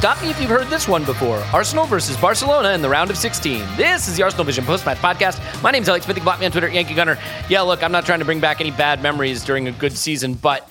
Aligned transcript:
Stop 0.00 0.22
me 0.22 0.30
if 0.30 0.40
you've 0.40 0.48
heard 0.48 0.68
this 0.68 0.88
one 0.88 1.04
before. 1.04 1.36
Arsenal 1.52 1.84
versus 1.84 2.16
Barcelona 2.16 2.70
in 2.70 2.80
the 2.80 2.88
round 2.88 3.10
of 3.10 3.18
16. 3.18 3.58
This 3.76 4.08
is 4.08 4.16
the 4.16 4.22
Arsenal 4.22 4.46
Vision 4.46 4.64
post-match 4.64 4.96
podcast. 4.96 5.38
My 5.62 5.70
name's 5.70 5.90
Alex 5.90 6.06
Smith. 6.06 6.16
You 6.16 6.20
can 6.20 6.24
block 6.24 6.40
me 6.40 6.46
on 6.46 6.52
Twitter, 6.52 6.70
Yankee 6.70 6.94
Gunner. 6.94 7.18
Yeah, 7.50 7.60
look, 7.60 7.82
I'm 7.82 7.92
not 7.92 8.06
trying 8.06 8.20
to 8.20 8.24
bring 8.24 8.40
back 8.40 8.62
any 8.62 8.70
bad 8.70 9.02
memories 9.02 9.44
during 9.44 9.68
a 9.68 9.72
good 9.72 9.92
season, 9.92 10.32
but 10.32 10.66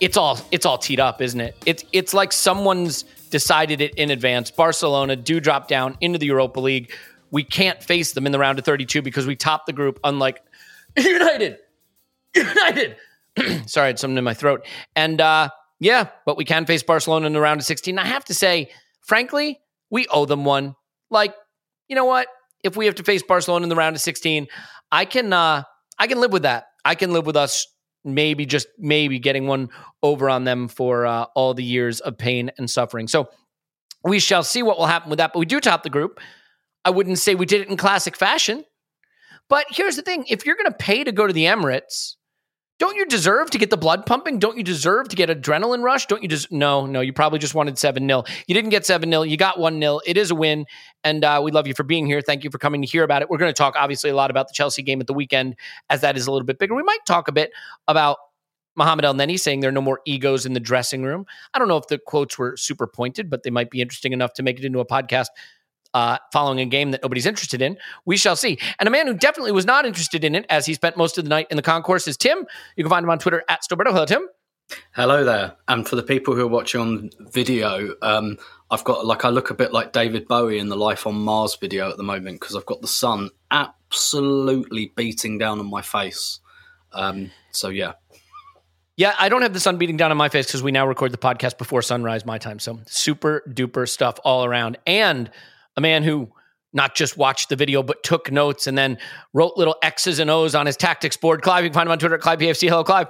it's 0.00 0.16
all 0.16 0.40
it's 0.50 0.64
all 0.64 0.78
teed 0.78 0.98
up, 0.98 1.20
isn't 1.20 1.42
it? 1.42 1.54
It's 1.66 1.84
it's 1.92 2.14
like 2.14 2.32
someone's 2.32 3.02
decided 3.28 3.82
it 3.82 3.96
in 3.96 4.10
advance. 4.10 4.50
Barcelona 4.50 5.14
do 5.14 5.40
drop 5.40 5.68
down 5.68 5.98
into 6.00 6.18
the 6.18 6.24
Europa 6.24 6.58
League. 6.58 6.90
We 7.30 7.44
can't 7.44 7.82
face 7.82 8.12
them 8.12 8.24
in 8.24 8.32
the 8.32 8.38
round 8.38 8.58
of 8.58 8.64
32 8.64 9.02
because 9.02 9.26
we 9.26 9.36
top 9.36 9.66
the 9.66 9.74
group, 9.74 10.00
unlike 10.04 10.42
United. 10.96 11.58
United. 12.34 12.96
Sorry, 13.66 13.84
I 13.84 13.86
had 13.88 13.98
something 13.98 14.16
in 14.16 14.24
my 14.24 14.32
throat. 14.32 14.64
And 14.96 15.20
uh, 15.20 15.50
yeah, 15.80 16.08
but 16.26 16.36
we 16.36 16.44
can 16.44 16.66
face 16.66 16.82
Barcelona 16.82 17.26
in 17.26 17.32
the 17.32 17.40
round 17.40 17.60
of 17.60 17.66
16. 17.66 17.98
I 17.98 18.06
have 18.06 18.24
to 18.26 18.34
say, 18.34 18.70
frankly, 19.02 19.60
we 19.90 20.06
owe 20.08 20.24
them 20.24 20.44
one. 20.44 20.76
Like, 21.10 21.34
you 21.88 21.96
know 21.96 22.04
what? 22.04 22.28
If 22.62 22.76
we 22.76 22.86
have 22.86 22.94
to 22.96 23.02
face 23.02 23.22
Barcelona 23.22 23.64
in 23.64 23.68
the 23.68 23.76
round 23.76 23.96
of 23.96 24.02
16, 24.02 24.46
I 24.90 25.04
can 25.04 25.32
uh 25.32 25.64
I 25.98 26.06
can 26.06 26.20
live 26.20 26.32
with 26.32 26.42
that. 26.42 26.66
I 26.84 26.94
can 26.94 27.12
live 27.12 27.26
with 27.26 27.36
us 27.36 27.66
maybe 28.04 28.46
just 28.46 28.68
maybe 28.78 29.18
getting 29.18 29.46
one 29.46 29.70
over 30.02 30.28
on 30.28 30.44
them 30.44 30.68
for 30.68 31.06
uh, 31.06 31.24
all 31.34 31.54
the 31.54 31.64
years 31.64 32.00
of 32.00 32.18
pain 32.18 32.50
and 32.58 32.68
suffering. 32.68 33.08
So 33.08 33.30
we 34.02 34.18
shall 34.18 34.42
see 34.42 34.62
what 34.62 34.78
will 34.78 34.86
happen 34.86 35.10
with 35.10 35.18
that. 35.18 35.32
But 35.32 35.38
we 35.38 35.46
do 35.46 35.60
top 35.60 35.82
the 35.82 35.90
group. 35.90 36.20
I 36.84 36.90
wouldn't 36.90 37.18
say 37.18 37.34
we 37.34 37.46
did 37.46 37.62
it 37.62 37.68
in 37.68 37.76
classic 37.76 38.16
fashion. 38.16 38.64
But 39.48 39.66
here's 39.70 39.96
the 39.96 40.02
thing 40.02 40.24
if 40.28 40.44
you're 40.44 40.56
going 40.56 40.70
to 40.70 40.76
pay 40.76 41.04
to 41.04 41.12
go 41.12 41.26
to 41.26 41.32
the 41.32 41.44
Emirates, 41.44 42.14
don't 42.78 42.96
you 42.96 43.06
deserve 43.06 43.50
to 43.50 43.58
get 43.58 43.70
the 43.70 43.76
blood 43.76 44.04
pumping? 44.04 44.38
Don't 44.38 44.56
you 44.56 44.64
deserve 44.64 45.08
to 45.08 45.16
get 45.16 45.28
adrenaline 45.28 45.82
rush? 45.82 46.06
Don't 46.06 46.22
you 46.22 46.28
just 46.28 46.50
no, 46.50 46.86
no, 46.86 47.00
you 47.00 47.12
probably 47.12 47.38
just 47.38 47.54
wanted 47.54 47.78
7 47.78 48.06
0. 48.06 48.24
You 48.46 48.54
didn't 48.54 48.70
get 48.70 48.84
7 48.84 49.08
0. 49.08 49.22
You 49.22 49.36
got 49.36 49.58
1 49.58 49.80
0. 49.80 50.00
It 50.04 50.16
is 50.16 50.30
a 50.30 50.34
win. 50.34 50.66
And 51.04 51.24
uh, 51.24 51.40
we 51.44 51.52
love 51.52 51.66
you 51.66 51.74
for 51.74 51.84
being 51.84 52.06
here. 52.06 52.20
Thank 52.20 52.42
you 52.42 52.50
for 52.50 52.58
coming 52.58 52.82
to 52.82 52.88
hear 52.88 53.04
about 53.04 53.22
it. 53.22 53.30
We're 53.30 53.38
going 53.38 53.50
to 53.50 53.56
talk, 53.56 53.74
obviously, 53.76 54.10
a 54.10 54.16
lot 54.16 54.30
about 54.30 54.48
the 54.48 54.54
Chelsea 54.54 54.82
game 54.82 55.00
at 55.00 55.06
the 55.06 55.14
weekend, 55.14 55.54
as 55.88 56.00
that 56.00 56.16
is 56.16 56.26
a 56.26 56.32
little 56.32 56.46
bit 56.46 56.58
bigger. 56.58 56.74
We 56.74 56.82
might 56.82 57.06
talk 57.06 57.28
a 57.28 57.32
bit 57.32 57.52
about 57.86 58.16
Mohamed 58.76 59.04
Elneny 59.04 59.38
saying 59.38 59.60
there 59.60 59.70
are 59.70 59.72
no 59.72 59.80
more 59.80 60.00
egos 60.04 60.44
in 60.44 60.52
the 60.52 60.60
dressing 60.60 61.04
room. 61.04 61.26
I 61.52 61.60
don't 61.60 61.68
know 61.68 61.76
if 61.76 61.86
the 61.86 61.98
quotes 61.98 62.38
were 62.38 62.56
super 62.56 62.88
pointed, 62.88 63.30
but 63.30 63.44
they 63.44 63.50
might 63.50 63.70
be 63.70 63.80
interesting 63.80 64.12
enough 64.12 64.32
to 64.34 64.42
make 64.42 64.58
it 64.58 64.64
into 64.64 64.80
a 64.80 64.86
podcast 64.86 65.28
uh, 65.94 66.18
following 66.32 66.60
a 66.60 66.66
game 66.66 66.90
that 66.90 67.02
nobody's 67.02 67.26
interested 67.26 67.62
in. 67.62 67.78
We 68.04 68.16
shall 68.16 68.36
see. 68.36 68.58
And 68.78 68.86
a 68.86 68.90
man 68.90 69.06
who 69.06 69.14
definitely 69.14 69.52
was 69.52 69.64
not 69.64 69.86
interested 69.86 70.24
in 70.24 70.34
it, 70.34 70.44
as 70.50 70.66
he 70.66 70.74
spent 70.74 70.96
most 70.96 71.16
of 71.16 71.24
the 71.24 71.30
night 71.30 71.46
in 71.50 71.56
the 71.56 71.62
concourse, 71.62 72.06
is 72.06 72.16
Tim. 72.16 72.44
You 72.76 72.84
can 72.84 72.90
find 72.90 73.04
him 73.04 73.10
on 73.10 73.18
Twitter 73.18 73.42
at 73.48 73.62
Stillberto. 73.62 73.92
Hello, 73.92 74.04
Tim. 74.04 74.28
Hello 74.92 75.24
there. 75.24 75.56
And 75.68 75.86
for 75.86 75.94
the 75.96 76.02
people 76.02 76.34
who 76.34 76.42
are 76.42 76.48
watching 76.48 76.80
on 76.80 77.10
video, 77.32 77.94
um, 78.02 78.38
I've 78.70 78.82
got 78.84 79.06
like 79.06 79.24
I 79.24 79.28
look 79.28 79.50
a 79.50 79.54
bit 79.54 79.72
like 79.72 79.92
David 79.92 80.26
Bowie 80.26 80.58
in 80.58 80.68
the 80.68 80.76
Life 80.76 81.06
on 81.06 81.14
Mars 81.14 81.56
video 81.60 81.90
at 81.90 81.96
the 81.96 82.02
moment 82.02 82.40
because 82.40 82.56
I've 82.56 82.66
got 82.66 82.80
the 82.80 82.88
sun 82.88 83.30
absolutely 83.50 84.92
beating 84.96 85.38
down 85.38 85.58
on 85.58 85.66
my 85.66 85.82
face. 85.82 86.40
Um, 86.92 87.30
so 87.50 87.68
yeah, 87.68 87.92
Yeah, 88.96 89.14
I 89.18 89.28
don't 89.28 89.42
have 89.42 89.52
the 89.52 89.60
sun 89.60 89.76
beating 89.76 89.96
down 89.96 90.10
on 90.10 90.16
my 90.16 90.28
face 90.28 90.46
because 90.46 90.62
we 90.62 90.72
now 90.72 90.86
record 90.86 91.12
the 91.12 91.18
podcast 91.18 91.58
before 91.58 91.82
sunrise, 91.82 92.24
my 92.24 92.38
time. 92.38 92.58
So 92.58 92.80
super 92.86 93.42
duper 93.48 93.88
stuff 93.88 94.18
all 94.24 94.44
around. 94.44 94.78
And 94.86 95.30
a 95.76 95.80
man 95.80 96.02
who 96.02 96.30
not 96.72 96.94
just 96.94 97.16
watched 97.16 97.48
the 97.48 97.56
video, 97.56 97.82
but 97.82 98.02
took 98.02 98.32
notes 98.32 98.66
and 98.66 98.76
then 98.76 98.98
wrote 99.32 99.52
little 99.56 99.76
X's 99.82 100.18
and 100.18 100.28
O's 100.30 100.54
on 100.54 100.66
his 100.66 100.76
tactics 100.76 101.16
board. 101.16 101.42
Clive, 101.42 101.62
you 101.64 101.70
can 101.70 101.74
find 101.74 101.86
him 101.86 101.92
on 101.92 101.98
Twitter 101.98 102.16
at 102.16 102.20
ClivePFC. 102.20 102.68
Hello, 102.68 102.82
Clive. 102.82 103.06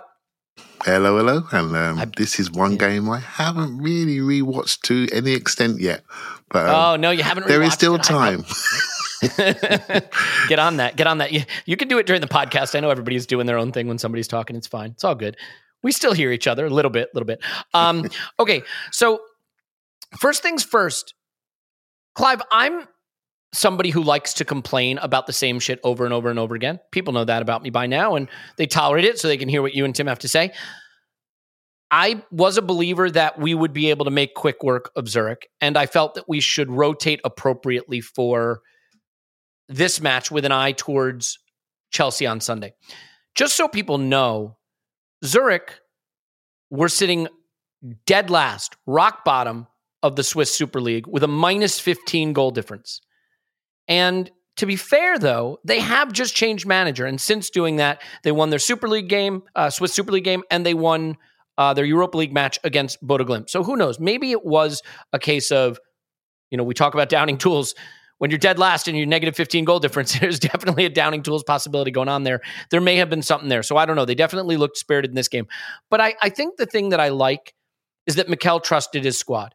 Hello, 0.85 1.17
hello, 1.17 1.43
and 1.51 1.75
um, 1.75 2.13
this 2.17 2.39
is 2.39 2.51
one 2.51 2.77
game 2.77 3.09
I 3.11 3.19
haven't 3.19 3.79
really 3.79 4.19
rewatched 4.19 4.83
to 4.83 5.09
any 5.13 5.33
extent 5.33 5.81
yet, 5.81 6.05
but 6.51 6.69
um, 6.69 6.75
Oh, 6.75 6.97
no, 6.97 7.11
you 7.11 7.23
haven't 7.23 7.49
there 7.49 7.63
is 7.63 7.73
still 7.73 7.95
it. 7.97 8.03
Time. 8.05 8.45
Get 10.49 10.59
on 10.59 10.77
that. 10.77 10.95
Get 10.97 11.07
on 11.07 11.19
that. 11.19 11.33
You, 11.33 11.43
you 11.67 11.77
can 11.77 11.89
do 11.89 11.99
it 11.99 12.07
during 12.07 12.21
the 12.21 12.29
podcast. 12.29 12.77
I 12.77 12.81
know 12.81 12.91
everybody's 12.91 13.27
doing 13.27 13.47
their 13.47 13.59
own 13.59 13.73
thing 13.73 13.89
when 13.89 13.99
somebody's 13.99 14.29
talking. 14.29 14.55
It's 14.57 14.67
fine. 14.67 14.91
It's 14.91 15.05
all 15.05 15.15
good. 15.15 15.37
We 15.83 15.91
still 15.93 16.13
hear 16.13 16.31
each 16.31 16.47
other 16.47 16.67
a 16.67 16.71
little 16.71 16.91
bit, 16.91 17.09
a 17.13 17.17
little 17.17 17.27
bit. 17.27 17.41
Um, 17.73 18.05
okay, 18.39 18.63
so 18.91 19.21
first 20.19 20.43
things 20.43 20.63
first, 20.63 21.15
Clive, 22.15 22.43
I'm 22.51 22.87
somebody 23.53 23.91
who 23.91 24.03
likes 24.03 24.35
to 24.35 24.45
complain 24.45 24.99
about 24.99 25.27
the 25.27 25.33
same 25.33 25.61
shit 25.61 25.81
over 25.85 26.05
and 26.05 26.13
over 26.13 26.29
and 26.29 26.39
over 26.39 26.55
again. 26.55 26.81
People 26.91 27.13
know 27.13 27.25
that 27.25 27.43
about 27.43 27.63
me 27.63 27.71
by 27.71 27.87
now, 27.87 28.17
and 28.17 28.29
they 28.57 28.67
tolerate 28.67 29.05
it 29.05 29.19
so 29.19 29.29
they 29.29 29.37
can 29.37 29.49
hear 29.49 29.63
what 29.63 29.75
you 29.75 29.85
and 29.85 29.95
Tim 29.95 30.07
have 30.07 30.19
to 30.21 30.29
say. 30.29 30.53
I 31.91 32.23
was 32.33 32.57
a 32.57 32.63
believer 32.63 33.11
that 33.11 33.39
we 33.39 33.55
would 33.55 33.73
be 33.73 33.91
able 33.91 34.05
to 34.05 34.11
make 34.11 34.35
quick 34.35 34.63
work 34.63 34.91
of 34.97 35.09
Zurich, 35.09 35.49
and 35.61 35.77
I 35.77 35.87
felt 35.87 36.15
that 36.15 36.29
we 36.29 36.41
should 36.41 36.71
rotate 36.71 37.21
appropriately 37.25 38.01
for 38.01 38.61
this 39.69 40.01
match 40.01 40.31
with 40.31 40.45
an 40.45 40.53
eye 40.53 40.73
towards 40.73 41.39
Chelsea 41.91 42.27
on 42.27 42.41
Sunday. 42.41 42.75
Just 43.35 43.57
so 43.57 43.69
people 43.69 43.99
know, 43.99 44.57
Zurich 45.25 45.81
were 46.71 46.89
sitting 46.89 47.29
dead 48.07 48.31
last, 48.31 48.77
rock 48.87 49.25
bottom 49.25 49.67
of 50.05 50.17
the 50.17 50.23
Swiss 50.23 50.55
Super 50.55 50.83
League 50.83 51.07
with 51.07 51.25
a 51.25 51.29
minus 51.29 51.81
15 51.81 52.35
goal 52.35 52.51
difference. 52.51 53.01
And 53.89 54.31
to 54.59 54.67
be 54.67 54.77
fair, 54.77 55.19
though, 55.19 55.59
they 55.65 55.81
have 55.81 56.13
just 56.13 56.37
changed 56.37 56.67
manager. 56.67 57.07
And 57.07 57.19
since 57.19 57.49
doing 57.49 57.77
that, 57.77 58.03
they 58.23 58.31
won 58.31 58.51
their 58.51 58.59
Super 58.59 58.87
League 58.87 59.09
game, 59.09 59.45
uh, 59.57 59.71
Swiss 59.71 59.95
Super 59.95 60.13
League 60.13 60.25
game, 60.25 60.43
and 60.51 60.65
they 60.65 60.75
won 60.75 61.17
uh, 61.57 61.73
their 61.73 61.87
Europa 61.87 62.19
League 62.19 62.35
match 62.35 62.59
against 62.65 63.05
Bodo. 63.05 63.45
So 63.49 63.65
who 63.65 63.77
knows? 63.77 63.99
Maybe 63.99 64.31
it 64.31 64.45
was 64.45 64.83
a 65.15 65.19
case 65.19 65.51
of, 65.51 65.81
you 66.51 66.59
know, 66.59 66.65
we 66.65 66.75
talk 66.75 66.93
about 66.93 67.09
downing 67.09 67.39
tools. 67.39 67.75
When 68.19 68.31
you're 68.31 68.39
dead 68.39 68.59
last 68.59 68.87
and 68.89 68.97
you're 68.97 69.07
negative 69.07 69.35
15 69.35 69.65
goal 69.65 69.81
difference, 69.81 70.19
there's 70.21 70.39
definitely 70.39 70.85
a 70.85 70.91
downing 70.91 71.23
tools 71.23 71.43
possibility 71.45 71.91
going 71.91 72.11
on 72.11 72.25
there. 72.25 72.43
There 72.71 72.83
may 72.83 72.97
have 72.97 73.09
been 73.09 73.23
something 73.23 73.49
there. 73.49 73.63
So 73.63 73.79
I 73.79 73.87
don't 73.87 73.97
know. 73.97 74.05
They 74.05 74.15
definitely 74.15 74.59
looked 74.59 74.77
spirited 74.77 75.13
in 75.13 75.15
this 75.15 75.29
game. 75.29 75.47
But 75.89 76.03
I, 76.03 76.15
I 76.21 76.29
think 76.29 76.59
the 76.59 76.67
thing 76.67 76.91
that 76.91 77.01
I 77.01 77.09
like 77.09 77.55
is 78.07 78.17
that 78.17 78.29
Mikel 78.29 78.61
trusted 78.61 79.03
his 79.03 79.19
squad. 79.19 79.55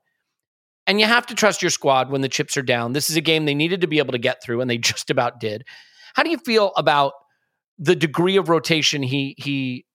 And 0.90 1.00
you 1.00 1.06
have 1.06 1.28
to 1.28 1.36
trust 1.36 1.62
your 1.62 1.70
squad 1.70 2.10
when 2.10 2.22
the 2.22 2.28
chips 2.28 2.58
are 2.58 2.64
down. 2.64 2.94
This 2.94 3.12
is 3.12 3.16
a 3.16 3.22
game 3.22 3.46
they 3.46 3.54
needed 3.54 3.82
to 3.82 3.88
be 3.88 4.00
able 4.00 4.12
to 4.14 4.18
get 4.18 4.42
through, 4.42 4.60
and 4.60 4.68
they 4.68 4.78
just 4.80 5.12
about 5.12 5.40
did. 5.40 5.64
How 6.16 6.24
do 6.24 6.32
you 6.32 6.40
feel 6.40 6.72
about 6.76 7.14
the 7.78 7.96
degree 7.96 8.38
of 8.38 8.50
rotation 8.50 9.04
he 9.04 9.36
he 9.38 9.86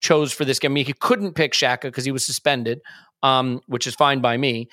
chose 0.00 0.32
for 0.32 0.44
this 0.44 0.60
game? 0.60 0.70
I 0.70 0.74
mean, 0.74 0.86
he 0.86 0.92
couldn't 0.92 1.34
pick 1.34 1.54
Xhaka 1.54 1.82
because 1.82 2.04
he 2.04 2.12
was 2.12 2.24
suspended, 2.24 2.82
um, 3.24 3.62
which 3.66 3.88
is 3.88 3.96
fine 3.96 4.20
by 4.20 4.36
me. 4.36 4.68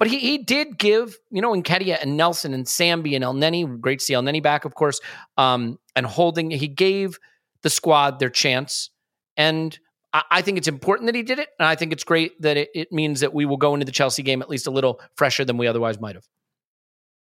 But 0.00 0.08
he 0.08 0.18
he 0.18 0.38
did 0.38 0.78
give, 0.78 1.16
you 1.30 1.40
know, 1.40 1.52
Nketiah 1.52 2.02
and 2.02 2.16
Nelson 2.16 2.52
and 2.52 2.66
Sambi 2.66 3.14
and 3.14 3.24
Elneny, 3.24 3.80
great 3.80 4.00
to 4.00 4.04
see 4.04 4.14
Elneny 4.14 4.42
back, 4.42 4.64
of 4.64 4.74
course, 4.74 5.00
um, 5.38 5.78
and 5.94 6.06
holding. 6.06 6.50
He 6.50 6.66
gave 6.66 7.20
the 7.62 7.70
squad 7.70 8.18
their 8.18 8.30
chance, 8.30 8.90
and 9.36 9.78
I, 10.12 10.42
think 10.42 10.58
it's 10.58 10.68
important 10.68 11.06
that 11.06 11.14
he 11.14 11.22
did 11.22 11.38
it, 11.38 11.50
and 11.58 11.68
I 11.68 11.76
think 11.76 11.92
it's 11.92 12.04
great 12.04 12.40
that 12.42 12.56
it, 12.56 12.70
it 12.74 12.92
means 12.92 13.20
that 13.20 13.32
we 13.32 13.46
will 13.46 13.56
go 13.56 13.74
into 13.74 13.86
the 13.86 13.92
Chelsea 13.92 14.22
game 14.22 14.42
at 14.42 14.50
least 14.50 14.66
a 14.66 14.70
little 14.70 15.00
fresher 15.14 15.44
than 15.44 15.56
we 15.56 15.66
otherwise 15.66 16.00
might 16.00 16.16
have. 16.16 16.26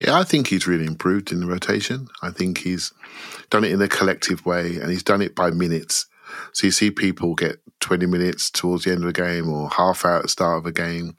Yeah, 0.02 0.20
I 0.20 0.24
think 0.24 0.48
he's 0.48 0.68
really 0.68 0.86
improved 0.86 1.32
in 1.32 1.40
the 1.40 1.46
rotation. 1.46 2.08
I 2.22 2.32
think 2.32 2.60
he's 2.60 2.92
done 3.50 3.64
it 3.64 3.72
in 3.72 3.82
a 3.82 3.88
collective 3.88 4.46
way, 4.46 4.78
and 4.78 4.90
he's 4.90 5.04
done 5.04 5.22
it 5.22 5.36
by 5.36 5.52
minutes. 5.52 6.08
So 6.52 6.68
you 6.68 6.72
see 6.72 6.92
people 6.92 7.34
get 7.34 7.62
20 7.80 8.06
minutes 8.08 8.50
towards 8.50 8.84
the 8.84 8.92
end 8.92 9.06
of 9.06 9.14
the 9.14 9.22
game 9.22 9.50
or 9.50 9.70
half 9.70 10.04
hour 10.04 10.18
at 10.18 10.24
the 10.24 10.28
start 10.28 10.58
of 10.58 10.66
a 10.66 10.72
game. 10.72 11.16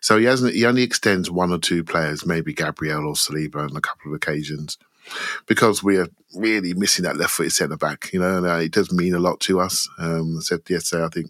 So 0.00 0.18
he 0.18 0.26
hasn't. 0.26 0.54
He 0.54 0.64
only 0.64 0.82
extends 0.82 1.30
one 1.30 1.50
or 1.50 1.58
two 1.58 1.82
players, 1.82 2.26
maybe 2.26 2.52
Gabriel 2.52 3.08
or 3.08 3.14
Saliba, 3.14 3.68
on 3.68 3.76
a 3.76 3.80
couple 3.80 4.12
of 4.12 4.16
occasions, 4.16 4.78
because 5.46 5.82
we 5.82 5.98
are 5.98 6.08
really 6.34 6.74
missing 6.74 7.04
that 7.04 7.16
left-footed 7.16 7.52
centre 7.52 7.76
back. 7.76 8.12
You 8.12 8.20
know, 8.20 8.38
and 8.38 8.46
uh, 8.46 8.56
it 8.56 8.72
does 8.72 8.92
mean 8.92 9.14
a 9.14 9.18
lot 9.18 9.40
to 9.40 9.60
us. 9.60 9.88
Um, 9.98 10.36
I 10.38 10.40
said 10.40 10.60
yesterday, 10.68 11.04
I 11.04 11.08
think 11.08 11.26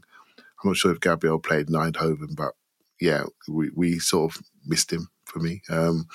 I'm 0.62 0.70
not 0.70 0.76
sure 0.76 0.92
if 0.92 1.00
Gabriel 1.00 1.38
played 1.38 1.68
in 1.68 1.74
Eindhoven, 1.74 2.36
but 2.36 2.52
yeah, 3.00 3.24
we, 3.48 3.70
we 3.74 3.98
sort 3.98 4.34
of 4.34 4.42
missed 4.66 4.92
him 4.92 5.08
for 5.24 5.38
me. 5.38 5.62
Um, 5.68 6.06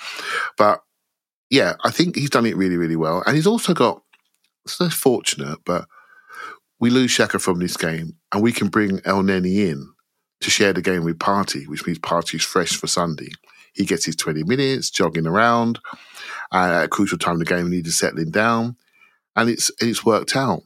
but 0.56 0.82
yeah, 1.50 1.74
I 1.84 1.90
think 1.90 2.16
he's 2.16 2.30
done 2.30 2.46
it 2.46 2.56
really, 2.56 2.76
really 2.76 2.96
well, 2.96 3.22
and 3.26 3.36
he's 3.36 3.46
also 3.46 3.74
got. 3.74 4.02
So 4.66 4.90
fortunate, 4.90 5.58
but 5.64 5.86
we 6.80 6.90
lose 6.90 7.16
Xhaka 7.16 7.40
from 7.40 7.60
this 7.60 7.78
game, 7.78 8.18
and 8.30 8.42
we 8.42 8.52
can 8.52 8.68
bring 8.68 8.98
Elneny 8.98 9.70
in 9.70 9.90
to 10.42 10.50
share 10.50 10.74
the 10.74 10.82
game 10.82 11.02
with 11.02 11.18
Partey, 11.18 11.66
which 11.66 11.86
means 11.86 11.98
Partey's 11.98 12.44
fresh 12.44 12.76
for 12.76 12.86
Sunday. 12.86 13.30
He 13.74 13.84
gets 13.84 14.04
his 14.04 14.16
20 14.16 14.44
minutes 14.44 14.90
jogging 14.90 15.26
around. 15.26 15.78
Uh, 16.52 16.80
at 16.80 16.84
a 16.84 16.88
crucial 16.88 17.18
time 17.18 17.34
in 17.34 17.38
the 17.40 17.44
game, 17.44 17.70
need 17.70 17.84
to 17.84 17.92
settling 17.92 18.30
down. 18.30 18.76
And 19.36 19.48
it's 19.48 19.70
it's 19.80 20.04
worked 20.04 20.34
out. 20.34 20.62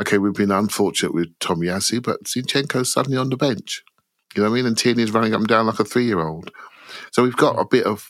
Okay, 0.00 0.18
we've 0.18 0.32
been 0.32 0.52
unfortunate 0.52 1.12
with 1.12 1.36
Tomiyasu, 1.40 2.02
but 2.02 2.22
Zinchenko's 2.24 2.92
suddenly 2.92 3.18
on 3.18 3.30
the 3.30 3.36
bench. 3.36 3.82
You 4.34 4.42
know 4.42 4.50
what 4.50 4.54
I 4.54 4.56
mean? 4.58 4.66
And 4.66 4.78
Tierney's 4.78 5.10
running 5.10 5.34
up 5.34 5.40
and 5.40 5.48
down 5.48 5.66
like 5.66 5.80
a 5.80 5.84
three 5.84 6.04
year 6.04 6.20
old. 6.20 6.52
So 7.10 7.22
we've 7.24 7.36
got 7.36 7.58
a 7.58 7.66
bit 7.66 7.84
of 7.84 8.06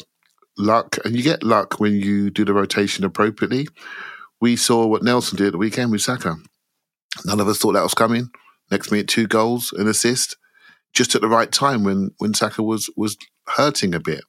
luck, 0.59 0.99
and 1.05 1.17
you 1.17 1.23
get 1.23 1.43
luck 1.43 1.81
when 1.81 1.95
you 1.95 2.31
do 2.31 2.45
the 2.45 2.53
rotation 2.53 3.05
appropriately. 3.05 3.69
We 4.41 4.57
saw 4.57 4.87
what 4.87 5.03
Nelson 5.03 5.39
did 5.39 5.47
at 5.47 5.53
the 5.53 5.59
weekend 5.59 5.91
with 5.91 6.03
Saka. 6.03 6.37
None 7.25 7.41
of 7.41 7.49
us 7.49 7.59
thought 7.59 7.73
that 7.73 7.83
was 7.83 7.95
coming. 7.95 8.31
Next 8.71 8.91
minute, 8.91 9.09
two 9.09 9.27
goals, 9.27 9.73
an 9.73 9.89
assist 9.89 10.37
just 10.93 11.15
at 11.15 11.21
the 11.21 11.29
right 11.29 11.51
time 11.51 11.85
when 11.85 12.11
when 12.19 12.35
Saka 12.35 12.63
was 12.63 12.91
was 12.97 13.17
hurting 13.56 13.95
a 13.95 14.00
bit. 14.00 14.25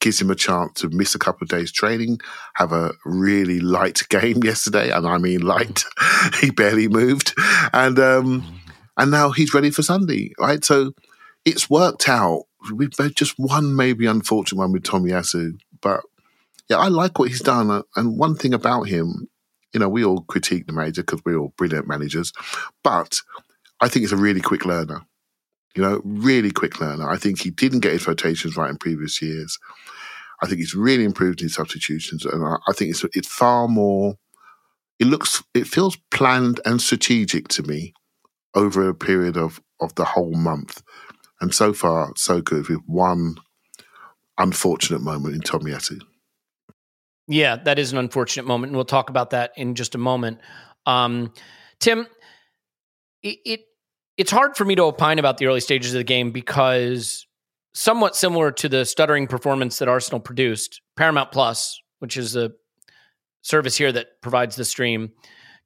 Gives 0.00 0.20
him 0.20 0.30
a 0.30 0.34
chance 0.34 0.80
to 0.80 0.90
miss 0.90 1.14
a 1.14 1.18
couple 1.18 1.44
of 1.44 1.48
days 1.48 1.72
training, 1.72 2.20
have 2.54 2.72
a 2.72 2.92
really 3.04 3.60
light 3.60 4.02
game 4.10 4.44
yesterday, 4.44 4.90
and 4.90 5.06
I 5.06 5.18
mean 5.18 5.40
light. 5.40 5.84
he 6.40 6.50
barely 6.50 6.88
moved, 6.88 7.34
and 7.72 7.98
um, 7.98 8.60
and 8.96 9.10
now 9.10 9.30
he's 9.30 9.54
ready 9.54 9.70
for 9.70 9.82
Sunday, 9.82 10.32
right? 10.38 10.64
So 10.64 10.92
it's 11.44 11.70
worked 11.70 12.08
out. 12.08 12.44
We've 12.72 12.90
just 13.14 13.38
one 13.38 13.76
maybe 13.76 14.06
unfortunate 14.06 14.58
one 14.58 14.72
with 14.72 14.82
Tomiyasu, 14.82 15.58
but 15.80 16.02
yeah, 16.68 16.78
I 16.78 16.88
like 16.88 17.18
what 17.18 17.28
he's 17.28 17.40
done. 17.40 17.82
And 17.94 18.18
one 18.18 18.34
thing 18.34 18.52
about 18.52 18.84
him, 18.84 19.28
you 19.72 19.80
know, 19.80 19.88
we 19.88 20.04
all 20.04 20.22
critique 20.22 20.66
the 20.66 20.72
manager 20.72 21.02
because 21.02 21.20
we're 21.24 21.38
all 21.38 21.54
brilliant 21.56 21.86
managers, 21.86 22.32
but 22.82 23.20
I 23.80 23.88
think 23.88 24.02
he's 24.02 24.12
a 24.12 24.16
really 24.16 24.40
quick 24.40 24.64
learner. 24.64 25.06
You 25.76 25.82
know, 25.82 26.00
really 26.04 26.50
quick 26.50 26.80
learner. 26.80 27.08
I 27.08 27.18
think 27.18 27.40
he 27.40 27.50
didn't 27.50 27.80
get 27.80 27.92
his 27.92 28.08
rotations 28.08 28.56
right 28.56 28.70
in 28.70 28.78
previous 28.78 29.20
years. 29.20 29.58
I 30.42 30.46
think 30.46 30.58
he's 30.58 30.74
really 30.74 31.04
improved 31.04 31.40
his 31.40 31.54
substitutions, 31.54 32.24
and 32.24 32.42
I, 32.42 32.56
I 32.68 32.72
think 32.72 32.90
it's 32.90 33.04
it's 33.14 33.28
far 33.28 33.68
more. 33.68 34.14
It 34.98 35.06
looks, 35.06 35.42
it 35.52 35.66
feels 35.66 35.98
planned 36.10 36.60
and 36.64 36.80
strategic 36.80 37.48
to 37.48 37.62
me 37.62 37.92
over 38.54 38.88
a 38.88 38.94
period 38.94 39.36
of 39.36 39.60
of 39.80 39.94
the 39.96 40.04
whole 40.04 40.34
month, 40.34 40.82
and 41.40 41.54
so 41.54 41.74
far 41.74 42.12
so 42.16 42.40
good 42.40 42.68
with 42.68 42.80
one 42.86 43.36
unfortunate 44.38 45.02
moment 45.02 45.34
in 45.34 45.42
Tomiyasu. 45.42 46.00
Yeah, 47.28 47.56
that 47.56 47.78
is 47.78 47.92
an 47.92 47.98
unfortunate 47.98 48.46
moment, 48.46 48.70
and 48.70 48.76
we'll 48.76 48.86
talk 48.86 49.10
about 49.10 49.30
that 49.30 49.52
in 49.56 49.74
just 49.74 49.94
a 49.94 49.98
moment. 49.98 50.38
Um, 50.86 51.32
Tim, 51.80 52.06
it, 53.22 53.38
it 53.44 53.60
it's 54.16 54.30
hard 54.30 54.56
for 54.56 54.64
me 54.64 54.74
to 54.74 54.82
opine 54.82 55.18
about 55.18 55.38
the 55.38 55.46
early 55.46 55.60
stages 55.60 55.92
of 55.94 55.98
the 55.98 56.04
game 56.04 56.30
because 56.30 57.26
somewhat 57.74 58.16
similar 58.16 58.50
to 58.50 58.68
the 58.68 58.84
stuttering 58.84 59.26
performance 59.26 59.78
that 59.78 59.88
Arsenal 59.88 60.20
produced, 60.20 60.80
Paramount 60.96 61.32
Plus, 61.32 61.80
which 61.98 62.16
is 62.16 62.34
a 62.34 62.52
service 63.42 63.76
here 63.76 63.92
that 63.92 64.20
provides 64.22 64.56
the 64.56 64.64
stream, 64.64 65.12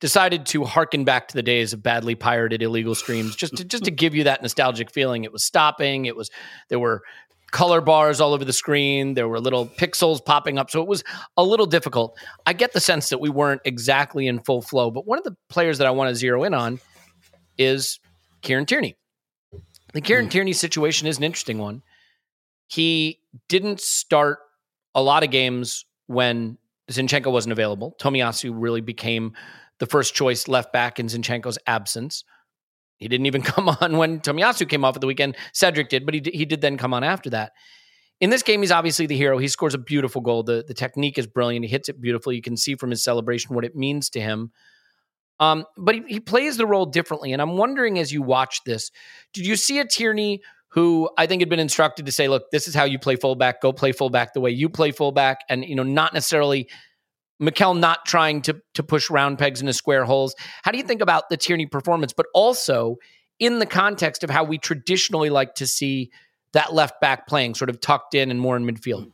decided 0.01 0.47
to 0.47 0.65
harken 0.65 1.05
back 1.05 1.29
to 1.29 1.35
the 1.35 1.43
days 1.43 1.73
of 1.73 1.83
badly 1.83 2.15
pirated 2.15 2.63
illegal 2.63 2.95
streams 2.95 3.37
just 3.37 3.57
to, 3.57 3.65
just 3.65 3.85
to 3.85 3.91
give 3.91 4.15
you 4.15 4.25
that 4.25 4.43
nostalgic 4.43 4.91
feeling. 4.91 5.25
It 5.25 5.33
was 5.33 5.45
stopping. 5.45 6.07
It 6.07 6.17
was 6.17 6.31
there 6.69 6.79
were 6.79 7.03
color 7.53 7.81
bars 7.81 8.21
all 8.21 8.33
over 8.33 8.45
the 8.45 8.53
screen. 8.53 9.15
There 9.15 9.29
were 9.29 9.41
little 9.41 9.67
pixels 9.67 10.25
popping 10.25 10.59
up. 10.59 10.71
So 10.71 10.81
it 10.81 10.89
was 10.89 11.05
a 11.37 11.45
little 11.45 11.67
difficult. 11.67 12.19
I 12.47 12.53
get 12.53 12.73
the 12.73 12.81
sense 12.81 13.11
that 13.11 13.21
we 13.21 13.29
weren't 13.29 13.61
exactly 13.65 14.27
in 14.27 14.41
full 14.41 14.63
flow, 14.63 14.91
but 14.91 15.07
one 15.07 15.19
of 15.19 15.25
the 15.25 15.37
players 15.49 15.79
that 15.79 15.87
I 15.87 15.91
want 15.91 16.09
to 16.11 16.15
zero 16.17 16.45
in 16.45 16.55
on 16.55 16.81
is 17.59 18.01
Kieran 18.43 18.67
Tierney. 18.67 18.97
The 19.93 20.01
Kieran 20.01 20.27
mm. 20.27 20.31
Tierney 20.31 20.53
situation 20.53 21.09
is 21.09 21.19
an 21.19 21.25
interesting 21.25 21.59
one. 21.59 21.83
He 22.69 23.21
didn't 23.49 23.81
start 23.81 24.39
a 24.95 25.03
lot 25.03 25.25
of 25.25 25.31
games 25.31 25.85
when 26.07 26.59
Zinchenko 26.91 27.33
wasn't 27.33 27.53
available. 27.53 27.97
Tomiyasu 28.01 28.53
really 28.55 28.81
became 28.81 29.33
the 29.79 29.87
first 29.87 30.15
choice 30.15 30.49
left 30.49 30.73
back 30.73 31.01
in 31.01 31.07
Zinchenko's 31.07 31.59
absence. 31.67 32.25
He 32.99 33.09
didn't 33.09 33.27
even 33.27 33.43
come 33.55 33.69
on 33.69 33.97
when 33.97 34.21
Tomiyasu 34.21 34.69
came 34.69 34.85
off 34.85 34.95
at 34.95 35.01
the 35.01 35.07
weekend. 35.07 35.37
Cedric 35.53 35.89
did, 35.89 36.05
but 36.05 36.15
he, 36.15 36.23
he 36.33 36.45
did 36.45 36.61
then 36.61 36.77
come 36.77 36.95
on 36.95 37.03
after 37.03 37.31
that. 37.31 37.53
In 38.21 38.29
this 38.29 38.43
game, 38.43 38.61
he's 38.61 38.71
obviously 38.71 39.07
the 39.07 39.17
hero. 39.17 39.39
He 39.39 39.49
scores 39.49 39.73
a 39.73 39.79
beautiful 39.79 40.21
goal. 40.21 40.43
The, 40.43 40.63
the 40.67 40.75
technique 40.75 41.17
is 41.17 41.27
brilliant. 41.27 41.65
He 41.65 41.71
hits 41.71 41.89
it 41.89 42.01
beautifully. 42.01 42.37
You 42.37 42.43
can 42.43 42.57
see 42.57 42.75
from 42.75 42.91
his 42.91 43.03
celebration 43.03 43.55
what 43.55 43.65
it 43.65 43.75
means 43.75 44.11
to 44.11 44.21
him. 44.21 44.53
Um, 45.41 45.65
but 45.77 45.95
he, 45.95 46.03
he 46.07 46.21
plays 46.21 46.59
the 46.59 46.67
role 46.67 46.87
differently. 46.87 47.33
And 47.33 47.43
I'm 47.43 47.57
wondering 47.57 47.99
as 47.99 48.13
you 48.13 48.23
watch 48.23 48.63
this, 48.65 48.91
did 49.33 49.47
you 49.47 49.57
see 49.57 49.79
a 49.79 49.87
Tierney 49.87 50.43
who 50.69 51.11
I 51.19 51.27
think 51.27 51.41
had 51.41 51.49
been 51.49 51.59
instructed 51.59 52.07
to 52.07 52.13
say, 52.13 52.29
look, 52.29 52.51
this 52.53 52.69
is 52.69 52.75
how 52.75 52.85
you 52.85 52.99
play 52.99 53.17
fullback, 53.17 53.61
go 53.61 53.73
play 53.73 53.91
fullback 53.91 54.35
the 54.35 54.41
way 54.41 54.51
you 54.51 54.69
play 54.69 54.93
fullback, 54.93 55.39
and 55.49 55.65
you 55.65 55.75
know, 55.75 55.83
not 55.83 56.15
necessarily 56.15 56.69
Mikel 57.41 57.75
not 57.75 58.05
trying 58.05 58.43
to 58.43 58.61
to 58.75 58.83
push 58.83 59.11
round 59.11 59.39
pegs 59.39 59.61
into 59.61 59.73
square 59.73 60.05
holes. 60.05 60.35
How 60.63 60.71
do 60.71 60.79
you 60.79 60.85
think 60.85 61.01
about 61.01 61.31
the 61.31 61.37
Tierney 61.37 61.67
performance, 61.67 62.13
but 62.13 62.27
also 62.35 62.97
in 63.41 63.59
the 63.59 63.67
context 63.67 64.23
of 64.23 64.31
how 64.31 64.45
we 64.45 64.59
traditionally 64.59 65.31
like 65.31 65.55
to 65.55 65.67
see 65.67 66.11
that 66.53 66.75
left 66.75 67.01
back 67.01 67.27
playing, 67.27 67.55
sort 67.55 67.71
of 67.71 67.81
tucked 67.81 68.15
in 68.15 68.31
and 68.31 68.41
more 68.41 68.57
in 68.57 68.65
midfield? 68.65 69.11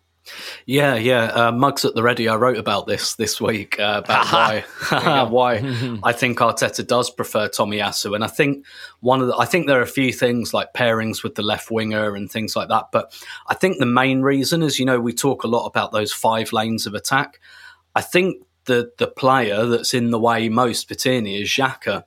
Yeah, 0.65 0.97
yeah. 0.97 1.25
Uh, 1.25 1.53
Mugs 1.53 1.85
at 1.85 1.95
the 1.95 2.03
ready. 2.03 2.29
I 2.29 2.37
wrote 2.37 2.57
about 2.57 2.87
this 2.87 3.15
this 3.15 3.41
week 3.41 3.79
uh, 3.79 4.03
about 4.05 4.33
why 4.33 5.25
why 5.29 5.99
I 6.03 6.13
think 6.13 6.39
Arteta 6.39 6.87
does 6.87 7.11
prefer 7.11 7.49
Tomiyasu, 7.49 8.15
and 8.15 8.25
I 8.25 8.29
think 8.29 8.65
one 9.01 9.21
of 9.21 9.29
the, 9.29 9.37
I 9.37 9.45
think 9.45 9.67
there 9.67 9.79
are 9.79 9.83
a 9.83 9.87
few 9.87 10.13
things 10.13 10.53
like 10.53 10.73
pairings 10.73 11.23
with 11.23 11.35
the 11.35 11.43
left 11.43 11.71
winger 11.71 12.15
and 12.15 12.31
things 12.31 12.57
like 12.57 12.69
that, 12.69 12.87
but 12.93 13.17
I 13.47 13.55
think 13.55 13.79
the 13.79 13.87
main 13.87 14.23
reason 14.23 14.63
is 14.63 14.79
you 14.79 14.87
know 14.87 15.01
we 15.01 15.13
talk 15.13 15.45
a 15.45 15.49
lot 15.49 15.67
about 15.67 15.93
those 15.93 16.13
five 16.13 16.53
lanes 16.53 16.87
of 16.87 16.95
attack. 16.95 17.41
I 17.95 18.01
think 18.01 18.45
the 18.65 18.93
the 18.99 19.07
player 19.07 19.67
that's 19.67 19.95
in 19.95 20.11
the 20.11 20.19
way 20.19 20.49
most 20.49 20.89
Tierney 20.89 21.41
is 21.41 21.49
Xhaka 21.49 22.05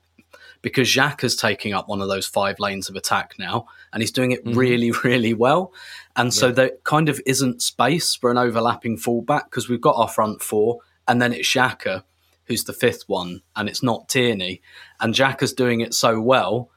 because 0.61 0.87
Xhaka's 0.87 1.35
taking 1.35 1.73
up 1.73 1.87
one 1.87 2.01
of 2.01 2.09
those 2.09 2.27
five 2.27 2.59
lanes 2.59 2.89
of 2.89 2.95
attack 2.95 3.35
now, 3.39 3.67
and 3.93 4.01
he's 4.01 4.11
doing 4.11 4.31
it 4.31 4.45
mm-hmm. 4.45 4.57
really, 4.57 4.91
really 5.03 5.33
well. 5.33 5.73
And 6.19 6.27
yeah. 6.27 6.39
so 6.39 6.51
there 6.51 6.71
kind 6.83 7.09
of 7.09 7.19
isn't 7.25 7.61
space 7.61 8.13
for 8.13 8.29
an 8.29 8.37
overlapping 8.37 8.97
fullback 8.97 9.45
because 9.45 9.69
we've 9.69 9.81
got 9.81 9.95
our 9.95 10.07
front 10.07 10.41
four, 10.43 10.79
and 11.07 11.21
then 11.21 11.33
it's 11.33 11.47
Xhaka 11.47 12.03
who's 12.49 12.63
the 12.63 12.73
fifth 12.73 13.03
one, 13.07 13.41
and 13.55 13.69
it's 13.69 13.83
not 13.83 14.09
Tierney. 14.09 14.61
And 14.99 15.13
Xhaka's 15.13 15.53
doing 15.53 15.81
it 15.81 15.93
so 15.93 16.19
well 16.19 16.71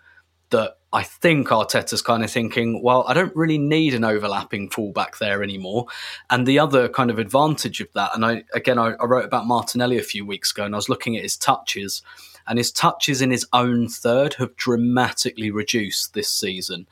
that 0.50 0.76
I 0.92 1.02
think 1.02 1.48
Arteta's 1.48 2.02
kind 2.02 2.22
of 2.22 2.30
thinking, 2.30 2.82
well, 2.82 3.04
I 3.08 3.14
don't 3.14 3.34
really 3.34 3.56
need 3.56 3.94
an 3.94 4.04
overlapping 4.04 4.68
fullback 4.68 5.16
there 5.16 5.42
anymore. 5.42 5.86
And 6.28 6.46
the 6.46 6.58
other 6.58 6.90
kind 6.90 7.10
of 7.10 7.18
advantage 7.18 7.80
of 7.80 7.88
that, 7.94 8.14
and 8.14 8.24
I 8.24 8.44
again 8.54 8.78
I, 8.78 8.92
I 9.00 9.04
wrote 9.06 9.24
about 9.24 9.46
Martinelli 9.46 9.98
a 9.98 10.02
few 10.02 10.26
weeks 10.26 10.52
ago, 10.52 10.66
and 10.66 10.74
I 10.74 10.78
was 10.78 10.90
looking 10.90 11.16
at 11.16 11.22
his 11.22 11.38
touches 11.38 12.02
and 12.46 12.58
his 12.58 12.70
touches 12.70 13.22
in 13.22 13.30
his 13.30 13.46
own 13.52 13.88
third 13.88 14.34
have 14.34 14.54
dramatically 14.56 15.50
reduced 15.50 16.12
this 16.12 16.30
season. 16.30 16.86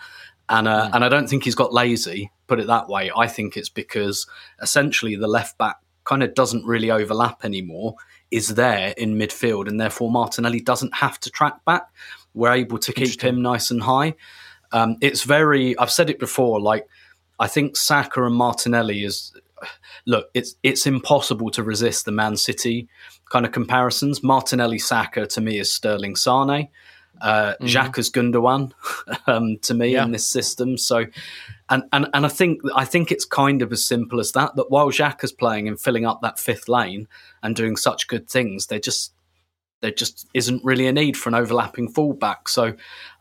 And 0.48 0.66
uh, 0.66 0.88
mm. 0.88 0.94
and 0.94 1.04
I 1.04 1.10
don't 1.10 1.28
think 1.28 1.44
he's 1.44 1.54
got 1.54 1.74
lazy. 1.74 2.32
Put 2.50 2.58
it 2.58 2.66
that 2.66 2.88
way. 2.88 3.12
I 3.16 3.28
think 3.28 3.56
it's 3.56 3.68
because 3.68 4.26
essentially 4.60 5.14
the 5.14 5.28
left 5.28 5.56
back 5.56 5.76
kind 6.02 6.24
of 6.24 6.34
doesn't 6.34 6.66
really 6.66 6.90
overlap 6.90 7.44
anymore. 7.44 7.94
Is 8.32 8.56
there 8.56 8.92
in 8.96 9.14
midfield, 9.14 9.68
and 9.68 9.80
therefore 9.80 10.10
Martinelli 10.10 10.60
doesn't 10.60 10.92
have 10.96 11.20
to 11.20 11.30
track 11.30 11.64
back. 11.64 11.84
We're 12.34 12.54
able 12.54 12.78
to 12.78 12.92
keep 12.92 13.20
him 13.20 13.40
nice 13.40 13.70
and 13.70 13.80
high. 13.80 14.16
Um, 14.72 14.96
it's 15.00 15.22
very. 15.22 15.78
I've 15.78 15.92
said 15.92 16.10
it 16.10 16.18
before. 16.18 16.60
Like 16.60 16.88
I 17.38 17.46
think 17.46 17.76
Saka 17.76 18.24
and 18.24 18.34
Martinelli 18.34 19.04
is 19.04 19.32
look. 20.04 20.28
It's 20.34 20.56
it's 20.64 20.88
impossible 20.88 21.50
to 21.50 21.62
resist 21.62 22.04
the 22.04 22.10
Man 22.10 22.36
City 22.36 22.88
kind 23.30 23.46
of 23.46 23.52
comparisons. 23.52 24.24
Martinelli 24.24 24.80
Saka 24.80 25.24
to 25.28 25.40
me 25.40 25.60
is 25.60 25.72
Sterling 25.72 26.16
Sané. 26.16 26.70
Uh, 27.20 27.54
mm-hmm. 27.60 27.66
Xhaka 27.66 28.10
Gundogan 28.10 28.72
um, 29.26 29.58
to 29.62 29.74
me 29.74 29.92
yeah. 29.92 30.04
in 30.04 30.12
this 30.12 30.26
system. 30.26 30.76
So, 30.78 31.06
and, 31.68 31.84
and 31.92 32.08
and 32.14 32.26
I 32.26 32.28
think 32.28 32.60
I 32.74 32.84
think 32.84 33.12
it's 33.12 33.24
kind 33.24 33.62
of 33.62 33.72
as 33.72 33.84
simple 33.84 34.20
as 34.20 34.32
that. 34.32 34.56
That 34.56 34.70
while 34.70 34.90
Xhaka 34.90 35.24
is 35.24 35.32
playing 35.32 35.68
and 35.68 35.78
filling 35.78 36.06
up 36.06 36.20
that 36.22 36.38
fifth 36.38 36.68
lane 36.68 37.08
and 37.42 37.54
doing 37.54 37.76
such 37.76 38.08
good 38.08 38.28
things, 38.28 38.66
they're 38.66 38.80
just 38.80 39.12
there 39.80 39.90
just 39.90 40.26
isn't 40.34 40.64
really 40.64 40.86
a 40.86 40.92
need 40.92 41.16
for 41.16 41.28
an 41.28 41.34
overlapping 41.34 41.88
fullback. 41.88 42.48
So, 42.48 42.74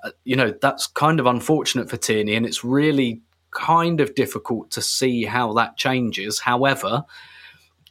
uh, 0.03 0.11
you 0.23 0.35
know, 0.35 0.53
that's 0.61 0.87
kind 0.87 1.19
of 1.19 1.25
unfortunate 1.25 1.89
for 1.89 1.97
Tierney, 1.97 2.35
and 2.35 2.45
it's 2.45 2.63
really 2.63 3.21
kind 3.51 3.99
of 3.99 4.15
difficult 4.15 4.71
to 4.71 4.81
see 4.81 5.25
how 5.25 5.53
that 5.53 5.77
changes. 5.77 6.39
However, 6.39 7.05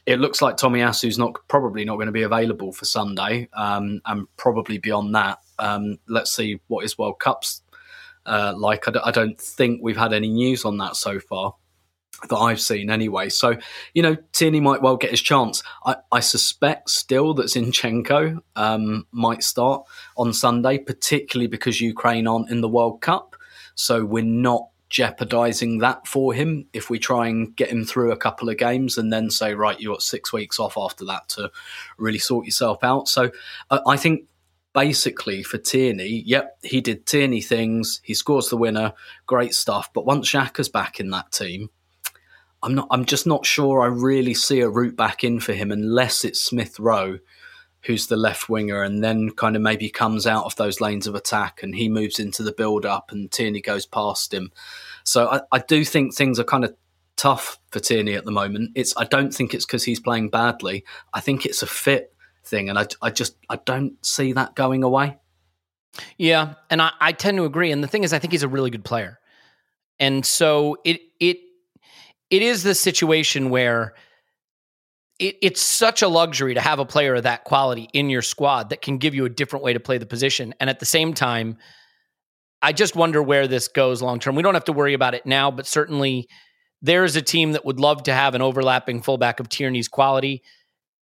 it 0.05 0.19
looks 0.19 0.41
like 0.41 0.57
Tomiyasu's 0.57 1.17
not 1.17 1.35
probably 1.47 1.85
not 1.85 1.95
going 1.95 2.07
to 2.07 2.11
be 2.11 2.23
available 2.23 2.71
for 2.71 2.85
Sunday, 2.85 3.49
um, 3.53 4.01
and 4.05 4.27
probably 4.37 4.77
beyond 4.77 5.15
that. 5.15 5.39
Um, 5.59 5.99
let's 6.07 6.33
see 6.33 6.59
what 6.67 6.83
his 6.83 6.97
World 6.97 7.19
Cups 7.19 7.61
uh, 8.25 8.53
like. 8.57 8.87
I 8.87 8.91
d- 8.91 8.99
I 9.03 9.11
don't 9.11 9.39
think 9.39 9.81
we've 9.83 9.97
had 9.97 10.13
any 10.13 10.29
news 10.29 10.65
on 10.65 10.77
that 10.77 10.95
so 10.95 11.19
far 11.19 11.55
that 12.27 12.35
I've 12.37 12.59
seen 12.59 12.89
anyway. 12.89 13.29
So, 13.29 13.57
you 13.93 14.03
know, 14.03 14.17
Tierney 14.33 14.59
might 14.59 14.81
well 14.81 14.97
get 14.97 15.11
his 15.11 15.21
chance. 15.21 15.63
I, 15.85 15.95
I 16.11 16.19
suspect 16.19 16.89
still 16.89 17.33
that 17.35 17.45
Zinchenko 17.45 18.39
um, 18.55 19.07
might 19.11 19.43
start 19.43 19.83
on 20.17 20.33
Sunday, 20.33 20.77
particularly 20.79 21.47
because 21.47 21.79
Ukraine 21.79 22.27
aren't 22.27 22.49
in 22.49 22.61
the 22.61 22.67
World 22.67 23.01
Cup. 23.01 23.35
So 23.75 24.03
we're 24.03 24.23
not 24.23 24.67
jeopardizing 24.89 25.77
that 25.77 26.07
for 26.07 26.33
him 26.33 26.65
if 26.73 26.89
we 26.89 26.99
try 26.99 27.27
and 27.27 27.55
get 27.55 27.69
him 27.69 27.85
through 27.85 28.11
a 28.11 28.17
couple 28.17 28.49
of 28.49 28.57
games 28.57 28.97
and 28.97 29.13
then 29.13 29.29
say, 29.29 29.53
right, 29.53 29.79
you've 29.79 29.93
got 29.93 30.01
six 30.01 30.33
weeks 30.33 30.59
off 30.59 30.77
after 30.77 31.05
that 31.05 31.29
to 31.29 31.49
really 31.97 32.19
sort 32.19 32.45
yourself 32.45 32.83
out. 32.83 33.07
So 33.07 33.31
uh, 33.69 33.79
I 33.87 33.95
think 33.97 34.25
basically 34.73 35.43
for 35.43 35.57
Tierney, 35.57 36.23
yep, 36.25 36.57
he 36.63 36.81
did 36.81 37.05
Tierney 37.05 37.41
things. 37.41 38.01
He 38.03 38.13
scores 38.13 38.49
the 38.49 38.57
winner, 38.57 38.93
great 39.25 39.53
stuff. 39.53 39.91
But 39.93 40.05
once 40.05 40.29
Xhaka's 40.29 40.69
back 40.69 40.99
in 40.99 41.09
that 41.11 41.31
team, 41.31 41.69
I'm 42.61 42.75
not. 42.75 42.87
I'm 42.91 43.05
just 43.05 43.25
not 43.25 43.45
sure. 43.45 43.81
I 43.81 43.87
really 43.87 44.33
see 44.33 44.59
a 44.59 44.69
route 44.69 44.95
back 44.95 45.23
in 45.23 45.39
for 45.39 45.53
him 45.53 45.71
unless 45.71 46.25
it's 46.25 46.41
Smith 46.41 46.79
Rowe, 46.79 47.19
who's 47.83 48.07
the 48.07 48.17
left 48.17 48.49
winger, 48.49 48.83
and 48.83 49.03
then 49.03 49.31
kind 49.31 49.55
of 49.55 49.61
maybe 49.61 49.89
comes 49.89 50.27
out 50.27 50.45
of 50.45 50.55
those 50.57 50.81
lanes 50.81 51.07
of 51.07 51.15
attack 51.15 51.63
and 51.63 51.75
he 51.75 51.87
moves 51.87 52.19
into 52.19 52.43
the 52.43 52.51
build 52.51 52.85
up, 52.85 53.11
and 53.11 53.31
Tierney 53.31 53.61
goes 53.61 53.85
past 53.85 54.33
him. 54.33 54.51
So 55.03 55.29
I, 55.29 55.41
I 55.53 55.59
do 55.59 55.85
think 55.85 56.13
things 56.13 56.39
are 56.39 56.43
kind 56.43 56.65
of 56.65 56.75
tough 57.15 57.59
for 57.71 57.79
Tierney 57.79 58.15
at 58.15 58.25
the 58.25 58.31
moment. 58.31 58.71
It's. 58.75 58.93
I 58.97 59.05
don't 59.05 59.33
think 59.33 59.53
it's 59.53 59.65
because 59.65 59.85
he's 59.85 60.01
playing 60.01 60.29
badly. 60.29 60.83
I 61.13 61.21
think 61.21 61.45
it's 61.45 61.63
a 61.63 61.67
fit 61.67 62.13
thing, 62.49 62.69
and 62.69 62.77
I, 62.77 62.87
I 63.01 63.09
just 63.11 63.35
I 63.49 63.57
don't 63.57 64.03
see 64.05 64.33
that 64.33 64.55
going 64.55 64.83
away. 64.83 65.17
Yeah, 66.17 66.55
and 66.69 66.81
I, 66.81 66.91
I 66.99 67.11
tend 67.11 67.37
to 67.37 67.45
agree. 67.45 67.71
And 67.71 67.83
the 67.83 67.87
thing 67.87 68.03
is, 68.03 68.13
I 68.13 68.19
think 68.19 68.31
he's 68.31 68.43
a 68.43 68.47
really 68.47 68.69
good 68.69 68.85
player, 68.85 69.19
and 69.99 70.25
so 70.25 70.77
it 70.83 71.01
it 71.19 71.37
it 72.29 72.41
is 72.41 72.63
the 72.63 72.75
situation 72.75 73.49
where 73.49 73.93
it, 75.19 75.37
it's 75.41 75.61
such 75.61 76.01
a 76.01 76.07
luxury 76.07 76.53
to 76.53 76.61
have 76.61 76.79
a 76.79 76.85
player 76.85 77.15
of 77.15 77.23
that 77.23 77.43
quality 77.43 77.89
in 77.93 78.09
your 78.09 78.21
squad 78.21 78.69
that 78.69 78.81
can 78.81 78.97
give 78.97 79.13
you 79.13 79.25
a 79.25 79.29
different 79.29 79.63
way 79.63 79.73
to 79.73 79.79
play 79.79 79.97
the 79.97 80.05
position. 80.05 80.53
And 80.59 80.69
at 80.69 80.79
the 80.79 80.85
same 80.85 81.13
time, 81.13 81.57
I 82.61 82.73
just 82.73 82.95
wonder 82.95 83.21
where 83.21 83.47
this 83.47 83.67
goes 83.67 84.01
long 84.01 84.19
term. 84.19 84.35
We 84.35 84.43
don't 84.43 84.53
have 84.53 84.65
to 84.65 84.73
worry 84.73 84.93
about 84.93 85.13
it 85.13 85.25
now, 85.25 85.51
but 85.51 85.67
certainly 85.67 86.27
there 86.81 87.03
is 87.03 87.15
a 87.15 87.21
team 87.21 87.53
that 87.53 87.65
would 87.65 87.79
love 87.79 88.03
to 88.03 88.13
have 88.13 88.35
an 88.35 88.41
overlapping 88.41 89.01
fullback 89.01 89.39
of 89.39 89.49
Tierney's 89.49 89.87
quality. 89.87 90.43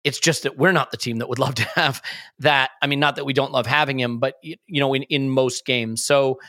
It's 0.06 0.20
just 0.20 0.44
that 0.44 0.58
we're 0.58 0.72
not 0.72 0.92
the 0.92 0.98
team 0.98 1.18
that 1.18 1.28
would 1.28 1.40
love 1.40 1.56
to 1.56 1.64
have 1.76 2.02
that. 2.40 2.72
I 2.82 2.88
mean, 2.88 3.02
not 3.02 3.18
that 3.18 3.26
we 3.26 3.34
don't 3.34 3.52
love 3.52 3.66
having 3.66 4.00
him, 4.00 4.20
but 4.20 4.36
you 4.42 4.56
know, 4.70 4.94
in 4.94 5.04
in 5.04 5.30
most 5.30 5.66
games. 5.66 6.06
So 6.06 6.40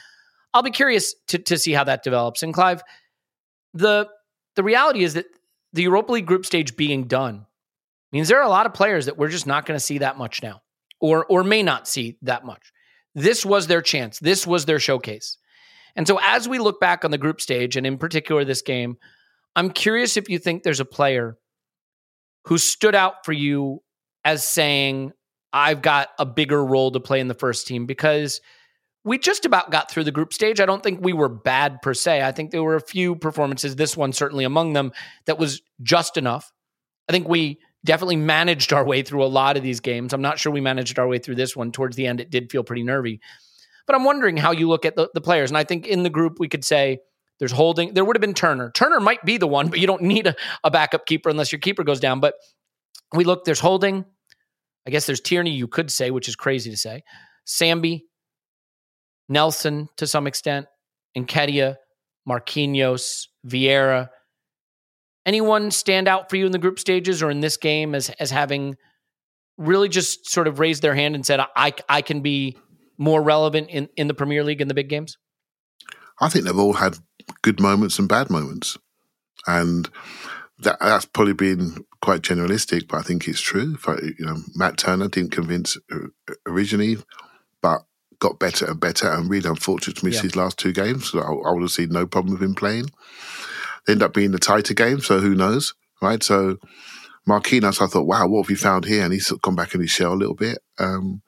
I'll 0.55 0.63
be 0.63 0.71
curious 0.71 1.15
to 1.29 1.39
to 1.39 1.59
see 1.59 1.73
how 1.73 1.85
that 1.85 2.05
develops. 2.05 2.43
And 2.43 2.55
Clive, 2.55 2.83
the 3.75 4.09
the 4.55 4.63
reality 4.63 5.03
is 5.03 5.15
that 5.15 5.27
the 5.73 5.83
Europa 5.83 6.13
League 6.13 6.27
group 6.27 6.47
stage 6.47 6.77
being 6.77 7.05
done 7.05 7.47
means 8.13 8.29
there 8.29 8.39
are 8.39 8.45
a 8.45 8.49
lot 8.49 8.67
of 8.67 8.73
players 8.73 9.07
that 9.07 9.19
we're 9.19 9.29
just 9.29 9.47
not 9.47 9.67
going 9.67 9.77
to 9.77 9.85
see 9.85 9.99
that 9.99 10.17
much 10.17 10.43
now 10.43 10.63
or 11.01 11.27
or 11.27 11.43
may 11.43 11.63
not 11.63 11.89
see 11.89 12.17
that 12.23 12.45
much. 12.45 12.73
This 13.15 13.45
was 13.45 13.67
their 13.67 13.83
chance. 13.83 14.19
This 14.19 14.47
was 14.47 14.67
their 14.67 14.79
showcase. 14.79 15.39
And 15.97 16.07
so 16.07 16.21
as 16.23 16.49
we 16.49 16.59
look 16.59 16.79
back 16.81 17.05
on 17.05 17.11
the 17.11 17.19
group 17.19 17.41
stage 17.41 17.77
and 17.77 17.87
in 17.87 17.97
particular 17.97 18.45
this 18.45 18.61
game, 18.61 18.99
I'm 19.57 19.71
curious 19.71 20.19
if 20.19 20.29
you 20.29 20.39
think 20.39 20.63
there's 20.63 20.81
a 20.81 20.85
player 20.85 21.39
who 22.47 22.59
stood 22.59 22.95
out 22.95 23.25
for 23.25 23.33
you 23.33 23.83
as 24.25 24.47
saying 24.47 25.13
I've 25.53 25.83
got 25.83 26.09
a 26.19 26.27
bigger 26.27 26.65
role 26.65 26.91
to 26.93 27.01
play 27.01 27.21
in 27.21 27.29
the 27.29 27.35
first 27.35 27.67
team 27.67 27.87
because 27.87 28.41
we 29.05 29.19
just 29.19 29.45
about 29.45 29.71
got 29.71 29.91
through 29.91 30.05
the 30.05 30.13
group 30.13 30.33
stage. 30.33 30.61
I 30.61 30.67
don't 30.67 30.83
think 30.83 31.01
we 31.01 31.13
were 31.13 31.29
bad 31.29 31.81
per 31.81 31.95
se. 31.95 32.23
I 32.23 32.33
think 32.33 32.51
there 32.51 32.63
were 32.63 32.75
a 32.75 32.81
few 32.81 33.15
performances, 33.15 33.77
this 33.77 33.97
one 33.97 34.13
certainly 34.13 34.45
among 34.45 34.73
them, 34.73 34.93
that 35.27 35.39
was 35.39 35.63
just 35.83 36.17
enough. 36.17 36.53
I 37.09 37.13
think 37.13 37.29
we 37.29 37.61
definitely 37.85 38.17
managed 38.17 38.73
our 38.73 38.85
way 38.85 39.03
through 39.03 39.25
a 39.25 39.27
lot 39.27 39.57
of 39.57 39.63
these 39.63 39.81
games. 39.81 40.13
I'm 40.13 40.23
not 40.23 40.39
sure 40.39 40.53
we 40.53 40.61
managed 40.61 40.99
our 40.99 41.07
way 41.07 41.19
through 41.19 41.37
this 41.37 41.57
one. 41.57 41.71
Towards 41.71 41.97
the 41.97 42.07
end, 42.07 42.21
it 42.21 42.31
did 42.31 42.51
feel 42.51 42.65
pretty 42.65 42.83
nervy. 42.83 43.21
But 43.87 43.95
I'm 43.95 44.05
wondering 44.05 44.37
how 44.37 44.51
you 44.51 44.69
look 44.69 44.85
at 44.85 44.97
the, 44.97 45.09
the 45.15 45.21
players. 45.21 45.51
And 45.51 45.59
I 45.59 45.63
think 45.63 45.87
in 45.87 46.03
the 46.03 46.11
group, 46.11 46.41
we 46.41 46.49
could 46.49 46.65
say 46.65 46.99
there's 47.39 47.53
holding. 47.53 47.95
There 47.95 48.05
would 48.05 48.17
have 48.17 48.21
been 48.21 48.35
Turner. 48.35 48.71
Turner 48.73 49.01
might 49.01 49.25
be 49.25 49.37
the 49.37 49.47
one, 49.47 49.69
but 49.69 49.79
you 49.79 49.87
don't 49.87 50.03
need 50.03 50.27
a, 50.27 50.35
a 50.65 50.71
backup 50.71 51.07
keeper 51.07 51.29
unless 51.29 51.53
your 51.53 51.59
keeper 51.59 51.85
goes 51.85 52.01
down. 52.01 52.21
But 52.21 52.35
we 53.15 53.25
look, 53.25 53.45
there's 53.45 53.61
holding. 53.61 54.05
I 54.87 54.91
guess 54.91 55.07
there's 55.07 55.21
Tierney, 55.21 55.51
you 55.51 55.69
could 55.69 55.91
say, 55.91 56.11
which 56.11 56.29
is 56.29 56.37
crazy 56.37 56.71
to 56.71 56.77
say. 56.77 57.03
Sambi, 57.47 58.03
Nelson 59.29 59.89
to 59.97 60.07
some 60.07 60.27
extent, 60.27 60.67
Nketiah, 61.17 61.77
Marquinhos, 62.29 63.27
Vieira. 63.47 64.09
Anyone 65.25 65.73
stand 65.73 66.07
out 66.07 66.31
for 66.31 66.37
you 66.37 66.47
in 66.47 66.53
the 66.53 66.59
group 66.59 66.79
stages 66.79 67.23
or 67.23 67.31
in 67.31 67.41
this 67.41 67.57
game 67.57 67.95
as 67.95 68.11
as 68.21 68.31
having 68.31 68.77
really 69.59 69.89
just 69.89 70.31
sort 70.31 70.47
of 70.47 70.59
raised 70.59 70.83
their 70.83 70.95
hand 70.95 71.15
and 71.15 71.25
said, 71.25 71.41
I, 71.57 71.73
I 71.89 72.03
can 72.03 72.21
be 72.21 72.57
more 72.99 73.23
relevant 73.23 73.71
in, 73.71 73.89
in 73.97 74.07
the 74.07 74.15
Premier 74.15 74.45
League 74.45 74.61
in 74.61 74.69
the 74.69 74.75
big 74.75 74.89
games? 74.89 75.17
I 76.21 76.29
think 76.29 76.45
they've 76.45 76.59
all 76.59 76.75
had 76.75 76.99
good 77.43 77.61
moments 77.61 77.99
and 77.99 78.09
bad 78.09 78.31
moments. 78.31 78.79
And 79.47 79.89
that, 80.61 80.79
that's 80.81 81.05
probably 81.05 81.35
been 81.35 81.85
quite 82.01 82.23
generalistic, 82.23 82.89
but 82.89 82.99
I 82.99 83.03
think 83.03 83.29
it's 83.29 83.41
true. 83.41 83.77
I, 83.87 83.97
you 84.19 84.27
know, 84.27 84.37
Matt 84.55 84.79
Turner 84.79 85.09
didn't 85.09 85.33
convince 85.33 85.77
uh, 85.93 86.07
originally, 86.47 86.99
but 87.63 87.83
got 88.19 88.39
better 88.39 88.67
and 88.67 88.81
better, 88.81 89.09
and 89.11 89.31
really 89.31 89.49
unfortunate 89.49 89.99
to 89.99 90.05
miss 90.05 90.17
yeah. 90.17 90.23
his 90.23 90.37
last 90.37 90.59
two 90.59 90.73
games. 90.73 91.11
So 91.11 91.21
I, 91.21 91.49
I 91.49 91.53
would 91.53 91.63
have 91.63 91.71
seen 91.71 91.91
no 91.91 92.07
problem 92.07 92.35
with 92.35 92.43
him 92.43 92.55
playing. 92.55 92.91
They 93.87 93.93
end 93.93 94.03
up 94.03 94.15
being 94.15 94.33
the 94.33 94.39
tighter 94.39 94.75
game, 94.75 95.01
so 95.01 95.21
who 95.21 95.35
knows, 95.35 95.75
right? 96.01 96.23
So 96.23 96.57
Marquinhos, 97.29 97.83
I 97.83 97.87
thought, 97.87 98.07
wow, 98.07 98.27
what 98.27 98.43
have 98.43 98.49
we 98.49 98.55
found 98.55 98.85
here? 98.85 99.05
And 99.05 99.13
he's 99.13 99.31
gone 99.31 99.55
back 99.55 99.75
in 99.75 99.81
his 99.81 99.91
shell 99.91 100.13
a 100.13 100.15
little 100.15 100.35
bit. 100.35 100.59
Um, 100.79 101.23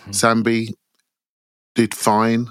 mm-hmm. 0.00 0.10
Sambi 0.10 0.68
did 1.74 1.94
fine, 1.94 2.48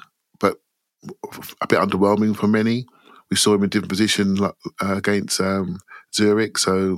a 1.61 1.67
bit 1.67 1.79
underwhelming 1.79 2.35
for 2.35 2.47
many. 2.47 2.85
We 3.29 3.37
saw 3.37 3.53
him 3.53 3.61
in 3.61 3.65
a 3.65 3.69
different 3.69 3.89
position 3.89 4.37
uh, 4.43 4.51
against 4.81 5.39
um, 5.39 5.79
Zurich, 6.13 6.57
so 6.57 6.97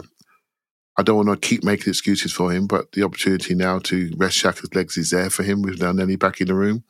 I 0.97 1.03
don't 1.03 1.25
want 1.25 1.41
to 1.41 1.47
keep 1.47 1.63
making 1.63 1.89
excuses 1.89 2.31
for 2.31 2.51
him, 2.51 2.67
but 2.67 2.91
the 2.91 3.03
opportunity 3.03 3.55
now 3.55 3.79
to 3.79 4.11
rest 4.17 4.43
Xhaka's 4.43 4.73
legs 4.75 4.97
is 4.97 5.09
there 5.09 5.29
for 5.29 5.43
him 5.43 5.61
with 5.61 5.81
now 5.81 5.91
Nelly 5.91 6.17
back 6.17 6.39
in 6.39 6.47
the 6.47 6.53
room. 6.53 6.83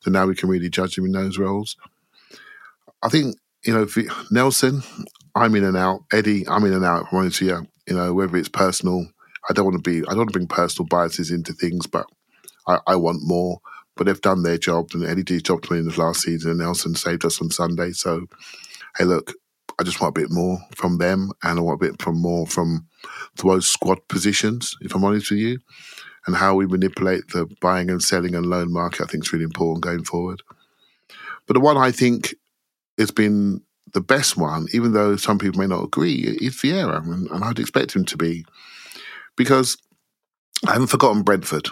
So 0.00 0.10
now 0.10 0.26
we 0.26 0.34
can 0.34 0.48
really 0.48 0.68
judge 0.68 0.98
him 0.98 1.06
in 1.06 1.12
those 1.12 1.38
roles. 1.38 1.76
I 3.02 3.08
think, 3.08 3.36
you 3.64 3.72
know, 3.72 3.86
Nelson, 4.30 4.82
I'm 5.34 5.54
in 5.54 5.64
and 5.64 5.76
out. 5.76 6.00
Eddie, 6.12 6.46
I'm 6.46 6.64
in 6.64 6.74
and 6.74 6.84
out. 6.84 7.06
I'm 7.10 7.24
with 7.24 7.40
you. 7.40 7.66
You 7.86 7.96
know, 7.96 8.12
whether 8.12 8.36
it's 8.36 8.50
personal, 8.50 9.06
I 9.48 9.54
don't 9.54 9.64
want 9.64 9.82
to 9.82 9.90
be, 9.90 10.06
I 10.06 10.10
don't 10.10 10.18
want 10.18 10.30
to 10.30 10.38
bring 10.38 10.46
personal 10.46 10.86
biases 10.86 11.30
into 11.30 11.54
things, 11.54 11.86
but 11.86 12.06
I, 12.66 12.78
I 12.86 12.96
want 12.96 13.20
more. 13.22 13.60
But 13.98 14.06
they've 14.06 14.20
done 14.20 14.44
their 14.44 14.56
job, 14.56 14.90
and 14.94 15.04
Eddie 15.04 15.42
job 15.42 15.60
to 15.62 15.72
me 15.72 15.80
in 15.80 15.88
the 15.88 16.00
last 16.00 16.22
season, 16.22 16.52
and 16.52 16.60
Nelson 16.60 16.94
saved 16.94 17.26
us 17.26 17.42
on 17.42 17.50
Sunday. 17.50 17.90
So, 17.90 18.26
hey, 18.96 19.04
look, 19.04 19.34
I 19.78 19.82
just 19.82 20.00
want 20.00 20.16
a 20.16 20.20
bit 20.20 20.30
more 20.30 20.60
from 20.74 20.96
them, 20.98 21.32
and 21.42 21.58
I 21.58 21.62
want 21.62 21.82
a 21.82 21.86
bit 21.86 22.00
from 22.00 22.16
more 22.22 22.46
from 22.46 22.86
those 23.36 23.66
squad 23.66 23.98
positions. 24.08 24.76
If 24.80 24.94
I'm 24.94 25.04
honest 25.04 25.30
with 25.30 25.40
you, 25.40 25.58
and 26.26 26.36
how 26.36 26.54
we 26.54 26.66
manipulate 26.66 27.28
the 27.28 27.46
buying 27.60 27.90
and 27.90 28.02
selling 28.02 28.34
and 28.34 28.46
loan 28.46 28.72
market, 28.72 29.02
I 29.02 29.06
think 29.06 29.24
is 29.24 29.32
really 29.32 29.44
important 29.44 29.82
going 29.82 30.04
forward. 30.04 30.42
But 31.46 31.54
the 31.54 31.60
one 31.60 31.76
I 31.76 31.90
think 31.90 32.34
has 32.98 33.10
been 33.10 33.62
the 33.94 34.00
best 34.00 34.36
one, 34.36 34.68
even 34.72 34.92
though 34.92 35.16
some 35.16 35.38
people 35.38 35.58
may 35.58 35.66
not 35.66 35.84
agree, 35.84 36.36
is 36.40 36.54
Vieira, 36.54 37.02
and 37.02 37.44
I'd 37.44 37.58
expect 37.58 37.96
him 37.96 38.04
to 38.04 38.16
be, 38.16 38.44
because 39.36 39.76
I 40.66 40.74
haven't 40.74 40.88
forgotten 40.88 41.22
Brentford. 41.22 41.68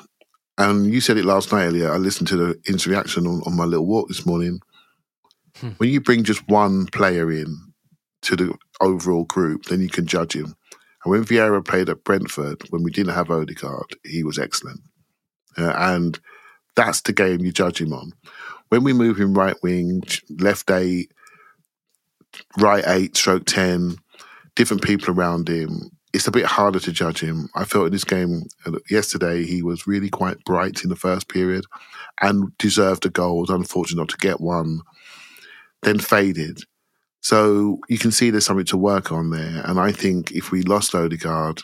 And 0.59 0.93
you 0.93 1.01
said 1.01 1.19
it 1.19 1.25
last 1.25 1.53
night, 1.53 1.67
earlier. 1.67 1.93
I 1.93 1.97
listened 1.97 2.29
to 2.29 2.37
the 2.37 2.61
instant 2.69 2.87
reaction 2.87 3.27
on, 3.27 3.43
on 3.45 3.57
my 3.57 3.65
little 3.65 3.87
walk 3.87 4.09
this 4.09 4.25
morning. 4.25 4.61
Hmm. 5.57 5.71
When 5.79 5.91
you 5.91 6.01
bring 6.01 6.25
just 6.25 6.47
one 6.49 6.87
player 6.87 7.31
in 7.31 7.55
to 8.23 8.37
the 8.37 8.55
overall 8.81 9.25
group, 9.25 9.65
then 9.65 9.81
you 9.81 9.89
can 9.89 10.07
judge 10.07 10.35
him. 10.35 10.55
And 11.05 11.11
when 11.11 11.25
Vieira 11.25 11.65
played 11.65 11.89
at 11.89 12.05
Brentford, 12.05 12.63
when 12.71 12.83
we 12.83 12.91
didn't 12.91 13.15
have 13.15 13.31
Odegaard, 13.31 13.97
he 14.05 14.25
was 14.25 14.39
excellent. 14.39 14.81
Uh, 15.59 15.73
and 15.77 16.19
that's 16.75 17.03
the 17.03 17.13
game 17.13 17.41
you 17.41 17.53
judge 17.53 17.81
him 17.81 17.93
on. 17.93 18.13
When 18.69 18.83
we 18.83 18.93
move 18.93 19.19
him 19.19 19.35
right 19.35 19.57
wing, 19.63 20.03
left 20.31 20.71
eight, 20.71 21.13
right 22.59 22.85
eight, 22.87 23.17
stroke 23.17 23.45
10, 23.47 23.97
different 24.57 24.83
people 24.83 25.15
around 25.15 25.49
him, 25.49 25.91
it's 26.13 26.27
a 26.27 26.33
bit 26.33 26.47
harder 26.47 26.81
to 26.81 26.93
judge 26.93 27.21
him. 27.21 27.49
I 27.55 27.65
felt 27.65 27.87
in 27.87 27.93
this 27.93 28.05
game 28.05 28.45
uh, 28.65 28.73
yesterday 28.91 29.45
he 29.45 29.63
was 29.63 29.87
really 29.87 30.09
quite 30.09 30.45
bright 30.45 30.83
in 30.83 30.91
the 30.91 30.97
first 30.97 31.29
period 31.29 31.65
and 32.21 32.57
deserved 32.59 33.05
a 33.07 33.11
goal. 33.11 33.41
Was 33.41 33.51
unfortunate 33.51 34.01
not 34.01 34.09
to 34.11 34.17
get 34.17 34.41
one. 34.41 34.81
Then 35.83 35.99
faded. 35.99 36.61
So 37.21 37.81
you 37.89 37.99
can 37.99 38.13
see 38.13 38.31
there's 38.31 38.47
something 38.47 38.67
to 38.67 38.77
work 38.77 39.11
on 39.11 39.31
there. 39.31 39.63
And 39.65 39.81
I 39.81 39.93
think 39.93 40.31
if 40.31 40.53
we 40.53 40.63
lost 40.63 40.95
Odegaard, 40.95 41.61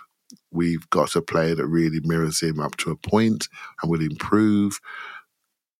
we've 0.50 0.88
got 0.90 1.16
a 1.16 1.22
player 1.22 1.54
that 1.54 1.66
really 1.66 2.00
mirrors 2.02 2.42
him 2.42 2.60
up 2.60 2.76
to 2.78 2.90
a 2.90 2.96
point 2.96 3.48
and 3.80 3.90
will 3.90 4.02
improve. 4.02 4.78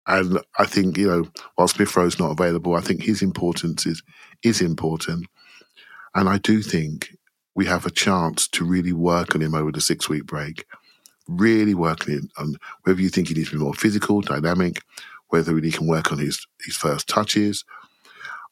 And 0.07 0.38
I 0.59 0.66
think, 0.66 0.97
you 0.97 1.09
know, 1.09 1.28
while 1.57 1.69
Smith 1.69 1.97
Rowe's 1.97 2.19
not 2.19 2.31
available, 2.31 2.75
I 2.75 2.81
think 2.81 3.02
his 3.02 3.23
importance 3.23 3.87
is 3.87 4.02
is 4.42 4.61
important. 4.61 5.26
And 6.14 6.28
I 6.28 6.38
do 6.38 6.62
think 6.62 7.16
we 7.54 7.66
have 7.66 7.87
a 7.87 7.90
chance 7.90 8.49
to 8.49 8.64
really 8.64 8.92
work 8.92 9.35
on 9.35 9.42
him 9.42 9.54
over 9.54 9.73
the 9.73 9.80
six 9.80 10.09
week 10.09 10.26
break. 10.26 10.66
Really 11.28 11.75
work 11.75 12.09
on 12.09 12.14
him 12.14 12.30
on 12.38 12.56
whether 12.82 13.00
you 13.00 13.09
think 13.09 13.28
he 13.28 13.35
needs 13.35 13.50
to 13.50 13.56
be 13.56 13.62
more 13.62 13.75
physical, 13.75 14.21
dynamic, 14.21 14.82
whether 15.28 15.56
he 15.59 15.71
can 15.71 15.87
work 15.87 16.12
on 16.12 16.18
his, 16.18 16.47
his 16.64 16.76
first 16.76 17.09
touches. 17.09 17.64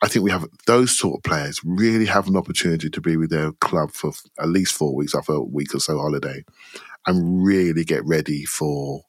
I 0.02 0.09
think 0.09 0.25
we 0.25 0.30
have 0.30 0.47
those 0.66 0.97
sort 0.97 1.19
of 1.19 1.23
players 1.23 1.61
really 1.64 2.07
have 2.07 2.26
an 2.26 2.37
opportunity 2.37 2.88
to 2.88 3.00
be 3.00 3.16
with 3.16 3.30
their 3.30 3.52
club 3.52 3.90
for 3.90 4.12
at 4.38 4.49
least 4.49 4.73
four 4.73 4.95
weeks 4.95 5.14
after 5.14 5.33
a 5.33 5.42
week 5.42 5.75
or 5.75 5.80
so 5.80 5.99
holiday 5.99 6.42
and 7.07 7.45
really 7.45 7.85
get 7.85 8.04
ready 8.07 8.45
for 8.45 9.02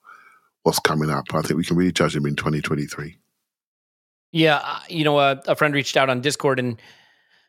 what's 0.64 0.80
coming 0.80 1.10
up. 1.10 1.34
I 1.34 1.42
think 1.42 1.58
we 1.58 1.64
can 1.64 1.78
really 1.78 1.92
judge 1.92 2.14
them 2.14 2.26
in 2.26 2.36
2023. 2.36 3.18
Yeah, 4.34 4.62
uh, 4.64 4.80
you 4.90 5.04
know, 5.04 5.18
uh, 5.18 5.42
a 5.48 5.56
friend 5.56 5.74
reached 5.74 5.98
out 5.98 6.10
on 6.10 6.22
Discord 6.22 6.60
and 6.60 6.82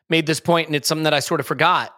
made 0.09 0.25
this 0.25 0.39
point, 0.39 0.67
and 0.67 0.75
it's 0.75 0.87
something 0.87 1.03
that 1.03 1.13
I 1.13 1.19
sort 1.19 1.39
of 1.39 1.47
forgot. 1.47 1.95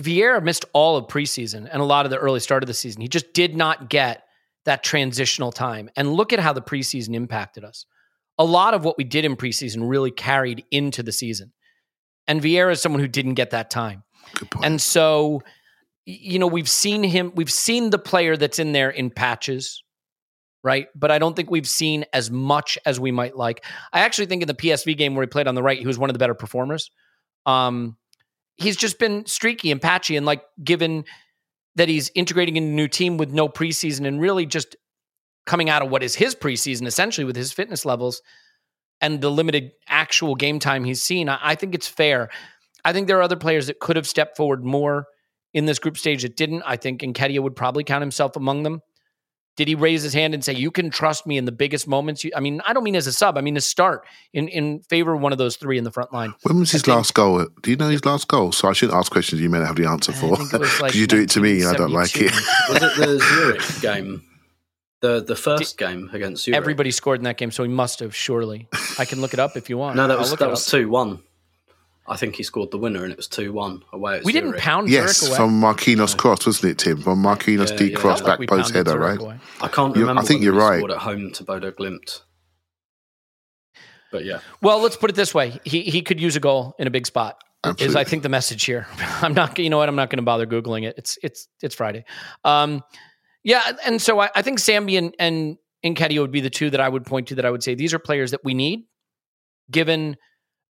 Vieira 0.00 0.42
missed 0.42 0.64
all 0.72 0.96
of 0.96 1.06
preseason 1.06 1.68
and 1.70 1.80
a 1.80 1.84
lot 1.84 2.04
of 2.04 2.10
the 2.10 2.18
early 2.18 2.40
start 2.40 2.62
of 2.62 2.66
the 2.66 2.74
season. 2.74 3.00
He 3.00 3.08
just 3.08 3.32
did 3.32 3.56
not 3.56 3.88
get 3.88 4.24
that 4.66 4.82
transitional 4.82 5.52
time. 5.52 5.88
And 5.96 6.12
look 6.12 6.32
at 6.32 6.40
how 6.40 6.52
the 6.52 6.60
preseason 6.60 7.14
impacted 7.14 7.64
us. 7.64 7.86
A 8.38 8.44
lot 8.44 8.74
of 8.74 8.84
what 8.84 8.98
we 8.98 9.04
did 9.04 9.24
in 9.24 9.36
preseason 9.36 9.88
really 9.88 10.10
carried 10.10 10.64
into 10.70 11.02
the 11.02 11.12
season. 11.12 11.52
And 12.26 12.42
Vieira 12.42 12.72
is 12.72 12.82
someone 12.82 13.00
who 13.00 13.08
didn't 13.08 13.34
get 13.34 13.50
that 13.50 13.70
time. 13.70 14.02
And 14.62 14.80
so, 14.80 15.42
you 16.04 16.38
know, 16.38 16.48
we've 16.48 16.68
seen 16.68 17.02
him, 17.02 17.32
we've 17.34 17.50
seen 17.50 17.90
the 17.90 17.98
player 17.98 18.36
that's 18.36 18.58
in 18.58 18.72
there 18.72 18.90
in 18.90 19.10
patches, 19.10 19.82
right? 20.62 20.88
But 20.94 21.10
I 21.10 21.18
don't 21.18 21.34
think 21.34 21.50
we've 21.50 21.66
seen 21.66 22.04
as 22.12 22.30
much 22.30 22.76
as 22.84 22.98
we 23.00 23.12
might 23.12 23.36
like. 23.36 23.64
I 23.92 24.00
actually 24.00 24.26
think 24.26 24.42
in 24.42 24.48
the 24.48 24.54
PSV 24.54 24.96
game 24.98 25.14
where 25.14 25.22
he 25.22 25.28
played 25.28 25.46
on 25.46 25.54
the 25.54 25.62
right, 25.62 25.78
he 25.78 25.86
was 25.86 25.98
one 25.98 26.10
of 26.10 26.14
the 26.14 26.18
better 26.18 26.34
performers. 26.34 26.90
Um, 27.46 27.96
he's 28.56 28.76
just 28.76 28.98
been 28.98 29.26
streaky 29.26 29.70
and 29.70 29.80
patchy, 29.80 30.16
and 30.16 30.26
like 30.26 30.42
given 30.62 31.04
that 31.76 31.88
he's 31.88 32.10
integrating 32.14 32.56
in 32.56 32.64
a 32.64 32.70
new 32.70 32.88
team 32.88 33.18
with 33.18 33.32
no 33.32 33.48
preseason 33.48 34.06
and 34.06 34.20
really 34.20 34.46
just 34.46 34.76
coming 35.44 35.70
out 35.70 35.82
of 35.82 35.90
what 35.90 36.02
is 36.02 36.14
his 36.14 36.34
preseason 36.34 36.86
essentially 36.86 37.24
with 37.24 37.36
his 37.36 37.52
fitness 37.52 37.84
levels 37.84 38.22
and 39.00 39.20
the 39.20 39.30
limited 39.30 39.72
actual 39.88 40.34
game 40.34 40.58
time 40.58 40.84
he's 40.84 41.02
seen, 41.02 41.28
I, 41.28 41.38
I 41.40 41.54
think 41.54 41.74
it's 41.74 41.86
fair. 41.86 42.30
I 42.84 42.92
think 42.92 43.06
there 43.06 43.18
are 43.18 43.22
other 43.22 43.36
players 43.36 43.66
that 43.66 43.78
could 43.78 43.96
have 43.96 44.06
stepped 44.06 44.36
forward 44.36 44.64
more 44.64 45.06
in 45.52 45.66
this 45.66 45.78
group 45.78 45.98
stage 45.98 46.22
that 46.22 46.36
didn't. 46.36 46.62
I 46.64 46.76
think 46.76 47.02
Nketiah 47.02 47.42
would 47.42 47.56
probably 47.56 47.84
count 47.84 48.02
himself 48.02 48.36
among 48.36 48.62
them. 48.62 48.80
Did 49.56 49.68
he 49.68 49.74
raise 49.74 50.02
his 50.02 50.12
hand 50.12 50.34
and 50.34 50.44
say, 50.44 50.52
"You 50.52 50.70
can 50.70 50.90
trust 50.90 51.26
me 51.26 51.38
in 51.38 51.46
the 51.46 51.52
biggest 51.52 51.88
moments"? 51.88 52.24
I 52.36 52.40
mean, 52.40 52.60
I 52.66 52.72
don't 52.72 52.84
mean 52.84 52.96
as 52.96 53.06
a 53.06 53.12
sub. 53.12 53.38
I 53.38 53.40
mean 53.40 53.56
a 53.56 53.60
start 53.60 54.04
in 54.32 54.48
in 54.48 54.80
favor 54.80 55.14
of 55.14 55.20
one 55.20 55.32
of 55.32 55.38
those 55.38 55.56
three 55.56 55.78
in 55.78 55.84
the 55.84 55.90
front 55.90 56.12
line. 56.12 56.34
When 56.42 56.60
was 56.60 56.70
his 56.70 56.82
think, 56.82 56.96
last 56.96 57.14
goal? 57.14 57.46
Do 57.62 57.70
you 57.70 57.76
know 57.76 57.88
his 57.88 58.04
last 58.04 58.28
goal? 58.28 58.52
So 58.52 58.68
I 58.68 58.72
shouldn't 58.72 58.98
ask 58.98 59.10
questions 59.10 59.40
you 59.40 59.48
may 59.48 59.58
not 59.58 59.68
have 59.68 59.76
the 59.76 59.86
answer 59.86 60.12
for 60.12 60.36
because 60.50 60.80
like 60.80 60.94
you 60.94 61.06
do 61.06 61.20
it 61.20 61.30
to 61.30 61.40
me 61.40 61.62
and 61.62 61.70
I 61.70 61.74
don't 61.74 61.92
like 61.92 62.16
it. 62.16 62.32
was 62.68 62.82
it 62.82 62.96
the 62.96 63.18
Zurich 63.18 63.80
game? 63.80 64.22
The 65.00 65.22
the 65.22 65.36
first 65.36 65.76
Did, 65.76 65.86
game 65.86 66.10
against 66.12 66.44
Zurich. 66.44 66.56
Everybody 66.56 66.90
scored 66.90 67.20
in 67.20 67.24
that 67.24 67.36
game, 67.36 67.50
so 67.50 67.62
he 67.62 67.68
must 67.68 68.00
have 68.00 68.14
surely. 68.14 68.68
I 68.98 69.04
can 69.04 69.20
look 69.20 69.34
it 69.34 69.40
up 69.40 69.56
if 69.56 69.68
you 69.68 69.78
want. 69.78 69.96
no, 69.96 70.08
that 70.08 70.18
was 70.18 70.34
that 70.36 70.50
was 70.50 70.66
two 70.66 70.88
one. 70.88 71.20
I 72.08 72.16
think 72.16 72.36
he 72.36 72.42
scored 72.42 72.70
the 72.70 72.78
winner, 72.78 73.02
and 73.02 73.12
it 73.12 73.16
was 73.16 73.26
two 73.26 73.52
one 73.52 73.82
away. 73.92 74.20
we 74.24 74.32
didn't 74.32 74.56
pound 74.56 74.88
yes 74.88 75.18
Zurich 75.18 75.30
away. 75.30 75.36
from 75.36 75.60
Marquinhos 75.60 76.14
no. 76.14 76.20
cross, 76.20 76.46
wasn't 76.46 76.72
it, 76.72 76.78
Tim? 76.78 77.00
From 77.02 77.22
Marquinhos 77.22 77.70
yeah, 77.70 77.76
deep 77.76 77.92
yeah, 77.92 77.98
cross 77.98 78.20
back 78.20 78.40
post 78.46 78.74
header, 78.74 78.98
right? 78.98 79.18
Away. 79.18 79.38
I 79.60 79.68
can't 79.68 79.96
remember. 79.96 80.22
I 80.22 80.24
think 80.24 80.42
you're 80.42 80.52
right. 80.52 80.78
Scored 80.78 80.92
at 80.92 80.98
home 80.98 81.32
to 81.32 81.44
Bodo 81.44 81.72
Glimt. 81.72 82.20
But 84.12 84.24
yeah. 84.24 84.40
Well, 84.62 84.80
let's 84.80 84.96
put 84.96 85.10
it 85.10 85.16
this 85.16 85.34
way: 85.34 85.58
he 85.64 85.82
he 85.82 86.02
could 86.02 86.20
use 86.20 86.36
a 86.36 86.40
goal 86.40 86.74
in 86.78 86.86
a 86.86 86.90
big 86.90 87.06
spot. 87.06 87.42
Absolutely. 87.64 87.86
Is 87.86 87.96
I 87.96 88.04
think 88.04 88.22
the 88.22 88.28
message 88.28 88.64
here. 88.64 88.86
I'm 89.22 89.34
not. 89.34 89.58
You 89.58 89.70
know 89.70 89.78
what? 89.78 89.88
I'm 89.88 89.96
not 89.96 90.10
going 90.10 90.18
to 90.18 90.22
bother 90.22 90.46
googling 90.46 90.84
it. 90.84 90.94
It's 90.96 91.18
it's 91.22 91.48
it's 91.62 91.74
Friday. 91.74 92.04
Um, 92.44 92.82
yeah, 93.42 93.72
and 93.84 94.00
so 94.00 94.20
I, 94.20 94.30
I 94.34 94.42
think 94.42 94.58
Sambi 94.58 94.98
and 94.98 95.14
and 95.18 95.56
Nketiah 95.84 96.20
would 96.20 96.32
be 96.32 96.40
the 96.40 96.50
two 96.50 96.70
that 96.70 96.80
I 96.80 96.88
would 96.88 97.04
point 97.04 97.28
to 97.28 97.36
that 97.36 97.44
I 97.44 97.50
would 97.50 97.62
say 97.62 97.74
these 97.74 97.94
are 97.94 97.98
players 97.98 98.30
that 98.30 98.44
we 98.44 98.54
need, 98.54 98.84
given 99.70 100.16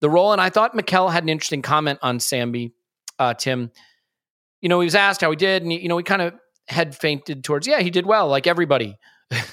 the 0.01 0.11
role. 0.11 0.33
And 0.33 0.41
I 0.41 0.51
thought 0.51 0.75
Mikel 0.75 1.09
had 1.09 1.23
an 1.23 1.29
interesting 1.29 1.63
comment 1.63 1.99
on 2.03 2.19
Sambi, 2.19 2.73
uh, 3.19 3.35
Tim. 3.35 3.71
You 4.61 4.69
know, 4.69 4.81
he 4.81 4.87
was 4.87 4.95
asked 4.95 5.21
how 5.21 5.31
he 5.31 5.37
did, 5.37 5.63
and 5.63 5.73
you 5.73 5.89
know, 5.89 5.97
he 5.97 6.05
kind 6.05 6.23
of 6.23 6.35
head 6.69 6.97
feinted 6.97 7.45
towards, 7.45 7.67
yeah, 7.67 7.81
he 7.81 7.91
did 7.91 8.07
well, 8.07 8.29
like 8.29 8.47
everybody. 8.47 8.97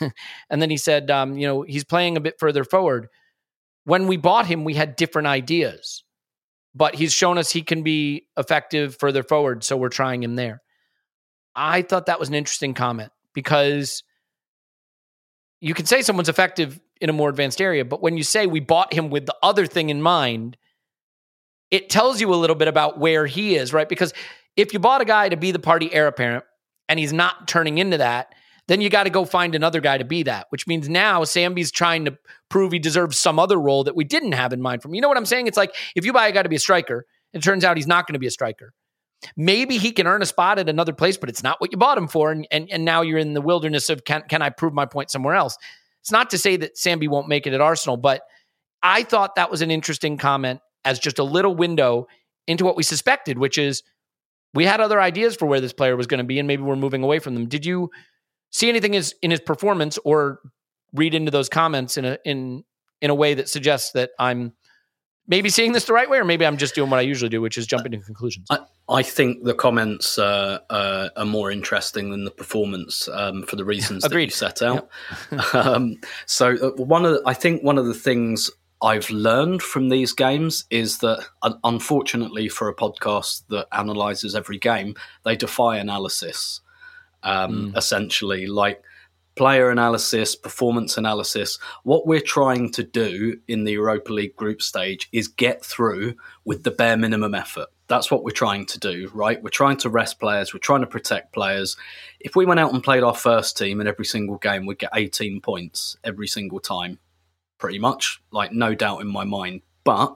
and 0.49 0.61
then 0.61 0.69
he 0.69 0.77
said, 0.77 1.09
um, 1.11 1.37
you 1.37 1.47
know, 1.47 1.61
he's 1.61 1.83
playing 1.83 2.17
a 2.17 2.21
bit 2.21 2.35
further 2.39 2.63
forward. 2.63 3.07
When 3.85 4.07
we 4.07 4.17
bought 4.17 4.45
him, 4.45 4.63
we 4.63 4.75
had 4.75 4.95
different 4.95 5.27
ideas, 5.27 6.03
but 6.73 6.95
he's 6.95 7.13
shown 7.13 7.37
us 7.37 7.51
he 7.51 7.61
can 7.61 7.83
be 7.83 8.27
effective 8.37 8.97
further 8.99 9.23
forward, 9.23 9.63
so 9.63 9.75
we're 9.75 9.89
trying 9.89 10.23
him 10.23 10.35
there. 10.35 10.61
I 11.55 11.81
thought 11.81 12.07
that 12.07 12.19
was 12.19 12.29
an 12.29 12.35
interesting 12.35 12.73
comment 12.73 13.11
because 13.33 14.03
you 15.59 15.73
can 15.73 15.85
say 15.85 16.01
someone's 16.01 16.29
effective 16.29 16.79
in 17.03 17.09
a 17.09 17.13
more 17.13 17.29
advanced 17.29 17.61
area. 17.61 17.83
But 17.83 18.01
when 18.01 18.17
you 18.17 18.23
say 18.23 18.47
we 18.47 18.61
bought 18.61 18.93
him 18.93 19.09
with 19.09 19.25
the 19.25 19.35
other 19.43 19.67
thing 19.67 19.89
in 19.89 20.01
mind, 20.01 20.57
it 21.69 21.89
tells 21.89 22.21
you 22.21 22.33
a 22.33 22.35
little 22.35 22.55
bit 22.55 22.67
about 22.67 22.97
where 22.97 23.25
he 23.25 23.55
is, 23.55 23.73
right? 23.73 23.89
Because 23.89 24.13
if 24.55 24.73
you 24.73 24.79
bought 24.79 25.01
a 25.01 25.05
guy 25.05 25.29
to 25.29 25.37
be 25.37 25.51
the 25.51 25.59
Partey 25.59 25.89
heir 25.91 26.07
apparent 26.07 26.45
and 26.87 26.97
he's 26.97 27.11
not 27.13 27.47
turning 27.47 27.77
into 27.77 27.97
that, 27.97 28.33
then 28.67 28.79
you 28.79 28.89
got 28.89 29.03
to 29.03 29.09
go 29.09 29.25
find 29.25 29.55
another 29.55 29.81
guy 29.81 29.97
to 29.97 30.05
be 30.05 30.23
that, 30.23 30.47
which 30.49 30.67
means 30.67 30.87
now 30.87 31.23
Sambi's 31.23 31.71
trying 31.71 32.05
to 32.05 32.17
prove 32.49 32.71
he 32.71 32.79
deserves 32.79 33.19
some 33.19 33.37
other 33.37 33.59
role 33.59 33.83
that 33.83 33.95
we 33.95 34.05
didn't 34.05 34.31
have 34.31 34.53
in 34.53 34.61
mind 34.61 34.81
from. 34.81 34.93
You 34.93 35.01
know 35.01 35.09
what 35.09 35.17
I'm 35.17 35.25
saying? 35.25 35.47
It's 35.47 35.57
like 35.57 35.75
if 35.95 36.05
you 36.05 36.13
buy 36.13 36.27
a 36.27 36.31
guy 36.31 36.43
to 36.43 36.49
be 36.49 36.55
a 36.55 36.59
striker, 36.59 37.05
it 37.33 37.43
turns 37.43 37.65
out 37.65 37.75
he's 37.75 37.87
not 37.87 38.07
going 38.07 38.13
to 38.13 38.19
be 38.19 38.27
a 38.27 38.31
striker. 38.31 38.73
Maybe 39.35 39.77
he 39.77 39.91
can 39.91 40.07
earn 40.07 40.21
a 40.21 40.25
spot 40.25 40.59
at 40.59 40.69
another 40.69 40.93
place, 40.93 41.17
but 41.17 41.29
it's 41.29 41.43
not 41.43 41.59
what 41.59 41.71
you 41.71 41.77
bought 41.77 41.97
him 41.97 42.07
for. 42.07 42.31
And, 42.31 42.47
and, 42.51 42.69
and 42.71 42.85
now 42.85 43.01
you're 43.01 43.17
in 43.17 43.33
the 43.33 43.41
wilderness 43.41 43.89
of 43.89 44.05
can, 44.05 44.23
can 44.29 44.41
I 44.41 44.49
prove 44.49 44.73
my 44.73 44.85
point 44.85 45.11
somewhere 45.11 45.35
else? 45.35 45.57
It's 46.03 46.11
not 46.11 46.29
to 46.31 46.37
say 46.37 46.57
that 46.57 46.75
Sambi 46.75 47.07
won't 47.07 47.29
make 47.29 47.47
it 47.47 47.53
at 47.53 47.61
Arsenal, 47.61 47.97
but 47.97 48.23
I 48.81 49.03
thought 49.03 49.35
that 49.35 49.49
was 49.49 49.61
an 49.61 49.71
interesting 49.71 50.17
comment 50.17 50.59
as 50.83 50.99
just 50.99 51.17
a 51.17 51.23
little 51.23 51.55
window 51.55 52.07
into 52.45 52.65
what 52.65 52.75
we 52.75 52.83
suspected, 52.83 53.37
which 53.37 53.57
is 53.57 53.83
we 54.53 54.65
had 54.65 54.81
other 54.81 54.99
ideas 54.99 55.35
for 55.35 55.45
where 55.45 55.61
this 55.61 55.71
player 55.71 55.95
was 55.95 56.07
going 56.07 56.17
to 56.17 56.25
be, 56.25 56.39
and 56.39 56.47
maybe 56.47 56.61
we're 56.61 56.75
moving 56.75 57.03
away 57.03 57.19
from 57.19 57.35
them. 57.35 57.47
Did 57.47 57.65
you 57.65 57.89
see 58.51 58.67
anything 58.67 58.93
in 58.93 59.31
his 59.31 59.39
performance 59.39 59.97
or 60.03 60.39
read 60.93 61.13
into 61.15 61.31
those 61.31 61.47
comments 61.49 61.97
in 61.97 62.05
a 62.05 62.17
in 62.25 62.63
in 63.01 63.09
a 63.09 63.15
way 63.15 63.33
that 63.33 63.49
suggests 63.49 63.91
that 63.93 64.11
I'm 64.19 64.53
maybe 65.27 65.49
seeing 65.49 65.71
this 65.71 65.85
the 65.85 65.93
right 65.93 66.09
way, 66.09 66.17
or 66.17 66.25
maybe 66.25 66.45
I'm 66.45 66.57
just 66.57 66.75
doing 66.75 66.89
what 66.89 66.99
I 66.99 67.03
usually 67.03 67.29
do, 67.29 67.41
which 67.41 67.57
is 67.57 67.65
jumping 67.65 67.91
to 67.93 67.99
conclusions. 67.99 68.47
I, 68.49 68.59
I 68.89 69.03
think 69.03 69.43
the 69.43 69.53
comments 69.53 70.17
uh, 70.17 70.59
uh, 70.69 71.09
are 71.15 71.25
more 71.25 71.51
interesting 71.51 72.11
than 72.11 72.25
the 72.25 72.31
performance 72.31 73.07
um, 73.09 73.43
for 73.43 73.55
the 73.55 73.65
reasons 73.65 74.03
that 74.03 74.13
you 74.13 74.29
set 74.29 74.61
out. 74.61 74.89
Yep. 75.31 75.55
um, 75.55 75.97
so 76.25 76.55
uh, 76.61 76.83
one 76.83 77.05
of 77.05 77.13
the, 77.13 77.21
I 77.25 77.33
think 77.33 77.63
one 77.63 77.77
of 77.77 77.85
the 77.85 77.93
things 77.93 78.51
I've 78.81 79.09
learned 79.09 79.61
from 79.61 79.87
these 79.89 80.11
games 80.11 80.65
is 80.69 80.97
that, 80.99 81.25
unfortunately, 81.63 82.49
for 82.49 82.67
a 82.67 82.75
podcast 82.75 83.43
that 83.47 83.67
analyzes 83.71 84.35
every 84.35 84.59
game, 84.59 84.95
they 85.23 85.37
defy 85.37 85.77
analysis. 85.77 86.59
Um, 87.23 87.71
mm. 87.71 87.77
Essentially, 87.77 88.47
like 88.47 88.83
player 89.35 89.69
analysis, 89.69 90.35
performance 90.35 90.97
analysis. 90.97 91.57
What 91.83 92.05
we're 92.05 92.21
trying 92.21 92.71
to 92.71 92.83
do 92.83 93.37
in 93.47 93.63
the 93.63 93.73
Europa 93.73 94.13
League 94.13 94.35
group 94.35 94.61
stage 94.61 95.09
is 95.11 95.27
get 95.27 95.63
through 95.63 96.15
with 96.45 96.63
the 96.63 96.71
bare 96.71 96.97
minimum 96.97 97.33
effort. 97.33 97.67
That's 97.87 98.09
what 98.09 98.23
we're 98.23 98.31
trying 98.31 98.65
to 98.67 98.79
do, 98.79 99.09
right? 99.13 99.41
We're 99.41 99.49
trying 99.49 99.77
to 99.77 99.89
rest 99.89 100.19
players, 100.19 100.53
we're 100.53 100.59
trying 100.59 100.81
to 100.81 100.87
protect 100.87 101.33
players. 101.33 101.75
If 102.19 102.35
we 102.35 102.45
went 102.45 102.59
out 102.59 102.73
and 102.73 102.83
played 102.83 103.03
our 103.03 103.15
first 103.15 103.57
team 103.57 103.81
in 103.81 103.87
every 103.87 104.05
single 104.05 104.37
game, 104.37 104.65
we'd 104.65 104.79
get 104.79 104.91
18 104.95 105.41
points 105.41 105.97
every 106.03 106.27
single 106.27 106.59
time, 106.59 106.99
pretty 107.57 107.79
much, 107.79 108.21
like 108.31 108.51
no 108.51 108.73
doubt 108.73 109.01
in 109.01 109.07
my 109.07 109.25
mind. 109.25 109.61
But 109.83 110.15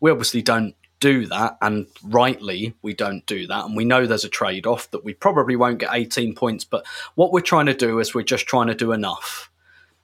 we 0.00 0.10
obviously 0.10 0.42
don't 0.42 0.74
do 1.00 1.26
that, 1.26 1.56
and 1.60 1.86
rightly 2.04 2.74
we 2.82 2.94
don't 2.94 3.24
do 3.26 3.46
that. 3.46 3.64
And 3.64 3.76
we 3.76 3.84
know 3.84 4.06
there's 4.06 4.24
a 4.24 4.28
trade 4.28 4.66
off 4.66 4.90
that 4.90 5.04
we 5.04 5.14
probably 5.14 5.56
won't 5.56 5.78
get 5.78 5.90
18 5.92 6.34
points, 6.34 6.64
but 6.64 6.86
what 7.14 7.32
we're 7.32 7.40
trying 7.40 7.66
to 7.66 7.74
do 7.74 7.98
is 7.98 8.14
we're 8.14 8.22
just 8.22 8.46
trying 8.46 8.68
to 8.68 8.74
do 8.74 8.92
enough 8.92 9.50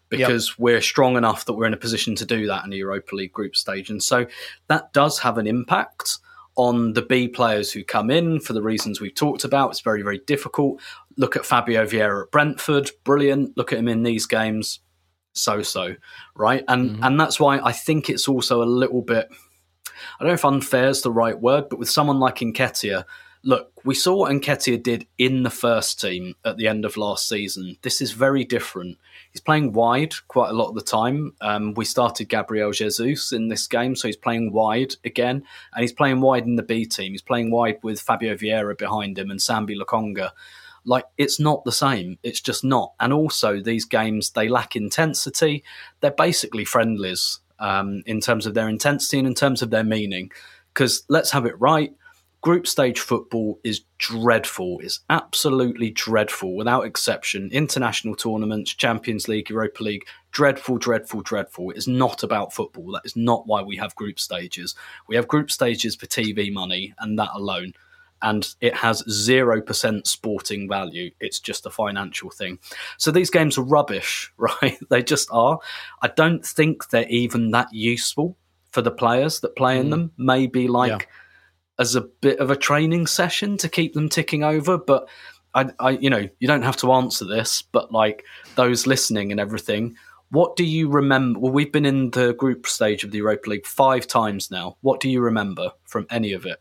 because 0.09 0.51
yep. 0.51 0.59
we're 0.59 0.81
strong 0.81 1.17
enough 1.17 1.45
that 1.45 1.55
we're 1.55 1.67
in 1.67 1.75
a 1.75 1.79
position 1.79 2.15
to 2.15 2.25
do 2.25 2.47
that 2.47 2.65
in 2.65 2.71
the 2.71 2.77
Europa 2.77 3.15
League 3.15 3.33
group 3.33 3.57
stage. 3.57 3.91
And 3.91 4.03
so 4.03 4.27
that 4.69 4.93
does 4.93 5.19
have 5.21 5.39
an 5.39 5.47
impact. 5.47 6.19
on 6.57 6.95
the 6.95 7.03
B 7.03 7.29
players 7.29 7.71
who 7.71 7.85
come 7.85 8.11
in 8.11 8.41
for 8.41 8.55
the 8.55 8.63
reasons 8.63 9.01
we've 9.01 9.15
talked 9.15 9.45
about. 9.45 9.71
It's 9.71 9.81
very, 9.81 10.03
very 10.03 10.19
difficult. 10.27 10.81
Look 11.17 11.37
at 11.37 11.45
Fabio 11.45 11.85
Vieira 11.85 12.23
at 12.23 12.31
Brentford, 12.31 12.91
brilliant. 13.05 13.57
Look 13.57 13.73
at 13.73 13.79
him 13.79 13.89
in 13.89 14.03
these 14.03 14.27
games, 14.27 14.81
so 15.35 15.63
so, 15.63 15.97
right? 16.35 16.65
And 16.67 16.93
mm-hmm. 16.93 17.05
and 17.05 17.21
that's 17.21 17.39
why 17.39 17.59
I 17.59 17.73
think 17.73 18.09
it's 18.09 18.27
also 18.27 18.63
a 18.63 18.65
little 18.65 19.03
bit. 19.03 19.29
I 20.19 20.25
don't 20.25 20.29
know 20.29 20.35
if 20.35 20.45
unfair 20.45 20.89
is 20.89 21.03
the 21.03 21.13
right 21.13 21.39
word, 21.39 21.69
but 21.69 21.79
with 21.79 21.91
someone 21.91 22.19
like 22.19 22.37
Nketiah, 22.37 23.05
look, 23.47 23.71
we 23.85 23.95
saw 23.95 24.17
what 24.17 24.33
Nketiah 24.33 24.83
did 24.83 25.07
in 25.19 25.45
the 25.45 25.51
first 25.51 26.01
team 26.01 26.35
at 26.45 26.57
the 26.57 26.67
end 26.67 26.85
of 26.85 26.97
last 26.97 27.29
season. 27.29 27.77
This 27.83 28.01
is 28.01 28.11
very 28.11 28.45
different. 28.45 28.99
He's 29.31 29.41
playing 29.41 29.73
wide 29.73 30.15
quite 30.27 30.51
a 30.51 30.55
lot 30.55 30.69
of 30.69 30.75
the 30.75 30.81
time. 30.81 31.35
Um, 31.41 31.73
we 31.75 31.85
started 31.85 32.29
Gabriel 32.29 32.73
Jesus 32.73 33.33
in 33.33 33.49
this 33.49 33.67
game, 33.69 33.95
so 33.95 34.09
he's 34.09 34.17
playing 34.17 34.53
wide 34.53 34.97
again, 35.05 35.45
and 35.73 35.83
he's 35.83 35.93
playing 35.93 36.21
wide 36.21 36.45
in 36.45 36.57
the 36.57 36.63
B 36.63 36.85
team. 36.85 37.13
He's 37.13 37.23
playing 37.23 37.53
wide 37.53 37.79
with 37.83 38.01
Fabio 38.01 38.35
Vieira 38.35 38.77
behind 38.77 39.17
him 39.19 39.31
and 39.31 39.39
Sambi 39.39 39.77
Lokonga. 39.81 40.31
Like 40.85 41.05
it's 41.17 41.39
not 41.39 41.65
the 41.65 41.73
same. 41.73 42.19
It's 42.23 42.41
just 42.41 42.65
not. 42.65 42.95
And 42.99 43.13
also, 43.13 43.61
these 43.61 43.85
games 43.85 44.31
they 44.31 44.49
lack 44.49 44.75
intensity. 44.75 45.63
They're 46.01 46.11
basically 46.11 46.65
friendlies 46.65 47.41
um, 47.59 48.03
in 48.07 48.21
terms 48.21 48.47
of 48.47 48.55
their 48.55 48.69
intensity 48.69 49.19
and 49.19 49.27
in 49.27 49.35
terms 49.35 49.63
of 49.63 49.71
their 49.71 49.85
meaning. 49.85 50.31
Because 50.73 51.05
let's 51.09 51.31
have 51.31 51.47
it 51.47 51.59
right 51.61 51.95
group 52.47 52.65
stage 52.65 53.01
football 53.01 53.59
is 53.65 53.83
dreadful. 53.99 54.79
It's 54.81 55.01
absolutely 55.11 55.91
dreadful, 55.91 56.55
without 56.55 56.87
exception. 56.87 57.51
International 57.51 58.15
tournaments, 58.15 58.73
Champions 58.73 59.27
League, 59.27 59.51
Europa 59.51 59.83
League, 59.83 60.07
dreadful, 60.31 60.79
dreadful, 60.79 61.23
dreadful. 61.23 61.73
It 61.73 61.77
is 61.77 61.89
not 61.89 62.23
about 62.23 62.53
football. 62.53 62.93
That 62.93 63.05
is 63.05 63.17
not 63.17 63.49
why 63.49 63.63
we 63.63 63.77
have 63.79 63.97
group 63.97 64.21
stages. 64.21 64.77
We 65.09 65.17
have 65.17 65.27
group 65.27 65.51
stages 65.51 65.97
for 65.97 66.07
TV 66.07 66.53
money 66.53 66.95
and 67.01 67.19
that 67.19 67.31
alone. 67.35 67.73
And 68.23 68.49
it 68.61 68.75
has 68.75 69.03
0% 69.05 70.07
sporting 70.07 70.69
value. 70.69 71.11
It's 71.21 71.39
just 71.39 71.67
a 71.67 71.71
financial 71.71 72.31
thing. 72.31 72.59
So 72.97 73.11
these 73.11 73.31
games 73.31 73.59
are 73.59 73.63
rubbish, 73.63 74.33
right? 74.39 74.79
they 74.91 75.03
just 75.03 75.29
are. 75.31 75.59
I 76.03 76.09
don't 76.09 76.45
think 76.45 76.89
they're 76.89 77.09
even 77.09 77.51
that 77.51 77.73
useful 77.73 78.37
for 78.71 78.83
the 78.83 78.91
players 78.91 79.41
that 79.41 79.57
play 79.57 79.79
in 79.79 79.89
mm. 79.89 79.91
them. 79.91 80.13
Maybe 80.17 80.69
like. 80.69 80.91
Yeah 80.91 81.07
as 81.79 81.95
a 81.95 82.01
bit 82.01 82.39
of 82.39 82.51
a 82.51 82.57
training 82.57 83.07
session 83.07 83.57
to 83.59 83.69
keep 83.69 83.95
them 83.95 84.09
ticking 84.09 84.43
over. 84.43 84.79
But 84.79 85.09
I, 85.55 85.71
I, 85.79 85.91
you 85.91 86.11
know, 86.11 86.29
you 86.39 86.49
don't 86.49 86.63
have 86.63 86.77
to 86.79 86.93
answer 86.93 87.25
this, 87.25 87.63
but 87.63 87.93
like 87.93 88.25
those 88.55 88.87
listening 88.87 89.31
and 89.31 89.41
everything, 89.41 89.97
what 90.31 90.57
do 90.57 90.65
you 90.65 90.89
remember? 90.89 91.39
Well, 91.39 91.53
we've 91.53 91.73
been 91.73 91.87
in 91.87 92.11
the 92.11 92.35
group 92.35 92.67
stage 92.67 93.05
of 93.05 93.11
the 93.11 93.19
Europa 93.19 93.51
League 93.51 93.67
five 93.67 94.07
times 94.07 94.51
now. 94.51 94.77
What 94.81 95.01
do 95.01 95.09
you 95.09 95.21
remember 95.21 95.71
from 95.85 96.07
any 96.11 96.33
of 96.33 96.47
it? 96.47 96.61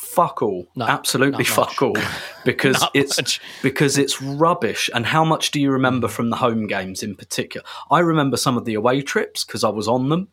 Fuck 0.00 0.40
all, 0.40 0.66
not, 0.74 0.88
absolutely 0.88 1.44
fuck 1.44 1.82
all, 1.82 1.94
because 2.44 2.82
it's 2.94 3.18
much. 3.18 3.40
because 3.62 3.98
it's 3.98 4.20
rubbish. 4.20 4.88
And 4.94 5.04
how 5.04 5.24
much 5.24 5.50
do 5.50 5.60
you 5.60 5.70
remember 5.70 6.08
from 6.08 6.30
the 6.30 6.36
home 6.36 6.66
games 6.66 7.02
in 7.02 7.14
particular? 7.14 7.64
I 7.90 8.00
remember 8.00 8.36
some 8.38 8.56
of 8.56 8.64
the 8.64 8.74
away 8.74 9.02
trips 9.02 9.44
because 9.44 9.62
I 9.62 9.68
was 9.68 9.86
on 9.86 10.08
them. 10.08 10.28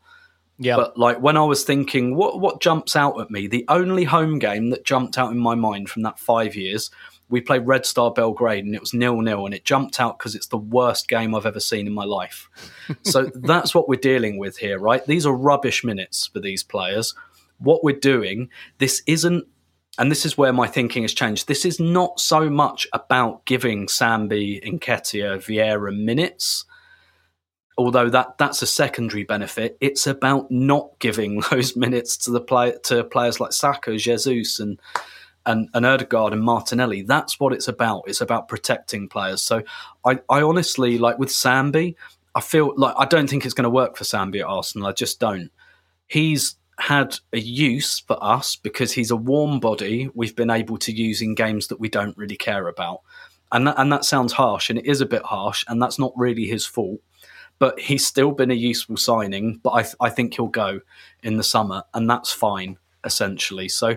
Yeah. 0.58 0.78
But 0.78 0.98
like 0.98 1.22
when 1.22 1.36
I 1.36 1.44
was 1.44 1.64
thinking, 1.64 2.16
what 2.16 2.40
what 2.40 2.62
jumps 2.62 2.96
out 2.96 3.20
at 3.20 3.30
me? 3.30 3.46
The 3.46 3.66
only 3.68 4.06
home 4.06 4.40
game 4.40 4.70
that 4.70 4.86
jumped 4.86 5.18
out 5.18 5.32
in 5.32 5.38
my 5.38 5.54
mind 5.54 5.90
from 5.90 6.02
that 6.04 6.18
five 6.18 6.56
years, 6.56 6.90
we 7.30 7.42
played 7.42 7.68
Red 7.68 7.86
Star 7.86 8.12
Belgrade 8.12 8.64
and 8.64 8.74
it 8.74 8.82
was 8.82 8.94
nil 8.94 9.22
nil, 9.22 9.46
and 9.46 9.54
it 9.54 9.66
jumped 9.66 10.00
out 10.00 10.18
because 10.18 10.34
it's 10.34 10.48
the 10.48 10.58
worst 10.58 11.10
game 11.10 11.36
I've 11.36 11.46
ever 11.46 11.60
seen 11.60 11.88
in 11.88 11.94
my 11.94 12.06
life. 12.06 12.50
so 13.04 13.26
that's 13.36 13.76
what 13.76 13.90
we're 13.90 14.00
dealing 14.00 14.38
with 14.38 14.58
here, 14.58 14.80
right? 14.80 15.06
These 15.06 15.26
are 15.26 15.36
rubbish 15.36 15.84
minutes 15.84 16.28
for 16.28 16.40
these 16.40 16.64
players. 16.64 17.14
What 17.60 17.84
we're 17.84 18.00
doing, 18.00 18.50
this 18.78 19.04
isn't 19.08 19.46
and 19.98 20.12
this 20.12 20.26
is 20.26 20.38
where 20.38 20.54
my 20.54 20.68
thinking 20.68 21.04
has 21.04 21.14
changed. 21.14 21.48
This 21.48 21.66
is 21.66 21.80
not 21.80 22.20
so 22.20 22.50
much 22.50 22.88
about 22.94 23.46
giving 23.46 23.88
Sambi, 23.88 24.64
Nketiah, 24.64 25.38
Vieira 25.38 25.96
minutes 25.96 26.66
although 27.78 28.10
that 28.10 28.38
that's 28.38 28.62
a 28.62 28.68
secondary 28.68 29.24
benefit, 29.24 29.78
it's 29.80 30.08
about 30.08 30.50
not 30.50 30.98
giving 31.00 31.42
those 31.52 31.76
minutes 31.76 32.18
to 32.18 32.32
the 32.32 32.42
play 32.42 32.74
to 32.84 33.04
players 33.04 33.40
like 33.40 33.54
Saka, 33.54 33.98
Jesus, 33.98 34.60
and 34.60 34.80
and, 35.46 35.70
and 35.74 35.86
Odegaard 35.86 36.34
and 36.34 36.44
Martinelli. 36.44 37.04
That's 37.04 37.40
what 37.40 37.54
it's 37.54 37.70
about. 37.70 38.04
It's 38.08 38.20
about 38.20 38.50
protecting 38.50 39.08
players. 39.08 39.42
So 39.42 39.64
I, 40.04 40.20
I 40.30 40.42
honestly 40.42 40.98
like 40.98 41.20
with 41.20 41.30
Sambi, 41.30 41.96
I 42.36 42.42
feel 42.42 42.74
like 42.76 42.96
I 42.98 43.06
don't 43.06 43.30
think 43.30 43.46
it's 43.46 43.54
going 43.54 43.64
to 43.64 43.70
work 43.70 43.96
for 43.96 44.04
Sambi 44.04 44.42
at 44.42 44.46
Arsenal. 44.46 44.88
I 44.88 44.92
just 44.92 45.22
don't. 45.22 45.50
He's 46.08 46.58
had 46.80 47.18
a 47.34 47.40
use 47.40 48.00
for 48.00 48.24
us 48.24 48.56
because 48.56 48.92
he's 48.92 49.12
a 49.12 49.16
warm 49.16 49.60
body 49.60 50.10
we've 50.14 50.36
been 50.36 50.50
able 50.50 50.78
to 50.78 50.92
use 50.92 51.22
in 51.22 51.36
games 51.36 51.68
that 51.68 51.80
we 51.80 51.90
don't 51.90 52.18
really 52.18 52.38
care 52.38 52.68
about. 52.68 53.02
And 53.52 53.66
that, 53.68 53.76
and 53.78 53.92
that 53.94 54.06
sounds 54.06 54.34
harsh, 54.34 54.70
and 54.70 54.78
it 54.78 54.86
is 54.86 55.00
a 55.00 55.06
bit 55.06 55.24
harsh, 55.24 55.64
and 55.68 55.82
that's 55.82 55.98
not 55.98 56.14
really 56.16 56.46
his 56.46 56.66
fault 56.66 57.00
but 57.60 57.80
he's 57.80 58.06
still 58.06 58.32
been 58.32 58.52
a 58.52 58.56
useful 58.56 58.98
signing. 58.98 59.60
But 59.64 59.72
I, 59.72 59.82
th- 59.82 59.96
I 60.00 60.10
think 60.10 60.36
he'll 60.36 60.48
go 60.48 60.82
in 61.24 61.38
the 61.38 61.44
summer, 61.44 61.84
and 61.94 62.10
that's 62.10 62.32
fine 62.32 62.78
essentially. 63.04 63.70
So, 63.70 63.96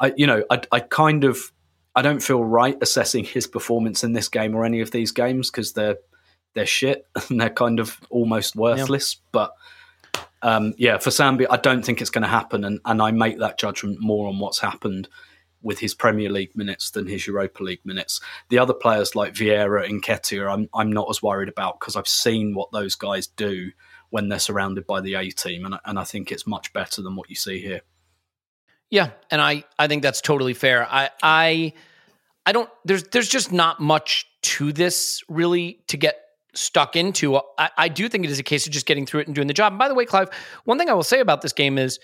I, 0.00 0.12
you 0.16 0.26
know, 0.26 0.44
I, 0.50 0.62
I 0.70 0.80
kind 0.80 1.24
of 1.24 1.52
I 1.94 2.02
don't 2.02 2.22
feel 2.22 2.42
right 2.42 2.76
assessing 2.80 3.24
his 3.24 3.46
performance 3.46 4.02
in 4.02 4.12
this 4.12 4.28
game 4.28 4.54
or 4.54 4.64
any 4.64 4.80
of 4.80 4.90
these 4.90 5.12
games 5.12 5.50
because 5.50 5.72
they're 5.72 5.98
they're 6.54 6.66
shit 6.66 7.06
and 7.28 7.40
they're 7.40 7.50
kind 7.50 7.80
of 7.80 8.00
almost 8.10 8.56
worthless. 8.56 9.16
Yeah. 9.16 9.28
But 9.32 9.54
um, 10.42 10.74
yeah, 10.76 10.98
for 10.98 11.10
Sambi, 11.10 11.46
I 11.48 11.56
don't 11.56 11.84
think 11.84 12.00
it's 12.00 12.10
going 12.10 12.22
to 12.22 12.28
happen, 12.28 12.64
and, 12.64 12.80
and 12.84 13.00
I 13.00 13.10
make 13.12 13.38
that 13.38 13.58
judgment 13.58 14.00
more 14.00 14.28
on 14.28 14.38
what's 14.38 14.58
happened 14.58 15.08
with 15.62 15.78
his 15.78 15.94
Premier 15.94 16.28
League 16.28 16.56
minutes 16.56 16.90
than 16.90 17.06
his 17.06 17.26
Europa 17.26 17.62
League 17.62 17.84
minutes. 17.84 18.20
The 18.48 18.58
other 18.58 18.74
players 18.74 19.14
like 19.14 19.34
Vieira 19.34 19.88
and 19.88 20.02
Nketiah, 20.02 20.52
I'm 20.52 20.68
I'm 20.74 20.92
not 20.92 21.06
as 21.08 21.22
worried 21.22 21.48
about 21.48 21.78
because 21.78 21.96
I've 21.96 22.08
seen 22.08 22.54
what 22.54 22.72
those 22.72 22.96
guys 22.96 23.28
do 23.28 23.70
when 24.10 24.28
they're 24.28 24.38
surrounded 24.38 24.86
by 24.86 25.00
the 25.00 25.14
A 25.14 25.30
team, 25.30 25.64
and 25.64 25.78
and 25.84 25.98
I 25.98 26.04
think 26.04 26.32
it's 26.32 26.46
much 26.46 26.72
better 26.72 27.02
than 27.02 27.16
what 27.16 27.30
you 27.30 27.36
see 27.36 27.60
here. 27.60 27.82
Yeah, 28.90 29.10
and 29.30 29.40
I 29.40 29.64
I 29.78 29.86
think 29.86 30.02
that's 30.02 30.20
totally 30.20 30.54
fair. 30.54 30.86
I 30.90 31.10
I 31.22 31.72
I 32.44 32.52
don't 32.52 32.68
there's 32.84 33.04
there's 33.04 33.28
just 33.28 33.52
not 33.52 33.80
much 33.80 34.26
to 34.42 34.72
this 34.72 35.22
really 35.28 35.82
to 35.86 35.96
get 35.96 36.21
stuck 36.54 36.96
into. 36.96 37.36
I, 37.58 37.70
I 37.76 37.88
do 37.88 38.08
think 38.08 38.24
it 38.24 38.30
is 38.30 38.38
a 38.38 38.44
case 38.44 38.66
of 38.66 38.72
just 38.72 38.86
getting 38.86 39.06
through 39.06 39.20
it 39.20 39.26
and 39.26 39.34
doing 39.34 39.48
the 39.48 39.54
job. 39.54 39.72
And 39.72 39.78
by 39.78 39.88
the 39.88 39.94
way, 39.94 40.04
Clive, 40.04 40.28
one 40.64 40.78
thing 40.78 40.88
I 40.88 40.94
will 40.94 41.02
say 41.02 41.20
about 41.20 41.42
this 41.42 41.52
game 41.52 41.78
is 41.78 41.98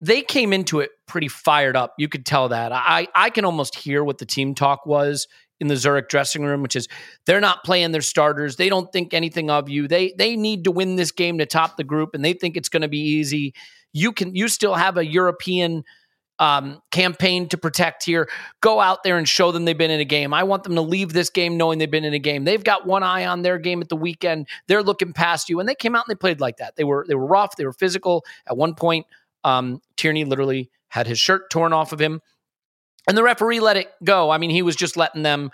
they 0.00 0.22
came 0.22 0.52
into 0.52 0.80
it 0.80 0.90
pretty 1.06 1.28
fired 1.28 1.76
up. 1.76 1.94
You 1.98 2.08
could 2.08 2.24
tell 2.24 2.48
that. 2.50 2.72
I 2.72 3.08
I 3.14 3.30
can 3.30 3.44
almost 3.44 3.76
hear 3.76 4.04
what 4.04 4.18
the 4.18 4.26
team 4.26 4.54
talk 4.54 4.86
was 4.86 5.26
in 5.60 5.66
the 5.66 5.76
Zurich 5.76 6.08
dressing 6.08 6.44
room, 6.44 6.62
which 6.62 6.76
is 6.76 6.88
they're 7.26 7.40
not 7.40 7.64
playing 7.64 7.92
their 7.92 8.02
starters. 8.02 8.56
They 8.56 8.68
don't 8.68 8.92
think 8.92 9.12
anything 9.12 9.50
of 9.50 9.68
you. 9.68 9.88
They 9.88 10.14
they 10.16 10.36
need 10.36 10.64
to 10.64 10.70
win 10.70 10.96
this 10.96 11.10
game 11.10 11.38
to 11.38 11.46
top 11.46 11.76
the 11.76 11.84
group, 11.84 12.10
and 12.14 12.24
they 12.24 12.32
think 12.32 12.56
it's 12.56 12.68
going 12.68 12.82
to 12.82 12.88
be 12.88 13.00
easy. 13.00 13.54
You 13.92 14.12
can 14.12 14.34
you 14.34 14.48
still 14.48 14.74
have 14.74 14.96
a 14.96 15.06
European 15.06 15.84
um, 16.38 16.80
campaign 16.90 17.48
to 17.48 17.58
protect 17.58 18.04
here. 18.04 18.28
Go 18.60 18.80
out 18.80 19.02
there 19.02 19.18
and 19.18 19.28
show 19.28 19.50
them 19.52 19.64
they've 19.64 19.76
been 19.76 19.90
in 19.90 20.00
a 20.00 20.04
game. 20.04 20.32
I 20.32 20.44
want 20.44 20.64
them 20.64 20.74
to 20.76 20.80
leave 20.80 21.12
this 21.12 21.30
game 21.30 21.56
knowing 21.56 21.78
they've 21.78 21.90
been 21.90 22.04
in 22.04 22.14
a 22.14 22.18
game. 22.18 22.44
They've 22.44 22.62
got 22.62 22.86
one 22.86 23.02
eye 23.02 23.26
on 23.26 23.42
their 23.42 23.58
game 23.58 23.80
at 23.80 23.88
the 23.88 23.96
weekend. 23.96 24.48
They're 24.66 24.82
looking 24.82 25.12
past 25.12 25.48
you, 25.48 25.60
and 25.60 25.68
they 25.68 25.74
came 25.74 25.94
out 25.94 26.04
and 26.06 26.14
they 26.14 26.18
played 26.18 26.40
like 26.40 26.58
that. 26.58 26.76
They 26.76 26.84
were 26.84 27.04
they 27.08 27.14
were 27.14 27.26
rough. 27.26 27.56
They 27.56 27.64
were 27.64 27.72
physical. 27.72 28.24
At 28.46 28.56
one 28.56 28.74
point, 28.74 29.06
um, 29.44 29.80
Tierney 29.96 30.24
literally 30.24 30.70
had 30.88 31.06
his 31.06 31.18
shirt 31.18 31.50
torn 31.50 31.72
off 31.72 31.92
of 31.92 32.00
him, 32.00 32.20
and 33.06 33.16
the 33.16 33.22
referee 33.22 33.60
let 33.60 33.76
it 33.76 33.88
go. 34.04 34.30
I 34.30 34.38
mean, 34.38 34.50
he 34.50 34.62
was 34.62 34.76
just 34.76 34.96
letting 34.96 35.22
them 35.22 35.50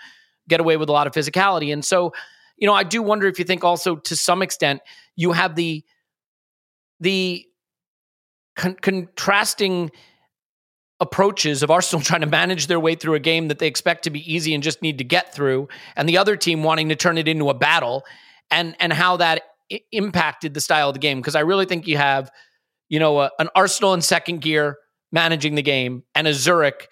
get 0.47 0.59
away 0.59 0.77
with 0.77 0.89
a 0.89 0.91
lot 0.91 1.07
of 1.07 1.13
physicality. 1.13 1.73
And 1.73 1.83
so, 1.83 2.13
you 2.57 2.67
know, 2.67 2.73
I 2.73 2.83
do 2.83 3.01
wonder 3.01 3.27
if 3.27 3.39
you 3.39 3.45
think 3.45 3.63
also 3.63 3.95
to 3.95 4.15
some 4.15 4.41
extent 4.41 4.81
you 5.15 5.31
have 5.31 5.55
the 5.55 5.83
the 6.99 7.45
con- 8.55 8.77
contrasting 8.81 9.91
approaches 10.99 11.63
of 11.63 11.71
Arsenal 11.71 12.01
trying 12.03 12.21
to 12.21 12.27
manage 12.27 12.67
their 12.67 12.79
way 12.79 12.95
through 12.95 13.15
a 13.15 13.19
game 13.19 13.47
that 13.49 13.59
they 13.59 13.67
expect 13.67 14.03
to 14.03 14.09
be 14.09 14.33
easy 14.33 14.53
and 14.53 14.63
just 14.63 14.81
need 14.81 14.97
to 14.97 15.03
get 15.03 15.33
through, 15.33 15.67
and 15.95 16.07
the 16.07 16.17
other 16.17 16.35
team 16.35 16.63
wanting 16.63 16.89
to 16.89 16.95
turn 16.95 17.17
it 17.17 17.27
into 17.27 17.49
a 17.49 17.53
battle, 17.53 18.03
and 18.51 18.75
and 18.79 18.93
how 18.93 19.17
that 19.17 19.43
I- 19.71 19.81
impacted 19.91 20.53
the 20.53 20.61
style 20.61 20.89
of 20.89 20.93
the 20.93 20.99
game. 20.99 21.19
Because 21.19 21.35
I 21.35 21.41
really 21.41 21.65
think 21.65 21.87
you 21.87 21.97
have 21.97 22.31
you 22.89 22.99
know, 22.99 23.17
uh, 23.17 23.29
an 23.39 23.49
Arsenal 23.55 23.93
in 23.93 24.01
second 24.01 24.41
gear 24.41 24.77
managing 25.11 25.55
the 25.55 25.61
game 25.61 26.03
and 26.13 26.27
a 26.27 26.33
Zurich 26.33 26.89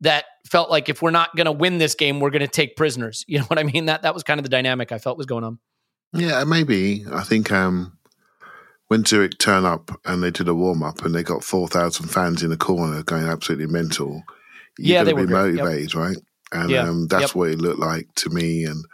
that 0.00 0.24
felt 0.46 0.70
like 0.70 0.88
if 0.88 1.00
we're 1.00 1.10
not 1.10 1.34
going 1.36 1.44
to 1.46 1.52
win 1.52 1.78
this 1.78 1.94
game, 1.94 2.20
we're 2.20 2.30
going 2.30 2.40
to 2.40 2.48
take 2.48 2.76
prisoners. 2.76 3.24
You 3.32 3.38
know 3.38 3.44
what 3.44 3.58
I 3.58 3.62
mean? 3.62 3.86
That 3.86 4.02
that 4.02 4.14
was 4.14 4.22
kind 4.22 4.38
of 4.38 4.44
the 4.44 4.50
dynamic 4.50 4.92
I 4.92 4.98
felt 4.98 5.16
was 5.16 5.26
going 5.26 5.44
on. 5.44 5.58
Yeah, 6.12 6.44
maybe. 6.44 7.04
I 7.10 7.22
think 7.22 7.50
um, 7.50 7.96
when 8.92 9.06
Zurich 9.06 9.38
turned 9.38 9.64
up 9.64 9.90
and 10.04 10.22
they 10.22 10.30
did 10.30 10.48
a 10.48 10.54
warm 10.54 10.82
up 10.82 11.02
and 11.02 11.14
they 11.14 11.22
got 11.22 11.42
four 11.42 11.66
thousand 11.66 12.08
fans 12.08 12.42
in 12.42 12.50
the 12.50 12.58
corner 12.58 13.02
going 13.02 13.24
absolutely 13.24 13.66
mental. 13.66 14.22
You 14.78 14.92
yeah, 14.92 15.02
they 15.02 15.14
were 15.14 15.26
be 15.26 15.32
motivated, 15.32 15.94
yep. 15.94 16.02
right? 16.02 16.16
And 16.52 16.68
yeah. 16.68 16.82
um, 16.86 17.06
that's 17.06 17.28
yep. 17.28 17.34
what 17.34 17.48
it 17.48 17.58
looked 17.58 17.78
like 17.78 18.14
to 18.16 18.28
me. 18.28 18.64
And 18.64 18.84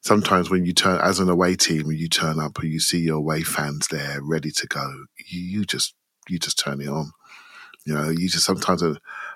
sometimes 0.00 0.48
when 0.48 0.64
you 0.64 0.72
turn 0.72 0.98
as 1.02 1.20
an 1.20 1.28
away 1.28 1.56
team 1.56 1.88
when 1.88 1.98
you 1.98 2.08
turn 2.08 2.40
up 2.40 2.58
and 2.60 2.72
you 2.72 2.80
see 2.80 3.00
your 3.00 3.18
away 3.18 3.42
fans 3.42 3.88
there 3.88 4.18
ready 4.22 4.50
to 4.50 4.66
go 4.66 5.04
you, 5.28 5.40
you 5.42 5.64
just 5.66 5.94
you 6.30 6.38
just 6.38 6.58
turn 6.58 6.80
it 6.80 6.88
on 6.88 7.12
You 7.84 7.94
know, 7.94 8.08
you 8.08 8.30
just 8.30 8.46
sometimes, 8.46 8.82
uh, 8.82 8.94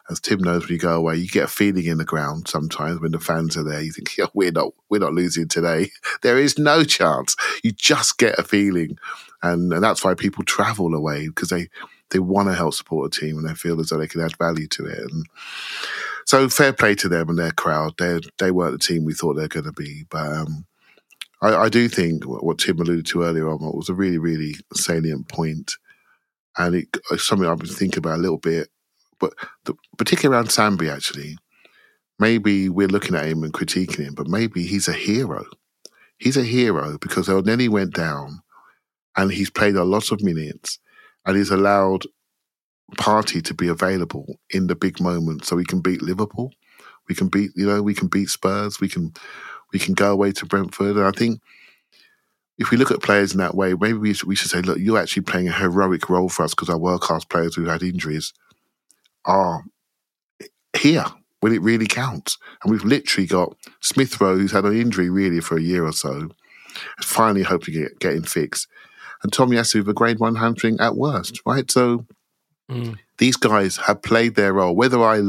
as 0.09 0.21
Tim 0.21 0.39
knows, 0.39 0.63
when 0.63 0.73
you 0.73 0.79
go 0.79 0.95
away, 0.95 1.17
you 1.17 1.29
get 1.29 1.45
a 1.45 1.49
feeling 1.49 1.85
in 1.85 1.99
the 1.99 2.05
ground. 2.05 2.49
Sometimes 2.49 3.01
when 3.01 3.11
the 3.13 3.19
fans 3.19 3.57
are 3.57 3.65
there, 3.65 3.83
you 3.83 3.93
think, 3.93 4.17
"Yeah, 4.19 4.27
we're 4.35 4.53
not, 4.53 4.73
we're 4.89 5.01
not 5.01 5.15
losing 5.15 5.49
today. 5.49 5.91
There 6.23 6.39
is 6.39 6.59
no 6.59 6.85
chance." 6.85 7.37
You 7.63 7.73
just 7.73 8.19
get 8.19 8.39
a 8.39 8.43
feeling, 8.43 8.99
and, 9.53 9.73
and 9.73 9.83
that's 9.83 10.05
why 10.05 10.15
people 10.15 10.45
travel 10.45 10.95
away 10.95 11.29
because 11.29 11.49
they 11.49 11.69
they 12.11 12.19
want 12.19 12.49
to 12.49 12.55
help 12.55 12.75
support 12.75 13.15
a 13.15 13.21
team 13.21 13.37
and 13.37 13.49
they 13.49 13.55
feel 13.55 13.81
as 13.81 13.89
though 13.89 13.99
they 13.99 14.07
can 14.07 14.21
add 14.21 14.37
value 14.39 14.69
to 14.69 14.87
it. 14.87 14.99
And 14.99 15.27
so, 16.25 16.49
fair 16.49 16.73
play 16.73 16.95
to 16.97 17.09
them 17.09 17.29
and 17.29 17.39
their 17.39 17.53
crowd. 17.53 17.95
They 17.99 18.21
they 18.39 18.51
weren't 18.51 18.73
the 18.73 18.79
team 18.79 19.05
we 19.05 19.15
thought 19.15 19.35
they 19.35 19.43
were 19.43 19.49
going 19.49 19.67
to 19.67 19.73
be, 19.73 20.05
but. 20.11 20.27
Um, 20.33 20.67
I, 21.43 21.55
I, 21.55 21.69
do 21.69 21.87
think 21.87 22.25
what 22.25 22.59
Tim 22.59 22.81
alluded 22.81 23.05
to 23.09 23.23
earlier 23.23 23.47
on 23.51 23.59
was 23.61 23.91
a 23.91 23.95
really, 23.95 24.17
really 24.17 24.55
salient 24.73 25.29
point 25.29 25.75
and 26.57 26.75
it, 26.75 26.97
it's 27.11 27.27
something 27.27 27.47
I've 27.49 27.59
been 27.59 27.69
thinking 27.69 27.99
about 27.99 28.17
a 28.17 28.23
little 28.23 28.39
bit, 28.39 28.69
but 29.19 29.35
the, 29.65 29.75
particularly 29.99 30.37
around 30.37 30.49
Sambi, 30.49 30.91
actually, 30.91 31.37
maybe 32.19 32.69
we're 32.69 32.89
looking 32.89 33.15
at 33.15 33.27
him 33.27 33.43
and 33.43 33.53
critiquing 33.53 34.07
him, 34.07 34.15
but 34.15 34.29
maybe 34.29 34.67
he's 34.67 34.89
a 34.89 34.93
hero. 34.93 35.45
He's 36.19 36.37
a 36.37 36.43
hero 36.43 36.99
because 36.99 37.29
Elneny 37.29 37.69
went 37.69 37.95
down 37.95 38.41
and 39.17 39.33
he's 39.33 39.51
played 39.51 39.77
a 39.77 39.85
lot 39.85 40.13
of 40.13 40.23
minutes 40.23 40.79
and 41.25 41.37
he's 41.37 41.51
allowed 41.51 42.05
Partey 42.97 43.43
to 43.45 43.55
be 43.55 43.69
available 43.69 44.39
in 44.51 44.69
the 44.69 44.77
big 44.77 45.01
moment 45.01 45.45
so 45.45 45.57
we 45.57 45.65
can 45.65 45.81
beat 45.81 46.03
Liverpool. 46.03 46.53
We 47.09 47.15
can 47.15 47.29
beat, 47.29 47.51
you 47.57 47.67
know, 47.67 47.83
we 47.83 47.95
can 47.95 48.09
beat 48.09 48.29
Spurs. 48.29 48.81
We 48.81 48.89
can, 48.89 49.13
we 49.73 49.79
can 49.79 49.95
go 49.95 50.13
away 50.13 50.33
to 50.33 50.47
Brentford. 50.47 50.97
And 50.97 51.07
I 51.07 51.11
think 51.11 51.41
if 52.59 52.71
we 52.71 52.77
look 52.77 52.91
at 52.91 53.03
players 53.03 53.33
in 53.33 53.39
that 53.39 53.55
way, 53.55 53.75
maybe 53.75 53.99
we 53.99 54.15
should, 54.15 54.29
we 54.29 54.37
should 54.37 54.51
say, 54.51 54.61
look, 54.61 54.79
you're 54.79 54.99
actually 54.99 55.23
playing 55.23 55.49
a 55.49 55.53
heroic 55.53 56.09
role 56.09 56.29
for 56.29 56.45
us 56.45 56.55
because 56.55 56.69
our 56.69 56.79
world 56.79 57.01
class 57.01 57.25
players 57.25 57.55
who 57.55 57.65
had 57.65 57.83
injuries 57.83 58.33
are 59.25 59.65
here 60.77 61.05
when 61.41 61.53
it 61.53 61.63
really 61.63 61.87
counts. 61.87 62.39
And 62.63 62.73
we've 62.73 62.85
literally 62.85 63.27
got 63.27 63.57
Smith 63.81 64.21
Rowe, 64.21 64.37
who's 64.37 64.53
had 64.53 64.65
an 64.65 64.79
injury 64.79 65.11
really 65.11 65.41
for 65.41 65.57
a 65.57 65.63
year 65.63 65.85
or 65.85 65.93
so, 65.93 66.29
finally 67.01 67.43
hoping 67.43 67.75
to 67.75 67.81
get 67.81 67.99
getting 67.99 68.23
fixed. 68.23 68.69
And 69.23 69.33
Tomiyasu 69.33 69.77
with 69.77 69.89
a 69.89 69.95
grade 69.95 70.21
one 70.21 70.37
hamstring 70.37 70.79
at 70.81 70.97
worst, 70.97 71.41
right? 71.47 71.71
So 71.71 72.07
mm. 72.71 72.97
these 73.19 73.37
guys 73.37 73.77
have 73.79 74.03
played 74.03 74.35
their 74.35 74.53
role. 74.53 74.75
Whether 74.75 75.03
I 75.03 75.23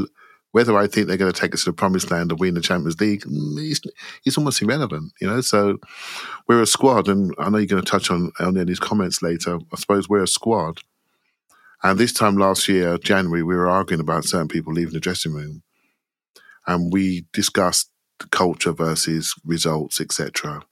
whether 0.51 0.77
I 0.77 0.87
think 0.87 1.07
they're 1.07 1.17
going 1.17 1.31
to 1.31 1.39
take 1.39 1.53
us 1.53 1.65
to 1.65 1.69
the 1.69 1.73
promised 1.73 2.09
land 2.09 2.31
and 2.31 2.39
win 2.39 2.55
the 2.55 2.61
Champions 2.61 2.99
League, 2.99 3.23
it's, 3.27 3.79
mm, 3.79 3.89
it's 4.25 4.37
almost 4.37 4.61
irrelevant, 4.61 5.11
you 5.21 5.27
know. 5.27 5.41
So 5.41 5.77
we're 6.47 6.61
a 6.61 6.67
squad, 6.67 7.07
and 7.07 7.33
I 7.37 7.49
know 7.49 7.57
you're 7.57 7.67
going 7.67 7.83
to 7.83 7.89
touch 7.89 8.09
on 8.09 8.31
on 8.39 8.53
these 8.53 8.79
comments 8.79 9.21
later. 9.21 9.59
I 9.71 9.75
suppose 9.75 10.09
we're 10.09 10.23
a 10.23 10.27
squad, 10.27 10.79
and 11.83 11.99
this 11.99 12.13
time 12.13 12.37
last 12.37 12.67
year, 12.67 12.97
January, 12.97 13.43
we 13.43 13.55
were 13.55 13.69
arguing 13.69 14.01
about 14.01 14.25
certain 14.25 14.47
people 14.47 14.73
leaving 14.73 14.93
the 14.93 14.99
dressing 14.99 15.33
room, 15.33 15.63
and 16.65 16.91
we 16.91 17.25
discussed 17.33 17.91
culture 18.31 18.71
versus 18.71 19.35
results, 19.45 20.01
etc. 20.01 20.63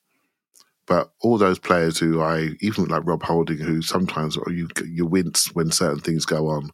But 0.87 1.11
all 1.21 1.37
those 1.37 1.59
players 1.59 1.97
who 1.97 2.21
I 2.21 2.51
even 2.61 2.85
like 2.85 3.05
Rob 3.05 3.23
Holding, 3.23 3.57
who 3.57 3.81
sometimes 3.81 4.37
you 4.47 4.67
you 4.85 5.05
wince 5.05 5.47
when 5.53 5.71
certain 5.71 5.99
things 5.99 6.25
go 6.25 6.47
on, 6.49 6.69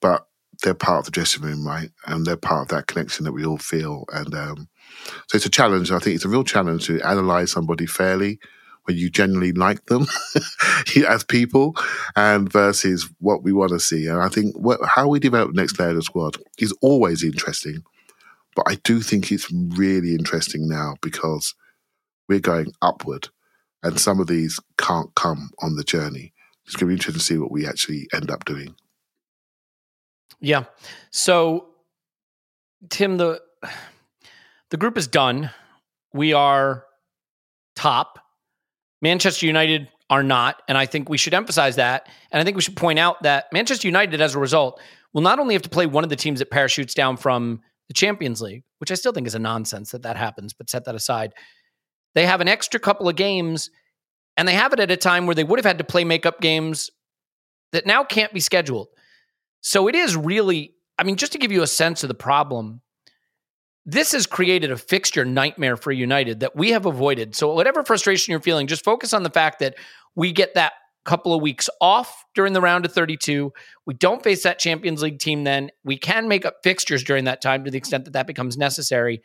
but 0.00 0.26
they're 0.62 0.74
part 0.74 1.00
of 1.00 1.04
the 1.04 1.10
dressing 1.12 1.42
room, 1.42 1.66
right? 1.66 1.90
And 2.06 2.26
they're 2.26 2.36
part 2.36 2.62
of 2.62 2.68
that 2.68 2.88
connection 2.88 3.24
that 3.24 3.32
we 3.32 3.44
all 3.44 3.58
feel. 3.58 4.04
And 4.12 4.34
um, 4.34 4.68
so 5.28 5.36
it's 5.36 5.46
a 5.46 5.50
challenge. 5.50 5.90
I 5.90 5.98
think 5.98 6.16
it's 6.16 6.24
a 6.24 6.28
real 6.28 6.44
challenge 6.44 6.86
to 6.86 7.00
analyze 7.02 7.52
somebody 7.52 7.86
fairly 7.86 8.40
when 8.84 8.96
you 8.96 9.10
genuinely 9.10 9.52
like 9.52 9.84
them 9.86 10.06
as 11.08 11.22
people 11.24 11.76
and 12.16 12.50
versus 12.50 13.08
what 13.20 13.42
we 13.42 13.52
want 13.52 13.70
to 13.70 13.80
see. 13.80 14.06
And 14.06 14.20
I 14.20 14.28
think 14.28 14.56
what, 14.56 14.80
how 14.84 15.08
we 15.08 15.20
develop 15.20 15.52
next 15.54 15.78
layer 15.78 15.90
of 15.90 15.96
the 15.96 16.02
squad 16.02 16.38
is 16.58 16.72
always 16.80 17.22
interesting. 17.22 17.82
But 18.56 18.64
I 18.68 18.76
do 18.84 19.00
think 19.00 19.30
it's 19.30 19.52
really 19.52 20.14
interesting 20.14 20.68
now 20.68 20.96
because 21.02 21.54
we're 22.28 22.40
going 22.40 22.72
upward 22.82 23.28
and 23.82 23.98
some 24.00 24.20
of 24.20 24.26
these 24.26 24.58
can't 24.76 25.14
come 25.14 25.50
on 25.60 25.76
the 25.76 25.84
journey. 25.84 26.32
It's 26.66 26.76
going 26.76 26.86
to 26.86 26.86
be 26.86 26.94
interesting 26.94 27.18
to 27.18 27.24
see 27.24 27.38
what 27.38 27.50
we 27.50 27.66
actually 27.66 28.08
end 28.12 28.30
up 28.30 28.44
doing. 28.44 28.74
Yeah. 30.40 30.64
So, 31.10 31.68
Tim, 32.90 33.16
the 33.16 33.40
the 34.70 34.76
group 34.76 34.98
is 34.98 35.08
done. 35.08 35.50
We 36.12 36.32
are 36.32 36.84
top. 37.74 38.18
Manchester 39.00 39.46
United 39.46 39.88
are 40.10 40.22
not, 40.22 40.62
and 40.68 40.76
I 40.76 40.86
think 40.86 41.08
we 41.08 41.18
should 41.18 41.34
emphasize 41.34 41.76
that. 41.76 42.08
And 42.30 42.40
I 42.40 42.44
think 42.44 42.56
we 42.56 42.62
should 42.62 42.76
point 42.76 42.98
out 42.98 43.22
that 43.22 43.46
Manchester 43.52 43.88
United, 43.88 44.20
as 44.20 44.34
a 44.34 44.38
result, 44.38 44.80
will 45.12 45.22
not 45.22 45.38
only 45.38 45.54
have 45.54 45.62
to 45.62 45.68
play 45.68 45.86
one 45.86 46.04
of 46.04 46.10
the 46.10 46.16
teams 46.16 46.38
that 46.40 46.50
parachutes 46.50 46.94
down 46.94 47.16
from 47.16 47.60
the 47.88 47.94
Champions 47.94 48.40
League, 48.42 48.64
which 48.78 48.90
I 48.90 48.94
still 48.94 49.12
think 49.12 49.26
is 49.26 49.34
a 49.34 49.38
nonsense 49.38 49.90
that 49.92 50.02
that 50.02 50.16
happens, 50.16 50.52
but 50.52 50.68
set 50.68 50.84
that 50.84 50.94
aside. 50.94 51.32
They 52.14 52.26
have 52.26 52.40
an 52.40 52.48
extra 52.48 52.80
couple 52.80 53.08
of 53.08 53.16
games, 53.16 53.70
and 54.36 54.46
they 54.46 54.54
have 54.54 54.72
it 54.72 54.80
at 54.80 54.90
a 54.90 54.96
time 54.96 55.26
where 55.26 55.34
they 55.34 55.44
would 55.44 55.58
have 55.58 55.66
had 55.66 55.78
to 55.78 55.84
play 55.84 56.04
makeup 56.04 56.40
games 56.40 56.90
that 57.72 57.86
now 57.86 58.04
can't 58.04 58.32
be 58.32 58.40
scheduled. 58.40 58.88
So 59.60 59.88
it 59.88 59.94
is 59.94 60.16
really, 60.16 60.74
I 60.98 61.04
mean, 61.04 61.16
just 61.16 61.32
to 61.32 61.38
give 61.38 61.52
you 61.52 61.62
a 61.62 61.66
sense 61.66 62.02
of 62.02 62.08
the 62.08 62.14
problem, 62.14 62.80
this 63.84 64.12
has 64.12 64.26
created 64.26 64.70
a 64.70 64.76
fixture 64.76 65.24
nightmare 65.24 65.76
for 65.76 65.92
United 65.92 66.40
that 66.40 66.54
we 66.54 66.70
have 66.70 66.86
avoided. 66.86 67.34
So, 67.34 67.52
whatever 67.54 67.82
frustration 67.82 68.32
you're 68.32 68.40
feeling, 68.40 68.66
just 68.66 68.84
focus 68.84 69.14
on 69.14 69.22
the 69.22 69.30
fact 69.30 69.60
that 69.60 69.76
we 70.14 70.32
get 70.32 70.54
that 70.54 70.72
couple 71.08 71.32
of 71.32 71.40
weeks 71.40 71.70
off 71.80 72.26
during 72.34 72.52
the 72.52 72.60
round 72.60 72.84
of 72.84 72.92
32. 72.92 73.50
We 73.86 73.94
don't 73.94 74.22
face 74.22 74.42
that 74.42 74.58
Champions 74.58 75.00
League 75.00 75.18
team 75.18 75.42
then. 75.42 75.70
We 75.82 75.96
can 75.96 76.28
make 76.28 76.44
up 76.44 76.56
fixtures 76.62 77.02
during 77.02 77.24
that 77.24 77.40
time 77.40 77.64
to 77.64 77.70
the 77.70 77.78
extent 77.78 78.04
that 78.04 78.12
that 78.12 78.26
becomes 78.26 78.58
necessary. 78.58 79.22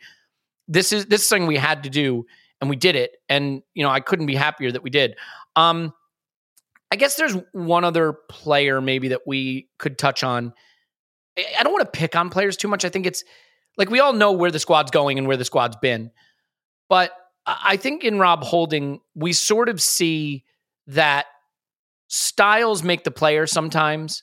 This 0.66 0.94
is 0.94 1.06
this 1.06 1.20
is 1.20 1.28
something 1.28 1.46
we 1.46 1.58
had 1.58 1.82
to 1.82 1.90
do 1.90 2.24
and 2.64 2.70
we 2.70 2.76
did 2.76 2.96
it 2.96 3.18
and 3.28 3.62
you 3.74 3.82
know 3.82 3.90
I 3.90 4.00
couldn't 4.00 4.24
be 4.24 4.34
happier 4.34 4.72
that 4.72 4.82
we 4.82 4.88
did. 4.88 5.16
Um 5.54 5.92
I 6.90 6.96
guess 6.96 7.16
there's 7.16 7.36
one 7.52 7.84
other 7.84 8.14
player 8.30 8.80
maybe 8.80 9.08
that 9.08 9.26
we 9.26 9.68
could 9.78 9.98
touch 9.98 10.24
on. 10.24 10.54
I 11.36 11.62
don't 11.62 11.72
want 11.72 11.84
to 11.84 11.98
pick 11.98 12.16
on 12.16 12.30
players 12.30 12.56
too 12.56 12.68
much. 12.68 12.86
I 12.86 12.88
think 12.88 13.04
it's 13.04 13.22
like 13.76 13.90
we 13.90 14.00
all 14.00 14.14
know 14.14 14.32
where 14.32 14.50
the 14.50 14.58
squad's 14.58 14.90
going 14.90 15.18
and 15.18 15.26
where 15.26 15.36
the 15.36 15.44
squad's 15.44 15.76
been. 15.76 16.10
But 16.88 17.12
I 17.44 17.76
think 17.76 18.02
in 18.02 18.18
Rob 18.18 18.42
Holding, 18.42 19.00
we 19.14 19.34
sort 19.34 19.68
of 19.68 19.82
see 19.82 20.44
that 20.86 21.26
styles 22.08 22.82
make 22.82 23.04
the 23.04 23.10
player 23.10 23.46
sometimes. 23.46 24.22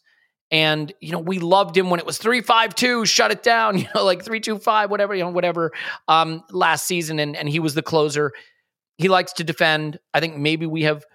And, 0.51 0.91
you 0.99 1.11
know, 1.13 1.19
we 1.19 1.39
loved 1.39 1.77
him 1.77 1.89
when 1.89 1.99
it 1.99 2.05
was 2.05 2.17
352, 2.17 3.05
shut 3.05 3.31
it 3.31 3.41
down, 3.41 3.77
you 3.79 3.87
know, 3.95 4.03
like 4.03 4.23
325, 4.23 4.91
whatever, 4.91 5.15
you 5.15 5.23
know, 5.23 5.29
whatever, 5.29 5.71
um, 6.07 6.43
last 6.49 6.85
season. 6.85 7.19
And, 7.19 7.35
and 7.35 7.47
he 7.47 7.59
was 7.59 7.73
the 7.73 7.81
closer. 7.81 8.33
He 8.97 9.07
likes 9.07 9.33
to 9.33 9.43
defend. 9.43 9.99
I 10.13 10.19
think 10.19 10.37
maybe 10.37 10.65
we 10.65 10.83
have 10.83 11.05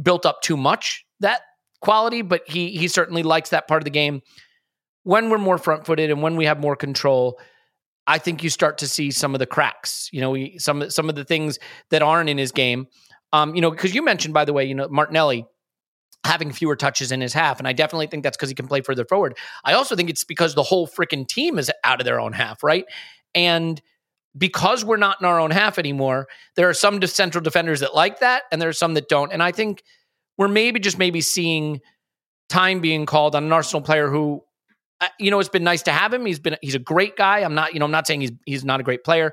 built 0.00 0.26
up 0.26 0.42
too 0.42 0.56
much 0.56 1.04
that 1.20 1.42
quality, 1.80 2.22
but 2.22 2.42
he 2.46 2.76
he 2.76 2.88
certainly 2.88 3.22
likes 3.22 3.50
that 3.50 3.68
part 3.68 3.80
of 3.80 3.84
the 3.84 3.90
game. 3.90 4.22
When 5.02 5.30
we're 5.30 5.38
more 5.38 5.58
front 5.58 5.86
footed 5.86 6.10
and 6.10 6.22
when 6.22 6.36
we 6.36 6.44
have 6.44 6.60
more 6.60 6.76
control, 6.76 7.40
I 8.06 8.18
think 8.18 8.42
you 8.42 8.50
start 8.50 8.78
to 8.78 8.88
see 8.88 9.10
some 9.10 9.34
of 9.34 9.38
the 9.38 9.46
cracks. 9.46 10.08
You 10.12 10.20
know, 10.20 10.30
we, 10.30 10.58
some 10.58 10.90
some 10.90 11.08
of 11.08 11.14
the 11.14 11.24
things 11.24 11.58
that 11.90 12.02
aren't 12.02 12.28
in 12.28 12.38
his 12.38 12.52
game. 12.52 12.86
Um, 13.32 13.54
you 13.54 13.60
know, 13.60 13.70
because 13.70 13.94
you 13.94 14.02
mentioned, 14.02 14.34
by 14.34 14.44
the 14.44 14.52
way, 14.52 14.64
you 14.64 14.74
know, 14.74 14.88
Martinelli 14.88 15.46
having 16.24 16.52
fewer 16.52 16.76
touches 16.76 17.12
in 17.12 17.20
his 17.20 17.32
half, 17.32 17.58
and 17.58 17.66
I 17.66 17.72
definitely 17.72 18.06
think 18.06 18.22
that's 18.22 18.36
because 18.36 18.48
he 18.50 18.54
can 18.54 18.68
play 18.68 18.82
further 18.82 19.04
forward. 19.04 19.36
I 19.64 19.72
also 19.72 19.96
think 19.96 20.10
it's 20.10 20.24
because 20.24 20.54
the 20.54 20.62
whole 20.62 20.86
freaking 20.86 21.26
team 21.26 21.58
is 21.58 21.70
out 21.84 22.00
of 22.00 22.04
their 22.04 22.20
own 22.20 22.32
half, 22.32 22.62
right? 22.62 22.84
And 23.34 23.80
because 24.36 24.84
we're 24.84 24.96
not 24.96 25.16
in 25.20 25.26
our 25.26 25.40
own 25.40 25.50
half 25.50 25.78
anymore, 25.78 26.28
there 26.56 26.68
are 26.68 26.74
some 26.74 27.02
central 27.02 27.42
defenders 27.42 27.80
that 27.80 27.94
like 27.94 28.20
that, 28.20 28.44
and 28.52 28.60
there 28.60 28.68
are 28.68 28.74
some 28.74 28.94
that 28.94 29.08
don't. 29.08 29.32
And 29.32 29.42
I 29.42 29.52
think 29.52 29.82
we're 30.38 30.48
maybe 30.48 30.78
just 30.80 30.98
maybe 30.98 31.20
seeing 31.20 31.80
time 32.48 32.80
being 32.80 33.06
called 33.06 33.34
on 33.34 33.44
an 33.44 33.52
Arsenal 33.52 33.82
player 33.82 34.08
who, 34.08 34.42
uh, 35.00 35.08
you 35.18 35.30
know, 35.30 35.40
it's 35.40 35.48
been 35.48 35.64
nice 35.64 35.82
to 35.82 35.92
have 35.92 36.12
him. 36.12 36.26
He's 36.26 36.38
been 36.38 36.56
he's 36.62 36.74
a 36.74 36.80
great 36.80 37.16
guy. 37.16 37.40
I'm 37.40 37.54
not, 37.54 37.72
you 37.74 37.80
know, 37.80 37.86
I'm 37.86 37.90
not 37.90 38.06
saying 38.06 38.20
he's 38.20 38.32
he's 38.44 38.64
not 38.64 38.80
a 38.80 38.82
great 38.82 39.04
player. 39.04 39.32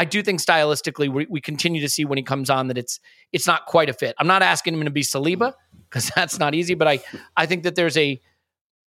I 0.00 0.06
do 0.06 0.22
think 0.22 0.40
stylistically 0.40 1.12
we, 1.12 1.26
we 1.28 1.42
continue 1.42 1.82
to 1.82 1.88
see 1.88 2.06
when 2.06 2.16
he 2.16 2.24
comes 2.24 2.48
on 2.48 2.68
that 2.68 2.78
it's 2.78 3.00
it's 3.32 3.46
not 3.46 3.66
quite 3.66 3.90
a 3.90 3.92
fit. 3.92 4.14
I'm 4.18 4.26
not 4.26 4.40
asking 4.40 4.72
him 4.72 4.84
to 4.84 4.90
be 4.90 5.02
Saliba 5.02 5.52
because 5.90 6.10
that's 6.16 6.38
not 6.38 6.54
easy, 6.54 6.74
but 6.74 6.88
I 6.88 7.00
I 7.36 7.44
think 7.44 7.64
that 7.64 7.74
there's 7.74 7.98
a 7.98 8.18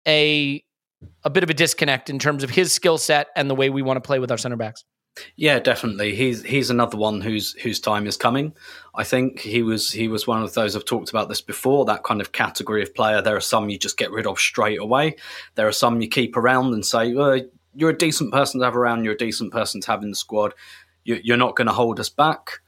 a 0.07 0.63
a 1.23 1.29
bit 1.29 1.43
of 1.43 1.51
a 1.51 1.53
disconnect 1.53 2.09
in 2.09 2.17
terms 2.17 2.43
of 2.43 2.49
his 2.49 2.73
skill 2.73 2.97
set 2.97 3.27
and 3.35 3.47
the 3.47 3.53
way 3.53 3.69
we 3.69 3.83
want 3.83 3.97
to 3.97 4.01
play 4.01 4.17
with 4.17 4.31
our 4.31 4.39
center 4.39 4.55
backs. 4.55 4.85
Yeah, 5.35 5.59
definitely. 5.59 6.15
He's 6.15 6.41
he's 6.41 6.71
another 6.71 6.97
one 6.97 7.21
whose 7.21 7.53
whose 7.61 7.79
time 7.79 8.07
is 8.07 8.17
coming. 8.17 8.55
I 8.95 9.03
think 9.03 9.39
he 9.39 9.61
was 9.61 9.91
he 9.91 10.07
was 10.07 10.25
one 10.25 10.41
of 10.41 10.55
those 10.55 10.75
I've 10.75 10.85
talked 10.85 11.11
about 11.11 11.29
this 11.29 11.41
before. 11.41 11.85
That 11.85 12.03
kind 12.03 12.21
of 12.21 12.31
category 12.31 12.81
of 12.81 12.95
player. 12.95 13.21
There 13.21 13.35
are 13.35 13.41
some 13.41 13.69
you 13.69 13.77
just 13.77 13.99
get 13.99 14.09
rid 14.09 14.25
of 14.25 14.39
straight 14.39 14.79
away. 14.79 15.17
There 15.53 15.67
are 15.67 15.71
some 15.71 16.01
you 16.01 16.09
keep 16.09 16.35
around 16.35 16.73
and 16.73 16.83
say, 16.83 17.13
well, 17.13 17.39
"You're 17.75 17.91
a 17.91 17.97
decent 17.97 18.33
person 18.33 18.59
to 18.59 18.65
have 18.65 18.75
around. 18.75 19.03
You're 19.03 19.13
a 19.13 19.17
decent 19.17 19.53
person 19.53 19.81
to 19.81 19.91
have 19.91 20.01
in 20.01 20.09
the 20.09 20.15
squad. 20.15 20.55
You, 21.03 21.33
are 21.33 21.37
not 21.37 21.55
going 21.55 21.67
to 21.67 21.73
hold 21.73 21.99
us 21.99 22.09
back." 22.09 22.59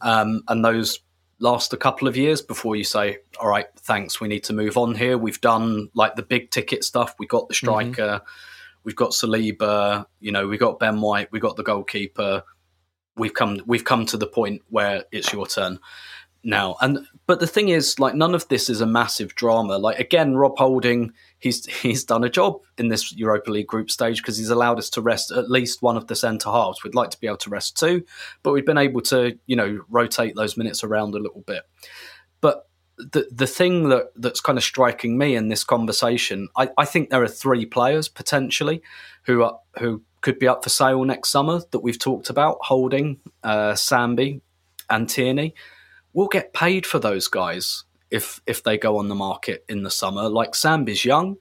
Um, 0.00 0.42
and 0.48 0.64
those 0.64 0.98
last 1.42 1.72
a 1.72 1.76
couple 1.76 2.06
of 2.06 2.16
years 2.16 2.40
before 2.40 2.76
you 2.76 2.84
say, 2.84 3.18
all 3.40 3.48
right, 3.48 3.66
thanks, 3.80 4.20
we 4.20 4.28
need 4.28 4.44
to 4.44 4.52
move 4.52 4.76
on 4.76 4.94
here. 4.94 5.18
We've 5.18 5.40
done 5.40 5.88
like 5.92 6.14
the 6.14 6.22
big 6.22 6.50
ticket 6.50 6.84
stuff. 6.84 7.14
We 7.18 7.26
got 7.26 7.48
the 7.48 7.54
striker, 7.54 8.02
mm-hmm. 8.02 8.24
we've 8.84 8.96
got 8.96 9.10
Saliba, 9.10 10.06
you 10.20 10.30
know, 10.30 10.46
we 10.46 10.56
got 10.56 10.78
Ben 10.78 11.00
White, 11.00 11.32
we 11.32 11.40
got 11.40 11.56
the 11.56 11.64
goalkeeper. 11.64 12.44
We've 13.16 13.34
come 13.34 13.60
we've 13.66 13.84
come 13.84 14.06
to 14.06 14.16
the 14.16 14.26
point 14.26 14.62
where 14.70 15.04
it's 15.12 15.32
your 15.32 15.46
turn 15.46 15.80
now. 16.42 16.76
And 16.80 17.00
but 17.26 17.40
the 17.40 17.46
thing 17.46 17.68
is, 17.68 17.98
like 17.98 18.14
none 18.14 18.34
of 18.34 18.48
this 18.48 18.70
is 18.70 18.80
a 18.80 18.86
massive 18.86 19.34
drama. 19.34 19.76
Like 19.76 19.98
again, 19.98 20.34
Rob 20.34 20.56
Holding, 20.56 21.12
he's 21.42 21.66
he's 21.82 22.04
done 22.04 22.24
a 22.24 22.30
job 22.30 22.60
in 22.78 22.88
this 22.88 23.12
Europa 23.12 23.50
League 23.50 23.66
group 23.66 23.90
stage 23.90 24.18
because 24.18 24.38
he's 24.38 24.48
allowed 24.48 24.78
us 24.78 24.88
to 24.90 25.02
rest 25.02 25.30
at 25.32 25.50
least 25.50 25.82
one 25.82 25.96
of 25.96 26.06
the 26.06 26.16
centre 26.16 26.50
halves. 26.50 26.82
We'd 26.82 26.94
like 26.94 27.10
to 27.10 27.20
be 27.20 27.26
able 27.26 27.36
to 27.38 27.50
rest 27.50 27.76
two, 27.76 28.04
but 28.42 28.52
we've 28.52 28.66
been 28.66 28.78
able 28.78 29.02
to, 29.02 29.38
you 29.46 29.56
know, 29.56 29.80
rotate 29.88 30.34
those 30.36 30.56
minutes 30.56 30.82
around 30.82 31.14
a 31.14 31.18
little 31.18 31.42
bit. 31.46 31.64
But 32.40 32.68
the 32.96 33.26
the 33.30 33.46
thing 33.46 33.88
that 33.90 34.12
that's 34.16 34.40
kind 34.40 34.56
of 34.56 34.64
striking 34.64 35.18
me 35.18 35.34
in 35.34 35.48
this 35.48 35.64
conversation, 35.64 36.48
I, 36.56 36.70
I 36.78 36.84
think 36.84 37.10
there 37.10 37.22
are 37.22 37.28
three 37.28 37.66
players 37.66 38.08
potentially 38.08 38.80
who 39.24 39.42
are 39.42 39.58
who 39.78 40.02
could 40.20 40.38
be 40.38 40.46
up 40.46 40.62
for 40.62 40.70
sale 40.70 41.04
next 41.04 41.30
summer 41.30 41.60
that 41.72 41.80
we've 41.80 41.98
talked 41.98 42.30
about: 42.30 42.58
Holding, 42.62 43.20
uh, 43.42 43.72
Sambi, 43.72 44.40
and 44.88 45.08
Tierney 45.08 45.54
we'll 46.12 46.28
get 46.28 46.52
paid 46.52 46.86
for 46.86 46.98
those 46.98 47.28
guys 47.28 47.84
if 48.12 48.40
if 48.46 48.62
they 48.62 48.78
go 48.78 48.98
on 48.98 49.08
the 49.08 49.14
market 49.14 49.64
in 49.68 49.82
the 49.82 49.90
summer. 49.90 50.28
Like 50.28 50.52
Sambi's 50.52 51.04
young, 51.04 51.36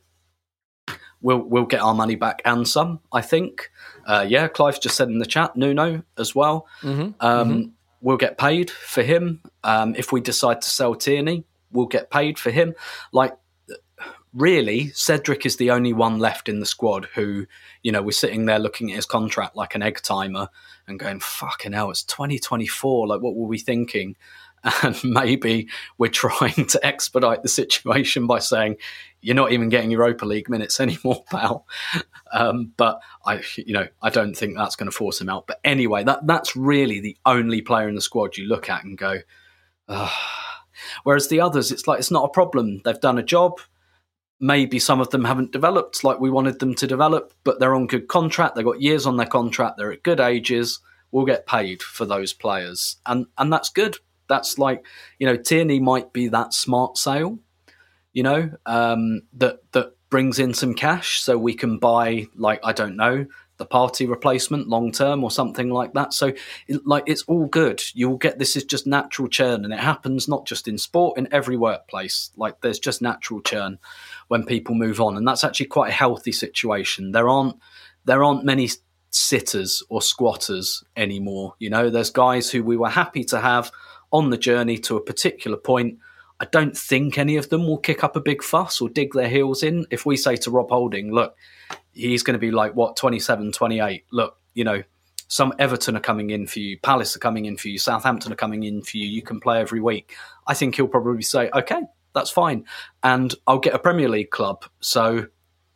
we'll 1.22 1.40
we'll 1.40 1.66
get 1.66 1.82
our 1.82 1.94
money 1.94 2.16
back 2.16 2.42
and 2.46 2.68
some. 2.68 3.00
I 3.12 3.22
think. 3.22 3.70
Uh, 4.06 4.26
yeah, 4.28 4.48
Clive 4.48 4.82
just 4.82 4.96
said 4.96 5.10
in 5.10 5.20
the 5.20 5.26
chat, 5.26 5.56
Nuno 5.56 6.02
as 6.18 6.34
well. 6.34 6.68
Mm-hmm. 6.82 7.12
Um, 7.20 7.50
mm-hmm. 7.50 7.70
We'll 8.02 8.18
get 8.18 8.40
paid 8.40 8.72
for 8.72 9.04
him. 9.04 9.42
Um, 9.64 9.94
if 9.96 10.12
we 10.12 10.22
decide 10.22 10.62
to 10.64 10.70
sell 10.70 10.96
Tierney, 10.96 11.44
we'll 11.72 11.86
get 11.86 12.10
paid 12.10 12.40
for 12.40 12.50
him. 12.50 12.74
Like 13.14 13.36
really, 14.34 14.90
Cedric 14.90 15.46
is 15.46 15.58
the 15.58 15.72
only 15.72 15.94
one 15.94 16.20
left 16.20 16.48
in 16.48 16.60
the 16.60 16.66
squad 16.66 17.08
who, 17.16 17.46
you 17.84 17.92
know, 17.92 18.02
we're 18.02 18.12
sitting 18.12 18.46
there 18.46 18.60
looking 18.60 18.92
at 18.92 18.96
his 18.96 19.06
contract 19.06 19.56
like 19.56 19.76
an 19.76 19.82
egg 19.82 20.00
timer 20.02 20.48
and 20.88 21.00
going, 21.00 21.20
fucking 21.20 21.74
hell, 21.74 21.92
it's 21.92 22.04
2024. 22.04 23.08
Like, 23.08 23.22
what 23.22 23.36
were 23.36 23.48
we 23.48 23.60
thinking? 23.60 24.16
and 24.84 25.00
maybe 25.04 25.68
we're 25.98 26.10
trying 26.10 26.66
to 26.68 26.86
expedite 26.86 27.42
the 27.42 27.50
situation 27.50 28.28
by 28.28 28.40
saying 28.40 28.76
you're 29.22 29.36
not 29.36 29.52
even 29.52 29.70
getting 29.70 29.92
Europa 29.92 30.26
League 30.26 30.50
minutes 30.50 30.80
anymore, 30.80 31.24
pal. 31.32 31.68
Um, 32.32 32.74
but 32.78 33.02
I, 33.26 33.42
you 33.56 33.74
know, 33.74 33.88
I 34.02 34.10
don't 34.10 34.36
think 34.36 34.56
that's 34.56 34.76
going 34.76 34.90
to 34.90 34.96
force 34.96 35.20
him 35.20 35.30
out. 35.30 35.48
But 35.48 35.60
anyway, 35.64 36.04
that 36.04 36.28
that's 36.28 36.56
really 36.56 37.00
the 37.00 37.18
only 37.26 37.62
player 37.62 37.90
in 37.90 37.96
the 37.96 38.02
squad 38.02 38.38
you 38.38 38.48
look 38.48 38.70
at 38.70 38.84
and 38.84 38.98
go. 38.98 39.20
Ugh. 39.88 40.12
Whereas 41.04 41.28
the 41.28 41.42
others, 41.42 41.72
it's 41.72 41.88
like 41.88 42.00
it's 42.00 42.12
not 42.12 42.26
a 42.26 42.30
problem. 42.30 42.82
They've 42.84 43.00
done 43.00 43.18
a 43.18 43.24
job. 43.24 43.60
Maybe 44.40 44.80
some 44.80 45.00
of 45.00 45.12
them 45.12 45.26
haven't 45.26 45.52
developed 45.52 46.04
like 46.04 46.20
we 46.20 46.32
wanted 46.32 46.60
them 46.60 46.74
to 46.76 46.88
develop, 46.88 47.34
but 47.44 47.60
they're 47.60 47.76
on 47.76 47.86
good 47.86 48.08
contract. 48.08 48.56
They've 48.56 48.66
got 48.66 48.82
years 48.82 49.06
on 49.06 49.18
their 49.18 49.28
contract. 49.28 49.78
They're 49.78 49.92
at 49.92 50.02
good 50.02 50.20
ages. 50.20 50.80
We'll 51.12 51.26
get 51.26 51.46
paid 51.46 51.84
for 51.84 52.06
those 52.06 52.34
players, 52.34 52.98
and 53.06 53.28
and 53.38 53.54
that's 53.54 53.70
good 53.70 53.98
that's 54.32 54.58
like, 54.58 54.86
you 55.20 55.28
know, 55.28 55.36
Tierney 55.36 55.80
might 55.80 56.14
be 56.14 56.30
that 56.30 56.54
smart 56.54 56.98
sale, 56.98 57.38
you 58.14 58.24
know, 58.24 58.50
um, 58.66 59.24
that 59.34 59.60
that 59.74 59.96
brings 60.10 60.40
in 60.40 60.54
some 60.54 60.74
cash 60.74 61.22
so 61.22 61.38
we 61.38 61.54
can 61.54 61.78
buy 61.78 62.28
like 62.36 62.60
I 62.64 62.74
don't 62.74 62.96
know 62.96 63.26
the 63.58 63.66
Partey 63.68 64.10
replacement 64.10 64.68
long 64.68 64.92
term 64.92 65.24
or 65.24 65.30
something 65.30 65.70
like 65.70 65.94
that. 65.94 66.14
So 66.14 66.34
it, 66.68 66.88
like 66.88 67.04
it's 67.06 67.24
all 67.24 67.46
good. 67.46 67.84
You'll 67.94 68.18
get 68.18 68.40
this 68.40 68.56
is 68.56 68.64
just 68.64 68.88
natural 68.88 69.28
churn 69.28 69.64
and 69.64 69.74
it 69.74 69.80
happens 69.80 70.28
not 70.28 70.48
just 70.48 70.68
in 70.68 70.78
sport 70.78 71.18
in 71.18 71.32
every 71.32 71.58
workplace. 71.58 72.32
Like 72.36 72.62
there's 72.62 72.80
just 72.80 73.02
natural 73.02 73.42
churn 73.42 73.78
when 74.30 74.46
people 74.46 74.76
move 74.76 75.00
on 75.00 75.16
and 75.16 75.28
that's 75.28 75.44
actually 75.44 75.68
quite 75.68 75.90
a 75.90 75.94
healthy 76.04 76.32
situation. 76.32 77.12
There 77.12 77.30
aren't 77.30 77.56
there 78.06 78.24
aren't 78.24 78.46
many 78.46 78.70
sitters 79.12 79.84
or 79.90 80.02
squatters 80.02 80.84
anymore. 80.96 81.54
You 81.60 81.70
know, 81.70 81.90
there's 81.90 82.10
guys 82.10 82.50
who 82.50 82.64
we 82.64 82.78
were 82.78 82.90
happy 82.90 83.24
to 83.26 83.40
have 83.40 83.72
on 84.12 84.30
the 84.30 84.38
journey 84.38 84.78
to 84.80 84.98
a 84.98 85.02
particular 85.02 85.58
point. 85.58 85.98
I 86.40 86.46
don't 86.46 86.76
think 86.76 87.18
any 87.18 87.38
of 87.38 87.50
them 87.50 87.68
will 87.68 87.78
kick 87.78 88.04
up 88.04 88.16
a 88.16 88.22
big 88.22 88.44
fuss 88.44 88.82
or 88.82 88.90
dig 88.90 89.14
their 89.14 89.30
heels 89.30 89.62
in. 89.62 89.86
If 89.92 90.06
we 90.06 90.18
say 90.18 90.36
to 90.38 90.52
Rob 90.52 90.70
Holding, 90.70 91.12
look, 91.12 91.36
he's 91.92 92.24
going 92.24 92.34
to 92.34 92.40
be 92.40 92.52
like, 92.52 92.76
what, 92.76 92.96
27, 92.98 93.52
28, 93.52 94.06
look, 94.12 94.38
you 94.54 94.64
know, 94.64 94.82
some 95.28 95.54
Everton 95.60 95.96
are 95.96 96.02
coming 96.02 96.32
in 96.32 96.48
for 96.48 96.60
you, 96.60 96.78
Palace 96.80 97.16
are 97.16 97.20
coming 97.20 97.46
in 97.46 97.58
for 97.58 97.70
you, 97.70 97.78
Southampton 97.78 98.34
are 98.34 98.36
coming 98.36 98.64
in 98.64 98.82
for 98.82 98.98
you, 98.98 99.08
you 99.08 99.22
can 99.22 99.40
play 99.40 99.62
every 99.62 99.80
week. 99.80 100.14
I 100.46 100.54
think 100.54 100.76
he'll 100.76 100.88
probably 100.88 101.22
say, 101.22 101.50
okay, 101.54 101.84
that's 102.14 102.30
fine. 102.30 102.66
And 103.04 103.34
I'll 103.48 103.60
get 103.60 103.74
a 103.74 103.80
Premier 103.80 104.10
League 104.10 104.32
club. 104.32 104.66
So 104.82 105.28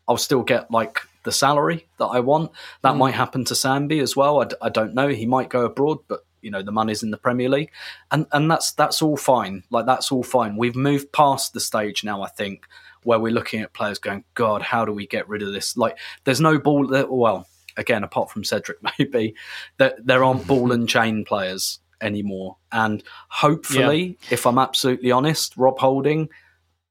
I'll 0.08 0.18
still 0.18 0.44
get 0.44 0.72
like 0.72 1.02
the 1.24 1.32
salary 1.32 1.88
that 2.00 2.06
I 2.06 2.20
want. 2.20 2.52
That 2.82 2.96
mm. 2.96 2.98
might 2.98 3.14
happen 3.14 3.46
to 3.46 3.54
Sambi 3.54 4.02
as 4.02 4.16
well. 4.16 4.42
I 4.42 4.46
d- 4.46 4.56
I 4.62 4.70
don't 4.70 4.94
know. 4.94 5.08
He 5.08 5.26
might 5.26 5.50
go 5.50 5.66
abroad, 5.66 6.00
but 6.08 6.26
you 6.46 6.52
know 6.52 6.62
the 6.62 6.72
money's 6.72 7.04
in 7.04 7.12
the 7.12 7.18
Premier 7.18 7.50
League, 7.50 7.72
and 8.12 8.28
and 8.32 8.50
that's 8.50 8.72
that's 8.74 9.02
all 9.02 9.18
fine. 9.18 9.64
Like 9.72 9.88
that's 9.88 10.12
all 10.12 10.24
fine. 10.24 10.56
We've 10.56 10.76
moved 10.76 11.12
past 11.12 11.54
the 11.54 11.60
stage 11.60 12.04
now. 12.04 12.22
I 12.22 12.30
think 12.30 12.66
where 13.04 13.20
we're 13.20 13.34
looking 13.34 13.62
at 13.62 13.74
players 13.74 14.00
going, 14.00 14.24
God, 14.36 14.62
how 14.62 14.86
do 14.86 14.94
we 14.94 15.08
get 15.08 15.28
rid 15.28 15.42
of 15.42 15.52
this? 15.52 15.76
Like 15.76 15.98
there's 16.24 16.40
no 16.40 16.60
ball. 16.60 16.88
Well, 17.10 17.48
again, 17.76 18.04
apart 18.04 18.30
from 18.30 18.44
Cedric, 18.44 18.78
maybe 19.00 19.36
that 19.78 19.98
there, 19.98 20.20
there 20.20 20.24
aren't 20.24 20.48
ball 20.48 20.72
and 20.72 20.88
chain 20.88 21.26
players 21.26 21.80
anymore. 22.00 22.58
And 22.72 23.04
hopefully, 23.30 24.18
yeah. 24.22 24.28
if 24.32 24.46
I'm 24.46 24.60
absolutely 24.60 25.12
honest, 25.12 25.58
Rob 25.58 25.80
Holding 25.80 26.30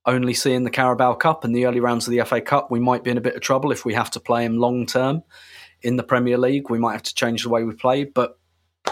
only 0.07 0.35
seeing 0.35 0.65
the 0.65 0.71
Carabao 0.71 1.15
Cup 1.15 1.45
and 1.45 1.57
the 1.57 1.65
early 1.65 1.81
rounds 1.81 2.07
of 2.07 2.13
the 2.13 2.23
FA 2.25 2.41
Cup, 2.41 2.71
we 2.71 2.81
might 2.81 3.05
be 3.05 3.11
in 3.11 3.17
a 3.17 3.23
bit 3.23 3.37
of 3.37 3.41
trouble 3.41 3.73
if 3.73 3.85
we 3.85 3.95
have 3.95 4.11
to 4.11 4.21
play 4.21 4.45
him 4.45 4.59
long 4.59 4.85
term 4.85 5.23
in 5.83 5.97
the 5.97 6.03
Premier 6.03 6.37
League. 6.37 6.69
We 6.71 6.79
might 6.79 6.93
have 6.93 7.03
to 7.05 7.15
change 7.15 7.43
the 7.43 7.49
way 7.49 7.65
we 7.65 7.75
play, 7.75 8.05
but 8.05 8.39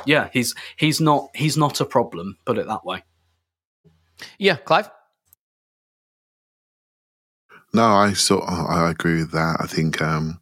yeah, 0.07 0.29
he's 0.33 0.55
he's 0.77 1.01
not 1.01 1.29
he's 1.35 1.57
not 1.57 1.81
a 1.81 1.85
problem. 1.85 2.37
Put 2.45 2.59
it 2.59 2.67
that 2.67 2.85
way. 2.85 3.03
Yeah, 4.39 4.57
Clive. 4.57 4.91
No, 7.75 7.85
I 7.85 8.13
sort 8.13 8.45
I 8.49 8.91
agree 8.91 9.19
with 9.19 9.33
that. 9.33 9.57
I 9.61 9.67
think 9.67 10.03
um, 10.03 10.41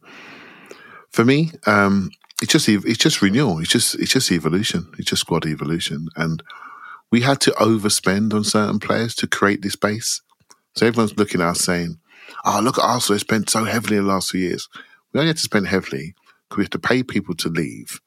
for 1.09 1.23
me, 1.23 1.51
um, 1.65 2.11
it's 2.41 2.51
just 2.51 2.67
it's 2.67 2.97
just 2.97 3.21
renewal. 3.21 3.59
It's 3.59 3.69
just 3.69 3.95
it's 3.95 4.11
just 4.11 4.31
evolution. 4.31 4.91
It's 4.97 5.09
just 5.09 5.21
squad 5.21 5.45
evolution, 5.45 6.07
and 6.17 6.43
we 7.11 7.21
had 7.21 7.39
to 7.41 7.51
overspend 7.51 8.33
on 8.33 8.43
certain 8.43 8.79
players 8.79 9.15
to 9.15 9.27
create 9.27 9.61
this 9.61 9.75
base. 9.75 10.21
So 10.75 10.85
everyone's 10.85 11.17
looking 11.17 11.41
at 11.41 11.49
us 11.49 11.61
saying, 11.61 11.99
"Oh, 12.43 12.59
look 12.61 12.77
at 12.77 12.83
Arsenal! 12.83 13.15
They 13.15 13.19
spent 13.19 13.49
so 13.49 13.63
heavily 13.63 13.97
in 13.97 14.03
the 14.05 14.11
last 14.11 14.31
few 14.31 14.41
years. 14.41 14.67
We 15.13 15.19
only 15.19 15.29
had 15.29 15.37
to 15.37 15.43
spend 15.43 15.67
heavily 15.67 16.15
because 16.49 16.57
we 16.57 16.63
have 16.63 16.71
to 16.71 16.79
pay 16.79 17.03
people 17.03 17.35
to 17.35 17.49
leave 17.49 18.01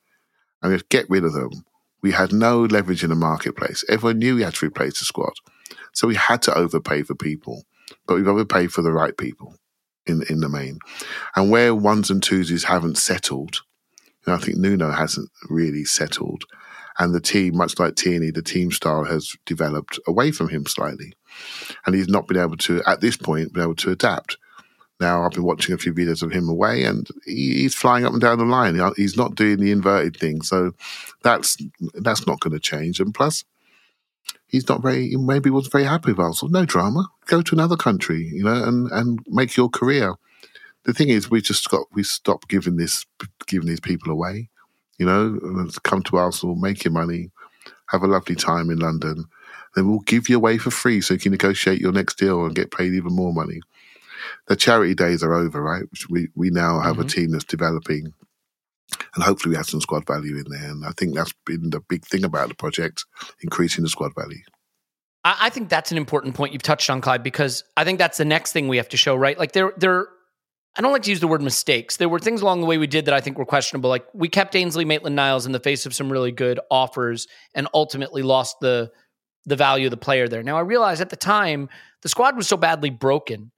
and 0.64 0.72
we 0.72 0.80
get 0.88 1.08
rid 1.10 1.24
of 1.24 1.34
them. 1.34 1.64
We 2.02 2.12
had 2.12 2.32
no 2.32 2.62
leverage 2.62 3.04
in 3.04 3.10
the 3.10 3.16
marketplace. 3.16 3.84
Everyone 3.88 4.18
knew 4.18 4.34
we 4.34 4.42
had 4.42 4.54
to 4.54 4.66
replace 4.66 4.98
the 4.98 5.04
squad. 5.04 5.34
So 5.92 6.08
we 6.08 6.14
had 6.14 6.40
to 6.42 6.54
overpay 6.56 7.02
for 7.02 7.14
people, 7.14 7.64
but 8.06 8.14
we've 8.14 8.26
overpaid 8.26 8.72
for 8.72 8.82
the 8.82 8.92
right 8.92 9.16
people 9.16 9.56
in, 10.06 10.22
in 10.30 10.40
the 10.40 10.48
main. 10.48 10.78
And 11.36 11.50
where 11.50 11.74
ones 11.74 12.10
and 12.10 12.22
twosies 12.22 12.64
haven't 12.64 12.96
settled, 12.96 13.60
you 14.26 14.32
know, 14.32 14.34
I 14.34 14.38
think 14.38 14.56
Nuno 14.56 14.90
hasn't 14.90 15.30
really 15.50 15.84
settled. 15.84 16.44
And 16.98 17.14
the 17.14 17.20
team, 17.20 17.56
much 17.56 17.78
like 17.78 17.96
Tierney, 17.96 18.30
the 18.30 18.42
team 18.42 18.72
style 18.72 19.04
has 19.04 19.34
developed 19.44 19.98
away 20.06 20.30
from 20.30 20.48
him 20.48 20.64
slightly. 20.66 21.12
And 21.84 21.94
he's 21.94 22.08
not 22.08 22.26
been 22.26 22.38
able 22.38 22.56
to, 22.58 22.82
at 22.86 23.00
this 23.00 23.16
point, 23.16 23.52
been 23.52 23.64
able 23.64 23.74
to 23.76 23.90
adapt. 23.90 24.38
Now 25.00 25.24
I've 25.24 25.32
been 25.32 25.44
watching 25.44 25.74
a 25.74 25.78
few 25.78 25.92
videos 25.92 26.22
of 26.22 26.32
him 26.32 26.48
away, 26.48 26.84
and 26.84 27.08
he's 27.24 27.74
flying 27.74 28.04
up 28.04 28.12
and 28.12 28.20
down 28.20 28.38
the 28.38 28.44
line. 28.44 28.78
He's 28.96 29.16
not 29.16 29.34
doing 29.34 29.58
the 29.58 29.72
inverted 29.72 30.16
thing, 30.16 30.42
so 30.42 30.72
that's 31.22 31.56
that's 31.94 32.26
not 32.26 32.40
going 32.40 32.52
to 32.52 32.60
change. 32.60 33.00
And 33.00 33.12
plus, 33.12 33.44
he's 34.46 34.68
not 34.68 34.82
very 34.82 35.16
maybe 35.16 35.50
wasn't 35.50 35.72
very 35.72 35.84
happy 35.84 36.12
with 36.12 36.20
Arsenal. 36.20 36.52
No 36.52 36.64
drama. 36.64 37.08
Go 37.26 37.42
to 37.42 37.54
another 37.54 37.76
country, 37.76 38.30
you 38.32 38.44
know, 38.44 38.62
and 38.62 38.88
and 38.92 39.18
make 39.26 39.56
your 39.56 39.68
career. 39.68 40.14
The 40.84 40.92
thing 40.92 41.08
is, 41.08 41.30
we 41.30 41.40
just 41.40 41.68
got 41.68 41.86
we 41.92 42.04
stopped 42.04 42.48
giving 42.48 42.76
this 42.76 43.04
giving 43.46 43.68
these 43.68 43.80
people 43.80 44.12
away. 44.12 44.48
You 44.98 45.06
know, 45.06 45.68
come 45.82 46.04
to 46.04 46.18
Arsenal, 46.18 46.54
make 46.54 46.84
your 46.84 46.92
money, 46.92 47.30
have 47.88 48.04
a 48.04 48.06
lovely 48.06 48.36
time 48.36 48.70
in 48.70 48.78
London. 48.78 49.24
Then 49.74 49.88
we'll 49.88 50.00
give 50.00 50.28
you 50.28 50.36
away 50.36 50.58
for 50.58 50.70
free 50.70 51.00
so 51.00 51.14
you 51.14 51.20
can 51.20 51.32
negotiate 51.32 51.80
your 51.80 51.90
next 51.90 52.16
deal 52.16 52.44
and 52.44 52.54
get 52.54 52.70
paid 52.70 52.92
even 52.92 53.12
more 53.12 53.32
money 53.32 53.60
the 54.48 54.56
charity 54.56 54.94
days 54.94 55.22
are 55.22 55.34
over, 55.34 55.62
right? 55.62 55.84
We 56.08 56.28
we 56.34 56.50
now 56.50 56.80
have 56.80 56.96
mm-hmm. 56.96 57.06
a 57.06 57.08
team 57.08 57.30
that's 57.30 57.44
developing, 57.44 58.12
and 59.14 59.24
hopefully 59.24 59.50
we 59.50 59.56
have 59.56 59.66
some 59.66 59.80
squad 59.80 60.06
value 60.06 60.36
in 60.36 60.44
there. 60.48 60.70
And 60.70 60.84
I 60.84 60.92
think 60.92 61.14
that's 61.14 61.34
been 61.46 61.70
the 61.70 61.80
big 61.80 62.04
thing 62.04 62.24
about 62.24 62.48
the 62.48 62.54
project, 62.54 63.04
increasing 63.42 63.84
the 63.84 63.90
squad 63.90 64.12
value. 64.14 64.42
I 65.24 65.48
think 65.48 65.70
that's 65.70 65.90
an 65.90 65.96
important 65.96 66.34
point 66.34 66.52
you've 66.52 66.62
touched 66.62 66.90
on, 66.90 67.00
Clive, 67.00 67.22
because 67.22 67.64
I 67.78 67.84
think 67.84 67.98
that's 67.98 68.18
the 68.18 68.26
next 68.26 68.52
thing 68.52 68.68
we 68.68 68.76
have 68.76 68.90
to 68.90 68.98
show, 68.98 69.14
right? 69.14 69.38
Like 69.38 69.52
there, 69.52 69.72
there. 69.78 70.08
I 70.76 70.82
don't 70.82 70.92
like 70.92 71.02
to 71.04 71.10
use 71.10 71.20
the 71.20 71.28
word 71.28 71.40
mistakes. 71.40 71.96
There 71.96 72.08
were 72.08 72.18
things 72.18 72.42
along 72.42 72.60
the 72.60 72.66
way 72.66 72.78
we 72.78 72.88
did 72.88 73.06
that 73.06 73.14
I 73.14 73.20
think 73.20 73.38
were 73.38 73.46
questionable. 73.46 73.88
Like 73.88 74.04
we 74.12 74.28
kept 74.28 74.54
Ainsley 74.54 74.84
Maitland 74.84 75.16
Niles 75.16 75.46
in 75.46 75.52
the 75.52 75.60
face 75.60 75.86
of 75.86 75.94
some 75.94 76.12
really 76.12 76.32
good 76.32 76.60
offers, 76.70 77.26
and 77.54 77.68
ultimately 77.72 78.22
lost 78.22 78.60
the 78.60 78.90
the 79.46 79.56
value 79.56 79.86
of 79.86 79.92
the 79.92 79.96
player 79.96 80.28
there. 80.28 80.42
Now 80.42 80.56
I 80.56 80.60
realize 80.60 81.00
at 81.00 81.10
the 81.10 81.16
time 81.16 81.70
the 82.02 82.08
squad 82.08 82.36
was 82.36 82.46
so 82.46 82.56
badly 82.56 82.90
broken 82.90 83.50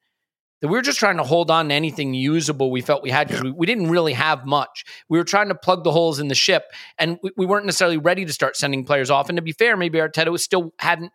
that 0.60 0.68
we 0.68 0.74
were 0.74 0.82
just 0.82 0.98
trying 0.98 1.18
to 1.18 1.22
hold 1.22 1.50
on 1.50 1.68
to 1.68 1.74
anything 1.74 2.14
usable 2.14 2.70
we 2.70 2.80
felt 2.80 3.02
we 3.02 3.10
had 3.10 3.28
because 3.28 3.42
we, 3.42 3.50
we, 3.50 3.66
didn't 3.66 3.90
really 3.90 4.14
have 4.14 4.46
much. 4.46 4.84
We 5.08 5.18
were 5.18 5.24
trying 5.24 5.48
to 5.48 5.54
plug 5.54 5.84
the 5.84 5.92
holes 5.92 6.18
in 6.18 6.28
the 6.28 6.34
ship, 6.34 6.64
and 6.98 7.18
we, 7.22 7.30
we, 7.36 7.46
weren't 7.46 7.66
necessarily 7.66 7.98
ready 7.98 8.24
to 8.24 8.32
start 8.32 8.56
sending 8.56 8.84
players 8.84 9.10
off. 9.10 9.28
And 9.28 9.36
to 9.36 9.42
be 9.42 9.52
fair, 9.52 9.76
maybe 9.76 9.98
Arteta 9.98 10.32
was 10.32 10.42
still 10.42 10.72
hadn't 10.78 11.12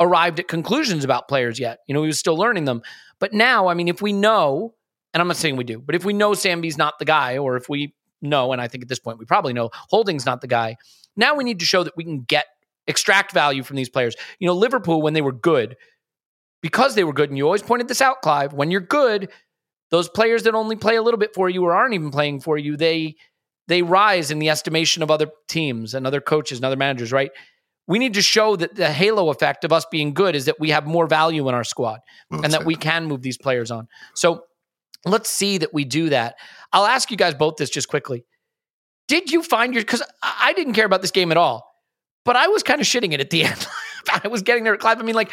arrived 0.00 0.40
at 0.40 0.48
conclusions 0.48 1.04
about 1.04 1.28
players 1.28 1.60
yet. 1.60 1.80
You 1.86 1.94
know, 1.94 2.02
he 2.02 2.08
was 2.08 2.18
still 2.18 2.36
learning 2.36 2.64
them. 2.64 2.82
But 3.18 3.32
now, 3.32 3.68
I 3.68 3.74
mean, 3.74 3.86
if 3.86 4.02
we 4.02 4.12
know, 4.12 4.74
and 5.14 5.20
I'm 5.20 5.28
not 5.28 5.36
saying 5.36 5.56
we 5.56 5.64
do, 5.64 5.78
but 5.78 5.94
if 5.94 6.04
we 6.04 6.12
know 6.12 6.32
Sambi's 6.32 6.78
not 6.78 6.98
the 6.98 7.04
guy, 7.04 7.38
or 7.38 7.56
if 7.56 7.68
we 7.68 7.94
know, 8.22 8.52
and 8.52 8.60
I 8.60 8.66
think 8.66 8.82
at 8.82 8.88
this 8.88 8.98
point 8.98 9.18
we 9.18 9.24
probably 9.24 9.52
know 9.52 9.70
Holding's 9.72 10.26
not 10.26 10.40
the 10.40 10.48
guy, 10.48 10.76
now 11.16 11.34
we 11.34 11.44
need 11.44 11.60
to 11.60 11.66
show 11.66 11.84
that 11.84 11.96
we 11.96 12.04
can 12.04 12.22
get 12.22 12.46
extract 12.86 13.32
value 13.32 13.62
from 13.62 13.76
these 13.76 13.88
players. 13.88 14.16
You 14.38 14.48
know, 14.48 14.54
Liverpool 14.54 15.02
when 15.02 15.12
they 15.12 15.22
were 15.22 15.32
good 15.32 15.76
because 16.62 16.94
they 16.94 17.04
were 17.04 17.12
good, 17.12 17.30
and 17.30 17.38
you 17.38 17.44
always 17.44 17.62
pointed 17.62 17.88
this 17.88 18.00
out, 18.00 18.22
Clive, 18.22 18.52
when 18.52 18.70
you're 18.70 18.80
good, 18.80 19.30
those 19.90 20.08
players 20.08 20.44
that 20.44 20.54
only 20.54 20.76
play 20.76 20.96
a 20.96 21.02
little 21.02 21.18
bit 21.18 21.34
for 21.34 21.48
you 21.48 21.64
or 21.64 21.74
aren't 21.74 21.94
even 21.94 22.10
playing 22.10 22.40
for 22.40 22.56
you, 22.56 22.76
they 22.76 23.16
they 23.68 23.82
rise 23.82 24.30
in 24.32 24.40
the 24.40 24.50
estimation 24.50 25.02
of 25.02 25.10
other 25.10 25.28
teams 25.48 25.94
and 25.94 26.06
other 26.06 26.20
coaches 26.20 26.58
and 26.58 26.64
other 26.64 26.76
managers, 26.76 27.12
right? 27.12 27.30
We 27.86 28.00
need 28.00 28.14
to 28.14 28.22
show 28.22 28.56
that 28.56 28.74
the 28.74 28.90
halo 28.90 29.30
effect 29.30 29.64
of 29.64 29.72
us 29.72 29.86
being 29.90 30.12
good 30.12 30.34
is 30.34 30.46
that 30.46 30.58
we 30.58 30.70
have 30.70 30.86
more 30.86 31.06
value 31.06 31.48
in 31.48 31.54
our 31.54 31.64
squad 31.64 32.00
well 32.30 32.42
and 32.42 32.52
that 32.52 32.64
we 32.64 32.74
can 32.74 33.06
move 33.06 33.22
these 33.22 33.38
players 33.38 33.70
on. 33.70 33.86
So 34.14 34.44
let's 35.04 35.30
see 35.30 35.58
that 35.58 35.72
we 35.72 35.84
do 35.84 36.08
that. 36.08 36.34
I'll 36.72 36.86
ask 36.86 37.10
you 37.12 37.16
guys 37.16 37.34
both 37.34 37.56
this 37.56 37.70
just 37.70 37.88
quickly. 37.88 38.24
Did 39.06 39.30
you 39.30 39.42
find 39.42 39.72
your 39.72 39.82
because 39.82 40.02
I 40.22 40.52
didn't 40.52 40.74
care 40.74 40.86
about 40.86 41.00
this 41.00 41.10
game 41.12 41.30
at 41.30 41.36
all, 41.36 41.64
but 42.24 42.36
I 42.36 42.48
was 42.48 42.62
kind 42.62 42.80
of 42.80 42.86
shitting 42.86 43.12
it 43.12 43.20
at 43.20 43.30
the 43.30 43.44
end. 43.44 43.66
I 44.24 44.28
was 44.28 44.42
getting 44.42 44.64
there, 44.64 44.76
Clive. 44.76 44.98
I 44.98 45.02
mean, 45.02 45.14
like, 45.14 45.30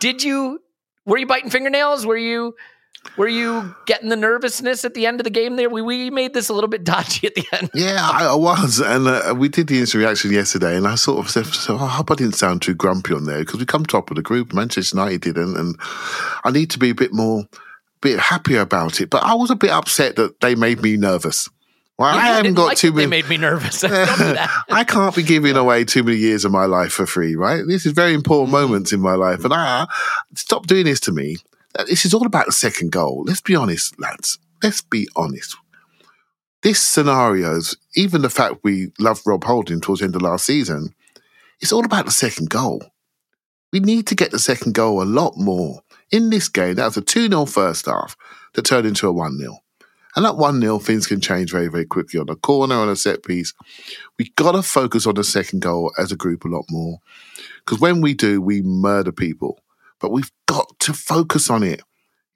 did 0.00 0.22
you 0.22 0.60
were 1.06 1.18
you 1.18 1.26
biting 1.26 1.50
fingernails? 1.50 2.04
Were 2.04 2.16
you 2.16 2.54
were 3.16 3.28
you 3.28 3.74
getting 3.86 4.08
the 4.08 4.16
nervousness 4.16 4.84
at 4.84 4.94
the 4.94 5.06
end 5.06 5.20
of 5.20 5.24
the 5.24 5.30
game 5.30 5.56
there? 5.56 5.70
We, 5.70 5.80
we 5.80 6.10
made 6.10 6.34
this 6.34 6.48
a 6.48 6.52
little 6.52 6.68
bit 6.68 6.84
dodgy 6.84 7.26
at 7.26 7.34
the 7.34 7.46
end. 7.52 7.70
Yeah, 7.72 7.98
I, 8.00 8.26
I 8.26 8.34
was. 8.34 8.80
And 8.80 9.06
uh, 9.06 9.34
we 9.36 9.48
did 9.48 9.68
the 9.68 9.78
instant 9.78 10.02
reaction 10.02 10.32
yesterday. 10.32 10.76
And 10.76 10.86
I 10.86 10.96
sort 10.96 11.24
of 11.24 11.30
said, 11.30 11.46
so 11.46 11.76
I 11.78 11.88
hope 11.88 12.10
I 12.10 12.14
didn't 12.14 12.34
sound 12.34 12.62
too 12.62 12.74
grumpy 12.74 13.14
on 13.14 13.24
there 13.24 13.38
because 13.38 13.60
we 13.60 13.66
come 13.66 13.86
top 13.86 14.10
of 14.10 14.16
the 14.16 14.22
group. 14.22 14.52
Manchester 14.52 14.96
United 14.96 15.22
didn't. 15.22 15.56
And 15.56 15.76
I 16.44 16.50
need 16.50 16.70
to 16.70 16.78
be 16.78 16.90
a 16.90 16.94
bit 16.94 17.12
more, 17.12 17.44
bit 18.00 18.18
happier 18.18 18.60
about 18.60 19.00
it. 19.00 19.10
But 19.10 19.22
I 19.22 19.34
was 19.34 19.50
a 19.50 19.56
bit 19.56 19.70
upset 19.70 20.16
that 20.16 20.40
they 20.40 20.54
made 20.54 20.82
me 20.82 20.96
nervous. 20.96 21.48
Well, 21.98 22.14
yeah, 22.14 22.20
I 22.20 22.26
haven't 22.26 22.54
got 22.54 22.66
like 22.66 22.76
too 22.76 22.92
many. 22.92 23.04
They 23.04 23.10
made 23.10 23.28
me 23.28 23.38
nervous. 23.38 23.82
I 23.84 24.84
can't 24.86 25.16
be 25.16 25.22
giving 25.22 25.56
away 25.56 25.84
too 25.84 26.02
many 26.02 26.18
years 26.18 26.44
of 26.44 26.52
my 26.52 26.66
life 26.66 26.92
for 26.92 27.06
free, 27.06 27.36
right? 27.36 27.62
This 27.66 27.86
is 27.86 27.92
very 27.92 28.12
important 28.12 28.54
mm-hmm. 28.54 28.70
moments 28.70 28.92
in 28.92 29.00
my 29.00 29.14
life, 29.14 29.44
and 29.44 29.54
I 29.54 29.86
stop 30.34 30.66
doing 30.66 30.84
this 30.84 31.00
to 31.00 31.12
me. 31.12 31.38
This 31.86 32.04
is 32.04 32.12
all 32.12 32.26
about 32.26 32.46
the 32.46 32.52
second 32.52 32.92
goal. 32.92 33.24
Let's 33.26 33.40
be 33.40 33.56
honest, 33.56 33.98
lads. 33.98 34.38
Let's 34.62 34.82
be 34.82 35.08
honest. 35.16 35.56
This 36.62 36.80
scenarios, 36.80 37.76
even 37.94 38.22
the 38.22 38.30
fact 38.30 38.56
we 38.62 38.92
love 38.98 39.22
Rob 39.24 39.44
Holding 39.44 39.80
towards 39.80 40.00
the 40.00 40.06
end 40.06 40.16
of 40.16 40.22
last 40.22 40.46
season, 40.46 40.94
it's 41.60 41.72
all 41.72 41.84
about 41.84 42.06
the 42.06 42.10
second 42.10 42.50
goal. 42.50 42.84
We 43.72 43.80
need 43.80 44.06
to 44.08 44.14
get 44.14 44.30
the 44.30 44.38
second 44.38 44.74
goal 44.74 45.02
a 45.02 45.04
lot 45.04 45.36
more. 45.36 45.82
In 46.10 46.30
this 46.30 46.48
game, 46.48 46.74
that 46.74 46.84
was 46.84 46.96
a 46.96 47.02
2 47.02 47.28
0 47.28 47.46
first 47.46 47.86
half 47.86 48.16
that 48.54 48.64
turned 48.64 48.86
into 48.86 49.08
a 49.08 49.12
1 49.12 49.38
0. 49.38 49.58
And 50.16 50.24
at 50.24 50.38
1 50.38 50.60
0, 50.60 50.78
things 50.78 51.06
can 51.06 51.20
change 51.20 51.52
very, 51.52 51.68
very 51.68 51.84
quickly 51.84 52.18
on 52.18 52.28
a 52.30 52.36
corner, 52.36 52.74
on 52.74 52.88
a 52.88 52.96
set 52.96 53.22
piece. 53.22 53.52
we 54.18 54.32
got 54.36 54.52
to 54.52 54.62
focus 54.62 55.06
on 55.06 55.14
the 55.14 55.24
second 55.24 55.60
goal 55.60 55.92
as 55.98 56.10
a 56.10 56.16
group 56.16 56.44
a 56.44 56.48
lot 56.48 56.64
more. 56.70 56.98
Because 57.64 57.80
when 57.80 58.00
we 58.00 58.14
do, 58.14 58.40
we 58.40 58.62
murder 58.62 59.12
people. 59.12 59.62
But 60.00 60.12
we've 60.12 60.32
got 60.46 60.78
to 60.80 60.94
focus 60.94 61.50
on 61.50 61.62
it. 61.62 61.82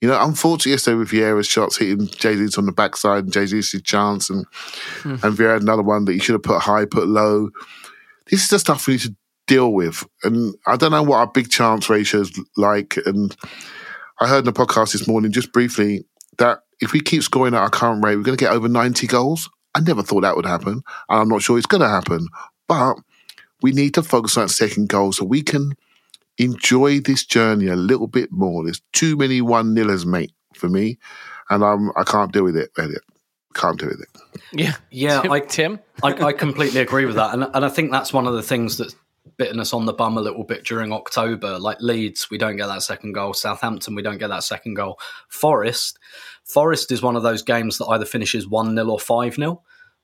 You 0.00 0.08
know, 0.08 0.18
unfortunately, 0.20 0.72
yesterday 0.72 0.96
with 0.96 1.10
Vieira's 1.10 1.46
shots 1.46 1.76
hitting 1.76 2.06
Jesus 2.06 2.56
on 2.56 2.66
the 2.66 2.72
backside 2.72 3.24
and 3.24 3.32
Jesus' 3.32 3.82
chance, 3.82 4.30
and 4.30 4.46
hmm. 5.02 5.16
and 5.22 5.36
Vieira 5.36 5.54
had 5.54 5.62
another 5.62 5.82
one 5.82 6.06
that 6.06 6.12
he 6.12 6.18
should 6.18 6.34
have 6.34 6.42
put 6.42 6.60
high, 6.60 6.86
put 6.86 7.06
low. 7.06 7.50
This 8.30 8.44
is 8.44 8.48
the 8.48 8.58
stuff 8.58 8.86
we 8.86 8.94
need 8.94 9.00
to 9.00 9.16
deal 9.46 9.72
with. 9.72 10.06
And 10.22 10.54
I 10.66 10.76
don't 10.76 10.92
know 10.92 11.02
what 11.02 11.18
our 11.18 11.26
big 11.26 11.50
chance 11.50 11.90
ratio 11.90 12.20
is 12.20 12.40
like. 12.56 12.96
And 13.04 13.36
I 14.20 14.28
heard 14.28 14.38
in 14.38 14.44
the 14.46 14.52
podcast 14.52 14.92
this 14.92 15.08
morning, 15.08 15.32
just 15.32 15.52
briefly, 15.52 16.06
that 16.38 16.60
if 16.80 16.92
we 16.92 17.00
keep 17.00 17.22
scoring 17.22 17.54
at 17.54 17.60
our 17.60 17.70
current 17.70 18.04
rate, 18.04 18.16
we're 18.16 18.22
going 18.22 18.36
to 18.36 18.44
get 18.44 18.52
over 18.52 18.68
90 18.68 19.06
goals. 19.06 19.48
I 19.74 19.80
never 19.80 20.02
thought 20.02 20.22
that 20.22 20.36
would 20.36 20.46
happen. 20.46 20.82
And 21.08 21.20
I'm 21.20 21.28
not 21.28 21.42
sure 21.42 21.58
it's 21.58 21.66
going 21.66 21.82
to 21.82 21.88
happen. 21.88 22.28
But 22.66 22.96
we 23.62 23.72
need 23.72 23.94
to 23.94 24.02
focus 24.02 24.36
on 24.36 24.44
that 24.44 24.48
second 24.50 24.88
goal 24.88 25.12
so 25.12 25.24
we 25.24 25.42
can 25.42 25.72
enjoy 26.38 27.00
this 27.00 27.24
journey 27.24 27.66
a 27.66 27.76
little 27.76 28.06
bit 28.06 28.32
more. 28.32 28.64
There's 28.64 28.82
too 28.92 29.16
many 29.16 29.40
one 29.40 29.74
nillers, 29.74 30.06
mate, 30.06 30.32
for 30.54 30.68
me. 30.68 30.98
And 31.50 31.64
I'm, 31.64 31.90
I 31.96 32.04
can't 32.04 32.32
deal 32.32 32.44
with 32.44 32.56
it, 32.56 32.70
Elliot. 32.78 33.02
Can't 33.54 33.78
deal 33.78 33.88
with 33.88 34.00
it. 34.00 34.40
Yeah. 34.52 34.76
Yeah. 34.90 35.22
Tim? 35.22 35.32
I, 35.32 35.40
Tim? 35.40 35.80
I, 36.02 36.12
I 36.12 36.32
completely 36.32 36.80
agree 36.80 37.04
with 37.04 37.16
that. 37.16 37.34
And, 37.34 37.44
and 37.52 37.64
I 37.64 37.68
think 37.68 37.90
that's 37.90 38.12
one 38.12 38.26
of 38.26 38.34
the 38.34 38.42
things 38.42 38.78
that's 38.78 38.94
bitten 39.36 39.60
us 39.60 39.72
on 39.72 39.86
the 39.86 39.92
bum 39.92 40.16
a 40.16 40.20
little 40.20 40.44
bit 40.44 40.64
during 40.64 40.92
October. 40.92 41.58
Like 41.58 41.80
Leeds, 41.80 42.30
we 42.30 42.38
don't 42.38 42.56
get 42.56 42.66
that 42.68 42.82
second 42.82 43.12
goal. 43.12 43.34
Southampton, 43.34 43.94
we 43.94 44.02
don't 44.02 44.18
get 44.18 44.28
that 44.28 44.44
second 44.44 44.74
goal. 44.74 44.98
Forest, 45.28 45.98
Forest 46.52 46.92
is 46.92 47.02
one 47.02 47.16
of 47.16 47.22
those 47.22 47.42
games 47.42 47.78
that 47.78 47.86
either 47.86 48.04
finishes 48.04 48.48
1 48.48 48.74
0 48.74 48.88
or 48.88 48.98
5 48.98 49.34
0, 49.34 49.62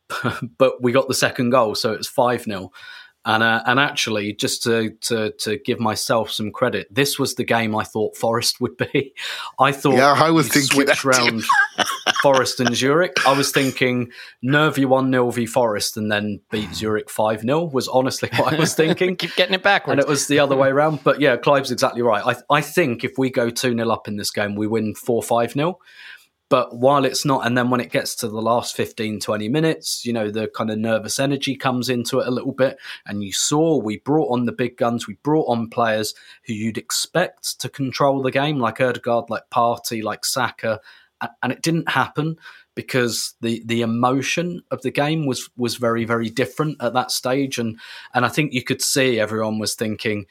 but 0.59 0.82
we 0.82 0.92
got 0.92 1.09
the 1.09 1.14
second 1.14 1.51
goal, 1.51 1.74
so 1.74 1.92
it's 1.92 2.09
5 2.09 2.42
0. 2.44 2.70
And, 3.28 3.42
uh, 3.42 3.61
and 3.66 3.80
actually, 3.80 4.34
just 4.34 4.62
to, 4.62 4.90
to, 5.01 5.32
to 5.40 5.59
give 5.59 5.80
myself 5.80 6.30
some 6.30 6.53
credit, 6.53 6.86
this 6.92 7.18
was 7.18 7.34
the 7.34 7.42
game 7.42 7.74
I 7.74 7.82
thought 7.82 8.16
Forest 8.16 8.61
would 8.61 8.76
be. 8.76 9.14
I 9.59 9.72
thought 9.72 9.97
yeah, 9.97 10.12
I 10.12 10.30
was 10.30 10.47
thinking 10.47 10.70
switch 10.70 11.05
round 11.05 11.42
Forest 12.22 12.61
and 12.61 12.76
Zurich. 12.76 13.14
I 13.26 13.36
was 13.36 13.51
thinking 13.51 14.12
nervy 14.42 14.84
1 14.84 15.11
0 15.11 15.28
v 15.32 15.44
Forest 15.44 15.97
and 15.97 16.11
then 16.11 16.40
beat 16.53 16.72
Zurich 16.72 17.11
5 17.11 17.40
0 17.40 17.64
was 17.64 17.88
honestly 17.88 18.28
what 18.36 18.55
I 18.55 18.61
was 18.61 18.74
thinking. 18.76 19.16
Keep 19.16 19.34
getting 19.34 19.55
it 19.55 19.62
backwards. 19.64 19.94
And 19.94 20.01
it 20.01 20.09
was 20.09 20.28
the 20.28 20.38
other 20.38 20.55
way 20.55 20.68
around. 20.68 21.03
But 21.03 21.20
yeah, 21.20 21.36
Clive's 21.36 21.72
exactly 21.72 22.03
right. 22.03 22.22
I, 22.24 22.55
I 22.55 22.61
think 22.61 23.03
if 23.03 23.18
we 23.18 23.30
go 23.30 23.51
2 23.51 23.74
0 23.74 23.90
up 23.90 24.07
in 24.07 24.18
this 24.18 24.30
game, 24.30 24.55
we 24.55 24.68
win 24.68 24.94
4 24.94 25.20
5 25.20 25.53
0. 25.53 25.80
But 26.49 26.76
while 26.76 27.05
it's 27.05 27.24
not, 27.24 27.44
and 27.44 27.59
then 27.59 27.70
when 27.70 27.80
it 27.80 27.90
gets 27.90 28.14
to 28.16 28.28
the 28.28 28.40
last 28.40 28.76
15, 28.76 29.18
20 29.18 29.49
minutes, 29.49 30.07
you 30.07 30.12
know, 30.12 30.30
the 30.30 30.47
kind 30.47 30.70
of 30.70 30.78
nervous 30.78 31.18
energy 31.18 31.57
comes 31.57 31.88
into 31.88 32.20
it 32.20 32.28
a 32.28 32.30
little 32.30 32.53
bit. 32.53 32.78
And 33.05 33.24
you 33.24 33.32
saw 33.32 33.78
we 33.78 33.99
brought 33.99 34.30
on 34.30 34.47
the 34.47 34.53
big 34.53 34.76
guns, 34.76 35.09
we 35.09 35.14
brought 35.22 35.49
on 35.49 35.68
players 35.68 36.14
who 36.47 36.53
you'd 36.53 36.78
expect 36.78 37.59
to 37.61 37.68
control 37.68 38.22
the 38.22 38.30
game, 38.30 38.59
like 38.59 38.80
Odegaard, 38.80 39.28
like 39.28 39.51
Partey, 39.53 40.03
like 40.03 40.24
Saka. 40.24 40.80
And 41.42 41.51
it 41.51 41.62
didn't 41.62 41.88
happen 41.88 42.36
because 42.76 43.34
the 43.40 43.62
the 43.64 43.80
emotion 43.80 44.62
of 44.70 44.82
the 44.82 44.90
game 44.92 45.26
was 45.26 45.49
was 45.57 45.76
very 45.76 46.05
very 46.05 46.28
different 46.28 46.76
at 46.80 46.92
that 46.92 47.11
stage 47.11 47.59
and 47.59 47.78
and 48.14 48.24
I 48.24 48.28
think 48.28 48.53
you 48.53 48.62
could 48.62 48.82
see 48.82 49.18
everyone 49.18 49.59
was 49.59 49.74
thinking 49.74 50.26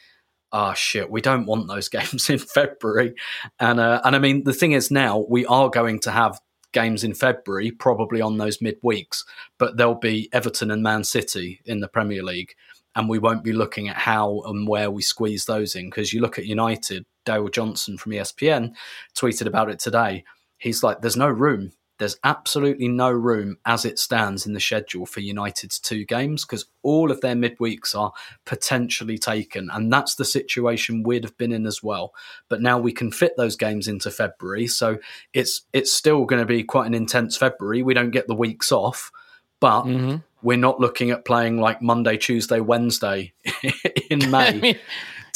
ah, 0.51 0.71
oh, 0.71 0.73
shit, 0.73 1.09
we 1.09 1.21
don't 1.21 1.45
want 1.45 1.67
those 1.67 1.89
games 1.97 2.29
in 2.29 2.39
February. 2.39 3.13
And 3.59 3.79
uh, 3.79 4.01
and 4.03 4.15
I 4.15 4.19
mean, 4.19 4.43
the 4.43 4.53
thing 4.53 4.71
is 4.71 4.91
now 4.91 5.25
we 5.29 5.45
are 5.45 5.69
going 5.69 5.99
to 6.01 6.11
have 6.11 6.39
games 6.75 7.03
in 7.03 7.13
February, 7.13 7.71
probably 7.71 8.21
on 8.21 8.37
those 8.37 8.57
midweeks, 8.59 9.23
but 9.57 9.77
there'll 9.77 9.95
be 9.95 10.29
Everton 10.33 10.69
and 10.69 10.83
Man 10.83 11.03
City 11.03 11.61
in 11.65 11.79
the 11.79 11.87
Premier 11.87 12.21
League. 12.21 12.53
And 12.97 13.09
we 13.09 13.19
won't 13.19 13.43
be 13.43 13.51
looking 13.51 13.89
at 13.89 13.97
how 13.97 14.41
and 14.45 14.67
where 14.67 14.89
we 14.89 15.01
squeeze 15.01 15.45
those 15.45 15.75
in. 15.75 15.85
Because 15.89 16.13
you 16.13 16.21
look 16.21 16.37
at 16.37 16.45
United, 16.45 17.05
Dale 17.25 17.49
Johnson 17.49 17.97
from 17.97 18.13
ESPN 18.13 18.73
tweeted 19.17 19.47
about 19.47 19.69
it 19.69 19.79
today. 19.79 20.23
He's 20.59 20.81
like, 20.81 21.01
there's 21.01 21.17
no 21.17 21.27
room 21.27 21.71
there's 21.97 22.17
absolutely 22.23 22.87
no 22.87 23.09
room 23.09 23.57
as 23.65 23.85
it 23.85 23.97
stands 23.97 24.45
in 24.45 24.53
the 24.53 24.59
schedule 24.59 25.05
for 25.05 25.21
United's 25.21 25.79
two 25.79 26.05
games 26.05 26.43
because 26.43 26.65
all 26.83 27.09
of 27.09 27.21
their 27.21 27.35
midweeks 27.35 27.95
are 27.95 28.11
potentially 28.45 29.17
taken. 29.17 29.69
And 29.71 29.91
that's 29.91 30.15
the 30.15 30.25
situation 30.25 31.03
we'd 31.03 31.23
have 31.23 31.37
been 31.37 31.53
in 31.53 31.65
as 31.65 31.81
well. 31.81 32.13
But 32.49 32.61
now 32.61 32.77
we 32.77 32.91
can 32.91 33.11
fit 33.11 33.37
those 33.37 33.55
games 33.55 33.87
into 33.87 34.11
February. 34.11 34.67
So 34.67 34.97
it's 35.33 35.61
it's 35.71 35.91
still 35.91 36.25
going 36.25 36.41
to 36.41 36.45
be 36.45 36.63
quite 36.63 36.87
an 36.87 36.93
intense 36.93 37.37
February. 37.37 37.81
We 37.81 37.93
don't 37.93 38.11
get 38.11 38.27
the 38.27 38.35
weeks 38.35 38.71
off, 38.71 39.11
but 39.59 39.83
mm-hmm. 39.83 40.17
we're 40.41 40.57
not 40.57 40.79
looking 40.79 41.11
at 41.11 41.25
playing 41.25 41.61
like 41.61 41.81
Monday, 41.81 42.17
Tuesday, 42.17 42.59
Wednesday 42.59 43.33
in 44.09 44.29
May. 44.29 44.37
I 44.49 44.59
mean, 44.59 44.79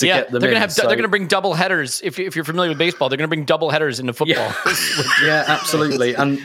yeah, 0.08 0.22
get 0.22 0.32
them. 0.32 0.42
They're 0.42 0.50
gonna 0.50 0.60
have. 0.60 0.72
So. 0.72 0.88
They're 0.88 0.96
gonna 0.96 1.08
bring 1.08 1.28
double 1.28 1.54
headers. 1.54 2.02
If, 2.04 2.20
you, 2.20 2.26
if 2.26 2.36
you're 2.36 2.46
familiar 2.46 2.70
with 2.70 2.78
baseball, 2.78 3.10
they're 3.10 3.18
gonna 3.18 3.28
bring 3.28 3.46
double 3.46 3.70
headers 3.70 4.00
into 4.00 4.14
football. 4.14 4.54
Yeah, 4.66 5.04
yeah 5.24 5.44
absolutely. 5.48 6.14
And 6.16 6.40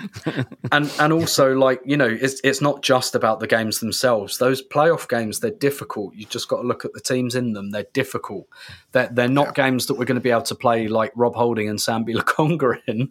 and 0.73 0.93
and 0.99 1.13
also 1.13 1.55
like 1.55 1.81
you 1.85 1.97
know, 1.97 2.09
it's 2.09 2.41
it's 2.45 2.61
not 2.61 2.83
just 2.83 3.15
about 3.15 3.41
the 3.41 3.47
games 3.47 3.81
themselves. 3.81 4.39
Those 4.39 4.67
playoff 4.67 5.09
games, 5.09 5.41
they're 5.41 5.51
difficult. 5.51 6.15
You 6.15 6.27
just 6.27 6.49
got 6.49 6.63
to 6.63 6.67
look 6.67 6.85
at 6.85 6.93
the 6.93 7.01
teams 7.01 7.35
in 7.35 7.53
them. 7.53 7.71
They're 7.71 7.87
difficult. 7.93 8.47
They're 8.93 9.09
they're 9.11 9.29
not 9.29 9.57
yeah. 9.57 9.65
games 9.65 9.87
that 9.87 9.95
we're 9.95 10.05
going 10.05 10.17
to 10.17 10.21
be 10.21 10.31
able 10.31 10.43
to 10.43 10.55
play 10.55 10.89
like 10.89 11.13
Rob 11.15 11.35
Holding 11.35 11.69
and 11.69 11.79
Sambi 11.79 12.15
Lokonga 12.17 12.81
in 12.87 13.11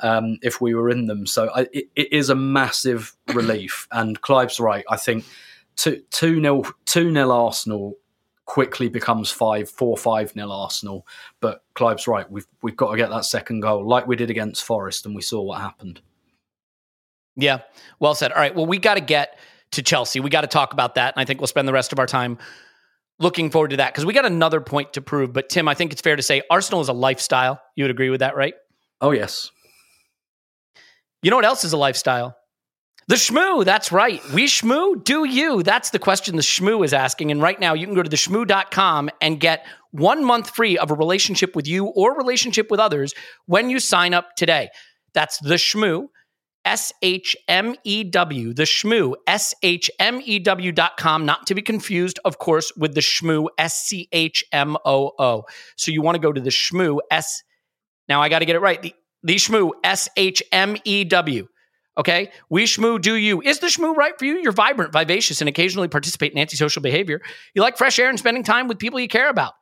um, 0.00 0.38
if 0.42 0.60
we 0.60 0.74
were 0.74 0.90
in 0.90 1.06
them. 1.06 1.26
So 1.26 1.50
I, 1.54 1.66
it, 1.72 1.88
it 1.94 2.12
is 2.12 2.30
a 2.30 2.34
massive 2.34 3.16
relief. 3.32 3.86
And 3.90 4.20
Clive's 4.20 4.60
right. 4.60 4.84
I 4.88 4.96
think 4.96 5.24
two 5.76 6.02
two 6.10 6.40
nil 6.40 6.66
two 6.84 7.10
nil 7.10 7.32
Arsenal 7.32 7.94
quickly 8.46 8.88
becomes 8.88 9.30
five, 9.30 9.68
four, 9.70 9.96
five 9.96 10.34
nil 10.36 10.52
Arsenal. 10.52 11.06
But 11.40 11.62
Clive's 11.74 12.06
right. 12.06 12.30
We've 12.30 12.46
we've 12.62 12.76
got 12.76 12.92
to 12.92 12.96
get 12.96 13.10
that 13.10 13.24
second 13.24 13.60
goal, 13.60 13.86
like 13.86 14.06
we 14.06 14.16
did 14.16 14.30
against 14.30 14.64
Forest, 14.64 15.06
and 15.06 15.14
we 15.14 15.22
saw 15.22 15.42
what 15.42 15.60
happened. 15.60 16.00
Yeah, 17.36 17.60
well 17.98 18.14
said. 18.14 18.32
All 18.32 18.38
right, 18.38 18.54
well, 18.54 18.66
we 18.66 18.78
got 18.78 18.94
to 18.94 19.00
get 19.00 19.38
to 19.72 19.82
Chelsea. 19.82 20.20
We 20.20 20.30
got 20.30 20.42
to 20.42 20.46
talk 20.46 20.72
about 20.72 20.94
that, 20.96 21.14
and 21.14 21.20
I 21.20 21.24
think 21.24 21.40
we'll 21.40 21.48
spend 21.48 21.66
the 21.66 21.72
rest 21.72 21.92
of 21.92 21.98
our 21.98 22.06
time 22.06 22.38
looking 23.18 23.50
forward 23.50 23.70
to 23.70 23.76
that 23.78 23.92
because 23.92 24.04
we 24.04 24.12
got 24.12 24.24
another 24.24 24.60
point 24.60 24.92
to 24.94 25.00
prove. 25.00 25.32
But 25.32 25.48
Tim, 25.48 25.68
I 25.68 25.74
think 25.74 25.92
it's 25.92 26.02
fair 26.02 26.16
to 26.16 26.22
say 26.22 26.42
Arsenal 26.50 26.80
is 26.80 26.88
a 26.88 26.92
lifestyle. 26.92 27.60
You 27.76 27.84
would 27.84 27.90
agree 27.90 28.10
with 28.10 28.20
that, 28.20 28.36
right? 28.36 28.54
Oh 29.00 29.10
yes. 29.10 29.50
You 31.22 31.30
know 31.30 31.36
what 31.36 31.44
else 31.44 31.64
is 31.64 31.72
a 31.72 31.76
lifestyle? 31.76 32.36
The 33.06 33.16
Shmoo, 33.16 33.66
that's 33.66 33.92
right. 33.92 34.22
We 34.32 34.46
Shmoo, 34.46 35.04
do 35.04 35.26
you? 35.26 35.62
That's 35.62 35.90
the 35.90 35.98
question 35.98 36.36
the 36.36 36.42
Shmoo 36.42 36.82
is 36.82 36.94
asking. 36.94 37.30
And 37.30 37.42
right 37.42 37.60
now, 37.60 37.74
you 37.74 37.84
can 37.86 37.94
go 37.94 38.02
to 38.02 38.08
theschmoo.com 38.08 39.10
and 39.20 39.38
get 39.38 39.66
one 39.90 40.24
month 40.24 40.48
free 40.48 40.78
of 40.78 40.90
a 40.90 40.94
relationship 40.94 41.54
with 41.54 41.68
you 41.68 41.86
or 41.88 42.16
relationship 42.16 42.70
with 42.70 42.80
others 42.80 43.12
when 43.44 43.68
you 43.68 43.78
sign 43.78 44.14
up 44.14 44.34
today. 44.36 44.70
That's 45.12 45.38
the 45.40 45.56
Shmoo, 45.56 46.06
S 46.64 46.94
H 47.02 47.36
M 47.46 47.76
E 47.84 48.04
W, 48.04 48.54
the 48.54 48.62
Shmoo, 48.62 49.16
S 49.26 49.54
H 49.62 49.90
M 49.98 50.22
E 50.24 50.38
W 50.38 50.72
dot 50.72 50.96
com, 50.96 51.26
not 51.26 51.46
to 51.48 51.54
be 51.54 51.60
confused, 51.60 52.18
of 52.24 52.38
course, 52.38 52.72
with 52.74 52.94
the 52.94 53.02
Shmoo, 53.02 53.48
S 53.58 53.82
C 53.84 54.08
H 54.12 54.42
M 54.50 54.78
O 54.86 55.12
O. 55.18 55.42
So 55.76 55.92
you 55.92 56.00
want 56.00 56.14
to 56.14 56.20
go 56.20 56.32
to 56.32 56.40
the 56.40 56.48
Shmoo, 56.48 57.00
S. 57.10 57.42
Now 58.08 58.22
I 58.22 58.30
got 58.30 58.38
to 58.38 58.46
get 58.46 58.56
it 58.56 58.60
right. 58.60 58.80
The, 58.80 58.94
the 59.22 59.34
Schmoo, 59.34 59.72
S 59.84 60.08
H 60.16 60.42
M 60.52 60.78
E 60.84 61.04
W 61.04 61.48
Okay. 61.96 62.30
We 62.50 62.64
schmoo 62.64 63.00
do 63.00 63.14
you. 63.14 63.40
Is 63.42 63.60
the 63.60 63.68
schmoo 63.68 63.94
right 63.94 64.18
for 64.18 64.24
you? 64.24 64.38
You're 64.38 64.52
vibrant, 64.52 64.92
vivacious, 64.92 65.40
and 65.40 65.48
occasionally 65.48 65.88
participate 65.88 66.32
in 66.32 66.38
antisocial 66.38 66.82
behavior. 66.82 67.20
You 67.54 67.62
like 67.62 67.78
fresh 67.78 67.98
air 67.98 68.08
and 68.08 68.18
spending 68.18 68.42
time 68.42 68.66
with 68.68 68.78
people 68.78 68.98
you 68.98 69.08
care 69.08 69.28
about. 69.28 69.54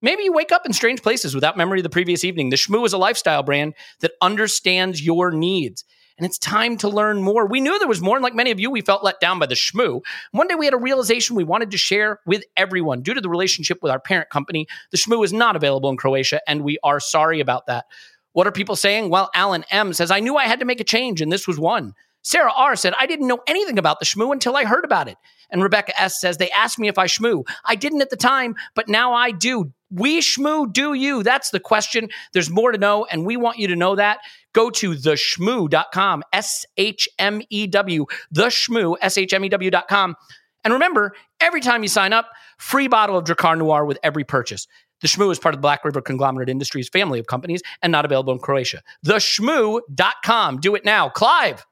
Maybe 0.00 0.24
you 0.24 0.32
wake 0.32 0.52
up 0.52 0.66
in 0.66 0.72
strange 0.74 1.02
places 1.02 1.34
without 1.34 1.56
memory 1.56 1.78
of 1.78 1.82
the 1.82 1.90
previous 1.90 2.24
evening. 2.24 2.50
The 2.50 2.56
Schmoo 2.56 2.84
is 2.84 2.92
a 2.92 2.98
lifestyle 2.98 3.42
brand 3.42 3.72
that 4.00 4.12
understands 4.20 5.02
your 5.02 5.30
needs. 5.30 5.82
And 6.18 6.26
it's 6.26 6.38
time 6.38 6.76
to 6.78 6.88
learn 6.88 7.22
more. 7.22 7.46
We 7.46 7.60
knew 7.60 7.76
there 7.78 7.88
was 7.88 8.02
more, 8.02 8.16
and 8.16 8.22
like 8.22 8.34
many 8.34 8.50
of 8.50 8.60
you, 8.60 8.70
we 8.70 8.82
felt 8.82 9.02
let 9.02 9.18
down 9.18 9.38
by 9.38 9.46
the 9.46 9.56
Schmoo. 9.56 10.02
One 10.30 10.46
day 10.46 10.54
we 10.54 10.66
had 10.66 10.74
a 10.74 10.78
realization 10.78 11.34
we 11.34 11.42
wanted 11.42 11.70
to 11.72 11.78
share 11.78 12.20
with 12.24 12.44
everyone. 12.56 13.02
Due 13.02 13.14
to 13.14 13.20
the 13.20 13.28
relationship 13.28 13.78
with 13.82 13.90
our 13.90 13.98
parent 13.98 14.30
company, 14.30 14.66
the 14.92 14.98
Schmoo 14.98 15.24
is 15.24 15.32
not 15.32 15.56
available 15.56 15.90
in 15.90 15.96
Croatia, 15.96 16.40
and 16.46 16.62
we 16.62 16.78
are 16.84 17.00
sorry 17.00 17.40
about 17.40 17.66
that. 17.66 17.86
What 18.34 18.46
are 18.46 18.52
people 18.52 18.76
saying? 18.76 19.08
Well, 19.08 19.30
Alan 19.34 19.64
M 19.70 19.92
says, 19.92 20.10
I 20.10 20.20
knew 20.20 20.36
I 20.36 20.44
had 20.44 20.60
to 20.60 20.66
make 20.66 20.80
a 20.80 20.84
change, 20.84 21.20
and 21.20 21.32
this 21.32 21.48
was 21.48 21.58
one. 21.58 21.94
Sarah 22.22 22.52
R 22.54 22.76
said, 22.76 22.94
I 22.98 23.06
didn't 23.06 23.26
know 23.26 23.40
anything 23.46 23.78
about 23.78 24.00
the 24.00 24.06
Schmoo 24.06 24.32
until 24.32 24.56
I 24.56 24.64
heard 24.64 24.84
about 24.84 25.08
it. 25.08 25.16
And 25.50 25.62
Rebecca 25.62 25.98
S 26.00 26.20
says, 26.20 26.36
they 26.36 26.50
asked 26.50 26.78
me 26.78 26.88
if 26.88 26.98
I 26.98 27.06
schmoo. 27.06 27.44
I 27.64 27.76
didn't 27.76 28.02
at 28.02 28.10
the 28.10 28.16
time, 28.16 28.56
but 28.74 28.88
now 28.88 29.12
I 29.12 29.30
do. 29.30 29.72
We 29.90 30.20
schmoo, 30.20 30.72
do 30.72 30.94
you? 30.94 31.22
That's 31.22 31.50
the 31.50 31.60
question. 31.60 32.08
There's 32.32 32.50
more 32.50 32.72
to 32.72 32.78
know, 32.78 33.04
and 33.04 33.24
we 33.24 33.36
want 33.36 33.58
you 33.58 33.68
to 33.68 33.76
know 33.76 33.94
that. 33.94 34.18
Go 34.52 34.70
to 34.70 34.92
theschmoo.com, 34.92 36.22
S 36.32 36.66
H 36.76 37.08
M 37.18 37.42
E 37.50 37.66
W, 37.66 38.06
the 38.30 38.46
schmoo, 38.46 38.96
S 39.00 39.16
H 39.18 39.32
M 39.32 39.44
E 39.44 39.48
W.com. 39.48 40.16
And 40.64 40.72
remember, 40.72 41.12
every 41.40 41.60
time 41.60 41.82
you 41.82 41.88
sign 41.88 42.12
up, 42.12 42.30
free 42.58 42.88
bottle 42.88 43.18
of 43.18 43.24
Drakkar 43.24 43.58
Noir 43.58 43.84
with 43.84 43.98
every 44.02 44.24
purchase. 44.24 44.66
The 45.00 45.08
Shmoo 45.08 45.30
is 45.30 45.38
part 45.38 45.54
of 45.54 45.58
the 45.58 45.62
Black 45.62 45.84
River 45.84 46.00
Conglomerate 46.00 46.48
Industries 46.48 46.88
family 46.88 47.18
of 47.18 47.26
companies 47.26 47.62
and 47.82 47.90
not 47.92 48.04
available 48.04 48.32
in 48.32 48.38
Croatia. 48.38 48.82
Theschmoo.com. 49.06 50.60
Do 50.60 50.74
it 50.74 50.84
now. 50.84 51.08
Clive, 51.10 51.66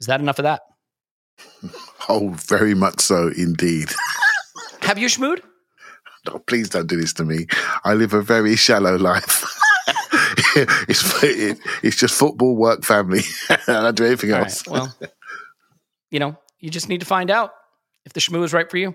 is 0.00 0.06
that 0.06 0.20
enough 0.20 0.38
of 0.38 0.44
that? 0.44 0.62
Oh, 2.06 2.28
very 2.36 2.74
much 2.74 3.00
so 3.00 3.30
indeed. 3.34 3.88
Have 4.82 4.98
you 4.98 5.06
schmooed? 5.08 5.40
No, 6.26 6.38
please 6.38 6.68
don't 6.68 6.86
do 6.86 7.00
this 7.00 7.14
to 7.14 7.24
me. 7.24 7.46
I 7.82 7.94
live 7.94 8.12
a 8.12 8.20
very 8.20 8.56
shallow 8.56 8.96
life. 8.96 9.42
it's 10.56 11.22
it, 11.22 11.58
it's 11.82 11.96
just 11.96 12.14
football, 12.14 12.56
work, 12.56 12.84
family. 12.84 13.22
I 13.48 13.56
don't 13.66 13.96
do 13.96 14.04
anything 14.04 14.34
All 14.34 14.40
else. 14.40 14.66
right, 14.68 14.72
well, 14.74 14.94
you 16.10 16.18
know, 16.18 16.36
you 16.60 16.68
just 16.68 16.90
need 16.90 17.00
to 17.00 17.06
find 17.06 17.30
out 17.30 17.52
if 18.04 18.12
the 18.12 18.20
schmoo 18.20 18.44
is 18.44 18.52
right 18.52 18.70
for 18.70 18.76
you. 18.76 18.94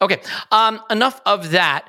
Okay, 0.00 0.20
um, 0.52 0.80
enough 0.88 1.20
of 1.26 1.50
that. 1.50 1.88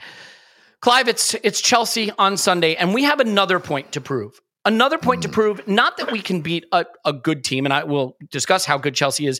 Clive, 0.83 1.07
it's 1.07 1.33
it's 1.43 1.61
Chelsea 1.61 2.11
on 2.17 2.35
Sunday, 2.35 2.75
and 2.75 2.93
we 2.93 3.03
have 3.03 3.21
another 3.21 3.57
point 3.57 3.93
to 3.93 4.01
prove. 4.01 4.41
Another 4.65 4.97
point 4.97 5.21
to 5.21 5.29
prove, 5.29 5.65
not 5.65 5.95
that 5.95 6.11
we 6.11 6.19
can 6.19 6.41
beat 6.41 6.65
a, 6.73 6.85
a 7.05 7.13
good 7.13 7.45
team, 7.45 7.65
and 7.65 7.73
I 7.73 7.85
will 7.85 8.17
discuss 8.29 8.65
how 8.65 8.77
good 8.77 8.93
Chelsea 8.93 9.25
is, 9.25 9.39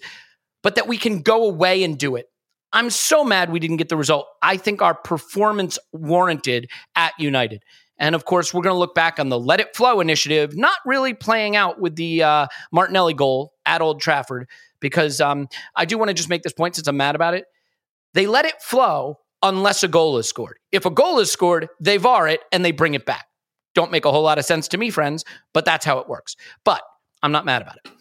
but 0.62 0.76
that 0.76 0.88
we 0.88 0.98
can 0.98 1.22
go 1.22 1.50
away 1.50 1.84
and 1.84 2.00
do 2.00 2.16
it. 2.16 2.28
I'm 2.72 2.90
so 2.90 3.26
mad 3.26 3.52
we 3.52 3.60
didn't 3.60 3.76
get 3.76 3.90
the 3.90 3.98
result. 3.98 4.26
I 4.42 4.56
think 4.56 4.82
our 4.82 4.94
performance 4.94 5.78
warranted 5.92 6.70
at 6.96 7.12
United. 7.20 7.62
And 7.98 8.16
of 8.16 8.24
course, 8.24 8.54
we're 8.54 8.64
going 8.64 8.76
to 8.76 8.80
look 8.80 8.96
back 8.96 9.20
on 9.20 9.28
the 9.28 9.38
Let 9.38 9.60
It 9.60 9.76
Flow 9.76 10.00
initiative, 10.00 10.56
not 10.56 10.78
really 10.86 11.14
playing 11.14 11.58
out 11.58 11.78
with 11.78 11.98
the 11.98 12.24
uh, 12.24 12.48
Martinelli 12.72 13.16
goal 13.16 13.52
at 13.66 13.82
Old 13.82 14.00
Trafford, 14.00 14.48
because 14.80 15.20
um, 15.20 15.50
I 15.76 15.84
do 15.84 15.98
want 15.98 16.08
to 16.08 16.14
just 16.14 16.30
make 16.30 16.44
this 16.44 16.54
point 16.54 16.76
since 16.76 16.88
I'm 16.88 16.96
mad 16.96 17.16
about 17.16 17.34
it. 17.34 17.44
They 18.14 18.28
let 18.28 18.46
it 18.46 18.62
flow 18.62 19.18
unless 19.44 19.84
a 19.84 19.88
goal 19.88 20.18
is 20.18 20.28
scored. 20.28 20.58
If 20.72 20.86
a 20.86 20.90
goal 20.90 21.20
is 21.20 21.32
scored, 21.32 21.68
they 21.80 21.98
VAR 21.98 22.28
it 22.28 22.42
and 22.52 22.66
they 22.66 22.72
bring 22.72 22.96
it 22.96 23.06
back. 23.06 23.28
Don't 23.76 23.92
make 23.92 24.06
a 24.06 24.12
whole 24.12 24.24
lot 24.24 24.40
of 24.40 24.46
sense 24.46 24.68
to 24.70 24.78
me, 24.78 24.90
friends, 24.90 25.26
but 25.54 25.66
that's 25.66 25.86
how 25.86 26.00
it 26.00 26.08
works. 26.08 26.36
But 26.64 26.82
I'm 27.22 27.32
not 27.32 27.46
mad 27.46 27.62
about 27.62 27.78
it. 27.84 27.92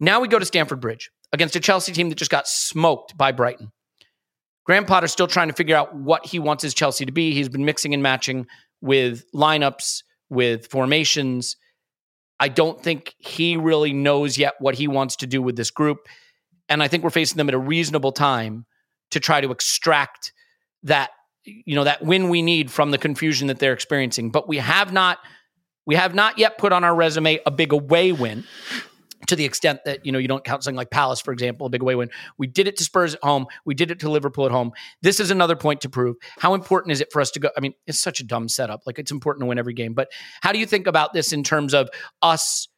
Now 0.00 0.20
we 0.20 0.28
go 0.28 0.38
to 0.38 0.44
Stamford 0.44 0.80
Bridge 0.80 1.10
against 1.32 1.56
a 1.56 1.60
Chelsea 1.60 1.92
team 1.92 2.08
that 2.08 2.16
just 2.16 2.30
got 2.30 2.48
smoked 2.48 3.16
by 3.16 3.32
Brighton. 3.32 3.70
Graham 4.64 4.84
Potter's 4.84 5.12
still 5.12 5.26
trying 5.26 5.48
to 5.48 5.54
figure 5.54 5.76
out 5.76 5.94
what 5.94 6.26
he 6.26 6.38
wants 6.38 6.62
his 6.62 6.74
Chelsea 6.74 7.06
to 7.06 7.12
be. 7.12 7.32
He's 7.32 7.48
been 7.48 7.64
mixing 7.64 7.94
and 7.94 8.02
matching 8.02 8.46
with 8.80 9.30
lineups, 9.32 10.02
with 10.28 10.66
formations. 10.68 11.56
I 12.38 12.48
don't 12.48 12.82
think 12.82 13.14
he 13.18 13.56
really 13.56 13.92
knows 13.92 14.38
yet 14.38 14.54
what 14.58 14.74
he 14.74 14.88
wants 14.88 15.16
to 15.16 15.26
do 15.26 15.42
with 15.42 15.56
this 15.56 15.70
group. 15.70 16.08
And 16.68 16.82
I 16.82 16.88
think 16.88 17.04
we're 17.04 17.10
facing 17.10 17.36
them 17.36 17.48
at 17.48 17.54
a 17.54 17.58
reasonable 17.58 18.12
time 18.12 18.64
to 19.10 19.20
try 19.20 19.40
to 19.40 19.50
extract 19.50 20.32
that 20.84 21.10
you 21.44 21.74
know 21.74 21.84
that 21.84 22.02
win 22.02 22.28
we 22.28 22.42
need 22.42 22.70
from 22.70 22.90
the 22.90 22.98
confusion 22.98 23.48
that 23.48 23.58
they're 23.58 23.72
experiencing. 23.72 24.30
But 24.30 24.48
we 24.48 24.58
have 24.58 24.92
not 24.92 25.18
we 25.86 25.94
have 25.94 26.14
not 26.14 26.38
yet 26.38 26.58
put 26.58 26.72
on 26.72 26.84
our 26.84 26.94
resume 26.94 27.40
a 27.46 27.50
big 27.50 27.72
away 27.72 28.12
win 28.12 28.44
to 29.26 29.36
the 29.36 29.44
extent 29.44 29.80
that 29.84 30.04
you 30.04 30.12
know 30.12 30.18
you 30.18 30.28
don't 30.28 30.44
count 30.44 30.64
something 30.64 30.76
like 30.76 30.90
Palace, 30.90 31.20
for 31.20 31.32
example, 31.32 31.66
a 31.66 31.70
big 31.70 31.82
away 31.82 31.94
win. 31.94 32.10
We 32.38 32.46
did 32.46 32.68
it 32.68 32.76
to 32.78 32.84
Spurs 32.84 33.14
at 33.14 33.22
home. 33.22 33.46
We 33.64 33.74
did 33.74 33.90
it 33.90 34.00
to 34.00 34.10
Liverpool 34.10 34.46
at 34.46 34.52
home. 34.52 34.72
This 35.02 35.20
is 35.20 35.30
another 35.30 35.56
point 35.56 35.82
to 35.82 35.88
prove. 35.88 36.16
How 36.38 36.54
important 36.54 36.92
is 36.92 37.00
it 37.00 37.12
for 37.12 37.20
us 37.20 37.30
to 37.32 37.40
go? 37.40 37.50
I 37.56 37.60
mean, 37.60 37.74
it's 37.86 38.00
such 38.00 38.20
a 38.20 38.24
dumb 38.24 38.48
setup. 38.48 38.82
Like 38.86 38.98
it's 38.98 39.10
important 39.10 39.42
to 39.42 39.46
win 39.46 39.58
every 39.58 39.74
game, 39.74 39.94
but 39.94 40.08
how 40.40 40.52
do 40.52 40.58
you 40.58 40.66
think 40.66 40.86
about 40.86 41.12
this 41.12 41.32
in 41.32 41.42
terms 41.42 41.74
of 41.74 41.88
us 42.22 42.68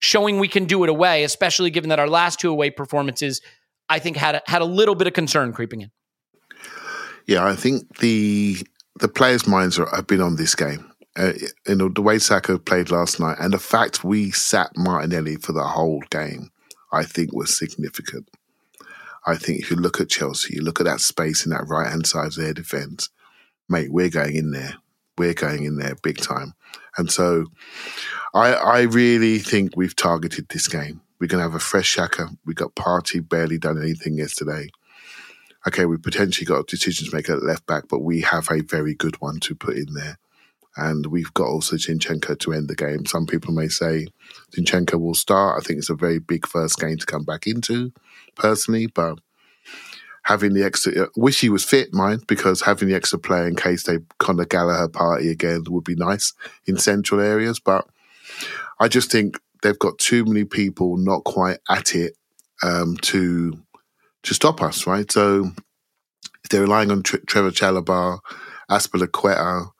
showing 0.00 0.38
we 0.38 0.48
can 0.48 0.64
do 0.64 0.84
it 0.84 0.90
away, 0.90 1.24
especially 1.24 1.70
given 1.70 1.90
that 1.90 1.98
our 1.98 2.08
last 2.08 2.38
two 2.38 2.50
away 2.50 2.70
performances, 2.70 3.40
I 3.88 3.98
think 3.98 4.16
had 4.16 4.36
a, 4.36 4.42
had 4.46 4.62
a 4.62 4.66
little 4.66 4.94
bit 4.94 5.06
of 5.06 5.12
concern 5.12 5.52
creeping 5.52 5.80
in. 5.80 5.90
Yeah, 7.28 7.44
I 7.44 7.54
think 7.54 7.98
the 7.98 8.56
the 8.98 9.08
players' 9.08 9.46
minds 9.46 9.78
are, 9.78 9.94
have 9.94 10.06
been 10.06 10.22
on 10.22 10.36
this 10.36 10.54
game. 10.54 10.90
Uh, 11.14 11.34
you 11.66 11.76
know, 11.76 11.88
the 11.88 12.00
way 12.00 12.18
Saka 12.18 12.58
played 12.58 12.90
last 12.90 13.20
night 13.20 13.36
and 13.38 13.52
the 13.52 13.58
fact 13.58 14.02
we 14.02 14.30
sat 14.30 14.70
Martinelli 14.76 15.36
for 15.36 15.52
the 15.52 15.64
whole 15.64 16.02
game, 16.10 16.50
I 16.90 17.04
think 17.04 17.32
was 17.32 17.56
significant. 17.56 18.28
I 19.26 19.36
think 19.36 19.60
if 19.60 19.70
you 19.70 19.76
look 19.76 20.00
at 20.00 20.08
Chelsea, 20.08 20.54
you 20.54 20.62
look 20.62 20.80
at 20.80 20.86
that 20.86 21.00
space 21.00 21.44
in 21.44 21.50
that 21.50 21.66
right 21.68 21.90
hand 21.90 22.06
side 22.06 22.28
of 22.28 22.36
their 22.36 22.54
defence, 22.54 23.10
mate, 23.68 23.92
we're 23.92 24.08
going 24.08 24.36
in 24.36 24.52
there. 24.52 24.76
We're 25.18 25.34
going 25.34 25.64
in 25.64 25.76
there 25.76 25.96
big 26.02 26.18
time. 26.18 26.54
And 26.96 27.10
so 27.10 27.46
I 28.32 28.54
I 28.54 28.80
really 28.82 29.38
think 29.38 29.76
we've 29.76 29.96
targeted 29.96 30.48
this 30.48 30.66
game. 30.66 31.02
We're 31.20 31.26
going 31.26 31.44
to 31.44 31.50
have 31.50 31.54
a 31.54 31.60
fresh 31.60 31.96
Xhaka. 31.96 32.38
We 32.46 32.54
got 32.54 32.74
Partey 32.74 33.28
barely 33.28 33.58
done 33.58 33.82
anything 33.82 34.16
yesterday 34.16 34.70
okay, 35.68 35.84
we 35.84 35.98
potentially 35.98 36.46
got 36.46 36.60
a 36.60 36.64
decision 36.64 37.08
to 37.08 37.14
make 37.14 37.28
at 37.28 37.42
left 37.42 37.66
back, 37.66 37.84
but 37.88 38.00
we 38.00 38.22
have 38.22 38.50
a 38.50 38.62
very 38.62 38.94
good 38.94 39.20
one 39.20 39.38
to 39.40 39.54
put 39.54 39.76
in 39.76 39.92
there. 39.94 40.18
And 40.76 41.06
we've 41.06 41.32
got 41.34 41.48
also 41.48 41.76
Zinchenko 41.76 42.38
to 42.38 42.52
end 42.52 42.68
the 42.68 42.74
game. 42.74 43.04
Some 43.04 43.26
people 43.26 43.52
may 43.52 43.68
say 43.68 44.06
Zinchenko 44.52 45.00
will 45.00 45.14
start. 45.14 45.60
I 45.60 45.66
think 45.66 45.78
it's 45.78 45.90
a 45.90 45.94
very 45.94 46.18
big 46.18 46.46
first 46.46 46.78
game 46.78 46.96
to 46.96 47.06
come 47.06 47.24
back 47.24 47.46
into, 47.46 47.92
personally, 48.34 48.86
but 48.86 49.18
having 50.22 50.54
the 50.54 50.64
extra, 50.64 51.04
uh, 51.04 51.06
wish 51.16 51.40
he 51.40 51.48
was 51.48 51.64
fit, 51.64 51.92
mind, 51.92 52.26
because 52.26 52.62
having 52.62 52.88
the 52.88 52.94
extra 52.94 53.18
player 53.18 53.46
in 53.46 53.56
case 53.56 53.84
they 53.84 53.94
kind 53.94 54.08
Conor 54.18 54.44
Gallagher 54.44 54.88
party 54.88 55.30
again 55.30 55.64
would 55.68 55.84
be 55.84 55.96
nice 55.96 56.32
in 56.66 56.76
central 56.76 57.20
areas. 57.20 57.58
But 57.58 57.86
I 58.78 58.88
just 58.88 59.10
think 59.10 59.38
they've 59.62 59.78
got 59.78 59.98
too 59.98 60.24
many 60.24 60.44
people 60.44 60.96
not 60.96 61.24
quite 61.24 61.58
at 61.68 61.94
it 61.94 62.16
um, 62.62 62.96
to 63.02 63.58
to 64.24 64.34
stop 64.34 64.62
us, 64.62 64.86
right? 64.86 65.10
So 65.10 65.50
if 66.44 66.50
they're 66.50 66.62
relying 66.62 66.90
on 66.90 67.02
Tre- 67.02 67.20
Trevor 67.26 67.50
Chalobah, 67.50 68.18
Azpilicueta, 68.70 69.70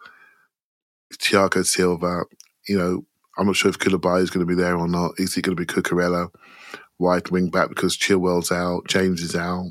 Thiago 1.15 1.65
Silva, 1.65 2.25
you 2.69 2.79
know, 2.79 3.05
I'm 3.39 3.47
not 3.47 3.57
sure 3.57 3.71
if 3.71 3.79
Koulibaly 3.79 4.23
is 4.23 4.31
going 4.31 4.47
to 4.47 4.55
be 4.55 4.61
there 4.61 4.77
or 4.77 4.89
not. 4.89 5.13
Is 5.19 5.35
he 5.35 5.43
going 5.43 5.57
to 5.57 5.61
be 5.61 5.67
Cucurella, 5.67 6.29
wide 6.99 7.31
wing 7.31 7.51
back 7.51 7.69
because 7.69 7.97
Chilwell's 7.97 8.51
out, 8.51 8.89
James 8.89 9.23
is 9.23 9.37
out, 9.37 9.71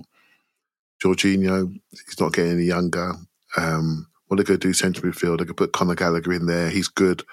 Jorginho, 1.03 1.73
he's 1.91 2.19
not 2.19 2.33
getting 2.33 2.53
any 2.53 2.63
younger. 2.63 3.13
Um, 3.55 4.07
what 4.27 4.39
are 4.39 4.43
they 4.43 4.47
could 4.47 4.61
do 4.61 4.73
centre 4.73 5.01
midfield, 5.01 5.39
they 5.39 5.45
could 5.45 5.57
put 5.57 5.73
Conor 5.73 5.95
Gallagher 5.95 6.33
in 6.33 6.47
there. 6.47 6.69
He's 6.69 6.87
good 6.87 7.23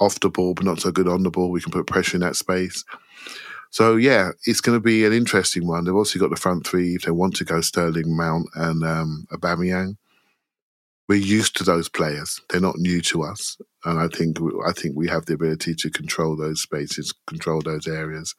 off 0.00 0.20
the 0.20 0.30
ball, 0.30 0.54
but 0.54 0.64
not 0.64 0.80
so 0.80 0.90
good 0.92 1.08
on 1.08 1.22
the 1.22 1.30
ball. 1.30 1.50
We 1.50 1.60
can 1.60 1.72
put 1.72 1.86
pressure 1.86 2.16
in 2.16 2.20
that 2.22 2.36
space. 2.36 2.84
So 3.70 3.96
yeah, 3.96 4.30
it's 4.44 4.60
going 4.60 4.76
to 4.76 4.82
be 4.82 5.04
an 5.04 5.12
interesting 5.12 5.66
one. 5.66 5.84
They've 5.84 5.94
also 5.94 6.18
got 6.18 6.30
the 6.30 6.36
front 6.36 6.66
three 6.66 6.94
if 6.94 7.02
they 7.02 7.10
want 7.10 7.36
to 7.36 7.44
go 7.44 7.60
Sterling, 7.60 8.16
Mount, 8.16 8.48
and 8.54 8.82
um, 8.82 9.26
Aubameyang. 9.32 9.96
We're 11.08 11.16
used 11.16 11.56
to 11.56 11.64
those 11.64 11.88
players; 11.88 12.40
they're 12.50 12.60
not 12.60 12.78
new 12.78 13.00
to 13.02 13.22
us, 13.22 13.56
and 13.84 13.98
I 13.98 14.08
think 14.08 14.38
I 14.66 14.72
think 14.72 14.96
we 14.96 15.08
have 15.08 15.26
the 15.26 15.34
ability 15.34 15.74
to 15.74 15.90
control 15.90 16.36
those 16.36 16.62
spaces, 16.62 17.14
control 17.26 17.60
those 17.62 17.86
areas. 17.86 18.34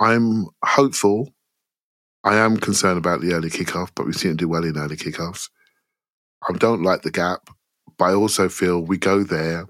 I'm 0.00 0.46
hopeful. 0.64 1.30
I 2.24 2.36
am 2.36 2.56
concerned 2.56 2.96
about 2.96 3.20
the 3.20 3.34
early 3.34 3.50
kickoff, 3.50 3.90
but 3.94 4.06
we 4.06 4.14
seem 4.14 4.32
to 4.32 4.36
do 4.36 4.48
well 4.48 4.64
in 4.64 4.78
early 4.78 4.96
kickoffs. 4.96 5.50
I 6.48 6.54
don't 6.54 6.82
like 6.82 7.02
the 7.02 7.10
gap, 7.10 7.50
but 7.98 8.06
I 8.06 8.14
also 8.14 8.48
feel 8.48 8.80
we 8.80 8.96
go 8.96 9.22
there 9.22 9.66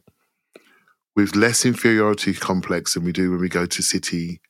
with 1.16 1.36
less 1.36 1.64
inferiority 1.64 2.34
complex 2.34 2.94
than 2.94 3.04
we 3.04 3.12
do 3.12 3.30
when 3.30 3.40
we 3.40 3.48
go 3.48 3.66
to 3.66 3.82
City 3.82 4.40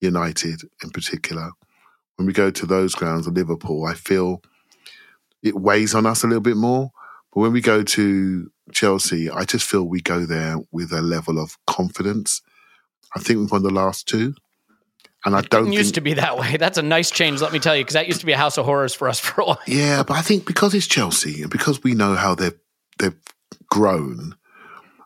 United 0.00 0.62
in 0.82 0.90
particular. 0.90 1.50
When 2.16 2.26
we 2.26 2.32
go 2.32 2.50
to 2.50 2.66
those 2.66 2.94
grounds 2.94 3.26
Liverpool, 3.28 3.84
I 3.84 3.94
feel 3.94 4.42
it 5.42 5.54
weighs 5.54 5.94
on 5.94 6.06
us 6.06 6.24
a 6.24 6.26
little 6.26 6.40
bit 6.40 6.56
more. 6.56 6.90
But 7.32 7.40
when 7.40 7.52
we 7.52 7.60
go 7.60 7.82
to 7.82 8.50
Chelsea, 8.72 9.28
I 9.30 9.44
just 9.44 9.68
feel 9.68 9.84
we 9.84 10.00
go 10.00 10.24
there 10.24 10.56
with 10.72 10.92
a 10.92 11.02
level 11.02 11.38
of 11.38 11.58
confidence. 11.66 12.40
I 13.14 13.20
think 13.20 13.40
we've 13.40 13.50
won 13.50 13.62
the 13.62 13.70
last 13.70 14.08
two. 14.08 14.34
And 15.24 15.34
I 15.34 15.40
don't 15.42 15.68
It 15.68 15.74
used 15.74 15.88
think, 15.88 15.94
to 15.96 16.00
be 16.02 16.14
that 16.14 16.38
way. 16.38 16.56
That's 16.58 16.78
a 16.78 16.82
nice 16.82 17.10
change, 17.10 17.40
let 17.40 17.52
me 17.52 17.58
tell 17.58 17.76
you, 17.76 17.82
because 17.82 17.94
that 17.94 18.06
used 18.06 18.20
to 18.20 18.26
be 18.26 18.32
a 18.32 18.38
house 18.38 18.56
of 18.58 18.64
horrors 18.64 18.94
for 18.94 19.08
us 19.08 19.18
for 19.20 19.40
a 19.40 19.44
while. 19.44 19.60
Yeah, 19.66 20.02
but 20.02 20.14
I 20.14 20.22
think 20.22 20.46
because 20.46 20.72
it's 20.72 20.86
Chelsea 20.86 21.42
and 21.42 21.50
because 21.50 21.82
we 21.82 21.94
know 21.94 22.14
how 22.14 22.34
they've 22.34 22.58
they've 22.98 23.18
grown, 23.68 24.36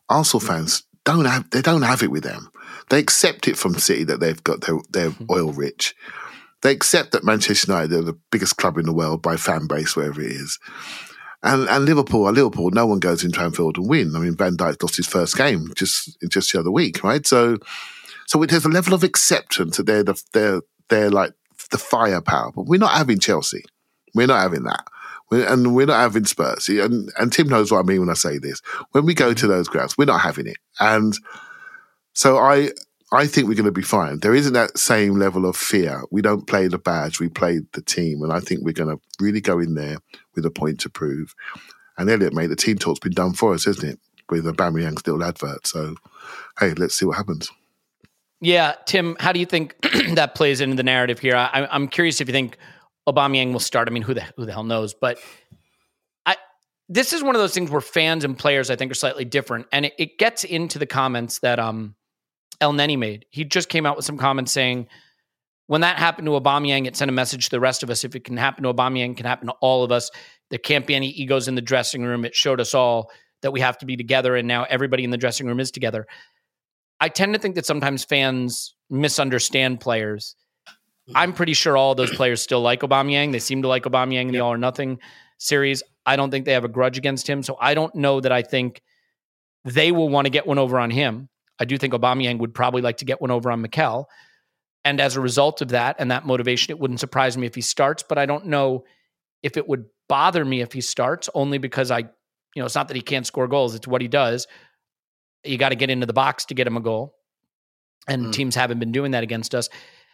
Arsenal 0.08 0.40
fans 0.40 0.84
don't 1.12 1.24
have 1.24 1.50
they 1.50 1.62
don't 1.62 1.82
have 1.82 2.02
it 2.02 2.10
with 2.10 2.24
them. 2.24 2.50
They 2.88 2.98
accept 2.98 3.48
it 3.48 3.56
from 3.56 3.74
City 3.74 4.04
that 4.04 4.20
they've 4.20 4.42
got 4.42 4.62
they're, 4.62 4.78
they're 4.90 5.10
mm-hmm. 5.10 5.30
oil 5.30 5.52
rich. 5.52 5.94
They 6.62 6.72
accept 6.72 7.12
that 7.12 7.24
Manchester 7.24 7.72
United 7.72 7.92
are 7.92 8.02
the 8.02 8.18
biggest 8.30 8.56
club 8.56 8.76
in 8.76 8.84
the 8.84 8.92
world 8.92 9.22
by 9.22 9.36
fan 9.36 9.66
base, 9.66 9.96
wherever 9.96 10.20
it 10.20 10.32
is. 10.32 10.58
And 11.42 11.68
and 11.68 11.84
Liverpool 11.86 12.26
are 12.26 12.32
Liverpool. 12.32 12.70
No 12.70 12.86
one 12.86 12.98
goes 12.98 13.24
into 13.24 13.40
Anfield 13.40 13.78
and 13.78 13.88
win. 13.88 14.14
I 14.14 14.18
mean, 14.18 14.36
Van 14.36 14.56
Dijk 14.56 14.82
lost 14.82 14.96
his 14.96 15.06
first 15.06 15.36
game 15.36 15.72
just 15.74 16.18
just 16.28 16.52
the 16.52 16.60
other 16.60 16.70
week, 16.70 17.02
right? 17.02 17.26
So 17.26 17.58
so 18.26 18.44
there's 18.44 18.64
a 18.64 18.68
level 18.68 18.94
of 18.94 19.02
acceptance 19.02 19.78
that 19.78 19.86
they're 19.86 20.04
the, 20.04 20.22
they're 20.32 20.60
they're 20.88 21.10
like 21.10 21.32
the 21.70 21.78
firepower, 21.78 22.52
but 22.54 22.66
we're 22.66 22.78
not 22.78 22.92
having 22.92 23.18
Chelsea. 23.18 23.64
We're 24.14 24.26
not 24.26 24.42
having 24.42 24.64
that. 24.64 24.84
And 25.30 25.74
we're 25.74 25.86
not 25.86 26.00
having 26.00 26.24
Spurs. 26.24 26.68
And, 26.68 27.10
and 27.18 27.32
Tim 27.32 27.48
knows 27.48 27.70
what 27.70 27.78
I 27.78 27.82
mean 27.82 28.00
when 28.00 28.10
I 28.10 28.14
say 28.14 28.38
this. 28.38 28.60
When 28.92 29.06
we 29.06 29.14
go 29.14 29.32
to 29.32 29.46
those 29.46 29.68
grounds, 29.68 29.96
we're 29.96 30.06
not 30.06 30.20
having 30.20 30.46
it. 30.46 30.56
And 30.80 31.16
so 32.14 32.38
I 32.38 32.70
I 33.12 33.26
think 33.26 33.48
we're 33.48 33.54
going 33.54 33.64
to 33.64 33.72
be 33.72 33.82
fine. 33.82 34.20
There 34.20 34.34
isn't 34.34 34.52
that 34.52 34.78
same 34.78 35.14
level 35.14 35.44
of 35.44 35.56
fear. 35.56 36.02
We 36.12 36.22
don't 36.22 36.46
play 36.46 36.68
the 36.68 36.78
badge, 36.78 37.18
we 37.18 37.28
play 37.28 37.60
the 37.72 37.82
team. 37.82 38.22
And 38.22 38.32
I 38.32 38.40
think 38.40 38.60
we're 38.62 38.72
going 38.72 38.96
to 38.96 39.02
really 39.18 39.40
go 39.40 39.58
in 39.58 39.74
there 39.74 39.98
with 40.34 40.46
a 40.46 40.50
point 40.50 40.78
to 40.80 40.90
prove. 40.90 41.34
And 41.98 42.08
Elliot, 42.08 42.32
mate, 42.32 42.46
the 42.46 42.56
team 42.56 42.78
talk's 42.78 43.00
been 43.00 43.12
done 43.12 43.32
for 43.32 43.52
us, 43.52 43.66
isn't 43.66 43.88
it? 43.88 43.98
With 44.30 44.44
Aubameyang's 44.44 45.06
little 45.06 45.24
advert. 45.24 45.66
So, 45.66 45.96
hey, 46.60 46.72
let's 46.74 46.94
see 46.94 47.04
what 47.04 47.16
happens. 47.16 47.50
Yeah, 48.40 48.74
Tim, 48.86 49.16
how 49.18 49.32
do 49.32 49.40
you 49.40 49.46
think 49.46 49.74
that 50.14 50.34
plays 50.34 50.60
into 50.60 50.76
the 50.76 50.82
narrative 50.84 51.18
here? 51.18 51.36
I, 51.36 51.66
I'm 51.70 51.88
curious 51.88 52.20
if 52.20 52.28
you 52.28 52.32
think 52.32 52.56
Aubameyang 53.12 53.52
will 53.52 53.60
start. 53.60 53.88
I 53.88 53.90
mean, 53.90 54.02
who 54.02 54.14
the 54.14 54.24
who 54.36 54.46
the 54.46 54.52
hell 54.52 54.64
knows? 54.64 54.94
But 54.94 55.18
I 56.26 56.36
this 56.88 57.12
is 57.12 57.22
one 57.22 57.34
of 57.34 57.40
those 57.40 57.54
things 57.54 57.70
where 57.70 57.80
fans 57.80 58.24
and 58.24 58.36
players 58.38 58.70
I 58.70 58.76
think 58.76 58.90
are 58.90 58.94
slightly 58.94 59.24
different, 59.24 59.66
and 59.72 59.86
it, 59.86 59.94
it 59.98 60.18
gets 60.18 60.44
into 60.44 60.78
the 60.78 60.86
comments 60.86 61.40
that 61.40 61.58
um 61.58 61.94
Elneny 62.60 62.98
made. 62.98 63.26
He 63.30 63.44
just 63.44 63.68
came 63.68 63.86
out 63.86 63.96
with 63.96 64.04
some 64.04 64.18
comments 64.18 64.52
saying 64.52 64.88
when 65.70 65.82
that 65.82 65.98
happened 65.98 66.26
to 66.26 66.32
Aubameyang, 66.32 66.86
it 66.86 66.96
sent 66.96 67.08
a 67.08 67.12
message 67.12 67.44
to 67.44 67.50
the 67.50 67.60
rest 67.60 67.84
of 67.84 67.90
us. 67.90 68.02
If 68.02 68.16
it 68.16 68.24
can 68.24 68.36
happen 68.36 68.64
to 68.64 68.74
Aubameyang, 68.74 69.12
it 69.12 69.16
can 69.16 69.26
happen 69.26 69.46
to 69.46 69.54
all 69.60 69.84
of 69.84 69.92
us. 69.92 70.10
There 70.50 70.58
can't 70.58 70.84
be 70.84 70.96
any 70.96 71.10
egos 71.10 71.46
in 71.46 71.54
the 71.54 71.62
dressing 71.62 72.02
room. 72.02 72.24
It 72.24 72.34
showed 72.34 72.60
us 72.60 72.74
all 72.74 73.12
that 73.42 73.52
we 73.52 73.60
have 73.60 73.78
to 73.78 73.86
be 73.86 73.96
together, 73.96 74.34
and 74.34 74.48
now 74.48 74.64
everybody 74.64 75.04
in 75.04 75.10
the 75.10 75.16
dressing 75.16 75.46
room 75.46 75.60
is 75.60 75.70
together. 75.70 76.08
I 76.98 77.08
tend 77.08 77.34
to 77.34 77.40
think 77.40 77.54
that 77.54 77.66
sometimes 77.66 78.04
fans 78.04 78.74
misunderstand 78.90 79.78
players. 79.78 80.34
I'm 81.14 81.32
pretty 81.32 81.54
sure 81.54 81.76
all 81.76 81.94
those 81.94 82.10
players 82.10 82.40
still 82.42 82.60
like 82.60 82.80
Aubameyang. 82.80 83.32
They 83.32 83.38
seem 83.38 83.62
to 83.62 83.68
like 83.68 83.84
Aubameyang 83.84 84.28
in 84.28 84.32
the 84.32 84.40
All 84.40 84.52
or 84.52 84.58
Nothing 84.58 84.98
series. 85.38 85.82
I 86.06 86.16
don't 86.16 86.30
think 86.30 86.44
they 86.44 86.52
have 86.52 86.64
a 86.64 86.68
grudge 86.68 86.98
against 86.98 87.28
him, 87.28 87.42
so 87.42 87.56
I 87.60 87.74
don't 87.74 87.94
know 87.94 88.20
that 88.20 88.32
I 88.32 88.42
think 88.42 88.82
they 89.64 89.92
will 89.92 90.08
want 90.08 90.26
to 90.26 90.30
get 90.30 90.46
one 90.46 90.58
over 90.58 90.78
on 90.78 90.90
him. 90.90 91.28
I 91.58 91.64
do 91.64 91.76
think 91.76 91.92
Aubameyang 91.92 92.38
would 92.38 92.54
probably 92.54 92.82
like 92.82 92.98
to 92.98 93.04
get 93.04 93.20
one 93.20 93.30
over 93.30 93.50
on 93.50 93.60
Mikel. 93.60 94.08
And 94.84 94.98
as 95.00 95.16
a 95.16 95.20
result 95.20 95.60
of 95.60 95.68
that 95.68 95.96
and 95.98 96.10
that 96.10 96.24
motivation, 96.24 96.70
it 96.70 96.78
wouldn't 96.78 97.00
surprise 97.00 97.36
me 97.36 97.46
if 97.46 97.54
he 97.54 97.60
starts, 97.60 98.02
but 98.02 98.16
I 98.16 98.24
don't 98.24 98.46
know 98.46 98.84
if 99.42 99.58
it 99.58 99.68
would 99.68 99.84
bother 100.08 100.44
me 100.44 100.62
if 100.62 100.72
he 100.72 100.80
starts 100.80 101.28
only 101.34 101.58
because 101.58 101.90
I, 101.90 101.98
you 101.98 102.06
know, 102.56 102.64
it's 102.64 102.74
not 102.74 102.88
that 102.88 102.96
he 102.96 103.02
can't 103.02 103.26
score 103.26 103.46
goals, 103.46 103.74
it's 103.74 103.86
what 103.86 104.00
he 104.00 104.08
does. 104.08 104.46
You 105.44 105.58
got 105.58 105.68
to 105.68 105.76
get 105.76 105.90
into 105.90 106.06
the 106.06 106.12
box 106.14 106.46
to 106.46 106.54
get 106.54 106.66
him 106.66 106.76
a 106.76 106.80
goal. 106.80 107.14
And 108.08 108.26
Mm. 108.26 108.32
teams 108.32 108.54
haven't 108.54 108.78
been 108.78 108.92
doing 108.92 109.10
that 109.12 109.22
against 109.22 109.54
us. 109.54 109.68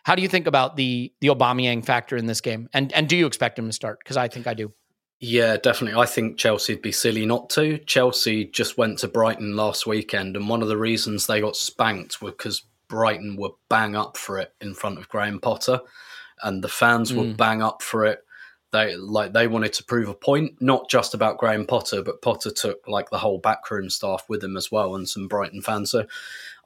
How 0.06 0.14
do 0.14 0.22
you 0.22 0.28
think 0.28 0.46
about 0.46 0.76
the 0.76 1.12
the 1.20 1.26
Aubameyang 1.28 1.84
factor 1.84 2.16
in 2.16 2.26
this 2.26 2.40
game? 2.40 2.68
And 2.72 2.92
and 2.92 3.08
do 3.08 3.16
you 3.16 3.26
expect 3.26 3.58
him 3.58 3.66
to 3.66 3.72
start? 3.72 3.98
Because 3.98 4.16
I 4.16 4.28
think 4.28 4.46
I 4.46 4.54
do. 4.54 4.72
Yeah, 5.18 5.56
definitely. 5.56 6.00
I 6.00 6.06
think 6.06 6.38
Chelsea'd 6.38 6.80
be 6.80 6.92
silly 6.92 7.26
not 7.26 7.50
to. 7.50 7.78
Chelsea 7.78 8.44
just 8.44 8.78
went 8.78 9.00
to 9.00 9.08
Brighton 9.08 9.56
last 9.56 9.84
weekend, 9.84 10.36
and 10.36 10.48
one 10.48 10.62
of 10.62 10.68
the 10.68 10.76
reasons 10.76 11.26
they 11.26 11.40
got 11.40 11.56
spanked 11.56 12.22
was 12.22 12.34
because 12.34 12.62
Brighton 12.88 13.36
were 13.36 13.50
bang 13.68 13.96
up 13.96 14.16
for 14.16 14.38
it 14.38 14.52
in 14.60 14.74
front 14.74 14.98
of 14.98 15.08
Graham 15.08 15.40
Potter, 15.40 15.80
and 16.44 16.62
the 16.62 16.68
fans 16.68 17.12
were 17.12 17.24
Mm. 17.24 17.36
bang 17.36 17.60
up 17.60 17.82
for 17.82 18.04
it. 18.04 18.20
They 18.76 18.94
like 18.94 19.32
they 19.32 19.48
wanted 19.48 19.72
to 19.74 19.84
prove 19.84 20.08
a 20.08 20.14
point, 20.14 20.60
not 20.60 20.90
just 20.90 21.14
about 21.14 21.38
Graham 21.38 21.66
Potter, 21.66 22.02
but 22.02 22.20
Potter 22.20 22.50
took 22.50 22.86
like 22.86 23.08
the 23.08 23.18
whole 23.18 23.38
backroom 23.38 23.88
staff 23.88 24.24
with 24.28 24.44
him 24.44 24.54
as 24.54 24.70
well, 24.70 24.94
and 24.94 25.08
some 25.08 25.28
Brighton 25.28 25.62
fans. 25.62 25.90
So 25.90 26.04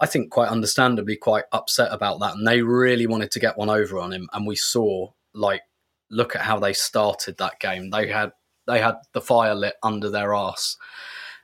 I 0.01 0.07
think 0.07 0.31
quite 0.31 0.49
understandably 0.49 1.15
quite 1.15 1.45
upset 1.53 1.93
about 1.93 2.19
that, 2.19 2.35
and 2.35 2.45
they 2.45 2.63
really 2.63 3.07
wanted 3.07 3.31
to 3.31 3.41
get 3.41 3.57
one 3.57 3.71
over 3.71 4.01
on 4.01 4.13
him. 4.13 4.29
And 4.33 4.45
we 4.45 4.57
saw 4.57 5.13
like 5.35 5.63
look 6.11 6.35
at 6.35 6.43
how 6.43 6.59
they 6.59 6.73
started 6.73 7.39
that 7.39 7.61
game. 7.61 7.91
They 7.91 8.09
had 8.09 8.33
they 8.67 8.81
had 8.81 8.97
the 9.13 9.21
fire 9.21 9.55
lit 9.55 9.75
under 9.85 10.11
their 10.11 10.35
arse, 10.35 10.77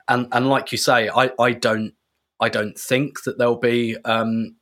and 0.08 0.26
and 0.32 0.48
like 0.48 0.72
you 0.72 0.78
say, 0.78 1.08
I 1.08 1.30
I 1.38 1.52
don't 1.52 1.94
I 2.40 2.48
don't 2.48 2.76
think 2.76 3.22
that 3.22 3.38
there'll 3.38 3.56
be 3.56 3.96
um 4.04 4.56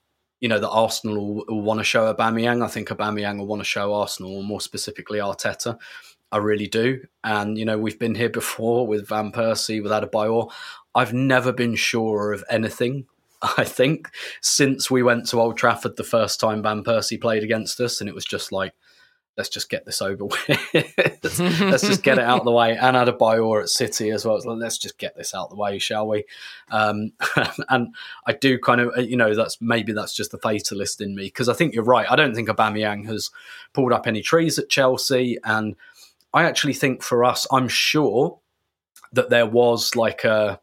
you 0.45 0.49
know 0.49 0.59
that 0.59 0.69
Arsenal 0.69 1.37
will, 1.37 1.45
will 1.49 1.63
want 1.63 1.81
to 1.81 1.85
show 1.85 2.13
Aubameyang. 2.13 2.63
I 2.63 2.69
think 2.69 2.91
Aubameyang 2.91 3.39
will 3.39 3.47
want 3.47 3.61
to 3.61 3.65
show 3.65 3.95
Arsenal, 3.95 4.37
or 4.37 4.45
more 4.45 4.61
specifically 4.61 5.19
Arteta. 5.19 5.79
I 6.31 6.37
really 6.37 6.67
do. 6.67 7.01
And 7.25 7.57
you 7.57 7.65
know 7.65 7.79
we've 7.79 7.99
been 7.99 8.15
here 8.15 8.29
before 8.29 8.87
with 8.87 9.09
Van 9.09 9.33
Persie, 9.33 9.83
with 9.83 9.91
Adebayor. 9.91 10.51
I've 10.95 11.15
never 11.15 11.51
been 11.51 11.77
sure 11.77 12.35
of 12.35 12.45
anything. 12.51 13.07
I 13.57 13.65
think 13.65 14.11
since 14.43 14.91
we 14.91 15.03
went 15.03 15.27
to 15.29 15.41
Old 15.41 15.57
Trafford 15.57 15.97
the 15.97 16.05
first 16.05 16.41
time 16.41 16.63
Van 16.63 16.85
Persie 16.85 17.19
played 17.19 17.43
against 17.43 17.81
us, 17.81 18.03
and 18.03 18.09
it 18.11 18.15
was 18.15 18.27
just 18.27 18.53
like 18.53 18.75
let's 19.37 19.49
just 19.49 19.69
get 19.69 19.85
this 19.85 20.01
over 20.01 20.25
with. 20.25 20.49
let's, 21.23 21.41
let's 21.61 21.87
just 21.87 22.03
get 22.03 22.19
it 22.19 22.25
out 22.25 22.41
of 22.41 22.45
the 22.45 22.53
way. 22.53 22.77
And 22.85 22.97
Adebayor 22.97 23.63
at 23.63 23.69
City 23.69 24.11
as 24.11 24.25
well. 24.25 24.41
Like, 24.45 24.59
let's 24.59 24.79
just 24.79 24.99
get 24.99 25.17
this 25.17 25.35
out 25.35 25.45
of 25.45 25.51
the 25.51 25.57
way, 25.57 25.79
shall 25.79 26.07
we? 26.07 26.25
Um, 26.71 27.13
and 27.69 27.95
I 28.27 28.33
do 28.33 28.59
kind 28.59 28.81
of, 28.81 28.97
you 28.99 29.17
know, 29.17 29.35
that's 29.35 29.61
maybe 29.61 29.93
that's 29.93 30.15
just 30.15 30.31
the 30.31 30.39
fatalist 30.39 31.01
in 31.01 31.15
me 31.15 31.25
because 31.25 31.49
I 31.49 31.55
think 31.55 31.75
you're 31.75 31.85
right. 31.85 32.11
I 32.11 32.17
don't 32.17 32.35
think 32.35 32.49
Aubameyang 32.49 33.07
has 33.07 33.31
pulled 33.73 33.93
up 33.93 34.07
any 34.07 34.23
trees 34.23 34.59
at 34.59 34.69
Chelsea, 34.69 35.39
and 35.45 35.77
I 36.33 36.45
actually 36.45 36.75
think 36.75 37.03
for 37.03 37.25
us, 37.25 37.47
I'm 37.51 37.69
sure 37.69 38.39
that 39.13 39.31
there 39.31 39.47
was 39.47 39.97
like 39.97 40.25
a 40.25 40.61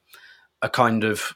a 0.62 0.70
kind 0.70 1.04
of 1.04 1.36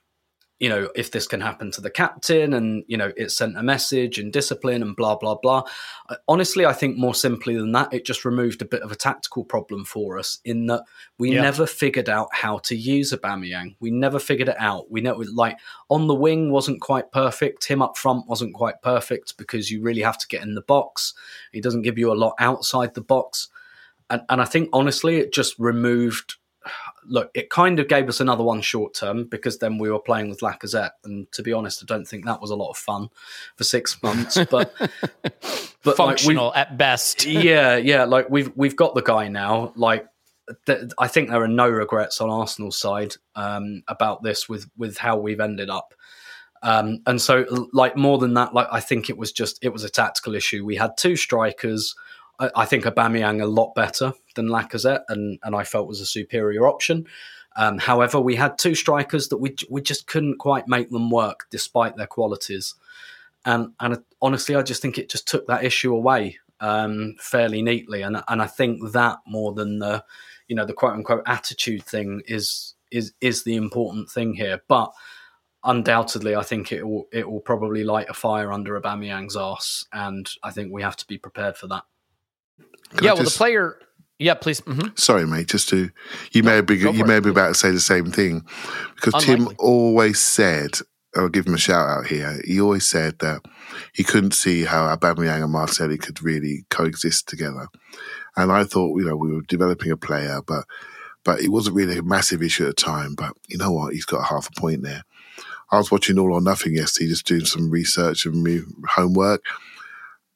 you 0.66 0.70
know, 0.70 0.90
if 0.96 1.12
this 1.12 1.28
can 1.28 1.42
happen 1.42 1.70
to 1.70 1.80
the 1.80 1.92
captain 1.92 2.52
and, 2.52 2.84
you 2.88 2.98
know, 2.98 3.12
it 3.16 3.30
sent 3.30 3.56
a 3.56 3.62
message 3.62 4.18
and 4.18 4.34
discipline 4.34 4.82
and 4.82 4.96
blah, 4.96 5.16
blah, 5.16 5.36
blah. 5.36 5.62
Uh, 6.10 6.16
Honestly, 6.28 6.66
I 6.66 6.74
think 6.74 6.98
more 6.98 7.14
simply 7.14 7.56
than 7.56 7.72
that, 7.74 7.94
it 7.94 8.04
just 8.04 8.26
removed 8.26 8.64
a 8.64 8.66
bit 8.66 8.82
of 8.82 8.92
a 8.92 8.96
tactical 8.96 9.44
problem 9.44 9.86
for 9.86 10.18
us 10.18 10.40
in 10.44 10.66
that 10.66 10.82
we 11.20 11.34
Yeah. 11.36 11.44
never 11.44 11.68
figured 11.68 12.10
out 12.10 12.30
how 12.32 12.58
to 12.64 12.76
use 12.76 13.14
Aubameyang. 13.14 13.76
We 13.80 13.92
never 13.92 14.18
figured 14.18 14.50
it 14.50 14.56
out. 14.58 14.90
We 14.90 15.02
know, 15.02 15.18
like, 15.36 15.60
on 15.92 16.08
the 16.08 16.16
wing 16.16 16.52
wasn't 16.52 16.82
quite 16.82 17.12
perfect. 17.12 17.66
Him 17.66 17.84
up 17.84 17.96
front 17.96 18.28
wasn't 18.28 18.56
quite 18.56 18.82
perfect 18.82 19.38
because 19.38 19.70
you 19.70 19.84
really 19.84 20.02
have 20.02 20.18
to 20.18 20.28
get 20.28 20.42
in 20.42 20.56
the 20.56 20.64
box. 20.64 21.14
He 21.52 21.62
doesn't 21.62 21.84
give 21.84 22.00
you 22.00 22.12
a 22.12 22.18
lot 22.18 22.34
outside 22.40 22.96
the 22.96 23.02
box. 23.02 23.50
And, 24.10 24.24
and 24.30 24.42
I 24.42 24.46
think, 24.46 24.70
honestly, 24.74 25.18
it 25.18 25.32
just 25.32 25.60
removed 25.60 26.38
look, 27.08 27.32
it 27.34 27.50
kind 27.50 27.80
of 27.80 27.88
gave 27.88 28.08
us 28.10 28.20
another 28.20 28.44
one 28.44 28.62
short 28.62 28.94
term 28.94 29.26
because 29.26 29.58
then 29.60 29.78
we 29.78 29.90
were 29.90 30.00
playing 30.00 30.30
with 30.30 30.40
Lacazette, 30.40 30.92
and 31.04 31.32
to 31.32 31.44
be 31.44 31.54
honest, 31.54 31.84
I 31.84 31.86
don't 31.86 32.08
think 32.08 32.26
that 32.26 32.42
was 32.42 32.52
a 32.52 32.56
lot 32.56 32.70
of 32.70 32.78
fun 32.78 33.10
for 33.56 33.64
six 33.64 34.02
months. 34.04 34.38
But 34.50 34.74
but 34.80 35.86
like, 35.86 35.96
Functional 35.96 36.54
at 36.54 36.78
best. 36.78 37.26
yeah, 37.28 37.78
yeah, 37.78 38.04
like 38.06 38.30
we've 38.30 38.52
we've 38.56 38.76
got 38.76 38.96
the 38.96 39.02
guy 39.02 39.28
now. 39.28 39.74
Like 39.76 40.08
th- 40.66 40.92
I 40.98 41.08
think 41.08 41.30
there 41.30 41.42
are 41.42 41.48
no 41.48 41.70
regrets 41.70 42.22
on 42.22 42.30
Arsenal's 42.30 42.78
side 42.78 43.16
um, 43.36 43.84
about 43.88 44.24
this 44.24 44.50
with 44.50 44.70
with 44.78 44.98
how 44.98 45.18
we've 45.18 45.40
ended 45.40 45.70
up. 45.70 45.94
Um, 46.64 47.02
and 47.06 47.22
so, 47.22 47.46
like 47.74 47.96
more 47.96 48.18
than 48.18 48.34
that, 48.36 48.54
like 48.54 48.68
I 48.72 48.80
think 48.80 49.10
it 49.10 49.18
was 49.18 49.32
just 49.32 49.60
it 49.62 49.70
was 49.70 49.84
a 49.84 49.90
tactical 49.90 50.36
issue. 50.36 50.66
We 50.66 50.76
had 50.76 50.98
two 50.98 51.16
strikers. 51.16 51.96
I, 52.40 52.66
think 52.66 52.86
Aubameyang 52.86 53.42
a 53.42 53.46
lot 53.46 53.76
better 53.76 54.14
than 54.36 54.48
Lacazette, 54.48 55.04
and 55.10 55.40
and 55.44 55.56
I 55.56 55.64
felt 55.64 55.88
was 55.88 56.02
a 56.02 56.06
superior 56.06 56.68
option. 56.68 57.08
Um, 57.56 57.78
however, 57.78 58.20
we 58.20 58.36
had 58.36 58.58
two 58.58 58.76
strikers 58.76 59.30
that 59.30 59.38
we 59.38 59.56
we 59.70 59.82
just 59.82 60.08
couldn't 60.08 60.38
quite 60.38 60.68
make 60.68 60.90
them 60.90 61.10
work 61.10 61.48
despite 61.50 61.96
their 61.96 62.08
qualities. 62.08 62.76
And 63.46 63.74
and 63.80 64.04
honestly, 64.22 64.56
I 64.56 64.62
just 64.62 64.82
think 64.82 64.98
it 64.98 65.10
just 65.10 65.28
took 65.28 65.48
that 65.48 65.64
issue 65.64 65.96
away 65.96 66.40
um, 66.60 67.16
fairly 67.20 67.62
neatly. 67.62 68.02
And 68.02 68.22
and 68.28 68.42
I 68.42 68.48
think 68.48 68.92
that 68.92 69.20
more 69.26 69.54
than 69.54 69.80
the 69.80 70.04
you 70.48 70.56
know 70.56 70.66
the 70.66 70.74
quote 70.74 70.94
unquote 70.94 71.24
attitude 71.26 71.84
thing 71.84 72.22
is 72.28 72.74
is 72.92 73.14
is 73.22 73.44
the 73.44 73.56
important 73.56 74.10
thing 74.10 74.34
here. 74.34 74.62
But 74.68 74.92
undoubtedly, 75.64 76.36
I 76.36 76.44
think 76.44 76.72
it 76.72 76.84
will 76.84 77.08
it 77.12 77.30
will 77.30 77.42
probably 77.42 77.84
light 77.84 78.10
a 78.10 78.14
fire 78.14 78.52
under 78.52 78.80
Aubameyang's 78.80 79.36
arse, 79.36 79.86
and 79.94 80.30
I 80.44 80.52
think 80.52 80.72
we 80.72 80.82
have 80.82 80.98
to 80.98 81.08
be 81.08 81.18
prepared 81.18 81.58
for 81.58 81.68
that. 81.68 81.84
Can 82.96 83.06
yeah, 83.06 83.12
I 83.12 83.14
well, 83.14 83.24
just- 83.24 83.36
the 83.36 83.38
player. 83.38 83.78
Yeah, 84.18 84.36
please. 84.36 84.62
mhm. 84.62 84.98
Sorry, 84.98 85.26
mate. 85.28 85.48
Just 85.48 85.68
to 85.70 85.90
you 86.32 86.42
may 86.42 86.62
be 86.62 86.78
you 86.78 87.04
may 87.06 87.18
it, 87.18 87.24
be 87.24 87.30
about 87.32 87.50
to 87.50 87.54
say 87.56 87.72
the 87.72 87.82
same 87.82 88.12
thing 88.12 88.46
because 88.96 89.14
Unlikely. 89.14 89.46
Tim 89.48 89.56
always 89.60 90.20
said. 90.20 90.72
I'll 91.18 91.30
give 91.30 91.48
him 91.48 91.54
a 91.54 91.58
shout 91.58 91.88
out 91.88 92.08
here. 92.08 92.42
He 92.44 92.60
always 92.60 92.86
said 92.86 93.20
that 93.20 93.40
he 93.94 94.04
couldn't 94.04 94.34
see 94.34 94.66
how 94.66 94.94
Aubameyang 94.94 95.44
and 95.44 95.52
Martinelli 95.52 95.98
could 95.98 96.22
really 96.22 96.66
coexist 96.70 97.30
together. 97.30 97.68
And 98.36 98.52
I 98.52 98.66
thought, 98.66 99.00
you 99.00 99.06
know, 99.06 99.16
we 99.16 99.32
were 99.34 99.42
developing 99.44 99.92
a 99.92 99.98
player, 99.98 100.42
but 100.46 100.66
but 101.24 101.40
it 101.40 101.50
wasn't 101.50 101.78
really 101.78 101.98
a 101.98 102.04
massive 102.04 102.44
issue 102.44 102.64
at 102.68 102.76
the 102.76 102.84
time. 102.84 103.16
But 103.16 103.32
you 103.48 103.58
know 103.58 103.72
what? 103.72 103.94
He's 103.94 104.04
got 104.04 104.28
half 104.28 104.50
a 104.50 104.60
point 104.60 104.84
there. 104.84 105.04
I 105.72 105.78
was 105.78 105.90
watching 105.90 106.20
All 106.20 106.34
or 106.34 106.42
Nothing 106.42 106.76
yesterday, 106.76 107.10
just 107.10 107.26
doing 107.26 107.46
some 107.46 107.70
research 107.72 108.26
and 108.26 108.44
me 108.44 108.62
homework, 108.90 109.42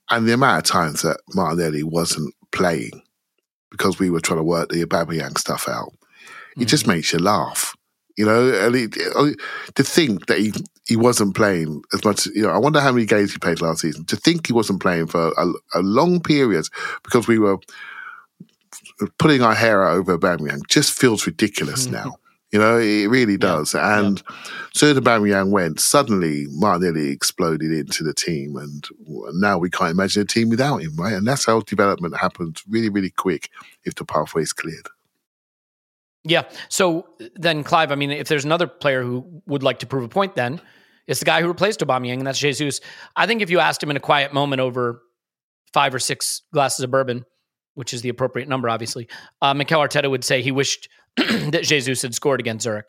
and 0.10 0.26
the 0.28 0.34
amount 0.34 0.60
of 0.60 0.72
times 0.72 1.02
that 1.02 1.20
Martinelli 1.36 1.84
wasn't 1.84 2.34
playing 2.52 3.02
because 3.72 4.00
we 4.00 4.10
were 4.10 4.20
trying 4.20 4.40
to 4.40 4.44
work 4.44 4.70
the 4.70 4.84
Aubameyang 4.84 5.38
stuff 5.38 5.68
out. 5.68 5.94
It 6.58 6.66
just 6.66 6.86
mm. 6.86 6.90
makes 6.90 7.14
you 7.14 7.20
laugh, 7.20 7.76
you 8.18 8.26
know. 8.26 8.50
And 8.50 8.76
it, 8.76 8.94
to 9.76 9.84
think 9.84 10.28
that 10.28 10.40
he 10.40 10.54
he 10.88 10.96
wasn't 10.96 11.36
playing 11.36 11.82
as 11.94 12.04
much, 12.04 12.26
you 12.28 12.44
know. 12.44 12.50
I 12.50 12.58
wonder 12.58 12.82
how 12.82 12.92
many 12.92 13.06
games 13.06 13.32
he 13.32 13.38
played 13.38 13.62
last 13.62 13.82
season. 13.82 14.06
To 14.06 14.16
think 14.16 14.48
he 14.48 14.54
wasn't 14.54 14.82
playing 14.82 15.08
for 15.08 15.32
a, 15.38 15.48
a 15.76 15.82
long 15.82 16.20
period 16.20 16.66
because 17.04 17.28
we 17.28 17.40
were 17.40 17.58
putting 19.18 19.42
our 19.42 19.56
hair 19.56 19.88
out 19.88 19.96
over 19.96 20.18
Aubameyang 20.18 20.68
just 20.68 20.92
feels 20.92 21.26
ridiculous 21.26 21.86
now. 21.88 22.16
You 22.52 22.58
know, 22.58 22.80
it 22.80 23.08
really 23.08 23.38
does. 23.38 23.76
And 23.76 24.24
so 24.74 24.92
the 24.92 25.02
Aubameyang 25.02 25.52
went, 25.52 25.80
suddenly 25.80 26.48
Martinelli 26.50 27.12
exploded 27.12 27.72
into 27.72 28.04
the 28.04 28.14
team, 28.14 28.56
and 28.58 28.84
now 29.34 29.60
we 29.60 29.70
can't 29.70 29.92
imagine 29.92 30.24
a 30.24 30.26
team 30.26 30.50
without 30.50 30.78
him, 30.78 30.96
right? 30.96 31.14
And 31.14 31.28
that's 31.28 31.46
how 31.46 31.62
development 31.62 32.18
happens 32.18 32.64
really, 32.68 32.90
really 32.90 33.12
quick 33.12 33.50
if 33.84 33.94
the 33.96 34.04
pathway 34.04 34.42
is 34.42 34.52
cleared. 34.52 34.88
Yeah. 36.24 36.44
So 36.70 37.08
then, 37.36 37.64
Clive, 37.64 37.92
I 37.92 37.96
mean, 37.96 38.12
if 38.12 38.28
there's 38.28 38.46
another 38.46 38.68
player 38.68 39.04
who 39.04 39.42
would 39.46 39.64
like 39.64 39.80
to 39.80 39.88
prove 39.88 40.04
a 40.04 40.10
point, 40.10 40.36
then 40.36 40.60
it's 41.08 41.20
the 41.20 41.26
guy 41.26 41.42
who 41.42 41.48
replaced 41.48 41.80
Aubameyang, 41.82 42.18
and 42.18 42.28
that's 42.28 42.40
Jesus. 42.40 42.82
I 43.16 43.26
think 43.26 43.42
if 43.42 43.50
you 43.50 43.60
asked 43.60 43.82
him 43.82 43.90
in 43.90 43.96
a 43.96 44.02
quiet 44.02 44.34
moment 44.34 44.60
over 44.60 45.02
five 45.72 45.94
or 45.94 46.00
six 46.00 46.42
glasses 46.52 46.84
of 46.84 46.92
bourbon, 46.92 47.26
which 47.76 47.94
is 47.94 48.02
the 48.02 48.10
appropriate 48.10 48.50
number, 48.50 48.70
obviously, 48.70 49.08
uh, 49.42 49.54
Mikel 49.54 49.80
Arteta 49.80 50.10
would 50.10 50.24
say 50.24 50.42
he 50.42 50.52
wished 50.52 50.90
that 51.18 51.64
Jesus 51.64 52.02
had 52.02 52.14
scored 52.14 52.40
against 52.40 52.64
Zurich. 52.64 52.88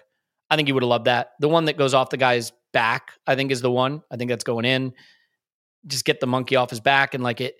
I 0.51 0.57
think 0.57 0.69
he 0.69 0.73
would 0.73 0.83
have 0.83 0.89
loved 0.89 1.05
that. 1.07 1.31
The 1.39 1.49
one 1.49 1.67
that 1.67 1.77
goes 1.77 1.95
off 1.95 2.11
the 2.11 2.17
guy's 2.17 2.53
back, 2.73 3.13
I 3.27 3.37
think, 3.37 3.51
is 3.51 3.61
the 3.61 3.71
one. 3.71 4.03
I 4.11 4.17
think 4.17 4.31
that's 4.31 4.45
going 4.45 4.65
in. 4.65 4.93
Just 5.87 6.05
get 6.05 6.21
the 6.21 6.27
monkey 6.27 6.57
off 6.57 6.71
his 6.71 6.81
back 6.81 7.15
and 7.15 7.23
like 7.23 7.41
it. 7.41 7.57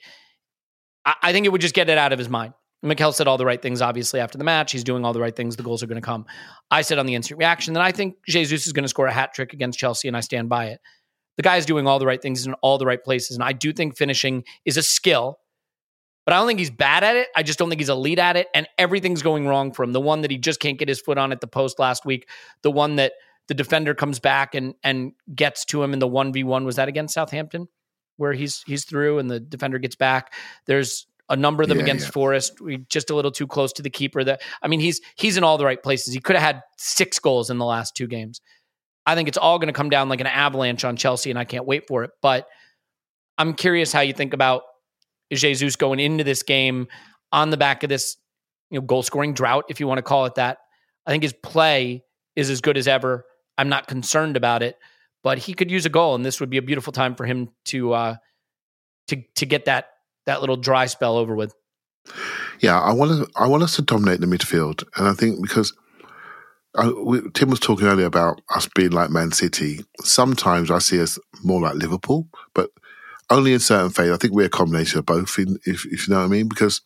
I, 1.05 1.15
I 1.23 1.33
think 1.33 1.47
it 1.47 1.51
would 1.51 1.61
just 1.61 1.75
get 1.75 1.89
it 1.89 1.99
out 1.99 2.13
of 2.13 2.19
his 2.19 2.29
mind. 2.29 2.55
Mikel 2.83 3.13
said 3.13 3.29
all 3.29 3.37
the 3.37 3.45
right 3.45 3.61
things, 3.61 3.83
obviously, 3.83 4.21
after 4.21 4.39
the 4.39 4.45
match. 4.45 4.73
He's 4.73 4.85
doing 4.85 5.05
all 5.05 5.13
the 5.13 5.21
right 5.21 5.37
things. 5.37 5.57
The 5.57 5.63
goals 5.63 5.83
are 5.83 5.87
going 5.87 6.01
to 6.01 6.07
come. 6.07 6.25
I 6.71 6.83
said 6.83 6.99
on 6.99 7.07
the 7.07 7.15
instant 7.15 7.39
reaction 7.39 7.75
that 7.75 7.83
I 7.83 7.93
think 7.93 8.17
Jesus 8.27 8.67
is 8.67 8.73
going 8.73 8.85
to 8.85 8.89
score 8.89 9.07
a 9.07 9.13
hat 9.13 9.35
trick 9.35 9.53
against 9.53 9.79
Chelsea, 9.79 10.09
and 10.09 10.17
I 10.17 10.21
stand 10.21 10.49
by 10.49 10.67
it. 10.67 10.81
The 11.37 11.43
guy 11.43 11.57
is 11.57 11.67
doing 11.67 11.87
all 11.87 11.99
the 11.99 12.07
right 12.07 12.21
things 12.21 12.47
in 12.47 12.55
all 12.55 12.79
the 12.79 12.87
right 12.87 13.03
places. 13.03 13.37
And 13.37 13.45
I 13.45 13.53
do 13.53 13.73
think 13.73 13.97
finishing 13.97 14.45
is 14.65 14.77
a 14.77 14.83
skill, 14.83 15.39
but 16.25 16.35
I 16.35 16.39
don't 16.39 16.47
think 16.47 16.59
he's 16.59 16.71
bad 16.71 17.03
at 17.05 17.17
it. 17.17 17.29
I 17.35 17.43
just 17.43 17.59
don't 17.59 17.69
think 17.69 17.81
he's 17.81 17.89
elite 17.89 18.19
at 18.19 18.37
it. 18.37 18.49
And 18.55 18.69
everything's 18.79 19.23
going 19.23 19.47
wrong 19.47 19.73
for 19.73 19.83
him. 19.83 19.93
The 19.93 20.01
one 20.01 20.21
that 20.23 20.31
he 20.31 20.39
just 20.39 20.61
can't 20.61 20.79
get 20.79 20.89
his 20.89 21.01
foot 21.01 21.19
on 21.19 21.33
at 21.33 21.41
the 21.41 21.47
post 21.47 21.79
last 21.79 22.05
week, 22.05 22.29
the 22.63 22.71
one 22.71 22.97
that 22.97 23.13
the 23.49 23.55
defender 23.55 23.95
comes 23.95 24.21
back 24.21 24.55
and 24.55 24.75
and 24.85 25.13
gets 25.35 25.65
to 25.67 25.83
him 25.83 25.93
in 25.93 25.99
the 25.99 26.09
1v1 26.09 26.65
was 26.65 26.77
that 26.77 26.87
against 26.89 27.15
Southampton 27.15 27.67
where 28.17 28.33
he's 28.33 28.63
he's 28.67 28.85
through 28.85 29.19
and 29.19 29.29
the 29.29 29.41
defender 29.41 29.79
gets 29.79 29.97
back 29.97 30.33
there's 30.67 31.07
a 31.29 31.37
number 31.37 31.65
of 31.65 31.69
them 31.69 31.79
Yeah, 31.79 31.83
against 31.83 32.07
yeah. 32.07 32.13
Forest 32.13 32.61
we 32.61 32.77
just 32.89 33.11
a 33.11 33.15
little 33.17 33.33
too 33.33 33.49
close 33.49 33.73
to 33.73 33.83
the 33.83 33.91
keeper 33.91 34.23
that 34.23 34.41
I 34.63 34.69
mean 34.69 34.79
he's 34.79 35.01
he's 35.17 35.37
in 35.37 35.43
all 35.43 35.59
the 35.59 35.65
right 35.65 35.83
places 35.83 36.15
he 36.15 36.21
could 36.21 36.37
have 36.37 36.45
had 36.45 36.63
6 36.79 37.19
goals 37.19 37.51
in 37.51 37.59
the 37.59 37.65
last 37.65 37.97
two 37.97 38.07
games 38.07 38.41
I 39.05 39.17
think 39.17 39.27
it's 39.27 39.39
all 39.39 39.59
going 39.59 39.67
to 39.67 39.73
come 39.73 39.91
down 39.91 40.09
like 40.09 40.21
an 40.21 40.29
avalanche 40.29 40.85
on 40.85 40.97
Chelsea 40.97 41.31
and 41.31 41.39
I 41.39 41.45
can't 41.45 41.67
wait 41.67 41.89
for 41.89 42.05
it 42.05 42.13
but 42.23 42.47
I'm 43.37 43.55
curious 43.55 43.93
how 43.93 44.03
you 44.03 44.13
think 44.13 44.33
about 44.33 44.63
Jesus 45.39 45.77
going 45.77 46.01
into 46.01 46.25
this 46.25 46.43
game 46.43 46.89
on 47.33 47.51
the 47.51 47.57
back 47.57 47.83
of 47.83 47.89
this 47.89 48.17
you 48.71 48.81
know 48.81 48.87
goal 48.87 49.03
scoring 49.03 49.35
drought 49.35 49.65
if 49.69 49.79
you 49.79 49.87
want 49.87 49.99
to 49.99 50.03
call 50.03 50.27
it 50.27 50.35
that 50.35 50.59
I 51.07 51.11
think 51.11 51.23
his 51.23 51.33
play 51.33 52.05
is 52.37 52.51
as 52.51 52.61
good 52.61 52.77
as 52.77 52.89
ever 52.89 53.25
I'm 53.61 53.69
not 53.69 53.87
concerned 53.87 54.39
about 54.39 54.63
it, 54.63 54.79
but 55.23 55.37
he 55.37 55.53
could 55.53 55.71
use 55.71 55.85
a 55.85 55.91
goal, 55.91 56.15
and 56.15 56.25
this 56.25 56.41
would 56.41 56.49
be 56.49 56.57
a 56.57 56.63
beautiful 56.63 56.95
time 56.95 57.15
for 57.15 57.27
him 57.27 57.51
to 57.67 57.93
uh, 57.93 58.17
to 59.09 59.23
to 59.37 59.45
get 59.45 59.67
that 59.67 59.91
that 60.25 60.41
little 60.41 60.57
dry 60.57 60.87
spell 60.87 61.19
over 61.19 61.35
with. 61.35 61.55
Yeah, 62.61 62.81
I 62.81 62.93
want 62.95 63.11
to. 63.11 63.31
I 63.37 63.47
want 63.47 63.63
us 63.63 63.77
to 63.77 63.83
dominate 63.83 64.21
the 64.21 64.27
midfield, 64.27 64.83
and 64.97 65.07
I 65.07 65.13
think 65.13 65.43
because 65.43 65.75
I, 66.75 66.89
we, 66.91 67.21
Tim 67.35 67.51
was 67.51 67.61
talking 67.61 67.87
earlier 67.87 68.07
about 68.07 68.41
us 68.55 68.67
being 68.75 68.93
like 68.93 69.11
Man 69.11 69.31
City. 69.31 69.85
Sometimes 70.03 70.71
I 70.71 70.79
see 70.79 71.03
us 71.03 71.19
more 71.45 71.61
like 71.61 71.75
Liverpool, 71.75 72.29
but 72.55 72.71
only 73.31 73.53
in 73.53 73.61
certain 73.61 73.91
phases. 73.91 74.13
I 74.13 74.17
think 74.17 74.35
we're 74.35 74.47
a 74.47 74.51
combination 74.51 74.99
of 74.99 75.07
both, 75.07 75.39
in, 75.39 75.59
if, 75.65 75.87
if 75.87 76.07
you 76.07 76.15
know 76.15 76.21
what 76.21 76.27
I 76.27 76.29
mean. 76.29 76.49
Because 76.49 76.81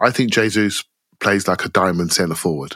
I 0.00 0.10
think 0.10 0.32
Jesus 0.32 0.84
plays 1.20 1.46
like 1.46 1.64
a 1.64 1.68
diamond 1.68 2.12
centre 2.12 2.34
forward. 2.34 2.74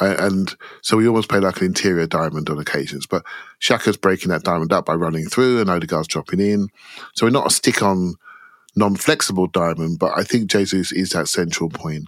And 0.00 0.56
so 0.82 0.96
we 0.96 1.06
almost 1.06 1.28
play 1.28 1.40
like 1.40 1.60
an 1.60 1.66
interior 1.66 2.06
diamond 2.06 2.48
on 2.50 2.58
occasions. 2.58 3.06
But 3.06 3.24
Xhaka's 3.60 3.96
breaking 3.96 4.30
that 4.30 4.42
diamond 4.42 4.72
up 4.72 4.86
by 4.86 4.94
running 4.94 5.26
through 5.26 5.60
and 5.60 5.70
Odegaard's 5.70 6.08
dropping 6.08 6.40
in. 6.40 6.68
So 7.14 7.26
we're 7.26 7.30
not 7.30 7.46
a 7.46 7.54
stick 7.54 7.82
on 7.82 8.14
non-flexible 8.74 9.48
diamond, 9.48 9.98
but 9.98 10.12
I 10.16 10.24
think 10.24 10.50
Jesus 10.50 10.92
is 10.92 11.10
that 11.10 11.28
central 11.28 11.68
point. 11.68 12.06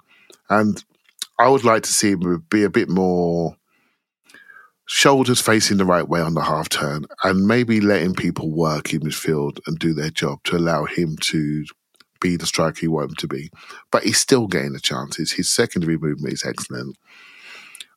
And 0.49 0.83
I 1.39 1.49
would 1.49 1.65
like 1.65 1.83
to 1.85 1.93
see 1.93 2.13
him 2.13 2.45
be 2.49 2.65
a 2.65 2.71
bit 2.71 2.89
more 2.89 3.57
shoulders 4.93 5.41
facing 5.41 5.77
the 5.77 5.85
right 5.85 6.09
way 6.09 6.21
on 6.21 6.35
the 6.35 6.43
half 6.43 6.69
turn 6.69 7.07
and 7.23 7.47
maybe 7.47 7.81
letting 7.81 8.13
people 8.13 8.51
work 8.51 8.93
in 8.93 9.01
midfield 9.03 9.61
and 9.69 9.79
do 9.79 9.95
their 9.95 10.11
job 10.11 10.43
to 10.43 10.57
allow 10.57 10.85
him 10.85 11.17
to 11.19 11.65
be 12.21 12.35
the 12.35 12.45
striker 12.45 12.81
he 12.81 12.89
want 12.89 13.11
him 13.11 13.15
to 13.15 13.29
be. 13.29 13.49
But 13.93 14.03
he's 14.03 14.19
still 14.19 14.49
getting 14.49 14.73
the 14.73 14.81
chances. 14.81 15.31
His 15.31 15.49
secondary 15.49 15.97
movement 15.97 16.35
is 16.35 16.45
excellent. 16.45 16.97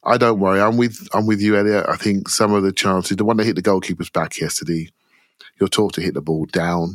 I 0.04 0.18
don't 0.18 0.40
worry. 0.40 0.62
I'm 0.62 0.78
with 0.78 1.08
I'm 1.16 1.26
with 1.26 1.42
you, 1.42 1.58
Elliot. 1.58 1.88
I 1.90 1.96
think 1.96 2.30
some 2.30 2.54
of 2.54 2.62
the 2.62 2.72
chances, 2.72 3.18
the 3.18 3.26
one 3.26 3.38
that 3.38 3.46
hit 3.46 3.56
the 3.56 3.64
goalkeeper's 3.64 4.12
back 4.12 4.40
yesterday, 4.40 4.88
you're 5.60 5.70
taught 5.70 5.96
to 5.96 6.02
hit 6.02 6.14
the 6.14 6.22
ball 6.22 6.46
down 6.46 6.94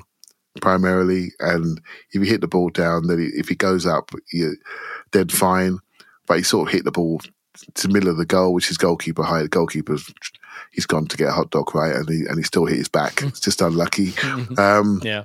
primarily, 0.60 1.32
and 1.40 1.80
if 2.12 2.14
you 2.14 2.20
hit 2.22 2.40
the 2.40 2.46
ball 2.46 2.70
down, 2.70 3.08
then 3.08 3.32
if 3.34 3.48
he 3.48 3.56
goes 3.56 3.84
up, 3.84 4.12
you, 4.32 4.56
then 5.10 5.28
fine. 5.28 5.78
But 6.28 6.36
he 6.36 6.44
sort 6.44 6.68
of 6.68 6.72
hit 6.72 6.84
the 6.84 6.92
ball 6.92 7.20
to 7.74 7.86
the 7.86 7.92
middle 7.92 8.10
of 8.10 8.16
the 8.16 8.26
goal, 8.26 8.54
which 8.54 8.70
is 8.70 8.78
goalkeeper 8.78 9.22
height. 9.22 9.42
The 9.42 9.48
goalkeeper's 9.48 10.12
he's 10.72 10.86
gone 10.86 11.06
to 11.06 11.16
get 11.16 11.28
a 11.28 11.32
hot 11.32 11.50
dog 11.50 11.74
right, 11.74 11.94
and 11.94 12.08
he 12.08 12.24
and 12.26 12.36
he 12.36 12.42
still 12.42 12.66
hit 12.66 12.78
his 12.78 12.88
back. 12.88 13.22
It's 13.22 13.40
just 13.40 13.60
unlucky. 13.60 14.12
Um, 14.58 15.00
Yeah, 15.02 15.24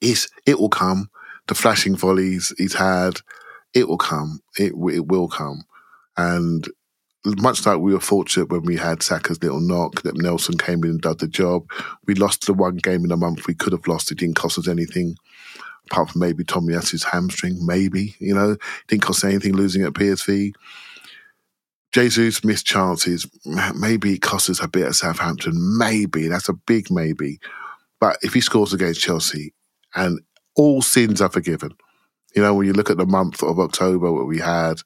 it's, 0.00 0.28
it 0.46 0.58
will 0.58 0.68
come. 0.68 1.10
The 1.46 1.54
flashing 1.54 1.96
volleys 1.96 2.52
he's 2.58 2.74
had, 2.74 3.20
it 3.74 3.88
will 3.88 3.98
come. 3.98 4.40
It 4.58 4.72
it 4.72 5.06
will 5.06 5.28
come, 5.28 5.64
and 6.16 6.68
much 7.24 7.66
like 7.66 7.78
we 7.78 7.92
were 7.92 8.00
fortunate 8.00 8.50
when 8.50 8.62
we 8.62 8.76
had 8.76 9.02
Saka's 9.02 9.42
little 9.42 9.60
knock 9.60 10.02
that 10.02 10.16
Nelson 10.16 10.56
came 10.56 10.84
in 10.84 10.90
and 10.90 11.00
did 11.00 11.18
the 11.18 11.28
job. 11.28 11.68
We 12.06 12.14
lost 12.14 12.46
the 12.46 12.54
one 12.54 12.76
game 12.76 13.04
in 13.04 13.12
a 13.12 13.16
month 13.16 13.46
we 13.46 13.54
could 13.54 13.72
have 13.72 13.86
lost. 13.86 14.10
It 14.10 14.18
didn't 14.18 14.36
cost 14.36 14.58
us 14.58 14.68
anything, 14.68 15.16
apart 15.90 16.10
from 16.10 16.20
maybe 16.20 16.44
Tomiyasu's 16.44 17.04
hamstring. 17.04 17.64
Maybe 17.64 18.14
you 18.20 18.34
know, 18.34 18.56
didn't 18.88 19.02
cost 19.02 19.24
anything 19.24 19.54
losing 19.54 19.82
at 19.82 19.92
PSV. 19.92 20.54
Jesus 21.92 22.44
missed 22.44 22.66
chances. 22.66 23.28
Maybe 23.74 24.14
it 24.14 24.22
cost 24.22 24.48
us 24.48 24.62
a 24.62 24.68
bit 24.68 24.86
at 24.86 24.94
Southampton. 24.94 25.54
Maybe 25.78 26.28
that's 26.28 26.48
a 26.48 26.54
big 26.54 26.90
maybe. 26.90 27.40
But 27.98 28.18
if 28.22 28.32
he 28.32 28.40
scores 28.40 28.72
against 28.72 29.00
Chelsea, 29.00 29.52
and 29.94 30.20
all 30.56 30.82
sins 30.82 31.20
are 31.20 31.30
forgiven. 31.30 31.72
You 32.34 32.42
know, 32.42 32.54
when 32.54 32.66
you 32.66 32.72
look 32.72 32.90
at 32.90 32.96
the 32.96 33.06
month 33.06 33.42
of 33.42 33.58
October, 33.58 34.12
what 34.12 34.26
we 34.26 34.38
had, 34.38 34.80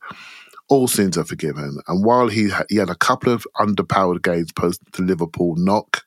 all 0.68 0.88
sins 0.88 1.18
are 1.18 1.24
forgiven. 1.24 1.78
And 1.88 2.04
while 2.04 2.28
he 2.28 2.50
he 2.68 2.76
had 2.76 2.90
a 2.90 2.94
couple 2.94 3.32
of 3.32 3.46
underpowered 3.56 4.22
games 4.22 4.52
post 4.52 4.80
the 4.92 5.02
Liverpool 5.02 5.54
knock, 5.56 6.04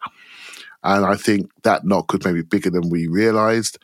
and 0.83 1.05
I 1.05 1.15
think 1.15 1.51
that 1.63 1.85
knock 1.85 2.11
was 2.11 2.25
maybe 2.25 2.41
bigger 2.41 2.69
than 2.69 2.89
we 2.89 3.07
realised. 3.07 3.77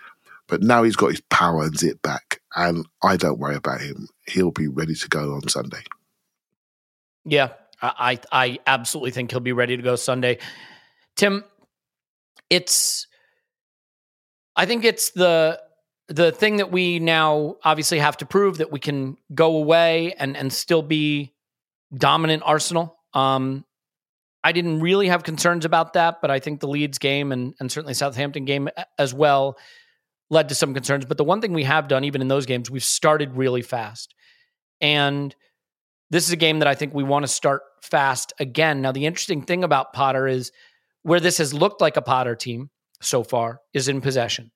But 0.47 0.61
now 0.61 0.84
he's 0.84 0.95
got 0.95 1.11
his 1.11 1.22
power 1.30 1.64
and 1.64 1.78
zip 1.78 2.01
back, 2.01 2.41
and 2.55 2.86
I 3.01 3.18
don't 3.18 3.39
worry 3.39 3.55
about 3.55 3.82
him. 3.82 4.07
He'll 4.28 4.51
be 4.51 4.68
ready 4.68 4.95
to 4.95 5.07
go 5.07 5.34
on 5.34 5.47
Sunday. 5.47 5.84
Yeah, 7.26 7.49
I 7.82 8.19
I 8.32 8.59
absolutely 8.65 9.11
think 9.11 9.32
he'll 9.32 9.39
be 9.39 9.53
ready 9.53 9.78
to 9.78 9.84
go 9.84 9.95
Sunday. 9.95 10.39
Tim, 11.15 11.43
it's 12.49 13.07
I 14.55 14.65
think 14.65 14.86
it's 14.86 15.11
the 15.11 15.59
the 16.07 16.32
thing 16.32 16.57
that 16.57 16.71
we 16.71 16.99
now 16.99 17.55
obviously 17.63 17.99
have 17.99 18.17
to 18.17 18.26
prove 18.26 18.57
that 18.57 18.71
we 18.71 18.80
can 18.80 19.17
go 19.34 19.57
away 19.57 20.13
and 20.17 20.36
and 20.36 20.51
still 20.51 20.82
be 20.82 21.34
dominant 21.95 22.43
Arsenal. 22.45 22.97
Um, 23.13 23.65
I 24.43 24.51
didn't 24.51 24.82
really 24.82 25.07
have 25.07 25.24
concerns 25.24 25.63
about 25.63 25.93
that, 25.93 26.19
but 26.21 26.30
I 26.30 26.39
think 26.39 26.59
the 26.59 26.67
Leeds 26.67 26.97
game 26.97 27.32
and 27.32 27.53
and 27.59 27.71
certainly 27.71 27.93
Southampton 27.93 28.45
game 28.45 28.69
as 28.97 29.13
well 29.13 29.57
led 30.30 30.49
to 30.49 30.55
some 30.55 30.74
concerns. 30.74 31.05
But 31.05 31.17
the 31.17 31.24
one 31.24 31.41
thing 31.41 31.53
we 31.53 31.63
have 31.63 31.88
done, 31.88 32.03
even 32.03 32.21
in 32.21 32.28
those 32.28 32.45
games, 32.45 32.69
we've 32.69 32.84
started 32.84 33.38
really 33.38 33.61
fast, 33.61 34.13
and 34.82 35.34
this 36.14 36.28
is 36.28 36.32
a 36.32 36.38
game 36.38 36.59
that 36.59 36.68
I 36.68 36.76
think 36.76 36.93
we 36.93 37.03
want 37.03 37.24
to 37.24 37.28
start 37.28 37.64
fast 37.82 38.34
again. 38.39 38.84
Now, 38.84 38.91
the 38.91 39.07
interesting 39.07 39.41
thing 39.41 39.64
about 39.64 39.93
Potter 39.93 40.28
is 40.28 40.51
where 41.01 41.20
this 41.20 41.39
has 41.39 41.55
looked 41.55 41.82
like 41.82 41.97
a 41.97 42.03
Potter 42.03 42.36
team 42.36 42.70
so 43.01 43.24
far 43.24 43.61
is 43.74 43.88
in 43.88 43.99
possession. 43.99 44.51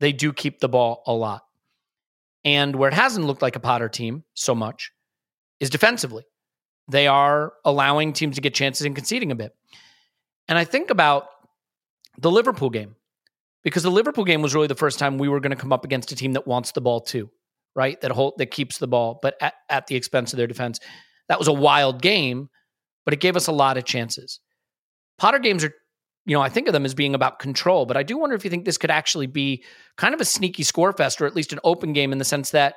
They 0.00 0.12
do 0.12 0.32
keep 0.32 0.58
the 0.58 0.70
ball 0.70 1.02
a 1.06 1.12
lot. 1.12 1.42
And 2.44 2.74
where 2.74 2.88
it 2.88 2.94
hasn't 2.94 3.26
looked 3.26 3.42
like 3.42 3.56
a 3.56 3.60
Potter 3.60 3.90
team 3.90 4.24
so 4.32 4.54
much 4.54 4.90
is 5.60 5.68
defensively. 5.68 6.24
They 6.88 7.06
are 7.08 7.52
allowing 7.62 8.14
teams 8.14 8.36
to 8.36 8.40
get 8.40 8.54
chances 8.54 8.86
and 8.86 8.96
conceding 8.96 9.30
a 9.30 9.36
bit. 9.36 9.52
And 10.48 10.56
I 10.56 10.64
think 10.64 10.88
about 10.88 11.26
the 12.16 12.30
Liverpool 12.30 12.70
game 12.70 12.96
because 13.62 13.82
the 13.82 13.90
Liverpool 13.90 14.24
game 14.24 14.40
was 14.40 14.54
really 14.54 14.66
the 14.66 14.74
first 14.74 14.98
time 14.98 15.18
we 15.18 15.28
were 15.28 15.40
going 15.40 15.50
to 15.50 15.56
come 15.56 15.74
up 15.74 15.84
against 15.84 16.10
a 16.10 16.16
team 16.16 16.32
that 16.32 16.46
wants 16.46 16.72
the 16.72 16.80
ball 16.80 17.02
too, 17.02 17.30
right? 17.74 18.00
That 18.00 18.10
hold, 18.10 18.34
that 18.38 18.50
keeps 18.50 18.78
the 18.78 18.86
ball, 18.86 19.18
but 19.22 19.34
at, 19.40 19.54
at 19.68 19.86
the 19.86 19.96
expense 19.96 20.32
of 20.32 20.36
their 20.36 20.46
defense. 20.46 20.78
That 21.28 21.38
was 21.38 21.48
a 21.48 21.52
wild 21.52 22.02
game, 22.02 22.48
but 23.04 23.14
it 23.14 23.20
gave 23.20 23.36
us 23.36 23.46
a 23.46 23.52
lot 23.52 23.76
of 23.76 23.84
chances. 23.84 24.40
Potter 25.18 25.38
games 25.38 25.64
are 25.64 25.72
you 26.24 26.36
know, 26.36 26.40
I 26.40 26.48
think 26.48 26.68
of 26.68 26.72
them 26.72 26.84
as 26.84 26.94
being 26.94 27.14
about 27.14 27.38
control, 27.38 27.84
but 27.84 27.96
I 27.96 28.02
do 28.02 28.16
wonder 28.16 28.36
if 28.36 28.44
you 28.44 28.50
think 28.50 28.64
this 28.64 28.78
could 28.78 28.90
actually 28.90 29.26
be 29.26 29.64
kind 29.96 30.14
of 30.14 30.20
a 30.20 30.24
sneaky 30.24 30.62
score 30.62 30.92
fest 30.92 31.20
or 31.20 31.26
at 31.26 31.34
least 31.34 31.52
an 31.52 31.58
open 31.64 31.92
game 31.92 32.12
in 32.12 32.18
the 32.18 32.24
sense 32.24 32.50
that 32.50 32.76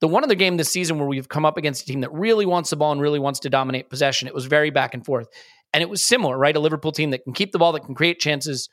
the 0.00 0.08
one 0.08 0.22
other 0.22 0.34
game 0.34 0.56
this 0.56 0.70
season 0.70 0.98
where 0.98 1.08
we've 1.08 1.28
come 1.28 1.44
up 1.44 1.56
against 1.56 1.82
a 1.82 1.86
team 1.86 2.02
that 2.02 2.12
really 2.12 2.46
wants 2.46 2.70
the 2.70 2.76
ball 2.76 2.92
and 2.92 3.00
really 3.00 3.18
wants 3.18 3.40
to 3.40 3.50
dominate 3.50 3.90
possession, 3.90 4.28
it 4.28 4.34
was 4.34 4.46
very 4.46 4.70
back 4.70 4.94
and 4.94 5.04
forth. 5.04 5.26
And 5.72 5.82
it 5.82 5.88
was 5.88 6.04
similar, 6.04 6.38
right? 6.38 6.54
A 6.54 6.60
Liverpool 6.60 6.92
team 6.92 7.10
that 7.10 7.24
can 7.24 7.32
keep 7.32 7.50
the 7.50 7.58
ball, 7.58 7.72
that 7.72 7.84
can 7.84 7.94
create 7.96 8.20
chances, 8.20 8.68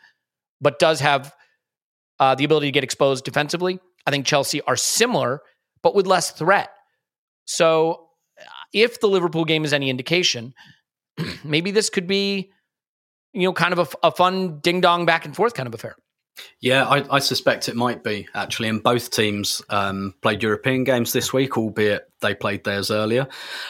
but 0.60 0.78
does 0.78 1.00
have 1.00 1.34
uh, 2.20 2.36
the 2.36 2.44
ability 2.44 2.68
to 2.68 2.72
get 2.72 2.84
exposed 2.84 3.26
defensively. 3.26 3.80
I 4.06 4.12
think 4.12 4.26
Chelsea 4.26 4.62
are 4.62 4.76
similar, 4.76 5.42
but 5.84 5.96
with 5.96 6.08
less 6.08 6.32
threat. 6.32 6.72
So 7.46 8.08
uh, 8.40 8.44
if 8.74 9.00
the 9.00 9.08
Liverpool 9.08 9.46
game 9.46 9.66
is 9.66 9.74
any 9.74 9.90
indication, 9.90 10.54
maybe 11.44 11.72
this 11.72 11.90
could 11.90 12.08
be 12.08 12.52
you 13.34 13.44
know, 13.44 13.54
kind 13.54 13.74
of 13.74 13.80
a, 14.04 14.08
a 14.08 14.12
fun 14.12 14.60
ding 14.60 14.82
dong 14.82 15.06
back 15.06 15.26
and 15.26 15.36
forth 15.36 15.54
kind 15.54 15.68
of 15.68 15.74
affair. 15.74 15.96
Yeah, 16.62 16.86
I, 16.86 17.16
I, 17.16 17.20
suspect 17.20 17.68
it 17.68 17.76
might 17.76 18.04
be 18.04 18.28
actually. 18.34 18.70
And 18.70 18.82
both 18.82 19.12
teams 19.12 19.62
um, 19.70 20.16
played 20.22 20.42
European 20.42 20.86
games 20.86 21.12
this 21.12 21.34
week, 21.34 21.58
albeit 21.58 22.10
they 22.22 22.34
played 22.34 22.64
theirs 22.64 22.90
earlier. 22.90 23.28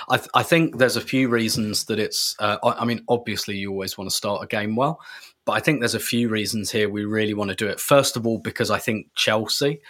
I, 0.09 0.17
th- 0.17 0.29
I 0.35 0.43
think 0.43 0.77
there's 0.77 0.95
a 0.95 1.01
few 1.01 1.27
reasons 1.27 1.85
that 1.85 1.99
it's. 1.99 2.35
Uh, 2.39 2.57
I, 2.63 2.81
I 2.81 2.85
mean, 2.85 3.03
obviously, 3.09 3.57
you 3.57 3.71
always 3.71 3.97
want 3.97 4.09
to 4.09 4.15
start 4.15 4.43
a 4.43 4.47
game 4.47 4.75
well, 4.75 5.01
but 5.45 5.53
I 5.53 5.59
think 5.59 5.79
there's 5.79 5.95
a 5.95 5.99
few 5.99 6.29
reasons 6.29 6.69
here 6.69 6.87
we 6.87 7.03
really 7.03 7.33
want 7.33 7.49
to 7.49 7.55
do 7.55 7.67
it. 7.67 7.79
First 7.79 8.15
of 8.15 8.27
all, 8.27 8.37
because 8.37 8.69
I 8.69 8.77
think 8.77 9.07
Chelsea 9.15 9.81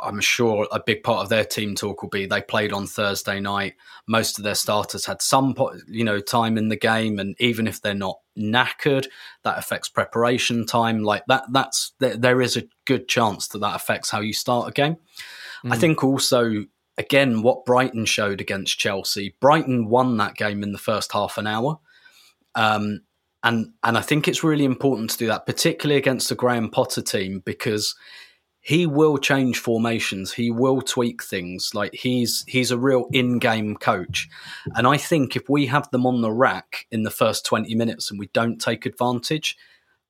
I'm 0.00 0.20
sure 0.20 0.66
a 0.72 0.80
big 0.84 1.02
part 1.02 1.22
of 1.22 1.28
their 1.28 1.44
team 1.44 1.74
talk 1.74 2.02
will 2.02 2.08
be 2.08 2.26
they 2.26 2.40
played 2.40 2.72
on 2.72 2.86
Thursday 2.86 3.40
night. 3.40 3.74
Most 4.06 4.38
of 4.38 4.44
their 4.44 4.54
starters 4.54 5.04
had 5.04 5.20
some, 5.20 5.54
you 5.86 6.04
know, 6.04 6.20
time 6.20 6.56
in 6.56 6.68
the 6.68 6.76
game, 6.76 7.18
and 7.18 7.36
even 7.38 7.66
if 7.66 7.80
they're 7.80 7.94
not 7.94 8.18
knackered, 8.38 9.06
that 9.44 9.58
affects 9.58 9.88
preparation 9.88 10.66
time. 10.66 11.02
Like 11.02 11.24
that, 11.26 11.44
that's 11.52 11.92
there 11.98 12.40
is 12.40 12.56
a 12.56 12.68
good 12.86 13.08
chance 13.08 13.48
that 13.48 13.58
that 13.58 13.76
affects 13.76 14.10
how 14.10 14.20
you 14.20 14.32
start 14.32 14.68
a 14.68 14.72
game. 14.72 14.96
Mm. 15.64 15.72
I 15.72 15.76
think 15.76 16.02
also, 16.02 16.64
again, 16.96 17.42
what 17.42 17.66
Brighton 17.66 18.06
showed 18.06 18.40
against 18.40 18.78
Chelsea, 18.78 19.36
Brighton 19.40 19.88
won 19.88 20.16
that 20.16 20.36
game 20.36 20.62
in 20.62 20.72
the 20.72 20.78
first 20.78 21.12
half 21.12 21.38
an 21.38 21.46
hour. 21.46 21.78
Um, 22.54 23.02
and 23.42 23.72
and 23.82 23.98
I 23.98 24.00
think 24.02 24.26
it's 24.26 24.44
really 24.44 24.64
important 24.64 25.10
to 25.10 25.18
do 25.18 25.26
that, 25.26 25.46
particularly 25.46 25.98
against 25.98 26.28
the 26.28 26.34
Graham 26.34 26.70
Potter 26.70 27.02
team, 27.02 27.42
because 27.44 27.94
he 28.62 28.86
will 28.86 29.18
change 29.18 29.58
formations. 29.58 30.32
He 30.32 30.52
will 30.52 30.80
tweak 30.80 31.22
things. 31.22 31.74
Like 31.74 31.92
he's 31.92 32.44
he's 32.46 32.70
a 32.70 32.78
real 32.78 33.06
in-game 33.12 33.76
coach, 33.76 34.28
and 34.76 34.86
I 34.86 34.96
think 34.96 35.36
if 35.36 35.48
we 35.48 35.66
have 35.66 35.90
them 35.90 36.06
on 36.06 36.22
the 36.22 36.30
rack 36.30 36.86
in 36.90 37.02
the 37.02 37.10
first 37.10 37.44
twenty 37.44 37.74
minutes 37.74 38.10
and 38.10 38.20
we 38.20 38.28
don't 38.28 38.60
take 38.60 38.86
advantage, 38.86 39.56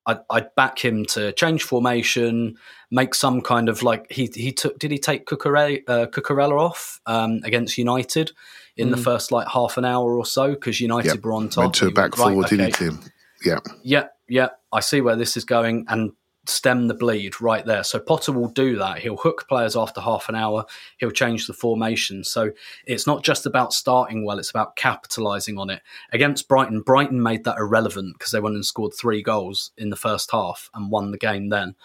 I'd, 0.05 0.18
I'd 0.28 0.55
back 0.55 0.84
him 0.84 1.07
to 1.07 1.32
change 1.32 1.62
formation, 1.62 2.57
make 2.90 3.14
some 3.14 3.40
kind 3.40 3.70
of 3.70 3.82
like 3.82 4.12
he 4.12 4.30
he 4.34 4.53
took. 4.53 4.78
Did 4.78 4.90
he 4.90 4.98
take 4.98 5.26
Cucurella, 5.26 5.82
uh, 5.88 6.07
Cucurella 6.07 6.61
off 6.61 7.00
um, 7.07 7.40
against 7.44 7.78
United 7.78 8.32
in 8.76 8.88
mm. 8.88 8.90
the 8.90 8.98
first 8.98 9.32
like 9.32 9.48
half 9.48 9.78
an 9.78 9.86
hour 9.86 10.16
or 10.16 10.26
so 10.26 10.50
because 10.50 10.78
United 10.78 11.14
yep. 11.14 11.24
were 11.24 11.32
on 11.32 11.48
top. 11.48 11.64
Went 11.64 11.74
to 11.76 11.86
a 11.86 11.90
back 11.90 12.18
right, 12.18 12.28
forward, 12.28 12.46
okay. 12.46 12.57
didn't 12.57 12.76
he? 12.76 13.48
Yeah, 13.48 13.61
yeah, 13.82 14.09
yeah. 14.28 14.48
I 14.72 14.80
see 14.80 15.00
where 15.00 15.16
this 15.16 15.38
is 15.38 15.44
going, 15.44 15.86
and 15.88 16.12
stem 16.47 16.88
the 16.88 16.95
bleed 16.95 17.40
right 17.40 17.64
there. 17.64 17.84
So 17.84 18.01
Potter 18.01 18.32
will 18.32 18.49
do 18.49 18.76
that. 18.76 18.99
He'll 18.99 19.16
hook 19.16 19.47
players 19.49 19.76
after 19.76 20.01
half 20.01 20.28
an 20.28 20.34
hour. 20.34 20.64
He'll 20.99 21.11
change 21.11 21.47
the 21.47 21.53
formation. 21.53 22.24
So 22.24 22.51
it's 22.86 23.07
not 23.07 23.22
just 23.22 23.47
about 23.47 23.72
starting 23.72 24.24
well, 24.24 24.38
it's 24.38 24.51
about 24.51 24.76
capitalizing 24.76 25.59
on 25.59 25.70
it. 25.70 25.82
Against 26.12 26.49
Brighton, 26.49 26.80
Brighton 26.82 27.22
made 27.22 27.45
that 27.45 27.59
irrelevant 27.59 28.18
because 28.18 28.32
they 28.32 28.40
went 28.40 28.57
and 28.57 28.66
scored 28.66 28.93
three 28.95 29.22
goals 29.22 29.70
in 29.76 29.90
the 29.90 29.97
first 29.97 30.30
half 30.32 30.68
and 30.74 30.90
won 30.90 31.12
the 31.12 31.18
game 31.18 31.49
then. 31.49 31.76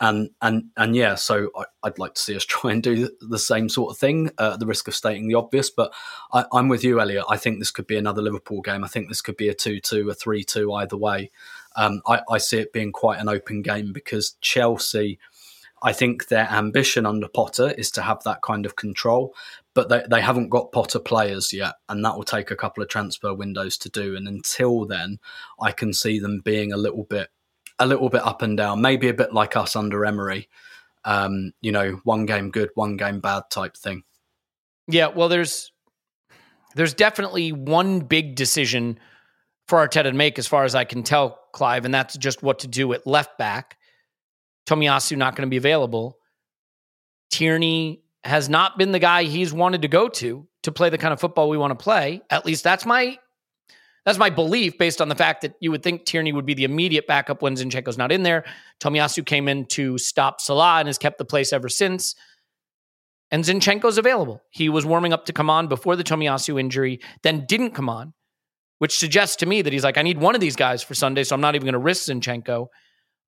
And 0.00 0.30
and 0.40 0.66
and 0.76 0.94
yeah, 0.94 1.16
so 1.16 1.50
I, 1.56 1.64
would 1.82 1.98
like 1.98 2.14
to 2.14 2.22
see 2.22 2.36
us 2.36 2.44
try 2.46 2.70
and 2.70 2.82
do 2.82 3.10
the 3.20 3.38
same 3.38 3.68
sort 3.68 3.90
of 3.90 3.98
thing, 3.98 4.30
uh, 4.38 4.52
at 4.52 4.60
the 4.60 4.66
risk 4.66 4.86
of 4.86 4.94
stating 4.94 5.26
the 5.26 5.34
obvious. 5.34 5.70
But 5.70 5.92
I, 6.32 6.44
I'm 6.52 6.68
with 6.68 6.84
you, 6.84 7.00
Elliot. 7.00 7.24
I 7.28 7.36
think 7.36 7.58
this 7.58 7.72
could 7.72 7.88
be 7.88 7.96
another 7.96 8.22
Liverpool 8.22 8.62
game. 8.62 8.84
I 8.84 8.88
think 8.88 9.08
this 9.08 9.20
could 9.20 9.36
be 9.36 9.48
a 9.48 9.54
two-two, 9.54 10.08
a 10.08 10.14
three-two, 10.14 10.72
either 10.72 10.96
way. 10.96 11.32
Um, 11.76 12.02
I, 12.06 12.20
I 12.30 12.38
see 12.38 12.58
it 12.58 12.72
being 12.72 12.92
quite 12.92 13.20
an 13.20 13.28
open 13.28 13.62
game 13.62 13.92
because 13.92 14.36
Chelsea, 14.40 15.18
I 15.82 15.92
think 15.92 16.28
their 16.28 16.48
ambition 16.50 17.06
under 17.06 17.28
Potter 17.28 17.70
is 17.72 17.90
to 17.92 18.02
have 18.02 18.22
that 18.24 18.42
kind 18.42 18.66
of 18.66 18.76
control, 18.76 19.34
but 19.74 19.88
they, 19.88 20.02
they 20.10 20.20
haven't 20.20 20.48
got 20.48 20.72
Potter 20.72 20.98
players 20.98 21.52
yet, 21.52 21.74
and 21.88 22.04
that 22.04 22.16
will 22.16 22.24
take 22.24 22.50
a 22.50 22.56
couple 22.56 22.82
of 22.82 22.88
transfer 22.88 23.32
windows 23.32 23.78
to 23.78 23.88
do. 23.88 24.16
And 24.16 24.26
until 24.26 24.86
then, 24.86 25.18
I 25.60 25.72
can 25.72 25.92
see 25.92 26.18
them 26.18 26.40
being 26.40 26.72
a 26.72 26.76
little 26.76 27.04
bit 27.04 27.28
a 27.78 27.86
little 27.86 28.08
bit 28.08 28.26
up 28.26 28.42
and 28.42 28.56
down, 28.56 28.80
maybe 28.80 29.08
a 29.08 29.14
bit 29.14 29.32
like 29.32 29.56
us 29.56 29.76
under 29.76 30.04
Emery. 30.04 30.48
Um, 31.04 31.52
you 31.60 31.70
know, 31.70 32.00
one 32.02 32.26
game 32.26 32.50
good, 32.50 32.70
one 32.74 32.96
game 32.96 33.20
bad 33.20 33.44
type 33.50 33.76
thing. 33.76 34.02
Yeah, 34.88 35.08
well, 35.08 35.28
there's 35.28 35.70
there's 36.74 36.94
definitely 36.94 37.52
one 37.52 38.00
big 38.00 38.34
decision 38.34 38.98
for 39.68 39.86
Arteta 39.86 40.04
to 40.04 40.12
make, 40.12 40.38
as 40.38 40.46
far 40.46 40.64
as 40.64 40.74
I 40.74 40.84
can 40.84 41.02
tell, 41.02 41.38
Clive, 41.52 41.84
and 41.84 41.92
that's 41.92 42.16
just 42.16 42.42
what 42.42 42.60
to 42.60 42.68
do 42.68 42.92
at 42.94 43.06
left 43.06 43.38
back. 43.38 43.76
Tomiyasu 44.66 45.16
not 45.16 45.36
going 45.36 45.46
to 45.46 45.50
be 45.50 45.58
available. 45.58 46.18
Tierney 47.30 48.02
has 48.24 48.48
not 48.48 48.78
been 48.78 48.92
the 48.92 48.98
guy 48.98 49.24
he's 49.24 49.52
wanted 49.52 49.82
to 49.82 49.88
go 49.88 50.08
to 50.08 50.46
to 50.62 50.72
play 50.72 50.90
the 50.90 50.98
kind 50.98 51.12
of 51.12 51.20
football 51.20 51.48
we 51.48 51.58
want 51.58 51.78
to 51.78 51.82
play. 51.82 52.22
At 52.30 52.46
least 52.46 52.64
that's 52.64 52.84
my 52.84 53.18
that's 54.04 54.18
my 54.18 54.30
belief 54.30 54.78
based 54.78 55.02
on 55.02 55.10
the 55.10 55.14
fact 55.14 55.42
that 55.42 55.54
you 55.60 55.70
would 55.70 55.82
think 55.82 56.06
Tierney 56.06 56.32
would 56.32 56.46
be 56.46 56.54
the 56.54 56.64
immediate 56.64 57.06
backup 57.06 57.42
when 57.42 57.56
Zinchenko's 57.56 57.98
not 57.98 58.10
in 58.10 58.22
there. 58.22 58.44
Tomiyasu 58.80 59.24
came 59.24 59.48
in 59.48 59.66
to 59.66 59.98
stop 59.98 60.40
Salah 60.40 60.78
and 60.78 60.88
has 60.88 60.96
kept 60.96 61.18
the 61.18 61.26
place 61.26 61.52
ever 61.52 61.68
since. 61.68 62.14
And 63.30 63.44
Zinchenko's 63.44 63.98
available. 63.98 64.42
He 64.48 64.70
was 64.70 64.86
warming 64.86 65.12
up 65.12 65.26
to 65.26 65.34
come 65.34 65.50
on 65.50 65.68
before 65.68 65.94
the 65.94 66.04
Tomiyasu 66.04 66.58
injury, 66.58 67.00
then 67.22 67.44
didn't 67.46 67.72
come 67.72 67.90
on 67.90 68.14
which 68.78 68.98
suggests 68.98 69.36
to 69.36 69.46
me 69.46 69.62
that 69.62 69.72
he's 69.72 69.84
like, 69.84 69.98
I 69.98 70.02
need 70.02 70.18
one 70.18 70.34
of 70.34 70.40
these 70.40 70.56
guys 70.56 70.82
for 70.82 70.94
Sunday, 70.94 71.24
so 71.24 71.34
I'm 71.34 71.40
not 71.40 71.54
even 71.54 71.66
going 71.66 71.72
to 71.72 71.78
risk 71.78 72.08
Zinchenko. 72.08 72.68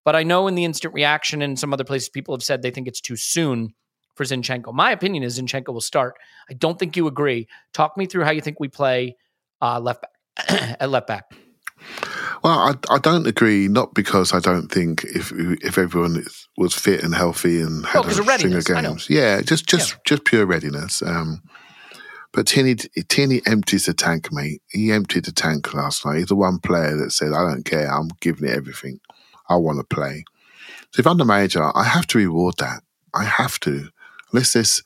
But 0.05 0.17
I 0.17 0.23
know 0.23 0.47
in 0.47 0.55
the 0.55 0.65
instant 0.65 0.95
reaction 0.95 1.43
and 1.43 1.59
some 1.59 1.73
other 1.73 1.85
places, 1.85 2.09
people 2.09 2.35
have 2.35 2.43
said 2.43 2.63
they 2.63 2.71
think 2.71 2.89
it's 2.89 3.01
too 3.01 3.17
soon 3.17 3.75
for 4.15 4.25
Zinchenko. 4.25 4.73
My 4.73 4.91
opinion 4.93 5.23
is 5.23 5.39
Zinchenko 5.39 5.73
will 5.73 5.81
start. 5.81 6.15
I 6.49 6.55
don't 6.55 6.79
think 6.79 6.97
you 6.97 7.07
agree. 7.07 7.49
Talk 7.73 7.97
me 7.97 8.07
through 8.07 8.25
how 8.25 8.31
you 8.31 8.41
think 8.41 8.61
we 8.61 8.69
play 8.69 9.17
uh, 9.61 9.81
left 9.81 10.03
back 10.03 10.77
at 10.81 10.91
left 10.91 11.07
back. 11.07 11.25
Well, 12.43 12.59
I, 12.59 12.75
I 12.95 12.99
don't 12.99 13.27
agree. 13.27 13.69
Not 13.69 13.95
because 13.95 14.33
I 14.33 14.41
don't 14.41 14.69
think 14.69 15.05
if 15.05 15.33
if 15.33 15.79
everyone 15.79 16.25
was 16.57 16.75
fit 16.75 17.03
and 17.03 17.15
healthy 17.15 17.61
and 17.61 17.85
had 17.85 18.05
a 18.07 18.13
string 18.13 18.55
of 18.55 18.65
games, 18.65 19.09
yeah, 19.11 19.41
just 19.43 19.67
just 19.67 19.93
yeah. 19.93 19.99
just 20.07 20.25
pure 20.25 20.47
readiness. 20.47 21.03
Um, 21.03 21.43
But 22.33 22.47
Tierney, 22.47 22.77
Tierney 22.77 23.43
empties 23.45 23.87
the 23.87 23.95
tank, 23.95 24.33
mate. 24.33 24.63
He 24.69 24.93
emptied 24.93 25.25
the 25.25 25.33
tank 25.33 25.75
last 25.75 26.07
night. 26.07 26.19
He's 26.19 26.27
the 26.27 26.37
one 26.37 26.59
player 26.59 26.97
that 26.97 27.11
said, 27.11 27.33
I 27.33 27.43
don't 27.43 27.65
care. 27.65 27.93
I'm 27.93 28.09
giving 28.21 28.49
it 28.49 28.57
everything. 28.57 29.01
I 29.49 29.57
want 29.57 29.79
to 29.79 29.95
play. 29.97 30.25
So 30.93 31.01
if 31.01 31.07
I'm 31.07 31.19
the 31.19 31.25
manager, 31.25 31.77
I 31.77 31.85
have 31.85 32.07
to 32.09 32.19
reward 32.19 32.57
that. 32.59 32.83
I 33.15 33.25
have 33.25 33.59
to. 33.61 33.89
Unless 34.33 34.53
this, 34.53 34.83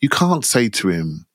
you 0.00 0.08
can't 0.08 0.44
say 0.44 0.70
to 0.70 0.88
him, 0.88 1.26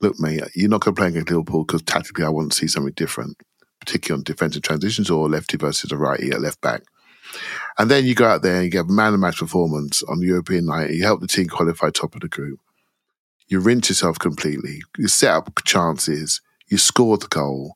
look, 0.00 0.20
mate, 0.20 0.42
you're 0.54 0.70
not 0.70 0.82
going 0.82 0.94
to 0.94 1.00
play 1.00 1.08
against 1.08 1.30
Liverpool 1.30 1.64
because 1.64 1.82
tactically 1.82 2.24
I 2.24 2.28
want 2.28 2.52
to 2.52 2.58
see 2.58 2.68
something 2.68 2.92
different, 2.94 3.36
particularly 3.80 4.20
on 4.20 4.24
defensive 4.24 4.62
transitions 4.62 5.10
or 5.10 5.28
lefty 5.28 5.56
versus 5.56 5.90
a 5.90 5.96
righty 5.96 6.30
at 6.30 6.40
left 6.40 6.60
back. 6.60 6.82
And 7.76 7.90
then 7.90 8.04
you 8.04 8.14
go 8.14 8.26
out 8.26 8.42
there 8.42 8.56
and 8.56 8.64
you 8.64 8.70
get 8.70 8.86
a 8.86 8.92
man 8.92 9.14
of 9.14 9.20
match 9.20 9.38
performance 9.38 10.02
on 10.04 10.20
the 10.20 10.26
European 10.26 10.66
night. 10.66 10.90
You 10.90 11.02
help 11.02 11.20
the 11.20 11.26
team 11.26 11.48
qualify 11.48 11.90
top 11.90 12.14
of 12.14 12.20
the 12.20 12.28
group. 12.28 12.60
You 13.48 13.60
rinse 13.60 13.88
yourself 13.88 14.18
completely. 14.18 14.82
You 14.96 15.08
set 15.08 15.32
up 15.32 15.50
chances. 15.64 16.40
You 16.68 16.78
score 16.78 17.16
the 17.16 17.28
goal. 17.28 17.74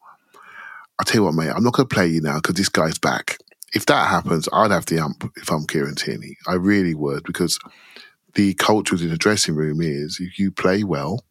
I 1.00 1.04
tell 1.04 1.22
you 1.22 1.24
what, 1.24 1.34
mate, 1.34 1.50
I'm 1.50 1.64
not 1.64 1.72
going 1.72 1.88
to 1.88 1.94
play 1.94 2.06
you 2.06 2.20
now 2.20 2.36
because 2.36 2.54
this 2.54 2.68
guy's 2.68 2.98
back. 2.98 3.38
If 3.74 3.86
that 3.86 4.08
happens, 4.08 4.48
I'd 4.52 4.70
have 4.70 4.86
the 4.86 4.98
ump 4.98 5.32
if 5.36 5.50
I'm 5.50 5.66
Kieran 5.66 5.94
Tierney. 5.94 6.36
I 6.46 6.54
really 6.54 6.94
would 6.94 7.24
because 7.24 7.58
the 8.34 8.54
culture 8.54 8.94
within 8.94 9.10
the 9.10 9.16
dressing 9.16 9.54
room 9.54 9.80
is 9.80 10.18
if 10.20 10.38
you 10.38 10.50
play 10.50 10.84
well, 10.84 11.24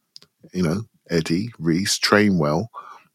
you 0.54 0.64
know, 0.64 0.82
Eddie, 1.10 1.52
Reiss, 1.60 2.00
train 2.00 2.40
well. 2.40 2.70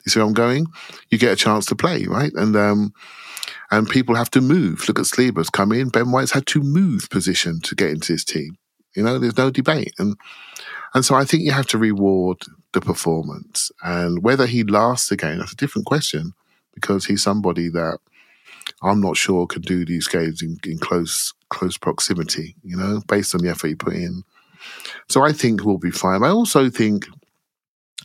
You 0.05 0.11
see 0.11 0.21
where 0.21 0.27
I'm 0.27 0.35
going? 0.35 0.67
You 1.11 1.19
get 1.19 1.33
a 1.33 1.37
chance 1.37 1.67
to 1.67 1.75
play, 1.75 2.05
right? 2.05 2.33
And 2.35 2.55
um, 2.55 2.93
and 3.71 3.89
people 3.89 4.15
have 4.15 4.31
to 4.31 4.41
move. 4.41 4.87
Look 4.87 5.01
at 5.01 5.07
Saliba's 5.07 5.51
come 5.51 5.73
in. 5.73 5.89
Ben 5.89 6.13
White's 6.13 6.31
had 6.31 6.47
to 6.47 6.63
move 6.63 7.11
position 7.11 7.61
to 7.63 7.75
get 7.75 7.91
into 7.91 8.13
his 8.13 8.25
team. 8.25 8.57
You 8.95 9.03
know, 9.03 9.19
there's 9.19 9.37
no 9.37 9.51
debate. 9.51 9.93
And 9.99 10.17
and 10.97 11.05
so 11.05 11.15
I 11.15 11.27
think 11.27 11.43
you 11.43 11.53
have 11.53 11.67
to 11.67 11.79
reward 11.79 12.39
the 12.73 12.81
performance. 12.81 13.71
And 13.83 14.23
whether 14.23 14.47
he 14.47 14.65
lasts 14.65 15.11
the 15.11 15.17
game, 15.19 15.41
that's 15.41 15.53
a 15.53 15.57
different 15.57 15.85
question 15.85 16.33
because 16.73 17.05
he's 17.05 17.23
somebody 17.23 17.69
that 17.69 17.99
I'm 18.83 19.03
not 19.03 19.19
sure 19.19 19.47
can 19.47 19.61
do 19.61 19.85
these 19.85 20.09
games 20.09 20.41
in, 20.41 20.57
in 20.65 20.79
close 20.79 21.35
close 21.51 21.77
proximity, 21.77 22.57
you 22.63 22.79
know, 22.79 23.03
based 23.09 23.35
on 23.35 23.43
the 23.43 23.51
effort 23.51 23.69
he 23.69 23.75
put 23.75 23.93
in. 23.93 24.23
So 25.11 25.23
I 25.23 25.33
think 25.33 25.67
we'll 25.67 25.77
be 25.77 25.91
fine. 25.91 26.25
I 26.25 26.31
also 26.31 26.71
think 26.71 27.05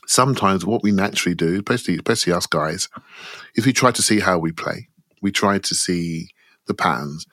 sometimes 0.05 0.65
what 0.65 0.83
we 0.83 0.91
naturally 0.91 1.33
do, 1.33 1.55
especially 1.55 1.95
especially 1.95 2.33
us 2.33 2.45
guys, 2.45 2.89
is 3.55 3.65
we 3.65 3.71
try 3.71 3.91
to 3.91 4.01
see 4.01 4.19
how 4.19 4.37
we 4.37 4.51
play. 4.51 4.89
We 5.21 5.31
try 5.31 5.59
to 5.59 5.73
see 5.73 6.27
the 6.67 6.73
patterns. 6.73 7.25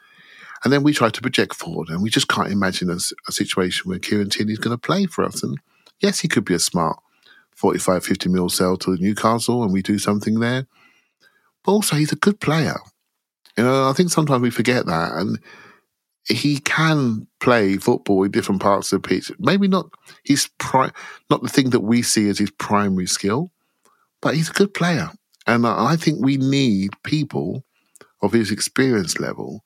And 0.65 0.73
then 0.73 0.83
we 0.83 0.93
try 0.93 1.09
to 1.09 1.21
project 1.21 1.55
forward, 1.55 1.89
and 1.89 2.03
we 2.03 2.11
just 2.11 2.29
can't 2.29 2.51
imagine 2.51 2.91
a, 2.91 2.99
a 3.29 3.33
situation 3.33 3.89
where 3.89 3.99
Kieran 3.99 4.31
Tierney 4.31 4.53
is 4.53 4.59
going 4.59 4.77
to 4.77 4.81
play 4.81 5.07
for 5.07 5.25
us. 5.25 5.43
And 5.43 5.59
yes, 6.01 6.21
he 6.21 6.29
could 6.29 6.45
be 6.45 6.55
a 6.55 6.59
smart 6.59 6.99
45, 7.55 8.05
50 8.05 8.29
mil 8.29 8.49
sell 8.49 8.77
to 8.79 8.97
Newcastle, 8.97 9.63
and 9.63 9.73
we 9.73 9.83
do 9.83 9.99
something 9.99 10.41
there. 10.41 10.67
But 11.65 11.73
also, 11.73 11.97
he's 11.97 12.13
a 12.13 12.17
good 12.17 12.41
player. 12.41 12.77
You 13.57 13.65
know, 13.65 13.89
I 13.89 13.93
think 13.93 14.11
sometimes 14.11 14.43
we 14.43 14.51
forget 14.51 14.87
that. 14.87 15.13
And 15.13 15.39
he 16.29 16.59
can 16.59 17.27
play 17.41 17.77
football 17.79 18.25
in 18.25 18.31
different 18.31 18.61
parts 18.61 18.93
of 18.93 19.03
the 19.03 19.09
pitch. 19.09 19.33
Maybe 19.39 19.67
not 19.67 19.91
his 20.25 20.49
pri- 20.59 20.93
not 21.31 21.43
the 21.43 21.49
thing 21.49 21.71
that 21.71 21.81
we 21.81 22.03
see 22.03 22.29
as 22.29 22.39
his 22.39 22.51
primary 22.51 23.07
skill, 23.07 23.51
but 24.21 24.35
he's 24.35 24.51
a 24.51 24.55
good 24.55 24.75
player. 24.75 25.11
And 25.47 25.67
I 25.67 25.97
think 25.97 26.21
we 26.21 26.37
need 26.37 26.91
people 27.03 27.65
of 28.23 28.33
his 28.33 28.51
experience 28.51 29.19
level 29.19 29.65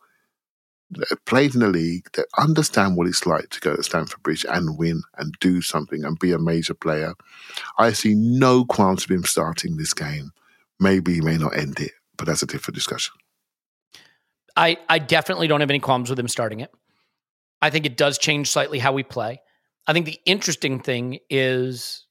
played 1.27 1.55
in 1.55 1.61
the 1.61 1.69
league 1.69 2.11
that 2.15 2.27
understand 2.39 2.97
what 2.97 3.07
it's 3.07 3.27
like 3.27 3.49
to 3.51 3.61
go 3.61 3.77
to 3.77 3.83
Stamford 3.83 4.23
Bridge 4.23 4.45
and 4.49 4.79
win 4.79 5.03
and 5.17 5.35
do 5.41 5.61
something 5.63 6.05
and 6.05 6.19
be 6.19 6.33
a 6.33 6.39
major 6.39 6.75
player. 6.75 7.15
I 7.79 7.93
see 7.93 8.15
no 8.15 8.65
qualms 8.65 9.05
of 9.05 9.11
him 9.11 9.25
starting 9.25 9.77
this 9.77 9.95
game. 9.95 10.33
Maybe 10.79 11.15
he 11.15 11.21
may 11.21 11.39
not 11.39 11.57
end 11.57 11.81
it, 11.81 11.93
but 12.17 12.27
that's 12.27 12.43
a 12.43 12.47
different 12.47 12.75
discussion. 12.75 13.15
I, 14.57 14.79
I 14.89 14.99
definitely 14.99 15.47
don't 15.47 15.61
have 15.61 15.71
any 15.71 15.79
qualms 15.79 16.11
with 16.11 16.19
him 16.19 16.29
starting 16.29 16.61
it. 16.61 16.71
I 17.63 17.71
think 17.71 17.87
it 17.87 17.97
does 17.97 18.19
change 18.19 18.51
slightly 18.51 18.79
how 18.79 18.93
we 18.93 19.03
play. 19.03 19.41
I 19.87 19.93
think 19.93 20.07
the 20.07 20.21
interesting 20.27 20.81
thing 20.81 21.21
is 21.31 22.07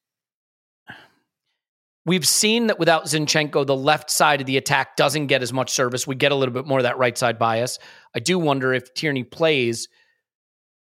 we've 2.06 2.28
seen 2.28 2.68
that 2.68 2.80
without 2.80 3.06
Zinchenko, 3.06 3.66
the 3.66 3.76
left 3.76 4.10
side 4.10 4.42
of 4.42 4.48
the 4.48 4.58
attack 4.58 4.96
doesn't 4.96 5.28
get 5.28 5.42
as 5.42 5.54
much 5.54 5.72
service. 5.72 6.08
We 6.08 6.16
get 6.16 6.32
a 6.32 6.36
little 6.36 6.54
bit 6.54 6.66
more 6.66 6.80
of 6.80 6.84
that 6.84 6.98
right 6.98 7.18
side 7.18 7.38
bias. 7.38 7.80
I 8.16 8.20
do 8.20 8.40
wonder 8.40 8.74
if 8.74 8.94
Tierney 8.94 9.24
plays, 9.24 9.88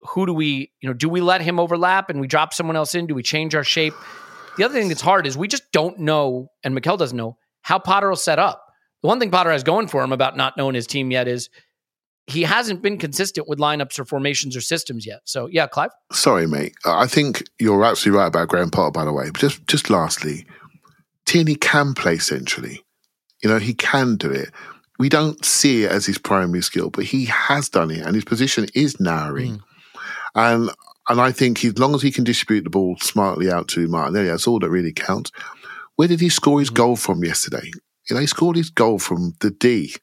who 0.02 0.26
do 0.26 0.34
we, 0.34 0.72
you 0.82 0.90
know, 0.90 0.94
do 0.94 1.10
we 1.10 1.22
let 1.22 1.42
him 1.42 1.60
overlap 1.60 2.10
and 2.10 2.20
we 2.20 2.28
drop 2.28 2.54
someone 2.54 2.76
else 2.76 2.96
in? 2.96 3.08
Do 3.08 3.16
we 3.16 3.24
change 3.24 3.56
our 3.56 3.64
shape? 3.64 3.94
The 4.58 4.64
other 4.64 4.74
thing 4.74 4.88
that's 4.90 5.02
hard 5.02 5.28
is 5.28 5.38
we 5.38 5.48
just 5.48 5.72
don't 5.72 6.00
know, 6.00 6.50
and 6.64 6.74
Mikel 6.74 6.98
doesn't 6.98 7.18
know, 7.18 7.38
how 7.62 7.80
Potter 7.80 8.10
will 8.10 8.16
set 8.16 8.40
up. 8.40 8.64
The 9.02 9.08
one 9.08 9.20
thing 9.20 9.30
Potter 9.30 9.52
has 9.52 9.64
going 9.64 9.88
for 9.88 10.04
him 10.04 10.12
about 10.12 10.36
not 10.36 10.58
knowing 10.58 10.76
his 10.76 10.88
team 10.88 11.12
yet 11.12 11.28
is 11.28 11.50
he 12.26 12.42
hasn't 12.44 12.82
been 12.82 12.98
consistent 12.98 13.48
with 13.48 13.60
lineups 13.60 14.00
or 14.00 14.06
formations 14.06 14.56
or 14.56 14.62
systems 14.62 15.06
yet. 15.06 15.22
So 15.26 15.48
yeah, 15.48 15.68
Clive. 15.68 15.92
Sorry, 16.12 16.48
mate. 16.48 16.74
I 16.86 17.08
think 17.08 17.44
you're 17.60 17.84
absolutely 17.86 18.20
right 18.20 18.28
about 18.28 18.50
Graham 18.50 18.70
Potter. 18.70 18.92
By 18.92 19.06
the 19.06 19.14
way, 19.14 19.30
but 19.32 19.40
just 19.40 19.66
just 19.68 19.90
lastly, 19.90 20.46
Tierney 21.28 21.56
can 21.56 21.94
play 21.94 22.18
centrally. 22.18 22.84
You 23.44 23.50
know, 23.50 23.60
he 23.60 23.74
can 23.74 24.16
do 24.16 24.32
it. 24.32 24.50
We 24.98 25.10
don't 25.10 25.46
see 25.46 25.84
it 25.84 25.92
as 25.92 26.08
his 26.08 26.18
primary 26.18 26.64
skill, 26.64 26.90
but 26.90 27.04
he 27.04 27.26
has 27.26 27.70
done 27.70 27.92
it, 27.92 28.00
and 28.00 28.16
his 28.16 28.26
position 28.26 28.66
is 28.74 29.00
narrowing. 29.00 29.58
Mm. 29.58 29.62
And 30.36 30.70
and 31.10 31.22
I 31.22 31.32
think 31.32 31.64
as 31.64 31.78
long 31.78 31.94
as 31.94 32.02
he 32.02 32.12
can 32.12 32.24
distribute 32.24 32.64
the 32.64 32.70
ball 32.70 32.98
smartly 33.00 33.52
out 33.52 33.68
to 33.70 33.88
Martinelli, 33.88 34.28
that's 34.28 34.48
all 34.48 34.60
that 34.60 34.70
really 34.70 34.92
counts. 34.92 35.32
Where 35.98 36.08
did 36.08 36.20
he 36.20 36.30
score 36.30 36.60
his 36.60 36.72
mm. 36.72 36.76
goal 36.76 36.96
from 36.96 37.24
yesterday? 37.24 37.72
You 38.10 38.16
know, 38.16 38.22
he 38.22 38.28
scored 38.28 38.56
his 38.56 38.70
goal 38.70 38.98
from 38.98 39.34
the 39.42 39.52
D, 39.52 39.94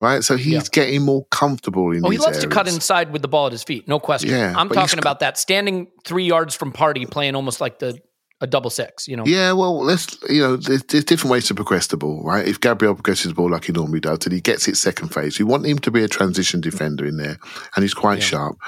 right? 0.00 0.22
So 0.22 0.36
he's 0.36 0.54
yeah. 0.54 0.62
getting 0.72 1.02
more 1.02 1.26
comfortable 1.26 1.90
in. 1.90 2.06
Oh, 2.06 2.10
he 2.10 2.18
loves 2.18 2.38
areas. 2.38 2.44
to 2.44 2.48
cut 2.48 2.68
inside 2.68 3.12
with 3.12 3.20
the 3.20 3.28
ball 3.28 3.46
at 3.46 3.52
his 3.52 3.64
feet, 3.64 3.88
no 3.88 3.98
question. 3.98 4.30
Yeah, 4.30 4.54
I'm 4.56 4.68
talking 4.68 5.00
about 5.00 5.20
that 5.20 5.36
standing 5.36 5.88
three 6.04 6.24
yards 6.24 6.54
from 6.54 6.72
Partey, 6.72 7.10
playing 7.10 7.34
almost 7.34 7.60
like 7.60 7.80
the 7.80 7.98
a 8.42 8.46
double 8.46 8.68
six. 8.68 9.08
You 9.08 9.16
know. 9.16 9.24
Yeah, 9.24 9.52
well, 9.52 9.78
let's 9.82 10.18
you 10.28 10.42
know, 10.42 10.56
there's, 10.56 10.82
there's, 10.84 11.04
different 11.04 11.30
ways 11.30 11.46
to 11.46 11.54
progress 11.54 11.86
the 11.86 11.96
ball, 11.96 12.22
right? 12.24 12.46
If 12.46 12.60
Gabriel 12.60 12.94
progresses 12.94 13.28
the 13.28 13.34
ball 13.34 13.50
like 13.50 13.64
he 13.64 13.72
normally 13.72 14.00
does, 14.00 14.26
and 14.26 14.34
he 14.34 14.40
gets 14.40 14.68
it 14.68 14.76
second 14.76 15.08
phase, 15.08 15.38
we 15.38 15.44
want 15.44 15.64
him 15.64 15.78
to 15.78 15.90
be 15.90 16.02
a 16.02 16.08
transition 16.08 16.60
defender 16.60 17.06
in 17.06 17.16
there, 17.16 17.38
and 17.74 17.82
he's 17.82 17.94
quite 17.94 18.18
yeah. 18.18 18.24
sharp. 18.24 18.58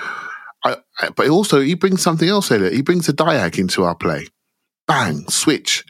I, 0.65 0.77
I, 1.01 1.11
but 1.11 1.29
also, 1.29 1.61
he 1.61 1.75
brings 1.75 2.01
something 2.01 2.29
else, 2.29 2.51
Elliot. 2.51 2.73
He 2.73 2.83
brings 2.83 3.09
a 3.09 3.13
diag 3.13 3.59
into 3.59 3.85
our 3.85 3.95
play. 3.95 4.29
Bang, 4.87 5.29
switch. 5.29 5.85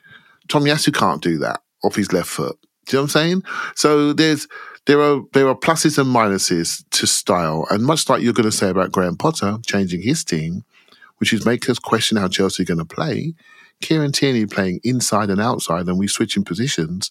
Tomiyasu 0.49 0.93
can't 0.95 1.23
do 1.23 1.39
that 1.39 1.61
off 1.85 1.95
his 1.95 2.13
left 2.13 2.29
foot. 2.29 2.59
Do 2.87 2.97
you 2.97 2.99
know 2.99 3.03
what 3.03 3.17
I'm 3.17 3.23
saying? 3.23 3.43
So 3.77 4.13
there's 4.13 4.49
there 4.87 5.01
are 5.01 5.23
there 5.33 5.49
are 5.49 5.55
pluses 5.55 5.99
and 5.99 6.15
minuses 6.15 6.85
to 6.91 7.07
style, 7.07 7.67
and 7.71 7.85
much 7.85 8.09
like 8.09 8.23
you're 8.23 8.33
going 8.33 8.51
to 8.51 8.53
say 8.53 8.69
about 8.69 8.93
Graham 8.93 9.17
Potter 9.17 9.59
changing 9.67 10.03
his 10.03 10.25
team, 10.25 10.65
which 11.19 11.33
is 11.33 11.47
make 11.47 11.69
us 11.69 11.79
question 11.79 12.17
how 12.17 12.29
Chelsea 12.29 12.63
are 12.63 12.67
going 12.67 12.79
to 12.79 12.85
play. 12.85 13.35
Kieran 13.81 14.13
Tierney 14.13 14.47
playing 14.47 14.81
inside 14.85 15.31
and 15.31 15.41
outside, 15.41 15.87
and 15.87 15.99
we 15.99 16.09
switching 16.09 16.45
positions. 16.45 17.11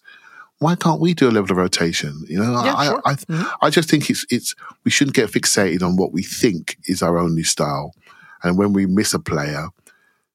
Why 0.58 0.76
can't 0.76 1.00
we 1.00 1.14
do 1.14 1.28
a 1.28 1.32
level 1.32 1.52
of 1.52 1.56
rotation? 1.56 2.24
You 2.28 2.38
know, 2.38 2.64
yeah, 2.64 2.74
I, 2.74 2.86
sure. 2.86 3.02
I, 3.04 3.10
I, 3.10 3.14
mm-hmm. 3.14 3.42
I 3.62 3.70
just 3.70 3.90
think 3.90 4.08
it's 4.10 4.24
it's 4.30 4.54
we 4.84 4.90
shouldn't 4.90 5.16
get 5.16 5.30
fixated 5.30 5.82
on 5.82 5.96
what 5.96 6.12
we 6.12 6.22
think 6.22 6.76
is 6.86 7.02
our 7.02 7.18
only 7.18 7.42
style, 7.42 7.92
and 8.42 8.56
when 8.56 8.72
we 8.72 8.86
miss 8.86 9.14
a 9.14 9.18
player, 9.18 9.68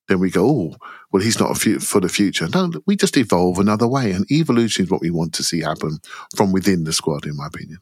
then 0.09 0.19
we 0.19 0.29
go, 0.29 0.45
oh, 0.45 0.75
well, 1.11 1.23
he's 1.23 1.39
not 1.39 1.57
for 1.57 1.99
the 1.99 2.09
future. 2.09 2.47
No, 2.53 2.71
we 2.85 2.95
just 2.95 3.15
evolve 3.15 3.59
another 3.59 3.87
way. 3.87 4.11
And 4.11 4.29
evolution 4.31 4.85
is 4.85 4.91
what 4.91 5.01
we 5.01 5.11
want 5.11 5.33
to 5.35 5.43
see 5.43 5.61
happen 5.61 5.99
from 6.35 6.51
within 6.51 6.83
the 6.83 6.91
squad, 6.91 7.25
in 7.25 7.37
my 7.37 7.47
opinion. 7.47 7.79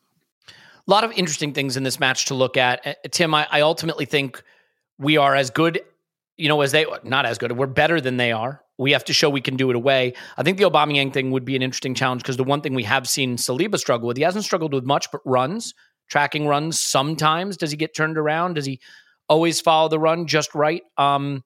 A 0.47 0.91
lot 0.91 1.03
of 1.03 1.11
interesting 1.13 1.53
things 1.53 1.75
in 1.75 1.83
this 1.83 1.99
match 1.99 2.25
to 2.25 2.33
look 2.33 2.55
at. 2.55 2.85
Uh, 2.85 2.93
Tim, 3.11 3.33
I, 3.33 3.47
I 3.51 3.61
ultimately 3.61 4.05
think 4.05 4.43
we 4.97 5.17
are 5.17 5.35
as 5.35 5.49
good, 5.49 5.81
you 6.37 6.47
know, 6.47 6.61
as 6.61 6.71
they, 6.71 6.85
not 7.03 7.25
as 7.25 7.37
good, 7.37 7.51
we're 7.51 7.65
better 7.65 7.99
than 7.99 8.17
they 8.17 8.31
are. 8.31 8.61
We 8.77 8.91
have 8.91 9.03
to 9.05 9.13
show 9.13 9.29
we 9.29 9.41
can 9.41 9.57
do 9.57 9.69
it 9.71 9.75
away. 9.75 10.13
I 10.37 10.43
think 10.43 10.57
the 10.57 10.65
Aubameyang 10.65 11.11
thing 11.11 11.31
would 11.31 11.45
be 11.45 11.55
an 11.55 11.63
interesting 11.63 11.95
challenge 11.95 12.21
because 12.21 12.37
the 12.37 12.43
one 12.43 12.61
thing 12.61 12.75
we 12.75 12.83
have 12.83 13.09
seen 13.09 13.37
Saliba 13.37 13.79
struggle 13.79 14.07
with, 14.07 14.17
he 14.17 14.23
hasn't 14.23 14.45
struggled 14.45 14.73
with 14.73 14.85
much, 14.85 15.11
but 15.11 15.21
runs, 15.25 15.73
tracking 16.09 16.47
runs 16.47 16.79
sometimes. 16.79 17.57
Does 17.57 17.71
he 17.71 17.77
get 17.77 17.95
turned 17.95 18.17
around? 18.17 18.53
Does 18.53 18.65
he 18.65 18.79
always 19.27 19.59
follow 19.59 19.89
the 19.89 19.99
run 19.99 20.27
just 20.27 20.53
right? 20.53 20.83
Um, 20.97 21.43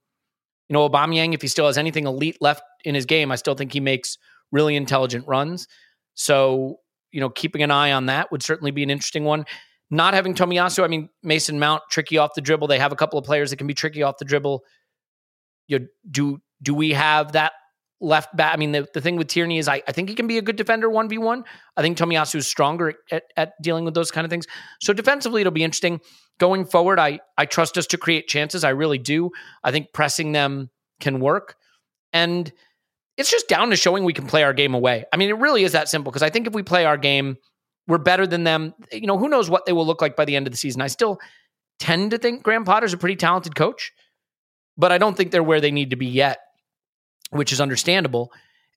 you 0.68 0.74
know, 0.74 0.88
Aubameyang, 0.90 1.34
if 1.34 1.42
he 1.42 1.48
still 1.48 1.68
has 1.68 1.78
anything 1.78 2.06
elite 2.06 2.38
left 2.42 2.64
in 2.84 2.96
his 2.96 3.06
game, 3.06 3.32
I 3.32 3.36
still 3.36 3.56
think 3.56 3.72
he 3.72 3.80
makes 3.80 4.18
really 4.52 4.76
intelligent 4.76 5.26
runs. 5.28 5.68
So, 6.16 6.80
you 7.12 7.22
know, 7.22 7.30
keeping 7.30 7.64
an 7.64 7.72
eye 7.72 7.94
on 7.94 8.08
that 8.08 8.32
would 8.32 8.44
certainly 8.44 8.72
be 8.72 8.84
an 8.84 8.90
interesting 8.90 9.24
one. 9.24 9.46
Not 9.90 10.14
having 10.14 10.34
Tomiyasu, 10.34 10.84
I 10.84 10.88
mean, 10.88 11.10
Mason 11.24 11.60
Mount 11.60 11.84
tricky 11.90 12.18
off 12.18 12.34
the 12.34 12.42
dribble. 12.42 12.68
They 12.68 12.80
have 12.80 12.94
a 12.94 12.96
couple 12.96 13.20
of 13.20 13.26
players 13.26 13.50
that 13.50 13.58
can 13.58 13.68
be 13.68 13.74
tricky 13.74 14.04
off 14.04 14.18
the 14.18 14.26
dribble. 14.26 14.64
You 15.72 15.88
do 16.10 16.42
do 16.62 16.74
we 16.74 16.92
have 16.92 17.32
that 17.32 17.54
left 18.00 18.36
back? 18.36 18.54
I 18.54 18.58
mean, 18.58 18.72
the, 18.72 18.88
the 18.94 19.02
thing 19.02 19.16
with 19.16 19.28
Tierney 19.28 19.58
is 19.58 19.68
I, 19.68 19.82
I 19.88 19.92
think 19.92 20.10
he 20.10 20.16
can 20.16 20.28
be 20.28 20.38
a 20.38 20.42
good 20.42 20.56
defender 20.56 20.90
1v1. 20.90 21.44
I 21.78 21.82
think 21.82 21.98
Tomiyasu 21.98 22.36
is 22.36 22.48
stronger 22.48 22.94
at, 23.12 23.24
at 23.38 23.54
dealing 23.62 23.86
with 23.86 23.94
those 23.94 24.12
kind 24.12 24.26
of 24.26 24.32
things. 24.32 24.48
So 24.80 24.94
defensively, 24.94 25.42
it'll 25.42 25.52
be 25.52 25.64
interesting 25.64 26.02
going 26.42 26.66
forward, 26.66 27.00
I 27.00 27.20
I 27.38 27.46
trust 27.46 27.78
us 27.78 27.86
to 27.88 27.98
create 28.00 28.28
chances. 28.28 28.64
I 28.64 28.70
really 28.70 28.98
do. 28.98 29.30
I 29.64 29.72
think 29.72 29.94
pressing 29.94 30.32
them 30.32 30.72
can 31.00 31.20
work. 31.20 31.56
And 32.14 32.52
it's 33.16 33.30
just 33.30 33.48
down 33.48 33.70
to 33.70 33.76
showing 33.76 34.04
we 34.04 34.12
can 34.12 34.26
play 34.26 34.42
our 34.42 34.52
game 34.52 34.74
away. 34.74 35.06
I 35.14 35.18
mean, 35.18 35.30
it 35.30 35.38
really 35.38 35.64
is 35.64 35.74
that 35.74 35.88
simple 35.88 36.12
because 36.12 36.24
I 36.24 36.32
think 36.32 36.48
if 36.48 36.54
we 36.54 36.64
play 36.64 36.86
our 36.86 36.98
game, 36.98 37.38
we're 37.88 38.00
better 38.00 38.26
than 38.26 38.44
them. 38.44 38.74
You 38.92 39.06
know, 39.06 39.20
who 39.20 39.30
knows 39.30 39.52
what 39.52 39.68
they 39.68 39.72
will 39.72 39.86
look 39.86 40.02
like 40.02 40.16
by 40.16 40.26
the 40.26 40.36
end 40.36 40.48
of 40.48 40.52
the 40.52 40.58
season. 40.58 40.82
I 40.82 40.88
still 40.88 41.20
tend 41.80 42.10
to 42.12 42.18
think 42.18 42.42
Graham 42.42 42.66
Potter's 42.66 42.94
a 42.94 42.98
pretty 42.98 43.16
talented 43.16 43.56
coach, 43.56 43.92
but 44.82 44.92
I 44.92 44.98
don't 44.98 45.16
think 45.16 45.30
they're 45.30 45.44
where 45.44 45.62
they 45.62 45.70
need 45.70 45.92
to 45.92 45.96
be 45.96 46.08
yet, 46.08 46.40
which 47.30 47.54
is 47.54 47.62
understandable. 47.62 48.34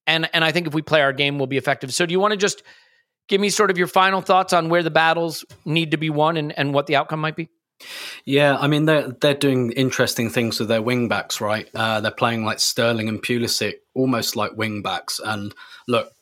And 0.07 0.29
and 0.35 0.45
I 0.45 0.53
think 0.53 0.67
if 0.67 0.75
we 0.75 0.83
play 0.83 1.01
our 1.01 1.15
game, 1.15 1.39
we'll 1.39 1.47
be 1.47 1.57
effective. 1.57 1.93
So 1.95 2.05
do 2.05 2.13
you 2.13 2.21
want 2.21 2.33
to 2.33 2.37
just 2.37 2.63
give 3.27 3.41
me 3.41 3.49
sort 3.49 3.71
of 3.71 3.79
your 3.79 3.87
final 3.87 4.21
thoughts 4.21 4.53
on 4.53 4.69
where 4.69 4.83
the 4.83 4.91
battles 4.91 5.47
need 5.65 5.93
to 5.93 5.97
be 5.97 6.11
won 6.11 6.37
and, 6.37 6.57
and 6.59 6.75
what 6.75 6.87
the 6.87 6.97
outcome 6.97 7.21
might 7.21 7.37
be? 7.37 7.49
Yeah, 8.27 8.59
I 8.59 8.67
mean 8.67 8.85
they're 8.85 9.09
they're 9.09 9.35
doing 9.35 9.73
interesting 9.73 10.29
things 10.29 10.61
with 10.61 10.69
their 10.69 10.83
wing 10.83 11.09
backs, 11.09 11.41
right? 11.41 11.69
Uh, 11.75 12.03
they're 12.03 12.11
playing 12.11 12.45
like 12.45 12.61
Sterling 12.61 13.09
and 13.09 13.23
Pulisic, 13.23 13.77
almost 13.95 14.37
like 14.37 14.53
wing 14.57 14.83
backs. 14.83 15.21
And 15.25 15.55
look, 15.89 16.13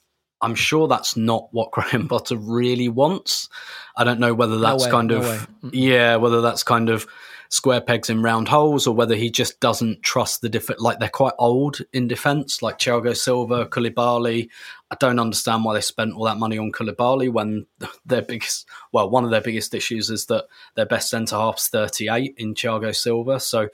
I'm 0.41 0.55
sure 0.55 0.87
that's 0.87 1.17
not 1.17 1.49
what 1.51 1.71
Graham 1.73 2.07
Potter 2.07 2.37
really 2.37 2.89
wants. 2.89 3.49
I 3.97 4.05
don't 4.05 4.21
know 4.21 4.33
whether 4.33 4.59
that's 4.59 4.85
way, 4.85 4.91
kind 4.93 5.09
no 5.09 5.17
of 5.19 5.25
way. 5.25 5.71
yeah, 5.73 6.17
whether 6.17 6.41
that's 6.41 6.63
kind 6.63 6.89
of 6.89 7.05
square 7.53 7.83
pegs 7.83 8.09
in 8.09 8.23
round 8.23 8.49
holes 8.49 8.87
or 8.87 8.95
whether 8.95 9.15
he 9.15 9.31
just 9.31 9.61
doesn't 9.61 10.03
trust 10.03 10.41
the 10.41 10.49
different 10.49 10.81
like 10.81 10.99
they're 10.99 11.09
quite 11.11 11.35
old 11.39 11.81
in 11.93 12.09
defence, 12.09 12.63
like 12.63 12.79
Thiago 12.79 13.15
Silva, 13.15 13.67
Koulibaly. 13.67 14.49
I 14.91 14.97
don't 14.99 15.19
understand 15.19 15.63
why 15.63 15.75
they 15.75 15.83
spent 15.83 16.15
all 16.15 16.25
that 16.25 16.39
money 16.39 16.57
on 16.57 16.73
Koulibaly 16.73 17.31
when 17.31 17.67
their 18.07 18.23
biggest 18.23 18.67
well, 18.91 19.11
one 19.11 19.25
of 19.25 19.31
their 19.31 19.43
biggest 19.43 19.75
issues 19.75 20.09
is 20.09 20.27
that 20.27 20.47
their 20.77 20.87
best 20.87 21.11
centre 21.11 21.37
half's 21.37 21.69
38 21.69 22.35
in 22.39 22.55
Thiago 22.55 22.97
Silva. 22.97 23.39
So 23.39 23.69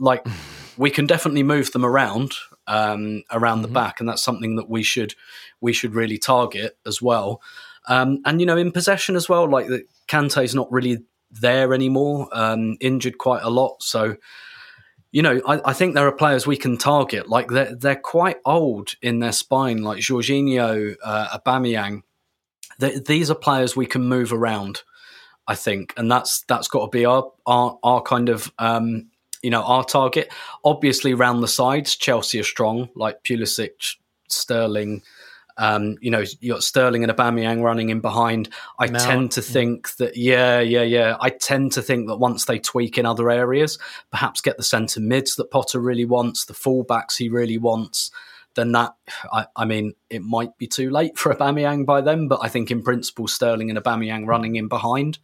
like 0.00 0.26
we 0.76 0.90
can 0.90 1.06
definitely 1.06 1.44
move 1.44 1.70
them 1.70 1.86
around 1.86 2.32
um, 2.66 3.22
around 3.30 3.62
the 3.62 3.68
back, 3.68 4.00
and 4.00 4.08
that's 4.08 4.22
something 4.22 4.56
that 4.56 4.68
we 4.68 4.82
should 4.82 5.14
we 5.60 5.72
should 5.72 5.94
really 5.94 6.18
target 6.18 6.76
as 6.84 7.00
well. 7.00 7.40
Um, 7.86 8.20
and 8.24 8.40
you 8.40 8.46
know, 8.46 8.56
in 8.56 8.72
possession 8.72 9.14
as 9.14 9.28
well, 9.28 9.48
like 9.48 9.68
the 9.68 9.84
Kante's 10.08 10.56
not 10.56 10.72
really 10.72 11.04
there 11.40 11.74
anymore, 11.74 12.28
um, 12.32 12.76
injured 12.80 13.18
quite 13.18 13.42
a 13.42 13.50
lot. 13.50 13.82
So, 13.82 14.16
you 15.12 15.22
know, 15.22 15.40
I, 15.46 15.60
I 15.66 15.72
think 15.72 15.94
there 15.94 16.06
are 16.06 16.12
players 16.12 16.46
we 16.46 16.56
can 16.56 16.76
target. 16.76 17.28
Like 17.28 17.48
they're 17.48 17.74
they're 17.74 17.96
quite 17.96 18.38
old 18.44 18.94
in 19.02 19.20
their 19.20 19.32
spine, 19.32 19.82
like 19.82 19.98
Jorginho, 19.98 20.96
uh, 21.02 21.38
Aubameyang. 21.38 22.02
Th 22.80 23.04
these 23.04 23.30
are 23.30 23.34
players 23.34 23.74
we 23.74 23.86
can 23.86 24.02
move 24.02 24.32
around. 24.32 24.82
I 25.48 25.54
think, 25.54 25.94
and 25.96 26.10
that's 26.10 26.42
that's 26.48 26.68
got 26.68 26.86
to 26.86 26.98
be 26.98 27.04
our 27.04 27.30
our, 27.46 27.78
our 27.82 28.02
kind 28.02 28.28
of 28.28 28.52
um, 28.58 29.06
you 29.42 29.50
know 29.50 29.62
our 29.62 29.84
target. 29.84 30.32
Obviously, 30.64 31.14
round 31.14 31.42
the 31.42 31.48
sides, 31.48 31.96
Chelsea 31.96 32.40
are 32.40 32.44
strong, 32.44 32.88
like 32.96 33.22
Pulisic, 33.22 33.96
Sterling. 34.28 35.02
Um, 35.58 35.96
you 36.00 36.10
know, 36.10 36.22
you 36.40 36.52
got 36.52 36.62
Sterling 36.62 37.02
and 37.02 37.12
Aubameyang 37.12 37.62
running 37.62 37.90
in 37.90 38.00
behind. 38.00 38.48
I 38.78 38.88
Mount, 38.88 39.04
tend 39.04 39.32
to 39.32 39.42
think 39.42 39.94
that, 39.96 40.16
yeah, 40.16 40.60
yeah, 40.60 40.82
yeah. 40.82 41.16
I 41.20 41.30
tend 41.30 41.72
to 41.72 41.82
think 41.82 42.08
that 42.08 42.16
once 42.16 42.44
they 42.44 42.58
tweak 42.58 42.98
in 42.98 43.06
other 43.06 43.30
areas, 43.30 43.78
perhaps 44.10 44.40
get 44.40 44.56
the 44.56 44.62
centre 44.62 45.00
mids 45.00 45.36
that 45.36 45.50
Potter 45.50 45.80
really 45.80 46.04
wants, 46.04 46.44
the 46.44 46.54
fullbacks 46.54 47.16
he 47.16 47.28
really 47.28 47.58
wants, 47.58 48.10
then 48.54 48.72
that, 48.72 48.94
I, 49.32 49.46
I 49.54 49.64
mean, 49.64 49.94
it 50.10 50.22
might 50.22 50.56
be 50.58 50.66
too 50.66 50.90
late 50.90 51.16
for 51.18 51.34
Aubameyang 51.34 51.86
by 51.86 52.00
then. 52.00 52.26
But 52.28 52.40
I 52.42 52.48
think 52.48 52.70
in 52.70 52.82
principle, 52.82 53.28
Sterling 53.28 53.70
and 53.70 53.78
Aubameyang 53.78 54.26
running 54.26 54.56
in 54.56 54.68
behind 54.68 55.18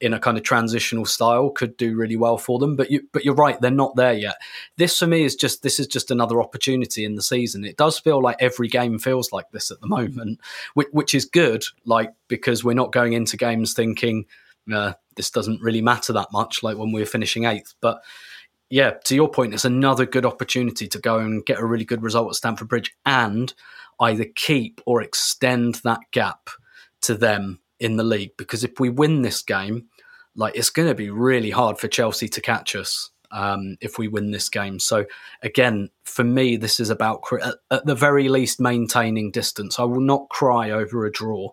in 0.00 0.14
a 0.14 0.18
kind 0.18 0.38
of 0.38 0.42
transitional 0.42 1.04
style 1.04 1.50
could 1.50 1.76
do 1.76 1.94
really 1.94 2.16
well 2.16 2.38
for 2.38 2.58
them. 2.58 2.76
But 2.76 2.90
you, 2.90 3.02
but 3.12 3.24
you're 3.24 3.34
right, 3.34 3.60
they're 3.60 3.70
not 3.70 3.96
there 3.96 4.14
yet. 4.14 4.36
This 4.76 4.98
for 4.98 5.06
me 5.06 5.22
is 5.22 5.36
just 5.36 5.62
this 5.62 5.78
is 5.78 5.86
just 5.86 6.10
another 6.10 6.40
opportunity 6.40 7.04
in 7.04 7.14
the 7.14 7.22
season. 7.22 7.64
It 7.64 7.76
does 7.76 7.98
feel 7.98 8.20
like 8.20 8.36
every 8.40 8.68
game 8.68 8.98
feels 8.98 9.32
like 9.32 9.50
this 9.50 9.70
at 9.70 9.80
the 9.80 9.86
moment, 9.86 10.40
which, 10.74 10.88
which 10.92 11.14
is 11.14 11.24
good. 11.24 11.64
Like 11.84 12.12
because 12.28 12.64
we're 12.64 12.74
not 12.74 12.92
going 12.92 13.12
into 13.12 13.36
games 13.36 13.74
thinking 13.74 14.26
uh, 14.72 14.94
this 15.16 15.30
doesn't 15.30 15.62
really 15.62 15.82
matter 15.82 16.12
that 16.14 16.32
much. 16.32 16.62
Like 16.62 16.78
when 16.78 16.92
we 16.92 17.00
were 17.00 17.06
finishing 17.06 17.44
eighth, 17.44 17.74
but. 17.80 18.02
Yeah, 18.72 18.92
to 19.06 19.16
your 19.16 19.28
point, 19.28 19.52
it's 19.52 19.64
another 19.64 20.06
good 20.06 20.24
opportunity 20.24 20.86
to 20.86 20.98
go 21.00 21.18
and 21.18 21.44
get 21.44 21.58
a 21.58 21.66
really 21.66 21.84
good 21.84 22.04
result 22.04 22.28
at 22.28 22.36
Stamford 22.36 22.68
Bridge 22.68 22.94
and 23.04 23.52
either 23.98 24.26
keep 24.36 24.80
or 24.86 25.02
extend 25.02 25.80
that 25.82 25.98
gap 26.12 26.50
to 27.02 27.14
them 27.14 27.59
in 27.80 27.96
the 27.96 28.04
league. 28.04 28.36
Because 28.36 28.62
if 28.62 28.78
we 28.78 28.90
win 28.90 29.22
this 29.22 29.42
game, 29.42 29.88
like 30.36 30.54
it's 30.54 30.70
going 30.70 30.88
to 30.88 30.94
be 30.94 31.10
really 31.10 31.50
hard 31.50 31.78
for 31.78 31.88
Chelsea 31.88 32.28
to 32.28 32.40
catch 32.40 32.76
us 32.76 33.10
um, 33.32 33.76
if 33.80 33.98
we 33.98 34.08
win 34.08 34.30
this 34.30 34.48
game. 34.48 34.78
So 34.78 35.06
again, 35.42 35.90
for 36.04 36.24
me, 36.24 36.56
this 36.56 36.80
is 36.80 36.90
about 36.90 37.22
at, 37.70 37.86
the 37.86 37.94
very 37.94 38.28
least 38.28 38.60
maintaining 38.60 39.30
distance. 39.30 39.78
I 39.78 39.84
will 39.84 40.00
not 40.00 40.28
cry 40.28 40.70
over 40.70 41.06
a 41.06 41.12
draw 41.12 41.50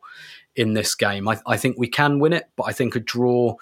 in 0.55 0.73
this 0.73 0.95
game. 0.95 1.27
I, 1.27 1.39
I 1.45 1.57
think 1.57 1.77
we 1.77 1.87
can 1.87 2.19
win 2.19 2.33
it, 2.33 2.49
but 2.55 2.63
I 2.63 2.73
think 2.73 2.95
a 2.95 2.99
draw 2.99 3.55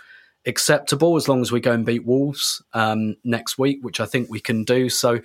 acceptable 0.45 1.15
as 1.15 1.27
long 1.27 1.41
as 1.41 1.51
we 1.51 1.59
go 1.59 1.71
and 1.71 1.85
beat 1.85 2.05
Wolves 2.05 2.61
um, 2.73 3.15
next 3.23 3.57
week, 3.57 3.79
which 3.81 3.99
I 3.99 4.05
think 4.05 4.29
we 4.29 4.39
can 4.39 4.63
do. 4.63 4.89
So. 4.89 5.19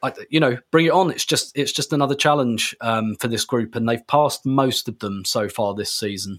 I, 0.00 0.12
you 0.30 0.38
know, 0.38 0.56
bring 0.70 0.86
it 0.86 0.92
on. 0.92 1.10
It's 1.10 1.24
just 1.24 1.50
it's 1.58 1.72
just 1.72 1.92
another 1.92 2.14
challenge 2.14 2.72
um, 2.80 3.16
for 3.16 3.26
this 3.26 3.44
group, 3.44 3.74
and 3.74 3.88
they've 3.88 4.06
passed 4.06 4.46
most 4.46 4.86
of 4.86 5.00
them 5.00 5.24
so 5.24 5.48
far 5.48 5.74
this 5.74 5.92
season. 5.92 6.38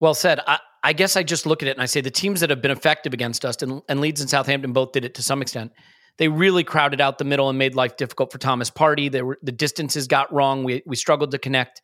Well 0.00 0.14
said. 0.14 0.40
I, 0.46 0.58
I 0.82 0.92
guess 0.92 1.16
I 1.16 1.22
just 1.22 1.46
look 1.46 1.62
at 1.62 1.68
it 1.68 1.72
and 1.72 1.82
I 1.82 1.86
say 1.86 2.00
the 2.00 2.10
teams 2.10 2.40
that 2.40 2.50
have 2.50 2.62
been 2.62 2.70
effective 2.70 3.12
against 3.12 3.44
us, 3.44 3.60
and, 3.62 3.82
and 3.88 4.00
Leeds 4.00 4.20
and 4.20 4.30
Southampton 4.30 4.72
both 4.72 4.92
did 4.92 5.04
it 5.04 5.14
to 5.14 5.22
some 5.22 5.42
extent. 5.42 5.72
They 6.18 6.28
really 6.28 6.64
crowded 6.64 7.00
out 7.00 7.18
the 7.18 7.24
middle 7.24 7.48
and 7.48 7.58
made 7.58 7.74
life 7.74 7.96
difficult 7.96 8.32
for 8.32 8.38
Thomas 8.38 8.70
Partey. 8.70 9.10
They 9.10 9.22
were, 9.22 9.38
the 9.42 9.52
distances 9.52 10.06
got 10.06 10.32
wrong. 10.32 10.64
We 10.64 10.82
we 10.86 10.96
struggled 10.96 11.30
to 11.32 11.38
connect 11.38 11.82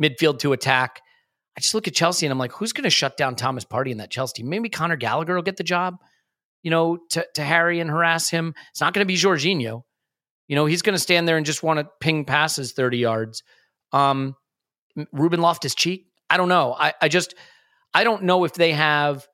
midfield 0.00 0.38
to 0.40 0.52
attack. 0.52 1.00
I 1.56 1.60
just 1.60 1.74
look 1.74 1.88
at 1.88 1.94
Chelsea 1.94 2.26
and 2.26 2.32
I'm 2.32 2.38
like, 2.38 2.52
who's 2.52 2.72
going 2.72 2.84
to 2.84 2.90
shut 2.90 3.16
down 3.16 3.36
Thomas 3.36 3.64
Partey 3.64 3.90
in 3.90 3.98
that 3.98 4.10
Chelsea 4.10 4.42
team? 4.42 4.48
Maybe 4.48 4.68
Conor 4.68 4.96
Gallagher 4.96 5.34
will 5.34 5.42
get 5.42 5.56
the 5.56 5.64
job, 5.64 5.96
you 6.62 6.70
know, 6.70 6.98
to, 7.10 7.26
to 7.34 7.42
harry 7.42 7.80
and 7.80 7.90
harass 7.90 8.30
him. 8.30 8.54
It's 8.70 8.80
not 8.80 8.94
going 8.94 9.04
to 9.04 9.08
be 9.08 9.16
Jorginho. 9.16 9.82
You 10.48 10.56
know, 10.56 10.66
he's 10.66 10.82
going 10.82 10.94
to 10.94 11.00
stand 11.00 11.28
there 11.28 11.36
and 11.36 11.46
just 11.46 11.62
want 11.62 11.80
to 11.80 11.88
ping 12.00 12.24
passes 12.24 12.72
30 12.72 12.98
yards. 12.98 13.42
Um, 13.92 14.36
Ruben 15.12 15.40
Loftus 15.40 15.74
Cheek, 15.74 16.06
I 16.30 16.36
don't 16.36 16.48
know. 16.48 16.74
I, 16.78 16.94
I 17.02 17.08
just, 17.08 17.34
I 17.92 18.04
don't 18.04 18.22
know 18.22 18.44
if 18.44 18.54
they 18.54 18.72
have 18.72 19.26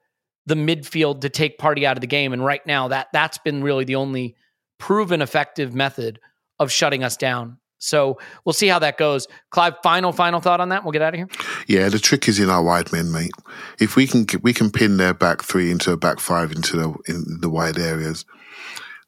the 0.47 0.55
midfield 0.55 1.20
to 1.20 1.28
take 1.28 1.59
Partey 1.59 1.84
out 1.84 1.97
of 1.97 2.01
the 2.01 2.07
game. 2.07 2.32
And 2.32 2.44
right 2.44 2.64
now, 2.66 2.88
that 2.88 3.09
that's 3.12 3.38
been 3.38 3.62
really 3.62 3.84
the 3.84 3.97
only 3.97 4.36
proven 4.78 5.20
effective 5.20 5.74
method 5.74 6.18
of 6.59 6.72
shutting 6.72 7.05
us 7.05 7.16
down. 7.16 7.59
So 7.78 8.18
we'll 8.44 8.55
see 8.55 8.68
how 8.68 8.78
that 8.78 8.97
goes. 8.97 9.28
Clive, 9.51 9.74
final 9.82 10.12
final 10.12 10.40
thought 10.40 10.61
on 10.61 10.70
that. 10.70 10.82
We'll 10.82 10.92
get 10.92 11.03
out 11.03 11.14
of 11.14 11.18
here. 11.18 11.28
Yeah, 11.66 11.88
the 11.88 11.99
trick 11.99 12.26
is 12.26 12.38
in 12.38 12.49
our 12.49 12.62
wide 12.62 12.90
men, 12.92 13.12
mate. 13.12 13.32
If 13.78 13.97
we 13.97 14.07
can 14.07 14.26
we 14.42 14.55
can 14.55 14.70
pin 14.70 14.97
their 14.97 15.12
back 15.12 15.42
three 15.42 15.70
into 15.70 15.92
a 15.92 15.97
back 15.97 16.18
five 16.18 16.53
into 16.53 16.76
the 16.76 17.12
in 17.12 17.40
the 17.40 17.51
wide 17.51 17.78
areas. 17.78 18.24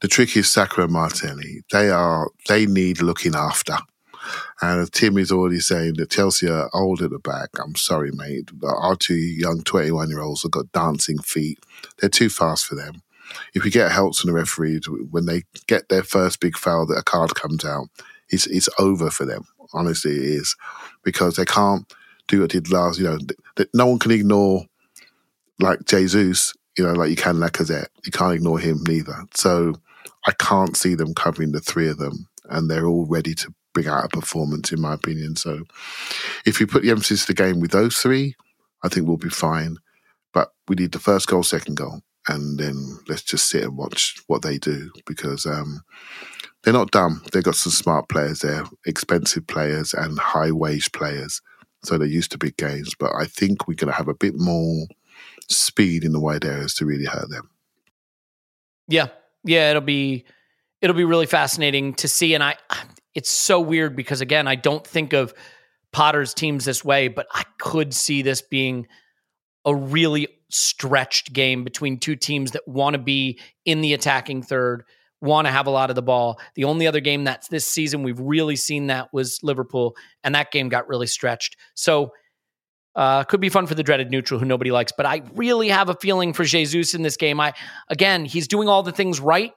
The 0.01 0.09
trick 0.09 0.37
is 0.37 0.51
Saka 0.51 0.83
and 0.83 0.93
Martinelli. 0.93 1.63
They 1.73 1.91
are 1.91 2.31
they 2.49 2.67
need 2.67 3.01
looking 3.01 3.35
after. 3.35 3.79
And 4.61 4.91
Tim 4.93 5.19
is 5.19 5.33
already 5.33 5.61
saying 5.61 5.95
that 5.95 6.11
Chelsea 6.11 6.49
are 6.49 6.71
old 6.75 7.03
at 7.03 7.11
the 7.11 7.19
back. 7.19 7.51
I'm 7.59 7.77
sorry, 7.77 8.11
mate. 8.13 8.51
Our 8.63 8.97
two 8.97 9.15
young 9.15 9.63
21 9.63 10.11
year 10.11 10.21
olds 10.21 10.43
have 10.43 10.53
got 10.53 10.73
dancing 10.73 11.19
feet. 11.19 11.59
They're 11.99 12.11
too 12.11 12.29
fast 12.29 12.67
for 12.67 12.75
them. 12.75 13.03
If 13.55 13.65
we 13.65 13.71
get 13.71 13.93
help 13.93 14.17
from 14.17 14.29
the 14.29 14.35
referees, 14.35 14.89
when 14.89 15.27
they 15.27 15.43
get 15.67 15.89
their 15.89 16.03
first 16.03 16.41
big 16.41 16.57
foul 16.57 16.87
that 16.87 16.99
a 16.99 17.03
card 17.03 17.35
comes 17.35 17.65
out, 17.65 17.89
it's 18.31 18.47
it's 18.47 18.69
over 18.79 19.11
for 19.11 19.25
them. 19.25 19.45
Honestly, 19.75 20.13
it 20.13 20.25
is 20.25 20.57
because 21.03 21.37
they 21.37 21.45
can't 21.45 21.93
do 22.27 22.41
what 22.41 22.51
did 22.51 22.71
last. 22.71 22.99
You 22.99 23.05
know, 23.05 23.19
th- 23.57 23.69
no 23.75 23.87
one 23.87 23.99
can 23.99 24.13
ignore 24.13 24.65
like 25.59 25.85
Jesus. 25.85 26.55
You 26.77 26.85
know, 26.85 26.93
like 26.93 27.11
you 27.11 27.17
can 27.17 27.37
Lacazette. 27.37 27.89
You 28.05 28.13
can't 28.13 28.35
ignore 28.35 28.59
him 28.59 28.83
neither. 28.87 29.25
So 29.35 29.75
I 30.27 30.33
can't 30.33 30.77
see 30.77 30.95
them 30.95 31.15
covering 31.15 31.53
the 31.53 31.61
three 31.61 31.89
of 31.89 31.99
them, 31.99 32.29
and 32.45 32.71
they're 32.71 32.87
all 32.87 33.07
ready 33.07 33.35
to 33.35 33.55
bring 33.75 33.87
out 33.87 34.05
a 34.05 34.09
performance, 34.09 34.73
in 34.73 34.81
my 34.81 34.95
opinion. 34.95 35.37
So 35.37 35.63
if 36.47 36.61
we 36.61 36.67
put 36.67 36.83
the 36.83 36.91
emphasis 36.91 37.27
to 37.27 37.33
the 37.33 37.43
game 37.43 37.61
with 37.61 37.71
those 37.71 37.97
three, 37.97 38.35
I 38.83 38.89
think 38.89 39.07
we'll 39.07 39.17
be 39.17 39.29
fine. 39.29 39.77
But 40.33 40.53
we 40.69 40.77
need 40.77 40.93
the 40.93 40.99
first 40.99 41.27
goal, 41.27 41.43
second 41.43 41.77
goal, 41.77 42.03
and 42.29 42.59
then 42.59 42.99
let's 43.09 43.23
just 43.23 43.49
sit 43.49 43.65
and 43.65 43.77
watch 43.77 44.17
what 44.27 44.43
they 44.43 44.59
do 44.59 44.91
because 45.07 45.47
um, 45.47 45.83
they're 46.63 46.73
not 46.73 46.91
dumb. 46.91 47.23
They've 47.33 47.43
got 47.43 47.57
some 47.57 47.73
smart 47.73 48.09
players 48.09 48.41
there, 48.41 48.65
expensive 48.87 49.47
players 49.47 49.95
and 49.95 50.19
high 50.19 50.53
wage 50.53 50.93
players. 50.93 51.41
So 51.85 51.97
they're 51.97 52.07
used 52.09 52.33
to 52.33 52.39
big 52.39 52.57
games. 52.57 52.95
But 52.99 53.13
I 53.19 53.25
think 53.25 53.67
we're 53.67 53.75
going 53.75 53.91
to 53.91 53.97
have 53.97 54.09
a 54.09 54.15
bit 54.15 54.35
more 54.37 54.87
speed 55.49 56.05
in 56.05 56.13
the 56.13 56.21
wide 56.21 56.45
areas 56.45 56.75
to 56.75 56.87
really 56.87 57.07
hurt 57.07 57.31
them. 57.31 57.49
Yeah, 58.89 59.09
yeah, 59.45 59.71
it'll 59.71 59.83
be 59.83 60.25
it'll 60.81 60.97
be 60.97 61.05
really 61.05 61.27
fascinating 61.27 61.95
to 61.95 62.09
see. 62.09 62.35
And 62.35 62.43
I, 62.43 62.57
it's 63.19 63.31
so 63.31 63.59
weird 63.59 63.97
because 63.97 64.21
again, 64.21 64.47
I 64.47 64.55
don't 64.55 64.87
think 64.87 65.13
of 65.13 65.35
Potter's 65.93 66.33
teams 66.35 66.65
this 66.65 66.85
way, 66.85 67.09
but 67.09 67.27
I 67.33 67.43
could 67.59 67.93
see 67.93 68.23
this 68.23 68.43
being 68.43 68.87
a 69.65 69.75
really 69.75 70.29
stretched 70.51 71.33
game 71.33 71.65
between 71.65 71.99
two 71.99 72.15
teams 72.15 72.53
that 72.53 72.69
want 72.69 72.95
to 72.95 72.99
be 72.99 73.41
in 73.65 73.81
the 73.81 73.93
attacking 73.93 74.43
third, 74.43 74.85
want 75.21 75.49
to 75.49 75.51
have 75.51 75.67
a 75.67 75.71
lot 75.71 75.91
of 75.91 75.97
the 75.97 76.03
ball. 76.03 76.39
The 76.55 76.63
only 76.63 76.87
other 76.87 77.01
game 77.01 77.25
that's 77.25 77.49
this 77.49 77.67
season 77.67 78.05
we've 78.05 78.21
really 78.21 78.55
seen 78.55 78.87
that 78.87 79.13
was 79.13 79.41
Liverpool, 79.43 79.97
and 80.23 80.37
that 80.37 80.53
game 80.53 80.69
got 80.69 80.87
really 80.87 81.09
stretched. 81.09 81.57
So 81.75 82.13
uh, 82.95 83.25
could 83.25 83.41
be 83.41 83.49
fun 83.49 83.67
for 83.67 83.75
the 83.75 83.83
dreaded 83.83 84.13
neutral 84.13 84.39
who 84.39 84.47
nobody 84.47 84.71
likes, 84.71 84.93
but 84.97 85.07
I 85.07 85.23
really 85.35 85.71
have 85.71 85.89
a 85.89 85.95
feeling 85.95 86.35
for 86.35 86.45
Jesus 86.45 86.95
in 86.95 87.03
this 87.03 87.17
game. 87.17 87.41
I 87.41 87.55
again, 87.89 88.27
he's 88.27 88.47
doing 88.47 88.69
all 88.69 88.85
the 88.85 88.93
things 88.93 89.19
right 89.19 89.55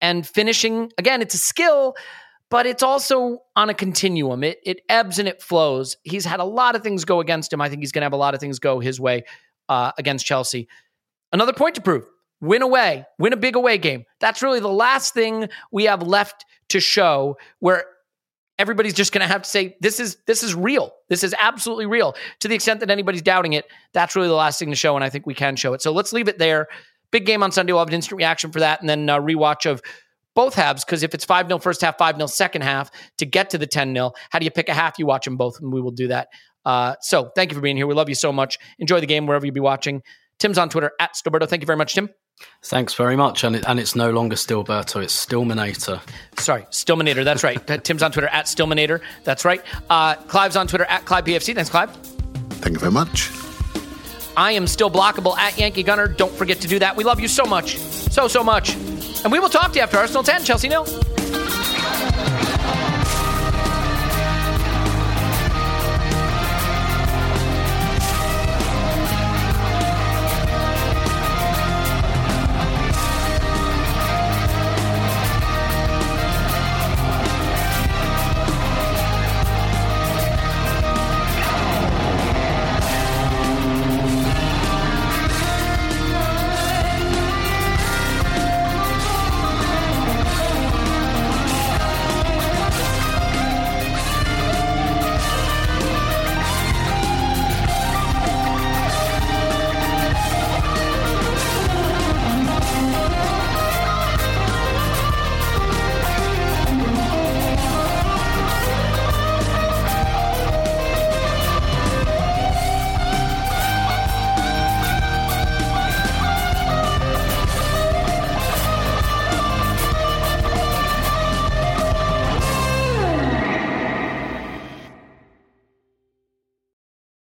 and 0.00 0.24
finishing. 0.24 0.92
Again, 0.98 1.20
it's 1.20 1.34
a 1.34 1.38
skill, 1.38 1.96
but 2.50 2.66
it's 2.66 2.82
also 2.82 3.40
on 3.54 3.70
a 3.70 3.74
continuum. 3.74 4.44
It 4.44 4.58
it 4.64 4.80
ebbs 4.88 5.18
and 5.18 5.28
it 5.28 5.42
flows. 5.42 5.96
He's 6.04 6.24
had 6.24 6.40
a 6.40 6.44
lot 6.44 6.76
of 6.76 6.82
things 6.82 7.04
go 7.04 7.20
against 7.20 7.52
him. 7.52 7.60
I 7.60 7.68
think 7.68 7.82
he's 7.82 7.92
going 7.92 8.02
to 8.02 8.06
have 8.06 8.12
a 8.12 8.16
lot 8.16 8.34
of 8.34 8.40
things 8.40 8.58
go 8.58 8.80
his 8.80 9.00
way 9.00 9.24
uh, 9.68 9.92
against 9.98 10.26
Chelsea. 10.26 10.68
Another 11.32 11.52
point 11.52 11.74
to 11.74 11.80
prove: 11.80 12.06
win 12.40 12.62
away, 12.62 13.04
win 13.18 13.32
a 13.32 13.36
big 13.36 13.56
away 13.56 13.78
game. 13.78 14.04
That's 14.20 14.42
really 14.42 14.60
the 14.60 14.68
last 14.68 15.14
thing 15.14 15.48
we 15.72 15.84
have 15.84 16.02
left 16.02 16.44
to 16.68 16.80
show. 16.80 17.36
Where 17.58 17.84
everybody's 18.58 18.94
just 18.94 19.12
going 19.12 19.26
to 19.26 19.32
have 19.32 19.42
to 19.42 19.50
say 19.50 19.76
this 19.80 20.00
is 20.00 20.18
this 20.26 20.42
is 20.42 20.54
real. 20.54 20.92
This 21.08 21.24
is 21.24 21.34
absolutely 21.38 21.86
real. 21.86 22.14
To 22.40 22.48
the 22.48 22.54
extent 22.54 22.80
that 22.80 22.90
anybody's 22.90 23.22
doubting 23.22 23.54
it, 23.54 23.66
that's 23.92 24.14
really 24.14 24.28
the 24.28 24.34
last 24.34 24.58
thing 24.58 24.70
to 24.70 24.76
show, 24.76 24.94
and 24.94 25.04
I 25.04 25.10
think 25.10 25.26
we 25.26 25.34
can 25.34 25.56
show 25.56 25.72
it. 25.74 25.82
So 25.82 25.92
let's 25.92 26.12
leave 26.12 26.28
it 26.28 26.38
there. 26.38 26.68
Big 27.10 27.26
game 27.26 27.42
on 27.42 27.52
Sunday. 27.52 27.72
We'll 27.72 27.80
have 27.80 27.88
an 27.88 27.94
instant 27.94 28.18
reaction 28.18 28.52
for 28.52 28.60
that, 28.60 28.80
and 28.80 28.88
then 28.88 29.08
uh, 29.08 29.20
rewatch 29.20 29.68
of 29.68 29.80
both 30.36 30.54
halves. 30.54 30.84
Because 30.84 31.02
if 31.02 31.14
it's 31.14 31.24
five 31.24 31.48
0 31.48 31.58
first 31.58 31.80
half, 31.80 31.98
five 31.98 32.14
0 32.14 32.28
second 32.28 32.62
half 32.62 32.92
to 33.18 33.26
get 33.26 33.50
to 33.50 33.58
the 33.58 33.66
ten 33.66 33.92
0 33.92 34.12
how 34.30 34.38
do 34.38 34.44
you 34.44 34.52
pick 34.52 34.68
a 34.68 34.74
half? 34.74 35.00
You 35.00 35.06
watch 35.06 35.24
them 35.24 35.36
both, 35.36 35.58
and 35.60 35.72
we 35.72 35.80
will 35.80 35.90
do 35.90 36.06
that. 36.08 36.28
Uh, 36.64 36.94
so 37.00 37.30
thank 37.34 37.50
you 37.50 37.56
for 37.56 37.60
being 37.60 37.76
here. 37.76 37.88
We 37.88 37.94
love 37.94 38.08
you 38.08 38.14
so 38.14 38.32
much. 38.32 38.58
Enjoy 38.78 39.00
the 39.00 39.06
game 39.06 39.26
wherever 39.26 39.44
you 39.44 39.52
be 39.52 39.60
watching. 39.60 40.02
Tim's 40.38 40.58
on 40.58 40.68
Twitter 40.68 40.92
at 41.00 41.14
Stillberto. 41.14 41.48
Thank 41.48 41.62
you 41.62 41.66
very 41.66 41.76
much, 41.78 41.94
Tim. 41.94 42.10
Thanks 42.62 42.94
very 42.94 43.16
much. 43.16 43.44
And, 43.44 43.56
it, 43.56 43.64
and 43.66 43.80
it's 43.80 43.96
no 43.96 44.10
longer 44.10 44.36
Stillberto, 44.36 45.02
it's 45.02 45.26
Stillmanator. 45.26 46.00
Sorry, 46.38 46.62
Stillmanator. 46.64 47.24
That's 47.24 47.42
right. 47.42 47.64
Tim's 47.84 48.02
on 48.02 48.12
Twitter 48.12 48.28
at 48.28 48.46
Stillmanator. 48.46 49.00
That's 49.24 49.44
right. 49.44 49.62
Uh, 49.88 50.16
Clive's 50.16 50.56
on 50.56 50.66
Twitter 50.66 50.84
at 50.84 51.04
Clive 51.04 51.24
PFC. 51.24 51.54
Thanks, 51.54 51.70
Clive. 51.70 51.90
Thank 52.60 52.74
you 52.74 52.80
very 52.80 52.92
much. 52.92 53.30
I 54.36 54.52
am 54.52 54.66
still 54.66 54.90
blockable 54.90 55.36
at 55.38 55.56
Yankee 55.58 55.82
Gunner. 55.82 56.08
Don't 56.08 56.32
forget 56.32 56.60
to 56.60 56.68
do 56.68 56.78
that. 56.80 56.94
We 56.96 57.04
love 57.04 57.20
you 57.20 57.28
so 57.28 57.44
much. 57.44 57.78
So, 57.78 58.28
so 58.28 58.44
much. 58.44 58.76
And 59.26 59.32
we 59.32 59.40
will 59.40 59.48
talk 59.48 59.72
to 59.72 59.78
you 59.78 59.82
after 59.82 59.98
Arsenal 59.98 60.22
10, 60.22 60.44
Chelsea 60.44 60.68
nil. 60.68 60.86